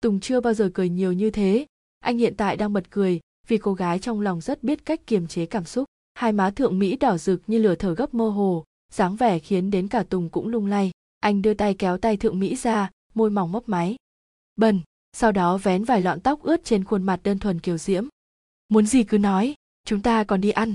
Tùng 0.00 0.20
chưa 0.20 0.40
bao 0.40 0.54
giờ 0.54 0.70
cười 0.74 0.88
nhiều 0.88 1.12
như 1.12 1.30
thế, 1.30 1.66
anh 2.00 2.18
hiện 2.18 2.34
tại 2.36 2.56
đang 2.56 2.72
bật 2.72 2.90
cười, 2.90 3.20
vì 3.48 3.58
cô 3.58 3.74
gái 3.74 3.98
trong 3.98 4.20
lòng 4.20 4.40
rất 4.40 4.62
biết 4.62 4.84
cách 4.84 5.06
kiềm 5.06 5.26
chế 5.26 5.46
cảm 5.46 5.64
xúc. 5.64 5.84
Hai 6.14 6.32
má 6.32 6.50
thượng 6.50 6.78
mỹ 6.78 6.96
đỏ 6.96 7.18
rực 7.18 7.42
như 7.46 7.58
lửa 7.58 7.74
thở 7.74 7.94
gấp 7.94 8.14
mơ 8.14 8.28
hồ 8.28 8.64
dáng 8.92 9.16
vẻ 9.16 9.38
khiến 9.38 9.70
đến 9.70 9.88
cả 9.88 10.02
tùng 10.02 10.28
cũng 10.30 10.48
lung 10.48 10.66
lay. 10.66 10.90
Anh 11.20 11.42
đưa 11.42 11.54
tay 11.54 11.74
kéo 11.74 11.98
tay 11.98 12.16
thượng 12.16 12.40
mỹ 12.40 12.56
ra, 12.56 12.90
môi 13.14 13.30
mỏng 13.30 13.52
mấp 13.52 13.68
máy. 13.68 13.96
Bần, 14.56 14.80
sau 15.12 15.32
đó 15.32 15.58
vén 15.58 15.84
vài 15.84 16.02
lọn 16.02 16.20
tóc 16.20 16.42
ướt 16.42 16.64
trên 16.64 16.84
khuôn 16.84 17.02
mặt 17.02 17.20
đơn 17.22 17.38
thuần 17.38 17.60
kiều 17.60 17.78
diễm. 17.78 18.06
Muốn 18.68 18.86
gì 18.86 19.04
cứ 19.04 19.18
nói, 19.18 19.54
chúng 19.84 20.02
ta 20.02 20.24
còn 20.24 20.40
đi 20.40 20.50
ăn. 20.50 20.74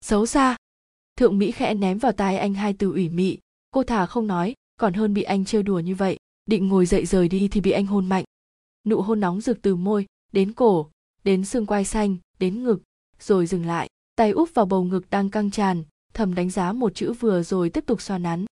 Xấu 0.00 0.26
xa. 0.26 0.56
Thượng 1.16 1.38
mỹ 1.38 1.52
khẽ 1.52 1.74
ném 1.74 1.98
vào 1.98 2.12
tai 2.12 2.38
anh 2.38 2.54
hai 2.54 2.72
từ 2.72 2.92
ủy 2.92 3.08
mị. 3.08 3.38
Cô 3.70 3.82
thà 3.82 4.06
không 4.06 4.26
nói, 4.26 4.54
còn 4.76 4.94
hơn 4.94 5.14
bị 5.14 5.22
anh 5.22 5.44
trêu 5.44 5.62
đùa 5.62 5.78
như 5.78 5.94
vậy. 5.94 6.16
Định 6.46 6.68
ngồi 6.68 6.86
dậy 6.86 7.06
rời 7.06 7.28
đi 7.28 7.48
thì 7.48 7.60
bị 7.60 7.70
anh 7.70 7.86
hôn 7.86 8.08
mạnh. 8.08 8.24
Nụ 8.86 9.00
hôn 9.00 9.20
nóng 9.20 9.40
rực 9.40 9.62
từ 9.62 9.76
môi, 9.76 10.06
đến 10.32 10.52
cổ, 10.52 10.90
đến 11.24 11.44
xương 11.44 11.66
quai 11.66 11.84
xanh, 11.84 12.16
đến 12.38 12.62
ngực, 12.62 12.82
rồi 13.20 13.46
dừng 13.46 13.66
lại. 13.66 13.88
Tay 14.16 14.30
úp 14.30 14.54
vào 14.54 14.66
bầu 14.66 14.84
ngực 14.84 15.10
đang 15.10 15.30
căng 15.30 15.50
tràn 15.50 15.84
thầm 16.20 16.34
đánh 16.34 16.50
giá 16.50 16.72
một 16.72 16.94
chữ 16.94 17.12
vừa 17.12 17.42
rồi 17.42 17.70
tiếp 17.70 17.86
tục 17.86 18.02
xoa 18.02 18.18
nắn. 18.18 18.44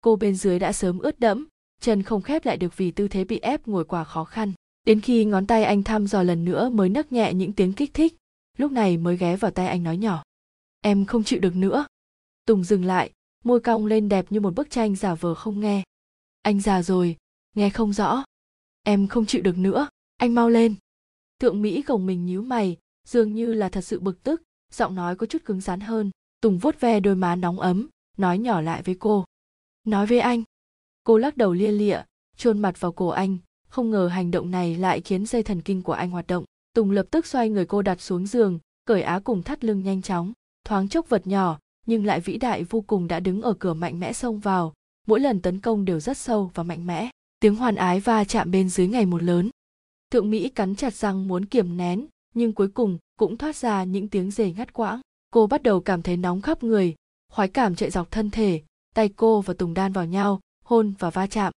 Cô 0.00 0.16
bên 0.16 0.36
dưới 0.36 0.58
đã 0.58 0.72
sớm 0.72 0.98
ướt 0.98 1.20
đẫm, 1.20 1.46
chân 1.80 2.02
không 2.02 2.22
khép 2.22 2.46
lại 2.46 2.56
được 2.56 2.76
vì 2.76 2.90
tư 2.90 3.08
thế 3.08 3.24
bị 3.24 3.38
ép 3.38 3.68
ngồi 3.68 3.84
quá 3.84 4.04
khó 4.04 4.24
khăn. 4.24 4.52
Đến 4.86 5.00
khi 5.00 5.24
ngón 5.24 5.46
tay 5.46 5.64
anh 5.64 5.82
thăm 5.82 6.06
dò 6.06 6.22
lần 6.22 6.44
nữa 6.44 6.68
mới 6.68 6.88
nấc 6.88 7.12
nhẹ 7.12 7.34
những 7.34 7.52
tiếng 7.52 7.72
kích 7.72 7.94
thích, 7.94 8.16
lúc 8.58 8.72
này 8.72 8.96
mới 8.96 9.16
ghé 9.16 9.36
vào 9.36 9.50
tay 9.50 9.66
anh 9.66 9.82
nói 9.82 9.96
nhỏ. 9.96 10.22
Em 10.80 11.04
không 11.04 11.24
chịu 11.24 11.40
được 11.40 11.56
nữa. 11.56 11.86
Tùng 12.46 12.64
dừng 12.64 12.84
lại, 12.84 13.10
môi 13.44 13.60
cong 13.60 13.86
lên 13.86 14.08
đẹp 14.08 14.26
như 14.30 14.40
một 14.40 14.54
bức 14.54 14.70
tranh 14.70 14.96
giả 14.96 15.14
vờ 15.14 15.34
không 15.34 15.60
nghe. 15.60 15.82
Anh 16.42 16.60
già 16.60 16.82
rồi, 16.82 17.16
nghe 17.54 17.70
không 17.70 17.92
rõ. 17.92 18.24
Em 18.82 19.08
không 19.08 19.26
chịu 19.26 19.42
được 19.42 19.58
nữa, 19.58 19.88
anh 20.16 20.34
mau 20.34 20.48
lên. 20.48 20.74
Thượng 21.40 21.62
mỹ 21.62 21.82
gồng 21.86 22.06
mình 22.06 22.26
nhíu 22.26 22.42
mày, 22.42 22.76
dường 23.08 23.34
như 23.34 23.54
là 23.54 23.68
thật 23.68 23.80
sự 23.80 24.00
bực 24.00 24.22
tức, 24.22 24.42
giọng 24.72 24.94
nói 24.94 25.16
có 25.16 25.26
chút 25.26 25.44
cứng 25.44 25.60
rắn 25.60 25.80
hơn 25.80 26.10
tùng 26.40 26.58
vuốt 26.58 26.80
ve 26.80 27.00
đôi 27.00 27.14
má 27.14 27.36
nóng 27.36 27.60
ấm, 27.60 27.88
nói 28.16 28.38
nhỏ 28.38 28.60
lại 28.60 28.82
với 28.82 28.94
cô. 28.94 29.24
Nói 29.84 30.06
với 30.06 30.20
anh. 30.20 30.42
Cô 31.04 31.18
lắc 31.18 31.36
đầu 31.36 31.52
lia 31.52 31.72
lịa, 31.72 32.00
chôn 32.36 32.58
mặt 32.58 32.80
vào 32.80 32.92
cổ 32.92 33.08
anh. 33.08 33.38
Không 33.68 33.90
ngờ 33.90 34.08
hành 34.08 34.30
động 34.30 34.50
này 34.50 34.76
lại 34.76 35.00
khiến 35.00 35.26
dây 35.26 35.42
thần 35.42 35.62
kinh 35.62 35.82
của 35.82 35.92
anh 35.92 36.10
hoạt 36.10 36.26
động. 36.26 36.44
Tùng 36.74 36.90
lập 36.90 37.06
tức 37.10 37.26
xoay 37.26 37.50
người 37.50 37.66
cô 37.66 37.82
đặt 37.82 38.00
xuống 38.00 38.26
giường, 38.26 38.58
cởi 38.84 39.02
á 39.02 39.20
cùng 39.24 39.42
thắt 39.42 39.64
lưng 39.64 39.82
nhanh 39.82 40.02
chóng. 40.02 40.32
Thoáng 40.64 40.88
chốc 40.88 41.08
vật 41.08 41.26
nhỏ, 41.26 41.58
nhưng 41.86 42.06
lại 42.06 42.20
vĩ 42.20 42.38
đại 42.38 42.64
vô 42.64 42.80
cùng 42.80 43.08
đã 43.08 43.20
đứng 43.20 43.42
ở 43.42 43.54
cửa 43.58 43.74
mạnh 43.74 44.00
mẽ 44.00 44.12
xông 44.12 44.38
vào. 44.38 44.72
Mỗi 45.06 45.20
lần 45.20 45.40
tấn 45.40 45.60
công 45.60 45.84
đều 45.84 46.00
rất 46.00 46.18
sâu 46.18 46.50
và 46.54 46.62
mạnh 46.62 46.86
mẽ. 46.86 47.10
Tiếng 47.40 47.56
hoàn 47.56 47.74
ái 47.74 48.00
va 48.00 48.24
chạm 48.24 48.50
bên 48.50 48.68
dưới 48.68 48.88
ngày 48.88 49.06
một 49.06 49.22
lớn. 49.22 49.50
Thượng 50.10 50.30
mỹ 50.30 50.48
cắn 50.48 50.74
chặt 50.74 50.94
răng 50.94 51.28
muốn 51.28 51.44
kiềm 51.44 51.76
nén, 51.76 52.06
nhưng 52.34 52.52
cuối 52.52 52.68
cùng 52.68 52.98
cũng 53.18 53.36
thoát 53.36 53.56
ra 53.56 53.84
những 53.84 54.08
tiếng 54.08 54.30
rề 54.30 54.52
ngắt 54.52 54.72
quãng 54.72 55.00
cô 55.36 55.46
bắt 55.46 55.62
đầu 55.62 55.80
cảm 55.80 56.02
thấy 56.02 56.16
nóng 56.16 56.40
khắp 56.40 56.62
người, 56.62 56.94
khoái 57.32 57.48
cảm 57.48 57.74
chạy 57.74 57.90
dọc 57.90 58.10
thân 58.10 58.30
thể, 58.30 58.62
tay 58.94 59.08
cô 59.08 59.40
và 59.40 59.54
tùng 59.54 59.74
đan 59.74 59.92
vào 59.92 60.04
nhau, 60.04 60.40
hôn 60.64 60.94
và 60.98 61.10
va 61.10 61.26
chạm. 61.26 61.52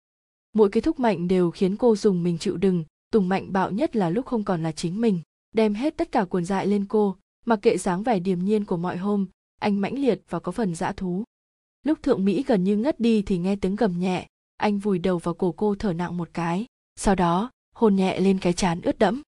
Mỗi 0.54 0.70
cái 0.70 0.82
thúc 0.82 1.00
mạnh 1.00 1.28
đều 1.28 1.52
khiến 1.52 1.78
cô 1.78 1.96
dùng 1.96 2.24
mình 2.24 2.38
chịu 2.38 2.58
đựng, 2.58 2.84
tùng 3.12 3.30
mạnh 3.30 3.54
bạo 3.54 3.72
nhất 3.72 3.96
là 3.96 4.10
lúc 4.10 4.26
không 4.26 4.44
còn 4.44 4.64
là 4.64 4.72
chính 4.72 5.02
mình, 5.02 5.22
đem 5.52 5.74
hết 5.74 5.98
tất 5.98 6.12
cả 6.12 6.26
cuồn 6.26 6.46
dại 6.46 6.68
lên 6.68 6.86
cô, 6.86 7.16
mặc 7.46 7.60
kệ 7.62 7.78
dáng 7.78 8.04
vẻ 8.04 8.20
điềm 8.20 8.40
nhiên 8.40 8.66
của 8.66 8.78
mọi 8.78 8.98
hôm, 8.98 9.28
anh 9.60 9.82
mãnh 9.82 10.00
liệt 10.00 10.22
và 10.30 10.40
có 10.40 10.52
phần 10.52 10.76
dã 10.76 10.92
thú. 10.92 11.24
Lúc 11.86 12.04
thượng 12.04 12.26
mỹ 12.26 12.44
gần 12.48 12.64
như 12.64 12.78
ngất 12.78 13.00
đi 13.00 13.22
thì 13.22 13.38
nghe 13.38 13.56
tiếng 13.56 13.76
gầm 13.76 14.00
nhẹ, 14.00 14.28
anh 14.58 14.80
vùi 14.80 15.00
đầu 15.00 15.18
vào 15.18 15.34
cổ 15.34 15.52
cô 15.52 15.76
thở 15.80 15.94
nặng 15.94 16.18
một 16.18 16.30
cái, 16.34 16.66
sau 16.96 17.16
đó, 17.16 17.52
hôn 17.76 17.96
nhẹ 17.96 18.20
lên 18.20 18.40
cái 18.40 18.54
chán 18.54 18.82
ướt 18.82 19.00
đẫm. 19.00 19.22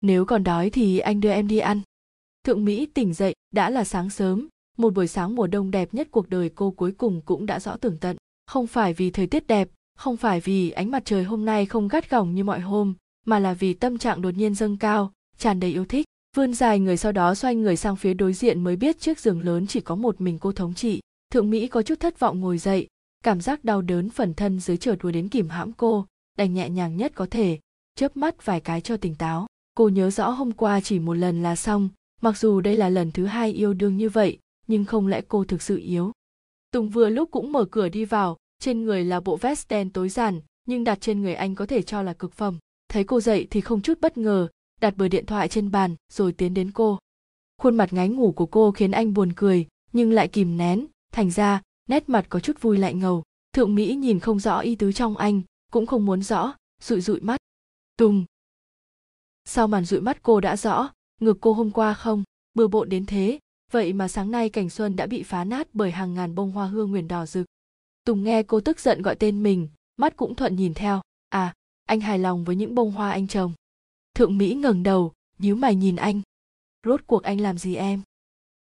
Nếu 0.00 0.24
còn 0.24 0.44
đói 0.44 0.70
thì 0.70 0.98
anh 0.98 1.20
đưa 1.20 1.30
em 1.30 1.48
đi 1.48 1.58
ăn 1.58 1.80
thượng 2.44 2.64
mỹ 2.64 2.86
tỉnh 2.86 3.14
dậy, 3.14 3.34
đã 3.54 3.70
là 3.70 3.84
sáng 3.84 4.10
sớm. 4.10 4.48
Một 4.78 4.94
buổi 4.94 5.06
sáng 5.06 5.34
mùa 5.34 5.46
đông 5.46 5.70
đẹp 5.70 5.94
nhất 5.94 6.08
cuộc 6.10 6.28
đời 6.28 6.50
cô 6.54 6.70
cuối 6.70 6.92
cùng 6.92 7.20
cũng 7.20 7.46
đã 7.46 7.60
rõ 7.60 7.76
tường 7.76 7.96
tận. 8.00 8.16
Không 8.46 8.66
phải 8.66 8.94
vì 8.94 9.10
thời 9.10 9.26
tiết 9.26 9.46
đẹp, 9.46 9.68
không 9.96 10.16
phải 10.16 10.40
vì 10.40 10.70
ánh 10.70 10.90
mặt 10.90 11.02
trời 11.04 11.24
hôm 11.24 11.44
nay 11.44 11.66
không 11.66 11.88
gắt 11.88 12.10
gỏng 12.10 12.34
như 12.34 12.44
mọi 12.44 12.60
hôm, 12.60 12.94
mà 13.26 13.38
là 13.38 13.54
vì 13.54 13.74
tâm 13.74 13.98
trạng 13.98 14.22
đột 14.22 14.34
nhiên 14.34 14.54
dâng 14.54 14.76
cao, 14.76 15.12
tràn 15.38 15.60
đầy 15.60 15.72
yêu 15.72 15.84
thích. 15.84 16.06
Vươn 16.36 16.54
dài 16.54 16.78
người 16.80 16.96
sau 16.96 17.12
đó 17.12 17.34
xoay 17.34 17.54
người 17.54 17.76
sang 17.76 17.96
phía 17.96 18.14
đối 18.14 18.32
diện 18.32 18.64
mới 18.64 18.76
biết 18.76 19.00
chiếc 19.00 19.20
giường 19.20 19.40
lớn 19.40 19.66
chỉ 19.66 19.80
có 19.80 19.94
một 19.94 20.20
mình 20.20 20.38
cô 20.38 20.52
thống 20.52 20.74
trị. 20.74 21.00
Thượng 21.32 21.50
mỹ 21.50 21.68
có 21.68 21.82
chút 21.82 22.00
thất 22.00 22.18
vọng 22.18 22.40
ngồi 22.40 22.58
dậy, 22.58 22.86
cảm 23.24 23.40
giác 23.40 23.64
đau 23.64 23.82
đớn 23.82 24.10
phần 24.10 24.34
thân 24.34 24.60
dưới 24.60 24.76
chợt 24.76 24.96
đuổi 25.02 25.12
đến 25.12 25.28
kìm 25.28 25.48
hãm 25.48 25.72
cô, 25.72 26.06
đành 26.38 26.54
nhẹ 26.54 26.68
nhàng 26.70 26.96
nhất 26.96 27.12
có 27.14 27.26
thể, 27.30 27.58
chớp 27.94 28.16
mắt 28.16 28.46
vài 28.46 28.60
cái 28.60 28.80
cho 28.80 28.96
tỉnh 28.96 29.14
táo. 29.14 29.46
Cô 29.74 29.88
nhớ 29.88 30.10
rõ 30.10 30.30
hôm 30.30 30.52
qua 30.52 30.80
chỉ 30.80 30.98
một 30.98 31.14
lần 31.14 31.42
là 31.42 31.56
xong 31.56 31.88
mặc 32.20 32.38
dù 32.38 32.60
đây 32.60 32.76
là 32.76 32.88
lần 32.88 33.12
thứ 33.12 33.26
hai 33.26 33.52
yêu 33.52 33.74
đương 33.74 33.96
như 33.96 34.08
vậy, 34.08 34.38
nhưng 34.66 34.84
không 34.84 35.06
lẽ 35.06 35.20
cô 35.28 35.44
thực 35.44 35.62
sự 35.62 35.76
yếu? 35.76 36.12
Tùng 36.70 36.88
vừa 36.88 37.08
lúc 37.08 37.30
cũng 37.30 37.52
mở 37.52 37.64
cửa 37.64 37.88
đi 37.88 38.04
vào, 38.04 38.36
trên 38.58 38.84
người 38.84 39.04
là 39.04 39.20
bộ 39.20 39.36
vest 39.36 39.68
đen 39.68 39.90
tối 39.90 40.08
giản, 40.08 40.40
nhưng 40.64 40.84
đặt 40.84 41.00
trên 41.00 41.22
người 41.22 41.34
anh 41.34 41.54
có 41.54 41.66
thể 41.66 41.82
cho 41.82 42.02
là 42.02 42.12
cực 42.12 42.32
phẩm. 42.32 42.58
Thấy 42.88 43.04
cô 43.04 43.20
dậy 43.20 43.46
thì 43.50 43.60
không 43.60 43.82
chút 43.82 44.00
bất 44.00 44.18
ngờ, 44.18 44.48
đặt 44.80 44.96
bờ 44.96 45.08
điện 45.08 45.26
thoại 45.26 45.48
trên 45.48 45.70
bàn, 45.70 45.96
rồi 46.12 46.32
tiến 46.32 46.54
đến 46.54 46.70
cô. 46.70 46.98
Khuôn 47.62 47.76
mặt 47.76 47.92
ngái 47.92 48.08
ngủ 48.08 48.32
của 48.32 48.46
cô 48.46 48.72
khiến 48.72 48.90
anh 48.90 49.14
buồn 49.14 49.32
cười, 49.36 49.66
nhưng 49.92 50.12
lại 50.12 50.28
kìm 50.28 50.56
nén, 50.56 50.86
thành 51.12 51.30
ra, 51.30 51.62
nét 51.88 52.08
mặt 52.08 52.26
có 52.28 52.40
chút 52.40 52.60
vui 52.60 52.78
lại 52.78 52.94
ngầu. 52.94 53.22
Thượng 53.52 53.74
mỹ 53.74 53.94
nhìn 53.94 54.20
không 54.20 54.40
rõ 54.40 54.58
ý 54.58 54.74
tứ 54.74 54.92
trong 54.92 55.16
anh, 55.16 55.42
cũng 55.72 55.86
không 55.86 56.06
muốn 56.06 56.22
rõ, 56.22 56.54
rụi 56.82 57.00
rụi 57.00 57.20
mắt. 57.20 57.36
Tùng! 57.96 58.24
Sau 59.44 59.68
màn 59.68 59.84
rụi 59.84 60.00
mắt 60.00 60.22
cô 60.22 60.40
đã 60.40 60.56
rõ 60.56 60.90
ngực 61.20 61.38
cô 61.40 61.52
hôm 61.52 61.70
qua 61.70 61.94
không? 61.94 62.24
Bừa 62.54 62.68
bộn 62.68 62.88
đến 62.88 63.06
thế. 63.06 63.38
Vậy 63.72 63.92
mà 63.92 64.08
sáng 64.08 64.30
nay 64.30 64.48
cảnh 64.48 64.70
xuân 64.70 64.96
đã 64.96 65.06
bị 65.06 65.22
phá 65.22 65.44
nát 65.44 65.68
bởi 65.72 65.90
hàng 65.90 66.14
ngàn 66.14 66.34
bông 66.34 66.52
hoa 66.52 66.66
hương 66.66 66.90
nguyền 66.90 67.08
đỏ 67.08 67.26
rực. 67.26 67.46
Tùng 68.04 68.24
nghe 68.24 68.42
cô 68.42 68.60
tức 68.60 68.80
giận 68.80 69.02
gọi 69.02 69.14
tên 69.14 69.42
mình, 69.42 69.68
mắt 69.96 70.16
cũng 70.16 70.34
thuận 70.34 70.56
nhìn 70.56 70.74
theo. 70.74 71.00
À 71.28 71.54
anh 71.86 72.00
hài 72.00 72.18
lòng 72.18 72.44
với 72.44 72.56
những 72.56 72.74
bông 72.74 72.90
hoa 72.90 73.10
anh 73.10 73.28
trồng. 73.28 73.52
Thượng 74.14 74.38
mỹ 74.38 74.54
ngẩng 74.54 74.82
đầu, 74.82 75.12
nhíu 75.38 75.56
mày 75.56 75.74
nhìn 75.74 75.96
anh. 75.96 76.22
Rốt 76.86 77.00
cuộc 77.06 77.22
anh 77.22 77.40
làm 77.40 77.58
gì 77.58 77.74
em? 77.74 78.02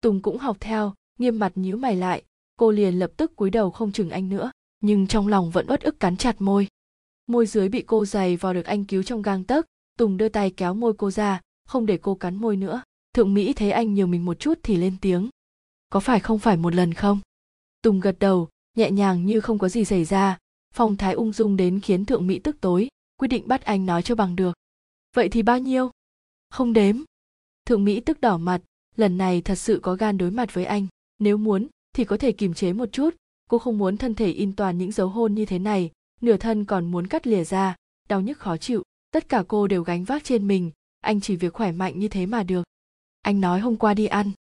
Tùng 0.01 0.23
cũng 0.23 0.39
học 0.39 0.57
theo, 0.61 0.95
nghiêm 1.19 1.39
mặt 1.39 1.53
nhíu 1.55 1.77
mày 1.77 1.97
lại. 1.97 2.23
Cô 2.57 2.71
liền 2.71 2.99
lập 2.99 3.11
tức 3.17 3.37
cúi 3.37 3.51
đầu 3.51 3.71
không 3.71 3.93
chừng 3.93 4.11
anh 4.11 4.29
nữa, 4.29 4.51
nhưng 4.81 5.07
trong 5.07 5.29
lòng 5.29 5.51
vẫn 5.51 5.67
uất 5.69 5.83
ức 5.83 6.01
cắn 6.01 6.17
chặt 6.17 6.41
môi. 6.41 6.69
Môi 7.27 7.47
dưới 7.47 7.69
bị 7.69 7.85
cô 7.87 8.05
giày 8.05 8.37
vào 8.37 8.55
được 8.55 8.65
anh 8.65 8.85
cứu 8.85 9.03
trong 9.03 9.23
gang 9.23 9.45
tấc. 9.45 9.67
Tùng 9.99 10.17
đưa 10.17 10.29
tay 10.29 10.51
kéo 10.51 10.75
môi 10.75 10.93
cô 10.99 11.11
ra 11.11 11.41
không 11.67 11.87
để 11.87 11.99
cô 12.03 12.15
cắn 12.15 12.37
môi 12.37 12.57
nữa. 12.57 12.83
Thượng 13.15 13.35
mỹ 13.35 13.53
thấy 13.53 13.71
anh 13.71 13.95
nhiều 13.95 14.07
mình 14.07 14.25
một 14.25 14.39
chút 14.39 14.59
thì 14.63 14.77
lên 14.77 14.97
tiếng. 15.01 15.29
Có 15.91 16.01
phải 16.01 16.21
không 16.21 16.39
phải 16.39 16.57
một 16.57 16.75
lần 16.75 16.95
không? 16.95 17.21
Tùng 17.83 18.01
gật 18.01 18.17
đầu, 18.19 18.49
nhẹ 18.77 18.91
nhàng 18.91 19.27
như 19.27 19.41
không 19.41 19.59
có 19.59 19.69
gì 19.69 19.85
xảy 19.85 20.05
ra. 20.05 20.39
Phong 20.75 20.97
thái 20.97 21.13
ung 21.13 21.33
dung 21.33 21.57
đến 21.57 21.81
khiến 21.81 22.05
thượng 22.05 22.27
mỹ 22.27 22.39
tức 22.39 22.57
tối, 22.61 22.89
quyết 23.17 23.29
định 23.29 23.49
bắt 23.49 23.65
anh 23.65 23.87
nói 23.87 24.03
cho 24.03 24.15
bằng 24.15 24.37
được. 24.37 24.55
Vậy 25.15 25.29
thì 25.29 25.43
bao 25.43 25.59
nhiêu? 25.59 25.91
Không 26.51 26.73
đếm. 26.73 26.97
Thượng 27.67 27.85
mỹ 27.85 28.01
tức 28.01 28.21
đỏ 28.21 28.39
mặt. 28.39 28.61
Lần 28.97 29.19
này 29.19 29.43
thật 29.43 29.55
sự 29.55 29.81
có 29.83 29.95
gan 29.95 30.19
đối 30.19 30.31
mặt 30.31 30.55
với 30.55 30.65
anh. 30.65 30.87
Nếu 31.19 31.37
muốn, 31.37 31.67
thì 31.93 32.05
có 32.05 32.17
thể 32.17 32.33
kiềm 32.33 32.55
chế 32.55 32.73
một 32.73 32.89
chút. 32.93 33.15
Cô 33.51 33.59
không 33.59 33.79
muốn 33.79 33.97
thân 33.97 34.15
thể 34.15 34.31
in 34.31 34.53
toàn 34.53 34.79
những 34.79 34.93
dấu 34.93 35.09
hôn 35.09 35.35
như 35.35 35.47
thế 35.47 35.59
này. 35.59 35.91
Nửa 36.21 36.37
thân 36.37 36.65
còn 36.65 36.91
muốn 36.91 37.07
cắt 37.07 37.27
lìa 37.27 37.45
ra. 37.45 37.77
Đau 38.09 38.21
nhức 38.21 38.39
khó 38.39 38.57
chịu. 38.57 38.83
Tất 39.11 39.29
cả 39.29 39.45
cô 39.49 39.67
đều 39.67 39.83
gánh 39.83 40.05
vác 40.05 40.25
trên 40.25 40.49
mình 40.49 40.71
anh 41.07 41.21
chỉ 41.21 41.37
việc 41.37 41.53
khỏe 41.53 41.73
mạnh 41.73 41.99
như 41.99 42.09
thế 42.09 42.27
mà 42.27 42.43
được. 42.43 42.63
Anh 43.23 43.41
nói 43.41 43.61
hôm 43.61 43.77
qua 43.77 43.95
đi 43.95 44.07
ăn. 44.07 44.33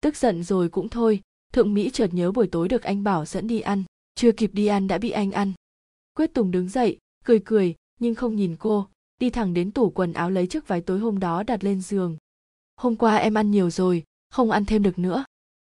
Tức 0.00 0.16
giận 0.16 0.42
rồi 0.42 0.68
cũng 0.68 0.88
thôi, 0.88 1.20
thượng 1.52 1.74
mỹ 1.74 1.90
chợt 1.90 2.14
nhớ 2.14 2.32
buổi 2.32 2.46
tối 2.46 2.68
được 2.68 2.82
anh 2.82 3.04
bảo 3.04 3.24
dẫn 3.24 3.46
đi 3.46 3.60
ăn. 3.60 3.84
Chưa 4.14 4.32
kịp 4.32 4.50
đi 4.52 4.66
ăn 4.66 4.88
đã 4.88 4.98
bị 4.98 5.10
anh 5.10 5.32
ăn. 5.32 5.52
Quyết 6.14 6.34
tùng 6.34 6.50
đứng 6.50 6.68
dậy, 6.68 6.98
cười 7.24 7.40
cười, 7.44 7.74
nhưng 8.00 8.14
không 8.14 8.36
nhìn 8.36 8.56
cô, 8.58 8.88
đi 9.18 9.30
thẳng 9.30 9.54
đến 9.54 9.70
tủ 9.70 9.90
quần 9.90 10.12
áo 10.12 10.30
lấy 10.30 10.46
chiếc 10.46 10.68
váy 10.68 10.80
tối 10.80 10.98
hôm 10.98 11.18
đó 11.18 11.42
đặt 11.42 11.64
lên 11.64 11.80
giường. 11.80 12.16
Hôm 12.76 12.96
qua 12.96 13.16
em 13.16 13.34
ăn 13.34 13.50
nhiều 13.50 13.70
rồi, 13.70 14.02
không 14.30 14.50
ăn 14.50 14.64
thêm 14.64 14.82
được 14.82 14.98
nữa. 14.98 15.24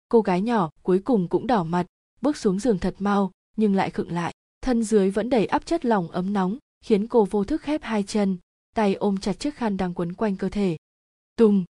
Cô 0.10 0.22
gái 0.22 0.42
nhỏ, 0.42 0.70
cuối 0.84 1.00
cùng 1.00 1.28
cũng 1.28 1.48
đỏ 1.48 1.64
mặt, 1.64 1.86
bước 2.22 2.38
xuống 2.38 2.60
giường 2.60 2.80
thật 2.80 2.96
mau, 3.00 3.32
nhưng 3.58 3.76
lại 3.76 3.90
khựng 3.90 4.12
lại. 4.12 4.34
Thân 4.62 4.84
dưới 4.84 5.10
vẫn 5.10 5.30
đầy 5.30 5.46
áp 5.46 5.66
chất 5.66 5.86
lòng 5.86 6.12
ấm 6.12 6.34
nóng, 6.34 6.58
khiến 6.82 7.08
cô 7.08 7.26
vô 7.26 7.44
thức 7.44 7.62
khép 7.62 7.84
hai 7.84 8.04
chân 8.04 8.38
tay 8.80 8.94
ôm 8.94 9.18
chặt 9.18 9.40
chiếc 9.40 9.56
khăn 9.56 9.78
đang 9.78 9.94
quấn 9.94 10.14
quanh 10.14 10.36
cơ 10.36 10.50
thể. 10.50 10.78
Tùng. 11.36 11.66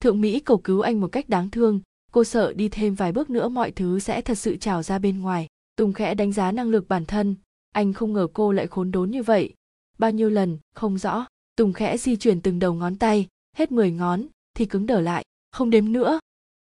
Thượng 0.00 0.20
mỹ 0.20 0.40
cầu 0.40 0.58
cứu 0.58 0.80
anh 0.80 1.00
một 1.00 1.08
cách 1.12 1.28
đáng 1.28 1.50
thương, 1.50 1.80
cô 2.12 2.24
sợ 2.24 2.52
đi 2.52 2.68
thêm 2.68 2.94
vài 2.94 3.12
bước 3.12 3.30
nữa 3.30 3.48
mọi 3.48 3.70
thứ 3.70 3.98
sẽ 3.98 4.20
thật 4.20 4.34
sự 4.38 4.56
trào 4.56 4.82
ra 4.82 4.98
bên 4.98 5.20
ngoài. 5.20 5.46
Tùng 5.76 5.92
khẽ 5.92 6.14
đánh 6.14 6.32
giá 6.32 6.52
năng 6.52 6.68
lực 6.68 6.88
bản 6.88 7.06
thân, 7.06 7.36
anh 7.72 7.92
không 7.92 8.12
ngờ 8.12 8.28
cô 8.32 8.52
lại 8.52 8.66
khốn 8.66 8.90
đốn 8.90 9.10
như 9.10 9.22
vậy. 9.22 9.54
Bao 9.98 10.10
nhiêu 10.10 10.30
lần, 10.30 10.58
không 10.74 10.98
rõ. 10.98 11.26
Tùng 11.56 11.72
khẽ 11.72 11.96
di 11.96 12.16
chuyển 12.16 12.40
từng 12.40 12.58
đầu 12.58 12.74
ngón 12.74 12.96
tay, 12.96 13.26
hết 13.56 13.72
10 13.72 13.90
ngón, 13.90 14.26
thì 14.54 14.66
cứng 14.66 14.86
đờ 14.86 15.00
lại, 15.00 15.24
không 15.52 15.70
đếm 15.70 15.92
nữa. 15.92 16.20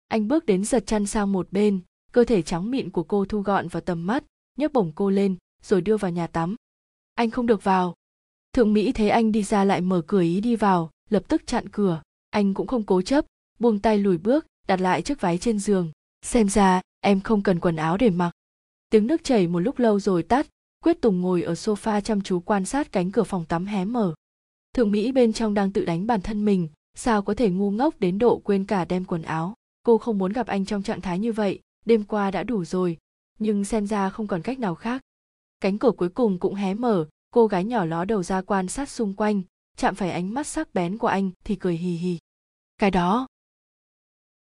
Anh 0.09 0.29
bước 0.29 0.47
đến 0.47 0.65
giật 0.65 0.87
chăn 0.87 1.07
sang 1.07 1.33
một 1.33 1.53
bên, 1.53 1.81
cơ 2.13 2.25
thể 2.25 2.43
trắng 2.43 2.71
mịn 2.71 2.91
của 2.91 3.03
cô 3.03 3.25
thu 3.25 3.41
gọn 3.41 3.69
vào 3.69 3.81
tầm 3.81 4.07
mắt, 4.07 4.25
nhấc 4.59 4.73
bổng 4.73 4.93
cô 4.95 5.11
lên, 5.11 5.37
rồi 5.63 5.81
đưa 5.81 5.97
vào 5.97 6.11
nhà 6.11 6.27
tắm. 6.27 6.57
Anh 7.15 7.31
không 7.31 7.47
được 7.47 7.65
vào 7.65 7.95
thượng 8.55 8.73
mỹ 8.73 8.93
thấy 8.93 9.11
anh 9.11 9.33
đi 9.33 9.43
ra 9.43 9.65
lại 9.65 9.81
mở 9.81 10.03
cửa 10.07 10.21
ý 10.21 10.41
đi 10.41 10.57
vào, 10.57 10.91
lập 11.11 11.23
tức 11.29 11.47
chặn 11.47 11.69
cửa. 11.69 12.03
Anh 12.31 12.55
cũng 12.55 12.67
không 12.67 12.83
cố 12.83 13.03
chấp, 13.03 13.25
buông 13.59 13.79
tay 13.79 13.99
lùi 13.99 14.19
bước, 14.19 14.47
đặt 14.69 14.81
lại 14.81 15.03
chiếc 15.03 15.21
váy 15.21 15.39
trên 15.39 15.59
giường. 15.59 15.91
Xem 16.23 16.49
ra, 16.49 16.81
em 17.01 17.21
không 17.21 17.43
cần 17.43 17.61
quần 17.61 17.77
áo 17.77 17.97
để 17.97 18.11
mặc. 18.11 18.31
Tiếng 18.91 19.07
nước 19.07 19.25
chảy 19.25 19.47
một 19.47 19.59
lúc 19.59 19.79
lâu 19.79 20.01
rồi 20.01 20.23
tắt, 20.23 20.47
quyết 20.85 21.01
tùng 21.01 21.21
ngồi 21.21 21.43
ở 21.43 21.53
sofa 21.53 22.01
chăm 22.01 22.21
chú 22.21 22.41
quan 22.41 22.65
sát 22.65 22.93
cánh 22.93 23.11
cửa 23.11 23.23
phòng 23.23 23.45
tắm 23.45 23.67
hé 23.67 23.85
mở. 23.85 24.15
Thượng 24.75 24.91
mỹ 24.91 25.13
bên 25.13 25.33
trong 25.33 25.55
đang 25.55 25.73
tự 25.73 25.85
đánh 25.85 26.07
bản 26.07 26.21
thân 26.21 26.45
mình, 26.45 26.69
sao 26.95 27.23
có 27.23 27.35
thể 27.35 27.51
ngu 27.51 27.71
ngốc 27.71 28.01
đến 28.01 28.19
độ 28.19 28.39
quên 28.45 28.65
cả 28.65 28.85
đem 28.85 29.05
quần 29.05 29.23
áo? 29.23 29.55
Cô 29.83 29.99
không 29.99 30.19
muốn 30.19 30.33
gặp 30.33 30.47
anh 30.47 30.65
trong 30.65 30.83
trạng 30.83 31.01
thái 31.01 31.19
như 31.19 31.33
vậy, 31.33 31.61
đêm 31.85 32.05
qua 32.05 32.31
đã 32.31 32.43
đủ 32.43 32.65
rồi, 32.65 32.99
nhưng 33.39 33.65
xem 33.65 33.87
ra 33.87 34.11
không 34.11 34.27
còn 34.27 34.43
cách 34.43 34.59
nào 34.59 34.75
khác. 34.75 35.03
Cánh 35.61 35.79
cửa 35.79 35.91
cuối 35.91 36.09
cùng 36.09 36.39
cũng 36.39 36.55
hé 36.55 36.75
mở 36.75 37.07
cô 37.35 37.47
gái 37.47 37.65
nhỏ 37.65 37.85
ló 37.85 38.05
đầu 38.05 38.23
ra 38.23 38.43
quan 38.43 38.69
sát 38.69 38.89
xung 38.89 39.15
quanh, 39.15 39.43
chạm 39.77 39.95
phải 39.95 40.11
ánh 40.11 40.35
mắt 40.35 40.47
sắc 40.47 40.75
bén 40.75 40.99
của 40.99 41.07
anh 41.07 41.31
thì 41.45 41.57
cười 41.57 41.77
hì 41.77 41.97
hì. 41.97 42.19
Cái 42.79 42.91
đó. 42.91 43.27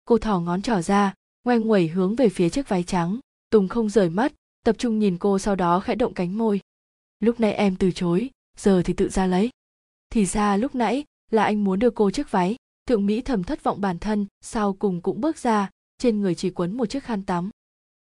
Cô 0.04 0.18
thò 0.18 0.40
ngón 0.40 0.62
trỏ 0.62 0.82
ra, 0.82 1.14
ngoe 1.44 1.58
nguẩy 1.58 1.88
hướng 1.88 2.16
về 2.16 2.28
phía 2.28 2.50
chiếc 2.50 2.68
váy 2.68 2.82
trắng. 2.82 3.18
Tùng 3.50 3.68
không 3.68 3.88
rời 3.88 4.10
mắt, 4.10 4.32
tập 4.64 4.76
trung 4.78 4.98
nhìn 4.98 5.18
cô 5.18 5.38
sau 5.38 5.56
đó 5.56 5.80
khẽ 5.80 5.94
động 5.94 6.14
cánh 6.14 6.38
môi. 6.38 6.60
Lúc 7.20 7.40
nãy 7.40 7.52
em 7.52 7.76
từ 7.76 7.90
chối, 7.90 8.30
giờ 8.56 8.82
thì 8.84 8.92
tự 8.92 9.08
ra 9.08 9.26
lấy. 9.26 9.50
Thì 10.10 10.26
ra 10.26 10.56
lúc 10.56 10.74
nãy 10.74 11.04
là 11.30 11.44
anh 11.44 11.64
muốn 11.64 11.78
đưa 11.78 11.90
cô 11.90 12.10
chiếc 12.10 12.30
váy. 12.30 12.56
Thượng 12.86 13.06
mỹ 13.06 13.20
thầm 13.20 13.44
thất 13.44 13.62
vọng 13.62 13.80
bản 13.80 13.98
thân, 13.98 14.26
sau 14.40 14.72
cùng 14.72 15.00
cũng 15.00 15.20
bước 15.20 15.38
ra, 15.38 15.70
trên 15.98 16.20
người 16.20 16.34
chỉ 16.34 16.50
quấn 16.50 16.76
một 16.76 16.86
chiếc 16.86 17.04
khăn 17.04 17.22
tắm. 17.22 17.50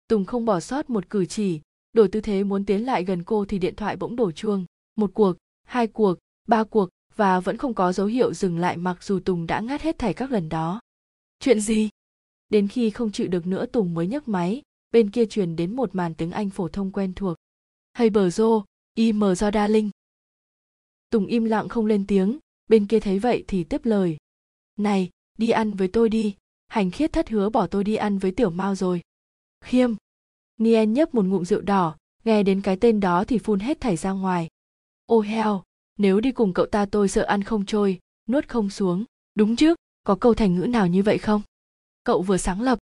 Tùng 0.08 0.24
không 0.24 0.44
bỏ 0.44 0.60
sót 0.60 0.90
một 0.90 1.10
cử 1.10 1.26
chỉ, 1.26 1.60
đổi 1.92 2.08
tư 2.08 2.20
thế 2.20 2.44
muốn 2.44 2.64
tiến 2.64 2.86
lại 2.86 3.04
gần 3.04 3.22
cô 3.22 3.44
thì 3.44 3.58
điện 3.58 3.76
thoại 3.76 3.96
bỗng 3.96 4.16
đổ 4.16 4.32
chuông 4.32 4.66
một 4.96 5.10
cuộc, 5.14 5.36
hai 5.64 5.86
cuộc, 5.86 6.18
ba 6.48 6.64
cuộc 6.64 6.88
và 7.16 7.40
vẫn 7.40 7.56
không 7.56 7.74
có 7.74 7.92
dấu 7.92 8.06
hiệu 8.06 8.34
dừng 8.34 8.58
lại 8.58 8.76
mặc 8.76 9.02
dù 9.02 9.20
tùng 9.20 9.46
đã 9.46 9.60
ngắt 9.60 9.82
hết 9.82 9.98
thảy 9.98 10.14
các 10.14 10.30
lần 10.30 10.48
đó. 10.48 10.80
Chuyện 11.40 11.60
gì? 11.60 11.88
Đến 12.48 12.68
khi 12.68 12.90
không 12.90 13.12
chịu 13.12 13.28
được 13.28 13.46
nữa 13.46 13.66
tùng 13.66 13.94
mới 13.94 14.06
nhấc 14.06 14.28
máy, 14.28 14.62
bên 14.90 15.10
kia 15.10 15.26
truyền 15.26 15.56
đến 15.56 15.76
một 15.76 15.94
màn 15.94 16.14
tiếng 16.14 16.30
anh 16.30 16.50
phổ 16.50 16.68
thông 16.68 16.92
quen 16.92 17.12
thuộc. 17.14 17.36
Hay 17.92 18.10
bờ 18.10 18.30
rô 18.30 18.64
im 18.94 19.20
do 19.36 19.50
đa 19.50 19.68
linh. 19.68 19.90
Tùng 21.10 21.26
im 21.26 21.44
lặng 21.44 21.68
không 21.68 21.86
lên 21.86 22.06
tiếng, 22.06 22.38
bên 22.68 22.86
kia 22.86 23.00
thấy 23.00 23.18
vậy 23.18 23.44
thì 23.48 23.64
tiếp 23.64 23.84
lời. 23.84 24.16
Này, 24.78 25.10
đi 25.38 25.50
ăn 25.50 25.70
với 25.70 25.88
tôi 25.88 26.08
đi, 26.08 26.34
hành 26.68 26.90
khiết 26.90 27.12
thất 27.12 27.28
hứa 27.28 27.48
bỏ 27.48 27.66
tôi 27.66 27.84
đi 27.84 27.94
ăn 27.94 28.18
với 28.18 28.30
tiểu 28.30 28.50
mao 28.50 28.74
rồi. 28.74 29.00
Khiêm. 29.64 29.94
Nien 30.58 30.92
nhấp 30.92 31.14
một 31.14 31.24
ngụm 31.24 31.44
rượu 31.44 31.60
đỏ, 31.60 31.96
nghe 32.24 32.42
đến 32.42 32.60
cái 32.60 32.76
tên 32.76 33.00
đó 33.00 33.24
thì 33.24 33.38
phun 33.38 33.60
hết 33.60 33.80
thảy 33.80 33.96
ra 33.96 34.10
ngoài 34.12 34.48
ô 35.12 35.20
heo, 35.20 35.62
nếu 35.98 36.20
đi 36.20 36.32
cùng 36.32 36.52
cậu 36.52 36.66
ta 36.66 36.86
tôi 36.86 37.08
sợ 37.08 37.22
ăn 37.22 37.42
không 37.42 37.66
trôi, 37.66 37.98
nuốt 38.28 38.48
không 38.48 38.70
xuống. 38.70 39.04
Đúng 39.34 39.56
chứ, 39.56 39.74
có 40.04 40.14
câu 40.14 40.34
thành 40.34 40.54
ngữ 40.54 40.66
nào 40.66 40.86
như 40.86 41.02
vậy 41.02 41.18
không? 41.18 41.42
Cậu 42.04 42.22
vừa 42.22 42.36
sáng 42.36 42.60
lập. 42.60 42.78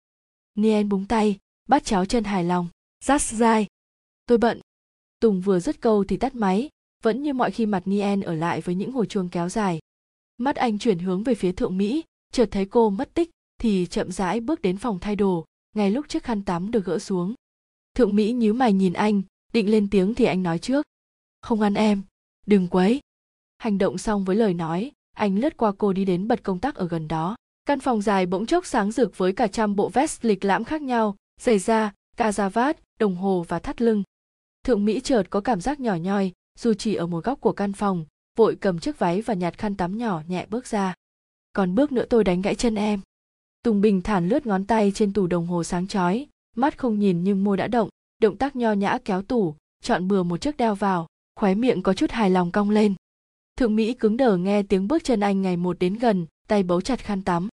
Nien 0.55 0.89
búng 0.89 1.05
tay, 1.05 1.37
bắt 1.67 1.85
cháo 1.85 2.05
chân 2.05 2.23
hài 2.23 2.43
lòng. 2.43 2.67
Rát 3.03 3.21
dai 3.21 3.67
tôi 4.25 4.37
bận. 4.37 4.59
Tùng 5.19 5.41
vừa 5.41 5.59
dứt 5.59 5.81
câu 5.81 6.03
thì 6.03 6.17
tắt 6.17 6.35
máy, 6.35 6.69
vẫn 7.03 7.23
như 7.23 7.33
mọi 7.33 7.51
khi 7.51 7.65
mặt 7.65 7.83
nien 7.85 8.21
ở 8.21 8.33
lại 8.33 8.61
với 8.61 8.75
những 8.75 8.91
hồi 8.91 9.05
chuông 9.05 9.29
kéo 9.29 9.49
dài. 9.49 9.79
Mắt 10.37 10.55
anh 10.55 10.79
chuyển 10.79 10.99
hướng 10.99 11.23
về 11.23 11.35
phía 11.35 11.51
thượng 11.51 11.77
mỹ, 11.77 12.03
chợt 12.31 12.49
thấy 12.51 12.65
cô 12.65 12.89
mất 12.89 13.13
tích, 13.13 13.29
thì 13.61 13.85
chậm 13.85 14.11
rãi 14.11 14.39
bước 14.39 14.61
đến 14.61 14.77
phòng 14.77 14.99
thay 14.99 15.15
đồ, 15.15 15.45
ngay 15.75 15.91
lúc 15.91 16.09
chiếc 16.09 16.23
khăn 16.23 16.43
tắm 16.43 16.71
được 16.71 16.85
gỡ 16.85 16.99
xuống. 16.99 17.33
Thượng 17.95 18.15
mỹ 18.15 18.31
nhíu 18.31 18.53
mày 18.53 18.73
nhìn 18.73 18.93
anh, 18.93 19.21
định 19.53 19.71
lên 19.71 19.89
tiếng 19.89 20.15
thì 20.15 20.25
anh 20.25 20.43
nói 20.43 20.59
trước. 20.59 20.85
Không 21.41 21.61
ăn 21.61 21.73
em 21.73 22.01
đừng 22.49 22.67
quấy. 22.67 22.99
Hành 23.57 23.77
động 23.77 23.97
xong 23.97 24.25
với 24.25 24.35
lời 24.35 24.53
nói, 24.53 24.91
anh 25.15 25.39
lướt 25.39 25.57
qua 25.57 25.71
cô 25.77 25.93
đi 25.93 26.05
đến 26.05 26.27
bật 26.27 26.43
công 26.43 26.59
tắc 26.59 26.75
ở 26.75 26.87
gần 26.87 27.07
đó. 27.07 27.35
Căn 27.65 27.79
phòng 27.79 28.01
dài 28.01 28.25
bỗng 28.25 28.45
chốc 28.45 28.65
sáng 28.65 28.91
rực 28.91 29.17
với 29.17 29.33
cả 29.33 29.47
trăm 29.47 29.75
bộ 29.75 29.89
vest 29.89 30.25
lịch 30.25 30.45
lãm 30.45 30.63
khác 30.63 30.81
nhau, 30.81 31.15
giày 31.41 31.59
da, 31.59 31.93
ca 32.17 32.31
da 32.31 32.49
vát, 32.49 32.77
đồng 32.99 33.15
hồ 33.15 33.45
và 33.47 33.59
thắt 33.59 33.81
lưng. 33.81 34.03
Thượng 34.63 34.85
mỹ 34.85 34.99
chợt 34.99 35.23
có 35.29 35.41
cảm 35.41 35.61
giác 35.61 35.79
nhỏ 35.79 35.95
nhoi, 35.95 36.31
dù 36.59 36.73
chỉ 36.73 36.95
ở 36.95 37.07
một 37.07 37.23
góc 37.23 37.41
của 37.41 37.51
căn 37.51 37.73
phòng, 37.73 38.05
vội 38.37 38.55
cầm 38.55 38.79
chiếc 38.79 38.99
váy 38.99 39.21
và 39.21 39.33
nhặt 39.33 39.57
khăn 39.57 39.75
tắm 39.75 39.97
nhỏ 39.97 40.21
nhẹ 40.27 40.45
bước 40.49 40.67
ra. 40.67 40.93
Còn 41.53 41.75
bước 41.75 41.91
nữa 41.91 42.05
tôi 42.09 42.23
đánh 42.23 42.41
gãy 42.41 42.55
chân 42.55 42.75
em. 42.75 42.99
Tùng 43.63 43.81
bình 43.81 44.01
thản 44.01 44.29
lướt 44.29 44.45
ngón 44.45 44.65
tay 44.65 44.91
trên 44.95 45.13
tủ 45.13 45.27
đồng 45.27 45.47
hồ 45.47 45.63
sáng 45.63 45.87
chói, 45.87 46.27
mắt 46.55 46.77
không 46.77 46.99
nhìn 46.99 47.23
nhưng 47.23 47.43
môi 47.43 47.57
đã 47.57 47.67
động 47.67 47.89
động 48.21 48.37
tác 48.37 48.55
nho 48.55 48.71
nhã 48.71 48.97
kéo 49.05 49.21
tủ, 49.21 49.55
chọn 49.81 50.07
bừa 50.07 50.23
một 50.23 50.41
chiếc 50.41 50.57
đeo 50.57 50.75
vào 50.75 51.07
khóe 51.39 51.55
miệng 51.55 51.83
có 51.83 51.93
chút 51.93 52.11
hài 52.11 52.29
lòng 52.29 52.51
cong 52.51 52.69
lên. 52.69 52.95
Thượng 53.57 53.75
mỹ 53.75 53.93
cứng 53.93 54.17
đờ 54.17 54.37
nghe 54.37 54.63
tiếng 54.63 54.87
bước 54.87 55.03
chân 55.03 55.19
anh 55.19 55.41
ngày 55.41 55.57
một 55.57 55.79
đến 55.79 55.93
gần, 55.93 56.25
tay 56.47 56.63
bấu 56.63 56.81
chặt 56.81 56.99
khăn 56.99 57.21
tắm. 57.21 57.47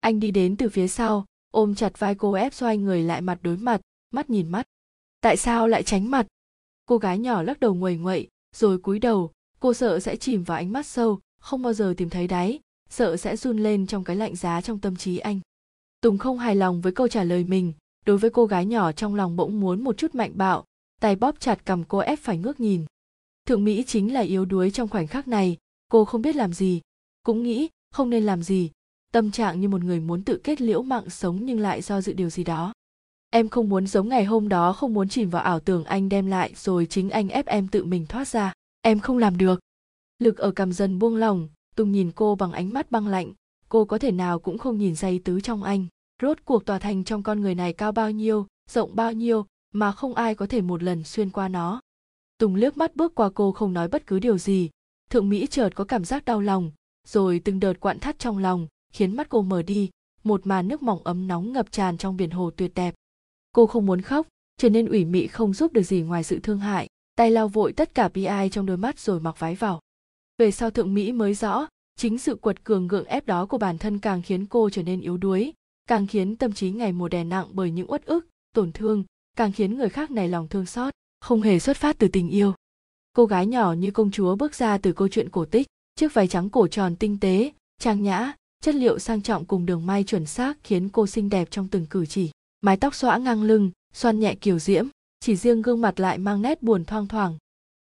Anh 0.00 0.20
đi 0.20 0.30
đến 0.30 0.56
từ 0.56 0.68
phía 0.68 0.88
sau, 0.88 1.24
ôm 1.50 1.74
chặt 1.74 1.98
vai 1.98 2.14
cô 2.14 2.32
ép 2.32 2.54
xoay 2.54 2.76
người 2.78 3.02
lại 3.02 3.20
mặt 3.20 3.38
đối 3.42 3.56
mặt, 3.56 3.80
mắt 4.10 4.30
nhìn 4.30 4.48
mắt. 4.48 4.66
Tại 5.20 5.36
sao 5.36 5.68
lại 5.68 5.82
tránh 5.82 6.10
mặt? 6.10 6.26
Cô 6.86 6.98
gái 6.98 7.18
nhỏ 7.18 7.42
lắc 7.42 7.60
đầu 7.60 7.74
nguầy 7.74 7.96
nguậy, 7.96 8.28
rồi 8.56 8.78
cúi 8.78 8.98
đầu, 8.98 9.30
cô 9.60 9.74
sợ 9.74 10.00
sẽ 10.00 10.16
chìm 10.16 10.44
vào 10.44 10.58
ánh 10.58 10.72
mắt 10.72 10.86
sâu, 10.86 11.20
không 11.40 11.62
bao 11.62 11.72
giờ 11.72 11.94
tìm 11.96 12.10
thấy 12.10 12.26
đáy, 12.26 12.60
sợ 12.90 13.16
sẽ 13.16 13.36
run 13.36 13.58
lên 13.58 13.86
trong 13.86 14.04
cái 14.04 14.16
lạnh 14.16 14.36
giá 14.36 14.60
trong 14.60 14.78
tâm 14.78 14.96
trí 14.96 15.18
anh. 15.18 15.40
Tùng 16.00 16.18
không 16.18 16.38
hài 16.38 16.56
lòng 16.56 16.80
với 16.80 16.92
câu 16.92 17.08
trả 17.08 17.24
lời 17.24 17.44
mình, 17.44 17.72
đối 18.06 18.18
với 18.18 18.30
cô 18.30 18.46
gái 18.46 18.66
nhỏ 18.66 18.92
trong 18.92 19.14
lòng 19.14 19.36
bỗng 19.36 19.60
muốn 19.60 19.84
một 19.84 19.96
chút 19.96 20.14
mạnh 20.14 20.32
bạo, 20.34 20.64
tay 21.00 21.16
bóp 21.16 21.40
chặt 21.40 21.64
cầm 21.64 21.84
cô 21.84 21.98
ép 21.98 22.18
phải 22.18 22.38
ngước 22.38 22.60
nhìn 22.60 22.84
thượng 23.46 23.64
mỹ 23.64 23.84
chính 23.86 24.14
là 24.14 24.20
yếu 24.20 24.44
đuối 24.44 24.70
trong 24.70 24.88
khoảnh 24.88 25.06
khắc 25.06 25.28
này. 25.28 25.56
Cô 25.88 26.04
không 26.04 26.22
biết 26.22 26.36
làm 26.36 26.52
gì, 26.52 26.80
cũng 27.22 27.42
nghĩ 27.42 27.68
không 27.90 28.10
nên 28.10 28.24
làm 28.24 28.42
gì. 28.42 28.70
Tâm 29.12 29.30
trạng 29.30 29.60
như 29.60 29.68
một 29.68 29.84
người 29.84 30.00
muốn 30.00 30.22
tự 30.22 30.40
kết 30.44 30.60
liễu 30.60 30.82
mạng 30.82 31.10
sống 31.10 31.38
nhưng 31.42 31.60
lại 31.60 31.82
do 31.82 32.00
dự 32.00 32.12
điều 32.12 32.30
gì 32.30 32.44
đó. 32.44 32.72
Em 33.30 33.48
không 33.48 33.68
muốn 33.68 33.86
giống 33.86 34.08
ngày 34.08 34.24
hôm 34.24 34.48
đó, 34.48 34.72
không 34.72 34.94
muốn 34.94 35.08
chìm 35.08 35.30
vào 35.30 35.42
ảo 35.42 35.60
tưởng 35.60 35.84
anh 35.84 36.08
đem 36.08 36.26
lại 36.26 36.52
rồi 36.56 36.86
chính 36.86 37.10
anh 37.10 37.28
ép 37.28 37.46
em 37.46 37.68
tự 37.68 37.84
mình 37.84 38.06
thoát 38.06 38.28
ra. 38.28 38.52
Em 38.82 39.00
không 39.00 39.18
làm 39.18 39.38
được. 39.38 39.60
Lực 40.18 40.38
ở 40.38 40.50
cầm 40.50 40.72
dần 40.72 40.98
buông 40.98 41.16
lỏng, 41.16 41.48
tùng 41.76 41.92
nhìn 41.92 42.12
cô 42.12 42.34
bằng 42.34 42.52
ánh 42.52 42.72
mắt 42.72 42.90
băng 42.90 43.06
lạnh. 43.06 43.32
Cô 43.68 43.84
có 43.84 43.98
thể 43.98 44.12
nào 44.12 44.38
cũng 44.38 44.58
không 44.58 44.78
nhìn 44.78 44.94
ra 44.94 45.08
ý 45.08 45.18
tứ 45.18 45.40
trong 45.40 45.62
anh. 45.62 45.86
Rốt 46.22 46.38
cuộc 46.44 46.64
tòa 46.64 46.78
thành 46.78 47.04
trong 47.04 47.22
con 47.22 47.40
người 47.40 47.54
này 47.54 47.72
cao 47.72 47.92
bao 47.92 48.10
nhiêu, 48.10 48.46
rộng 48.70 48.96
bao 48.96 49.12
nhiêu, 49.12 49.46
mà 49.72 49.92
không 49.92 50.14
ai 50.14 50.34
có 50.34 50.46
thể 50.46 50.60
một 50.60 50.82
lần 50.82 51.04
xuyên 51.04 51.30
qua 51.30 51.48
nó 51.48 51.80
tùng 52.42 52.54
liếc 52.54 52.76
mắt 52.76 52.96
bước 52.96 53.14
qua 53.14 53.30
cô 53.34 53.52
không 53.52 53.72
nói 53.72 53.88
bất 53.88 54.06
cứ 54.06 54.18
điều 54.18 54.38
gì. 54.38 54.70
Thượng 55.10 55.28
mỹ 55.28 55.46
chợt 55.46 55.68
có 55.74 55.84
cảm 55.84 56.04
giác 56.04 56.24
đau 56.24 56.40
lòng, 56.40 56.72
rồi 57.08 57.40
từng 57.44 57.60
đợt 57.60 57.80
quặn 57.80 57.98
thắt 57.98 58.18
trong 58.18 58.38
lòng, 58.38 58.66
khiến 58.92 59.16
mắt 59.16 59.28
cô 59.28 59.42
mở 59.42 59.62
đi, 59.62 59.90
một 60.24 60.46
màn 60.46 60.68
nước 60.68 60.82
mỏng 60.82 61.00
ấm 61.04 61.28
nóng 61.28 61.52
ngập 61.52 61.72
tràn 61.72 61.98
trong 61.98 62.16
biển 62.16 62.30
hồ 62.30 62.50
tuyệt 62.56 62.72
đẹp. 62.74 62.94
Cô 63.52 63.66
không 63.66 63.86
muốn 63.86 64.00
khóc, 64.00 64.26
trở 64.56 64.68
nên 64.68 64.86
ủy 64.86 65.04
mị 65.04 65.26
không 65.26 65.52
giúp 65.52 65.72
được 65.72 65.82
gì 65.82 66.00
ngoài 66.00 66.24
sự 66.24 66.38
thương 66.42 66.58
hại, 66.58 66.88
tay 67.16 67.30
lau 67.30 67.48
vội 67.48 67.72
tất 67.72 67.94
cả 67.94 68.08
bi 68.08 68.24
ai 68.24 68.50
trong 68.50 68.66
đôi 68.66 68.76
mắt 68.76 68.98
rồi 68.98 69.20
mặc 69.20 69.36
váy 69.38 69.54
vào. 69.54 69.80
Về 70.38 70.50
sau 70.50 70.70
thượng 70.70 70.94
mỹ 70.94 71.12
mới 71.12 71.34
rõ, 71.34 71.66
chính 71.96 72.18
sự 72.18 72.34
quật 72.34 72.64
cường 72.64 72.88
gượng 72.88 73.06
ép 73.06 73.26
đó 73.26 73.46
của 73.46 73.58
bản 73.58 73.78
thân 73.78 73.98
càng 73.98 74.22
khiến 74.22 74.46
cô 74.46 74.70
trở 74.70 74.82
nên 74.82 75.00
yếu 75.00 75.16
đuối, 75.16 75.52
càng 75.88 76.06
khiến 76.06 76.36
tâm 76.36 76.52
trí 76.52 76.70
ngày 76.70 76.92
mùa 76.92 77.08
đè 77.08 77.24
nặng 77.24 77.46
bởi 77.52 77.70
những 77.70 77.90
uất 77.90 78.06
ức, 78.06 78.26
tổn 78.54 78.72
thương, 78.72 79.04
càng 79.36 79.52
khiến 79.52 79.76
người 79.76 79.88
khác 79.88 80.10
này 80.10 80.28
lòng 80.28 80.48
thương 80.48 80.66
xót 80.66 80.94
không 81.22 81.42
hề 81.42 81.58
xuất 81.58 81.76
phát 81.76 81.98
từ 81.98 82.08
tình 82.08 82.28
yêu. 82.28 82.54
Cô 83.12 83.26
gái 83.26 83.46
nhỏ 83.46 83.72
như 83.72 83.90
công 83.90 84.10
chúa 84.10 84.36
bước 84.36 84.54
ra 84.54 84.78
từ 84.78 84.92
câu 84.92 85.08
chuyện 85.08 85.30
cổ 85.30 85.44
tích, 85.44 85.66
chiếc 85.94 86.14
váy 86.14 86.28
trắng 86.28 86.50
cổ 86.50 86.66
tròn 86.66 86.96
tinh 86.96 87.18
tế, 87.20 87.52
trang 87.78 88.02
nhã, 88.02 88.32
chất 88.62 88.74
liệu 88.74 88.98
sang 88.98 89.22
trọng 89.22 89.44
cùng 89.44 89.66
đường 89.66 89.86
may 89.86 90.04
chuẩn 90.04 90.26
xác 90.26 90.58
khiến 90.64 90.88
cô 90.88 91.06
xinh 91.06 91.28
đẹp 91.28 91.50
trong 91.50 91.68
từng 91.68 91.86
cử 91.86 92.06
chỉ. 92.06 92.30
Mái 92.60 92.76
tóc 92.76 92.94
xõa 92.94 93.18
ngang 93.18 93.42
lưng, 93.42 93.70
xoăn 93.94 94.20
nhẹ 94.20 94.34
kiều 94.34 94.58
diễm, 94.58 94.86
chỉ 95.20 95.36
riêng 95.36 95.62
gương 95.62 95.80
mặt 95.80 96.00
lại 96.00 96.18
mang 96.18 96.42
nét 96.42 96.62
buồn 96.62 96.84
thoang 96.84 97.08
thoảng. 97.08 97.38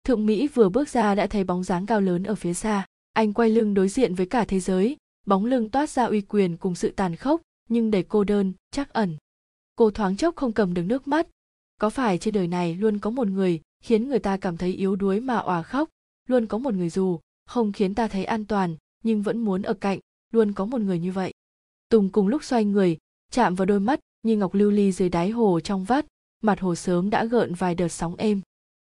Thượng 0.04 0.26
mỹ 0.26 0.48
vừa 0.48 0.70
bước 0.70 0.90
ra 0.90 1.16
đã 1.16 1.28
thấy 1.28 1.44
bóng 1.44 1.64
dáng 1.64 1.86
cao 1.86 2.02
lớn 2.02 2.24
ở 2.24 2.36
phía 2.36 2.54
xa. 2.54 2.86
Anh 3.14 3.34
quay 3.34 3.50
lưng 3.50 3.74
đối 3.74 3.90
diện 3.90 4.16
với 4.16 4.26
cả 4.26 4.46
thế 4.46 4.60
giới, 4.60 4.98
bóng 5.26 5.46
lưng 5.46 5.70
toát 5.70 5.90
ra 5.90 6.06
uy 6.06 6.22
quyền 6.22 6.58
cùng 6.58 6.76
sự 6.76 6.94
tàn 6.96 7.16
khốc, 7.16 7.42
nhưng 7.70 7.92
đầy 7.92 8.04
cô 8.04 8.24
đơn, 8.24 8.54
chắc 8.72 8.94
ẩn. 8.94 9.18
Cô 9.76 9.92
thoáng 9.92 10.18
chốc 10.18 10.36
không 10.36 10.52
cầm 10.52 10.74
được 10.74 10.84
nước 10.84 11.08
mắt 11.08 11.28
có 11.80 11.90
phải 11.90 12.18
trên 12.18 12.34
đời 12.34 12.48
này 12.48 12.76
luôn 12.76 13.00
có 13.00 13.10
một 13.10 13.28
người 13.28 13.62
khiến 13.84 14.10
người 14.10 14.20
ta 14.20 14.38
cảm 14.38 14.58
thấy 14.58 14.74
yếu 14.74 14.96
đuối 14.96 15.20
mà 15.20 15.38
òa 15.38 15.64
khóc? 15.64 15.90
Luôn 16.28 16.46
có 16.48 16.58
một 16.58 16.74
người 16.74 16.90
dù 16.90 17.20
không 17.46 17.72
khiến 17.72 17.96
ta 17.96 18.08
thấy 18.08 18.26
an 18.26 18.46
toàn, 18.46 18.76
nhưng 19.04 19.22
vẫn 19.22 19.38
muốn 19.38 19.62
ở 19.62 19.74
cạnh, 19.74 20.00
luôn 20.32 20.54
có 20.54 20.66
một 20.66 20.82
người 20.82 21.00
như 21.00 21.12
vậy. 21.12 21.34
Tùng 21.90 22.10
cùng 22.10 22.28
lúc 22.28 22.44
xoay 22.44 22.66
người, 22.66 22.98
chạm 23.32 23.56
vào 23.56 23.66
đôi 23.66 23.80
mắt 23.80 24.00
như 24.24 24.38
ngọc 24.38 24.54
lưu 24.54 24.72
ly 24.72 24.92
dưới 24.92 25.10
đáy 25.10 25.30
hồ 25.30 25.60
trong 25.60 25.84
vắt, 25.84 26.06
mặt 26.42 26.60
hồ 26.60 26.76
sớm 26.76 27.10
đã 27.10 27.26
gợn 27.26 27.54
vài 27.54 27.76
đợt 27.76 27.88
sóng 27.88 28.16
êm. 28.16 28.42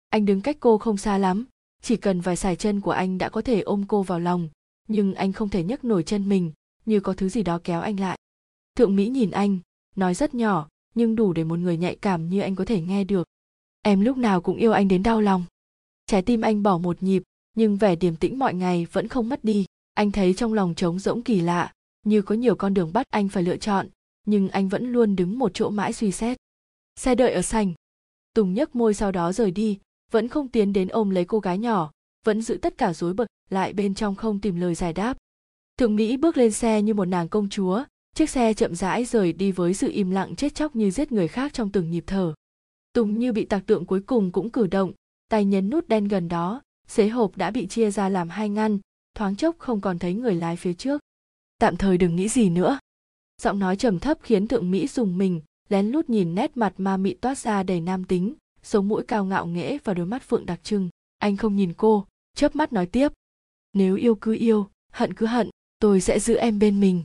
Anh 0.08 0.24
đứng 0.24 0.40
cách 0.40 0.56
cô 0.60 0.78
không 0.78 0.96
xa 0.96 1.18
lắm, 1.18 1.44
chỉ 1.82 1.96
cần 1.96 2.20
vài 2.20 2.36
sải 2.36 2.56
chân 2.56 2.80
của 2.80 2.90
anh 2.90 3.18
đã 3.18 3.28
có 3.28 3.42
thể 3.42 3.60
ôm 3.60 3.84
cô 3.88 4.02
vào 4.02 4.20
lòng, 4.20 4.48
nhưng 4.88 5.14
anh 5.14 5.32
không 5.32 5.48
thể 5.48 5.62
nhấc 5.64 5.84
nổi 5.84 6.02
chân 6.02 6.28
mình 6.28 6.52
như 6.86 7.00
có 7.00 7.12
thứ 7.12 7.28
gì 7.28 7.42
đó 7.42 7.60
kéo 7.64 7.80
anh 7.80 8.00
lại. 8.00 8.18
Thượng 8.76 8.96
mỹ 8.96 9.08
nhìn 9.08 9.30
anh, 9.30 9.58
nói 9.96 10.14
rất 10.14 10.34
nhỏ 10.34 10.68
nhưng 10.98 11.16
đủ 11.16 11.32
để 11.32 11.44
một 11.44 11.58
người 11.58 11.76
nhạy 11.76 11.96
cảm 11.96 12.28
như 12.28 12.40
anh 12.40 12.54
có 12.54 12.64
thể 12.64 12.80
nghe 12.80 13.04
được. 13.04 13.28
Em 13.82 14.00
lúc 14.00 14.16
nào 14.16 14.40
cũng 14.40 14.56
yêu 14.56 14.72
anh 14.72 14.88
đến 14.88 15.02
đau 15.02 15.20
lòng. 15.20 15.44
Trái 16.06 16.22
tim 16.22 16.40
anh 16.40 16.62
bỏ 16.62 16.78
một 16.78 17.02
nhịp, 17.02 17.22
nhưng 17.56 17.76
vẻ 17.76 17.96
điềm 17.96 18.16
tĩnh 18.16 18.38
mọi 18.38 18.54
ngày 18.54 18.86
vẫn 18.92 19.08
không 19.08 19.28
mất 19.28 19.44
đi. 19.44 19.66
Anh 19.94 20.10
thấy 20.10 20.34
trong 20.34 20.54
lòng 20.54 20.74
trống 20.74 20.98
rỗng 20.98 21.22
kỳ 21.22 21.40
lạ, 21.40 21.72
như 22.06 22.22
có 22.22 22.34
nhiều 22.34 22.54
con 22.54 22.74
đường 22.74 22.92
bắt 22.92 23.06
anh 23.10 23.28
phải 23.28 23.42
lựa 23.42 23.56
chọn, 23.56 23.88
nhưng 24.26 24.48
anh 24.48 24.68
vẫn 24.68 24.92
luôn 24.92 25.16
đứng 25.16 25.38
một 25.38 25.50
chỗ 25.54 25.70
mãi 25.70 25.92
suy 25.92 26.12
xét. 26.12 26.36
Xe 26.96 27.14
đợi 27.14 27.32
ở 27.32 27.42
sành 27.42 27.74
tùng 28.34 28.54
nhấc 28.54 28.76
môi 28.76 28.94
sau 28.94 29.12
đó 29.12 29.32
rời 29.32 29.50
đi, 29.50 29.78
vẫn 30.10 30.28
không 30.28 30.48
tiến 30.48 30.72
đến 30.72 30.88
ôm 30.88 31.10
lấy 31.10 31.24
cô 31.24 31.40
gái 31.40 31.58
nhỏ, 31.58 31.90
vẫn 32.24 32.42
giữ 32.42 32.58
tất 32.62 32.78
cả 32.78 32.92
rối 32.92 33.14
bật 33.14 33.26
lại 33.50 33.72
bên 33.72 33.94
trong 33.94 34.14
không 34.14 34.40
tìm 34.40 34.60
lời 34.60 34.74
giải 34.74 34.92
đáp. 34.92 35.16
Thượng 35.76 35.96
mỹ 35.96 36.16
bước 36.16 36.36
lên 36.36 36.52
xe 36.52 36.82
như 36.82 36.94
một 36.94 37.04
nàng 37.04 37.28
công 37.28 37.48
chúa 37.48 37.84
chiếc 38.18 38.30
xe 38.30 38.54
chậm 38.54 38.74
rãi 38.74 39.04
rời 39.04 39.32
đi 39.32 39.52
với 39.52 39.74
sự 39.74 39.90
im 39.90 40.10
lặng 40.10 40.36
chết 40.36 40.54
chóc 40.54 40.76
như 40.76 40.90
giết 40.90 41.12
người 41.12 41.28
khác 41.28 41.52
trong 41.52 41.72
từng 41.72 41.90
nhịp 41.90 42.04
thở. 42.06 42.34
Tùng 42.92 43.18
như 43.18 43.32
bị 43.32 43.44
tạc 43.44 43.66
tượng 43.66 43.86
cuối 43.86 44.00
cùng 44.00 44.32
cũng 44.32 44.50
cử 44.50 44.66
động, 44.66 44.92
tay 45.28 45.44
nhấn 45.44 45.70
nút 45.70 45.88
đen 45.88 46.08
gần 46.08 46.28
đó, 46.28 46.62
xế 46.88 47.08
hộp 47.08 47.36
đã 47.36 47.50
bị 47.50 47.66
chia 47.66 47.90
ra 47.90 48.08
làm 48.08 48.28
hai 48.28 48.48
ngăn, 48.48 48.78
thoáng 49.14 49.36
chốc 49.36 49.58
không 49.58 49.80
còn 49.80 49.98
thấy 49.98 50.14
người 50.14 50.34
lái 50.34 50.56
phía 50.56 50.72
trước. 50.72 51.00
Tạm 51.58 51.76
thời 51.76 51.98
đừng 51.98 52.16
nghĩ 52.16 52.28
gì 52.28 52.50
nữa. 52.50 52.78
Giọng 53.42 53.58
nói 53.58 53.76
trầm 53.76 53.98
thấp 53.98 54.18
khiến 54.22 54.48
thượng 54.48 54.70
mỹ 54.70 54.86
dùng 54.86 55.18
mình, 55.18 55.40
lén 55.68 55.86
lút 55.86 56.08
nhìn 56.08 56.34
nét 56.34 56.56
mặt 56.56 56.74
ma 56.76 56.96
mị 56.96 57.14
toát 57.14 57.38
ra 57.38 57.62
đầy 57.62 57.80
nam 57.80 58.04
tính 58.04 58.34
sống 58.62 58.88
mũi 58.88 59.02
cao 59.08 59.24
ngạo 59.24 59.46
nghễ 59.46 59.78
và 59.84 59.94
đôi 59.94 60.06
mắt 60.06 60.22
phượng 60.22 60.46
đặc 60.46 60.60
trưng. 60.62 60.88
Anh 61.18 61.36
không 61.36 61.56
nhìn 61.56 61.72
cô, 61.76 62.06
chớp 62.36 62.56
mắt 62.56 62.72
nói 62.72 62.86
tiếp. 62.86 63.12
Nếu 63.72 63.96
yêu 63.96 64.14
cứ 64.14 64.34
yêu, 64.34 64.68
hận 64.92 65.14
cứ 65.14 65.26
hận, 65.26 65.50
tôi 65.78 66.00
sẽ 66.00 66.20
giữ 66.20 66.34
em 66.34 66.58
bên 66.58 66.80
mình 66.80 67.02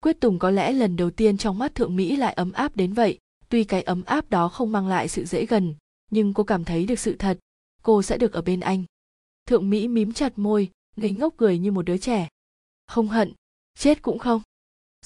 quyết 0.00 0.20
tùng 0.20 0.38
có 0.38 0.50
lẽ 0.50 0.72
lần 0.72 0.96
đầu 0.96 1.10
tiên 1.10 1.36
trong 1.36 1.58
mắt 1.58 1.74
thượng 1.74 1.96
mỹ 1.96 2.16
lại 2.16 2.32
ấm 2.32 2.52
áp 2.52 2.76
đến 2.76 2.92
vậy. 2.92 3.18
Tuy 3.48 3.64
cái 3.64 3.82
ấm 3.82 4.02
áp 4.02 4.30
đó 4.30 4.48
không 4.48 4.72
mang 4.72 4.86
lại 4.86 5.08
sự 5.08 5.24
dễ 5.24 5.46
gần, 5.46 5.74
nhưng 6.10 6.34
cô 6.34 6.44
cảm 6.44 6.64
thấy 6.64 6.86
được 6.86 6.98
sự 6.98 7.16
thật. 7.18 7.38
Cô 7.82 8.02
sẽ 8.02 8.18
được 8.18 8.32
ở 8.32 8.42
bên 8.42 8.60
anh. 8.60 8.84
Thượng 9.46 9.70
mỹ 9.70 9.88
mím 9.88 10.12
chặt 10.12 10.38
môi, 10.38 10.70
ngây 10.96 11.10
ngốc 11.10 11.34
cười 11.36 11.58
như 11.58 11.72
một 11.72 11.82
đứa 11.82 11.98
trẻ. 11.98 12.28
Không 12.86 13.08
hận, 13.08 13.32
chết 13.78 14.02
cũng 14.02 14.18
không. 14.18 14.42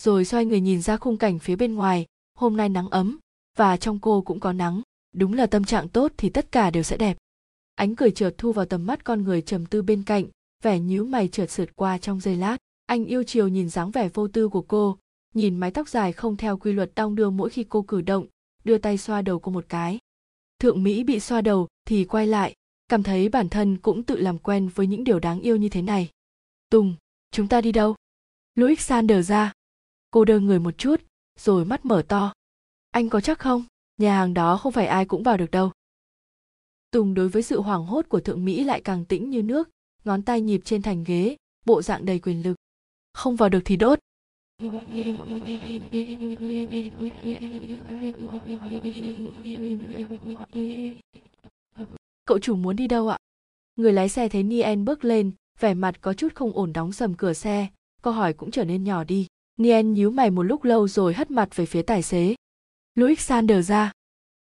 Rồi 0.01 0.25
xoay 0.25 0.45
người 0.45 0.61
nhìn 0.61 0.83
ra 0.83 0.97
khung 0.97 1.17
cảnh 1.17 1.39
phía 1.39 1.57
bên 1.57 1.75
ngoài. 1.75 2.07
Hôm 2.35 2.57
nay 2.57 2.69
nắng 2.69 2.89
ấm, 2.89 3.19
và 3.57 3.77
trong 3.77 3.99
cô 3.99 4.23
cũng 4.23 4.41
có 4.41 4.53
nắng. 4.53 4.83
Đúng 5.13 5.33
là 5.33 5.47
tâm 5.47 5.65
trạng 5.65 5.89
tốt 5.89 6.13
thì 6.17 6.29
tất 6.29 6.53
cả 6.53 6.71
đều 6.71 6.83
sẽ 6.83 6.97
đẹp. 6.97 7.17
Ánh 7.75 7.97
cười 7.97 8.11
chợt 8.11 8.35
thu 8.39 8.53
vào 8.53 8.67
tầm 8.67 8.87
mắt 8.87 9.05
con 9.05 9.23
người 9.23 9.43
trầm 9.43 9.67
tư 9.67 9.83
bên 9.83 10.03
cạnh, 10.03 10.25
vẻ 10.63 10.79
nhíu 10.79 11.05
mày 11.05 11.29
chợt 11.29 11.51
sượt 11.51 11.77
qua 11.77 11.99
trong 11.99 12.21
giây 12.21 12.37
lát 12.37 12.57
anh 12.91 13.05
yêu 13.05 13.23
chiều 13.23 13.49
nhìn 13.49 13.69
dáng 13.69 13.91
vẻ 13.91 14.09
vô 14.09 14.29
tư 14.29 14.49
của 14.49 14.63
cô, 14.63 14.99
nhìn 15.35 15.57
mái 15.57 15.71
tóc 15.71 15.89
dài 15.89 16.13
không 16.13 16.37
theo 16.37 16.57
quy 16.57 16.73
luật 16.73 16.93
đong 16.95 17.15
đưa 17.15 17.31
mỗi 17.31 17.51
khi 17.51 17.65
cô 17.69 17.83
cử 17.83 18.01
động, 18.01 18.27
đưa 18.65 18.79
tay 18.79 18.99
xoa 18.99 19.23
đầu 19.23 19.39
cô 19.39 19.53
một 19.53 19.65
cái. 19.69 19.99
Thượng 20.59 20.83
mỹ 20.83 21.05
bị 21.05 21.21
xoa 21.21 21.41
đầu 21.41 21.69
thì 21.85 22.05
quay 22.05 22.27
lại, 22.27 22.55
cảm 22.89 23.03
thấy 23.03 23.29
bản 23.29 23.49
thân 23.49 23.77
cũng 23.77 24.03
tự 24.03 24.17
làm 24.17 24.39
quen 24.39 24.69
với 24.75 24.87
những 24.87 25.05
điều 25.05 25.19
đáng 25.19 25.41
yêu 25.41 25.57
như 25.57 25.69
thế 25.69 25.83
này. 25.83 26.11
Tùng, 26.71 26.95
chúng 27.31 27.49
ta 27.49 27.61
đi 27.61 27.73
đâu? 27.73 27.95
Louis 28.55 28.81
sander 28.81 29.29
ra. 29.29 29.53
Cô 30.11 30.25
đơ 30.25 30.41
người 30.41 30.59
một 30.59 30.79
chút, 30.79 31.01
rồi 31.39 31.65
mắt 31.65 31.85
mở 31.85 32.03
to. 32.09 32.33
Anh 32.91 33.09
có 33.09 33.21
chắc 33.21 33.39
không? 33.39 33.65
Nhà 33.99 34.17
hàng 34.17 34.35
đó 34.35 34.57
không 34.57 34.73
phải 34.73 34.87
ai 34.87 35.05
cũng 35.05 35.23
vào 35.23 35.37
được 35.37 35.51
đâu. 35.51 35.73
Tùng 36.91 37.15
đối 37.15 37.29
với 37.29 37.43
sự 37.43 37.61
hoảng 37.61 37.87
hốt 37.87 38.09
của 38.09 38.21
thượng 38.21 38.45
mỹ 38.45 38.65
lại 38.65 38.81
càng 38.81 39.05
tĩnh 39.05 39.31
như 39.31 39.43
nước, 39.43 39.69
ngón 40.05 40.23
tay 40.23 40.41
nhịp 40.41 40.61
trên 40.65 40.83
thành 40.83 41.05
ghế, 41.05 41.37
bộ 41.67 41.83
dạng 41.83 42.05
đầy 42.05 42.19
quyền 42.19 42.43
lực 42.43 42.57
không 43.21 43.37
vào 43.37 43.49
được 43.49 43.61
thì 43.65 43.77
đốt. 43.77 43.99
Cậu 52.25 52.39
chủ 52.39 52.57
muốn 52.57 52.77
đi 52.77 52.87
đâu 52.87 53.09
ạ? 53.09 53.19
Người 53.77 53.93
lái 53.93 54.09
xe 54.09 54.29
thấy 54.29 54.43
nien 54.43 54.85
bước 54.85 55.05
lên, 55.05 55.33
vẻ 55.61 55.75
mặt 55.75 56.01
có 56.01 56.15
chút 56.15 56.35
không 56.35 56.53
ổn 56.53 56.73
đóng 56.73 56.93
sầm 56.93 57.15
cửa 57.15 57.33
xe. 57.33 57.67
Câu 58.03 58.13
hỏi 58.13 58.33
cũng 58.33 58.51
trở 58.51 58.65
nên 58.65 58.85
nhỏ 58.85 59.05
đi. 59.05 59.27
Nien 59.57 59.93
nhíu 59.93 60.11
mày 60.11 60.31
một 60.31 60.43
lúc 60.43 60.65
lâu 60.65 60.89
rồi 60.89 61.15
hất 61.15 61.31
mặt 61.31 61.57
về 61.57 61.67
phía 61.67 61.83
tài 61.83 62.03
xế. 62.03 62.35
Louis 62.95 63.21
sander 63.21 63.69
ra. 63.69 63.93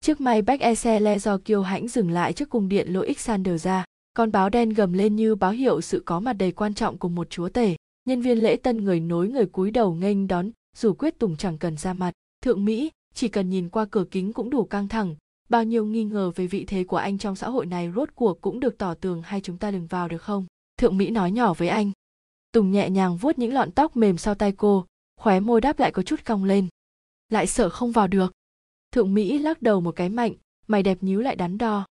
Chiếc 0.01 0.21
máy 0.21 0.43
bách 0.43 0.61
e 0.61 0.75
xe 0.75 1.01
le 1.01 1.19
do 1.19 1.39
kiêu 1.39 1.63
hãnh 1.63 1.89
dừng 1.89 2.11
lại 2.11 2.33
trước 2.33 2.51
cung 2.51 2.69
điện 2.69 2.93
louis 2.93 3.19
sander 3.19 3.65
ra. 3.65 3.85
Con 4.15 4.33
báo 4.33 4.49
đen 4.49 4.71
gầm 4.71 4.93
lên 4.93 5.17
như 5.17 5.35
báo 5.35 5.51
hiệu 5.51 5.81
sự 5.81 6.03
có 6.07 6.21
mặt 6.21 6.33
đầy 6.33 6.53
quan 6.53 6.75
trọng 6.75 6.99
của 6.99 7.09
một 7.09 7.31
chúa 7.31 7.49
tể 7.49 7.77
nhân 8.11 8.21
viên 8.21 8.39
lễ 8.39 8.57
tân 8.57 8.85
người 8.85 9.01
nối 9.01 9.29
người 9.29 9.47
cúi 9.47 9.71
đầu 9.71 9.95
nghênh 9.95 10.27
đón, 10.27 10.51
dù 10.77 10.93
quyết 10.93 11.19
tùng 11.19 11.37
chẳng 11.37 11.59
cần 11.59 11.77
ra 11.77 11.93
mặt. 11.93 12.13
Thượng 12.43 12.65
mỹ, 12.65 12.91
chỉ 13.15 13.29
cần 13.29 13.51
nhìn 13.51 13.69
qua 13.69 13.85
cửa 13.91 14.05
kính 14.11 14.33
cũng 14.33 14.51
đủ 14.51 14.65
căng 14.65 14.89
thẳng. 14.89 15.17
Bao 15.49 15.65
nhiêu 15.65 15.85
nghi 15.85 16.05
ngờ 16.05 16.33
về 16.37 16.47
vị 16.47 16.65
thế 16.65 16.85
của 16.85 16.97
anh 16.97 17.19
trong 17.19 17.37
xã 17.37 17.49
hội 17.49 17.67
này 17.67 17.93
rốt 17.97 18.09
cuộc 18.15 18.41
cũng 18.41 18.61
được 18.61 18.79
tỏ 18.79 18.95
tường 18.95 19.23
hay 19.23 19.41
chúng 19.41 19.57
ta 19.57 19.71
đừng 19.71 19.87
vào 19.87 20.09
được 20.09 20.23
không? 20.23 20.47
Thượng 20.79 20.97
mỹ 20.97 21.11
nói 21.11 21.31
nhỏ 21.31 21.55
với 21.55 21.69
anh. 21.69 21.93
Tùng 22.53 22.71
nhẹ 22.71 22.91
nhàng 22.91 23.17
vuốt 23.17 23.39
những 23.39 23.53
lọn 23.53 23.71
tóc 23.71 23.97
mềm 23.97 24.19
sau 24.19 24.35
tay 24.35 24.53
cô, 24.53 24.87
khóe 25.21 25.41
môi 25.41 25.61
đáp 25.61 25.79
lại 25.79 25.93
có 25.93 26.03
chút 26.03 26.21
cong 26.25 26.45
lên. 26.45 26.69
Lại 27.29 27.47
sợ 27.47 27.69
không 27.69 27.93
vào 27.93 28.07
được. 28.09 28.33
Thượng 28.93 29.15
mỹ 29.15 29.39
lắc 29.39 29.63
đầu 29.63 29.81
một 29.81 29.97
cái 29.97 30.09
mạnh, 30.09 30.33
mày 30.67 30.83
đẹp 30.83 30.99
nhíu 31.01 31.21
lại 31.21 31.37
đắn 31.37 31.59
đo. 31.59 31.87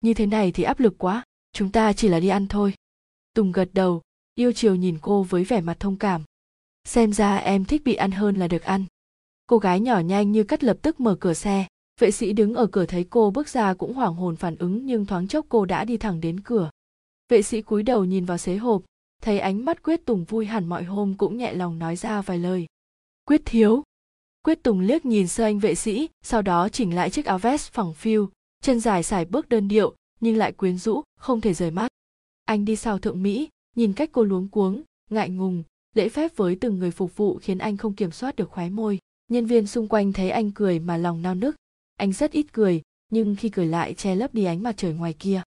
Như 0.00 0.14
thế 0.14 0.26
này 0.26 0.52
thì 0.52 0.62
áp 0.62 0.80
lực 0.80 0.94
quá, 0.98 1.24
chúng 1.52 1.72
ta 1.72 1.92
chỉ 1.92 2.08
là 2.08 2.20
đi 2.20 2.28
ăn 2.28 2.46
thôi. 2.46 2.74
Tùng 3.34 3.52
gật 3.52 3.68
đầu 3.72 4.02
yêu 4.38 4.52
chiều 4.52 4.74
nhìn 4.74 4.98
cô 5.02 5.22
với 5.22 5.44
vẻ 5.44 5.60
mặt 5.60 5.76
thông 5.80 5.96
cảm. 5.96 6.22
Xem 6.84 7.12
ra 7.12 7.36
em 7.36 7.64
thích 7.64 7.82
bị 7.84 7.94
ăn 7.94 8.10
hơn 8.10 8.36
là 8.36 8.48
được 8.48 8.62
ăn. 8.62 8.84
Cô 9.46 9.58
gái 9.58 9.80
nhỏ 9.80 9.98
nhanh 9.98 10.32
như 10.32 10.44
cắt 10.44 10.64
lập 10.64 10.76
tức 10.82 11.00
mở 11.00 11.16
cửa 11.20 11.34
xe. 11.34 11.66
Vệ 12.00 12.10
sĩ 12.10 12.32
đứng 12.32 12.54
ở 12.54 12.66
cửa 12.66 12.86
thấy 12.86 13.06
cô 13.10 13.30
bước 13.30 13.48
ra 13.48 13.74
cũng 13.74 13.94
hoảng 13.94 14.14
hồn 14.14 14.36
phản 14.36 14.56
ứng 14.56 14.86
nhưng 14.86 15.06
thoáng 15.06 15.28
chốc 15.28 15.46
cô 15.48 15.64
đã 15.64 15.84
đi 15.84 15.96
thẳng 15.96 16.20
đến 16.20 16.40
cửa. 16.40 16.70
Vệ 17.28 17.42
sĩ 17.42 17.62
cúi 17.62 17.82
đầu 17.82 18.04
nhìn 18.04 18.24
vào 18.24 18.38
xế 18.38 18.56
hộp, 18.56 18.82
thấy 19.22 19.38
ánh 19.38 19.64
mắt 19.64 19.82
quyết 19.82 20.06
tùng 20.06 20.24
vui 20.24 20.46
hẳn 20.46 20.66
mọi 20.66 20.84
hôm 20.84 21.14
cũng 21.14 21.36
nhẹ 21.36 21.52
lòng 21.54 21.78
nói 21.78 21.96
ra 21.96 22.22
vài 22.22 22.38
lời. 22.38 22.66
Quyết 23.24 23.42
thiếu. 23.44 23.82
Quyết 24.42 24.62
tùng 24.62 24.80
liếc 24.80 25.06
nhìn 25.06 25.28
sơ 25.28 25.44
anh 25.44 25.58
vệ 25.58 25.74
sĩ, 25.74 26.08
sau 26.22 26.42
đó 26.42 26.68
chỉnh 26.68 26.94
lại 26.94 27.10
chiếc 27.10 27.26
áo 27.26 27.38
vest 27.38 27.72
phẳng 27.72 27.94
phiu, 27.94 28.30
chân 28.62 28.80
dài 28.80 29.02
sải 29.02 29.24
bước 29.24 29.48
đơn 29.48 29.68
điệu, 29.68 29.94
nhưng 30.20 30.36
lại 30.36 30.52
quyến 30.52 30.78
rũ, 30.78 31.02
không 31.18 31.40
thể 31.40 31.54
rời 31.54 31.70
mắt. 31.70 31.88
Anh 32.44 32.64
đi 32.64 32.76
sau 32.76 32.98
thượng 32.98 33.22
mỹ 33.22 33.48
nhìn 33.76 33.92
cách 33.92 34.10
cô 34.12 34.24
luống 34.24 34.48
cuống, 34.48 34.82
ngại 35.10 35.30
ngùng, 35.30 35.62
lễ 35.94 36.08
phép 36.08 36.36
với 36.36 36.56
từng 36.60 36.78
người 36.78 36.90
phục 36.90 37.16
vụ 37.16 37.38
khiến 37.42 37.58
anh 37.58 37.76
không 37.76 37.94
kiểm 37.94 38.10
soát 38.10 38.36
được 38.36 38.50
khóe 38.50 38.68
môi. 38.68 38.98
Nhân 39.28 39.46
viên 39.46 39.66
xung 39.66 39.88
quanh 39.88 40.12
thấy 40.12 40.30
anh 40.30 40.50
cười 40.50 40.78
mà 40.78 40.96
lòng 40.96 41.22
nao 41.22 41.34
nức. 41.34 41.56
Anh 41.96 42.12
rất 42.12 42.32
ít 42.32 42.46
cười, 42.52 42.82
nhưng 43.10 43.36
khi 43.36 43.48
cười 43.48 43.66
lại 43.66 43.94
che 43.94 44.14
lấp 44.14 44.34
đi 44.34 44.44
ánh 44.44 44.62
mặt 44.62 44.74
trời 44.76 44.92
ngoài 44.92 45.12
kia. 45.18 45.42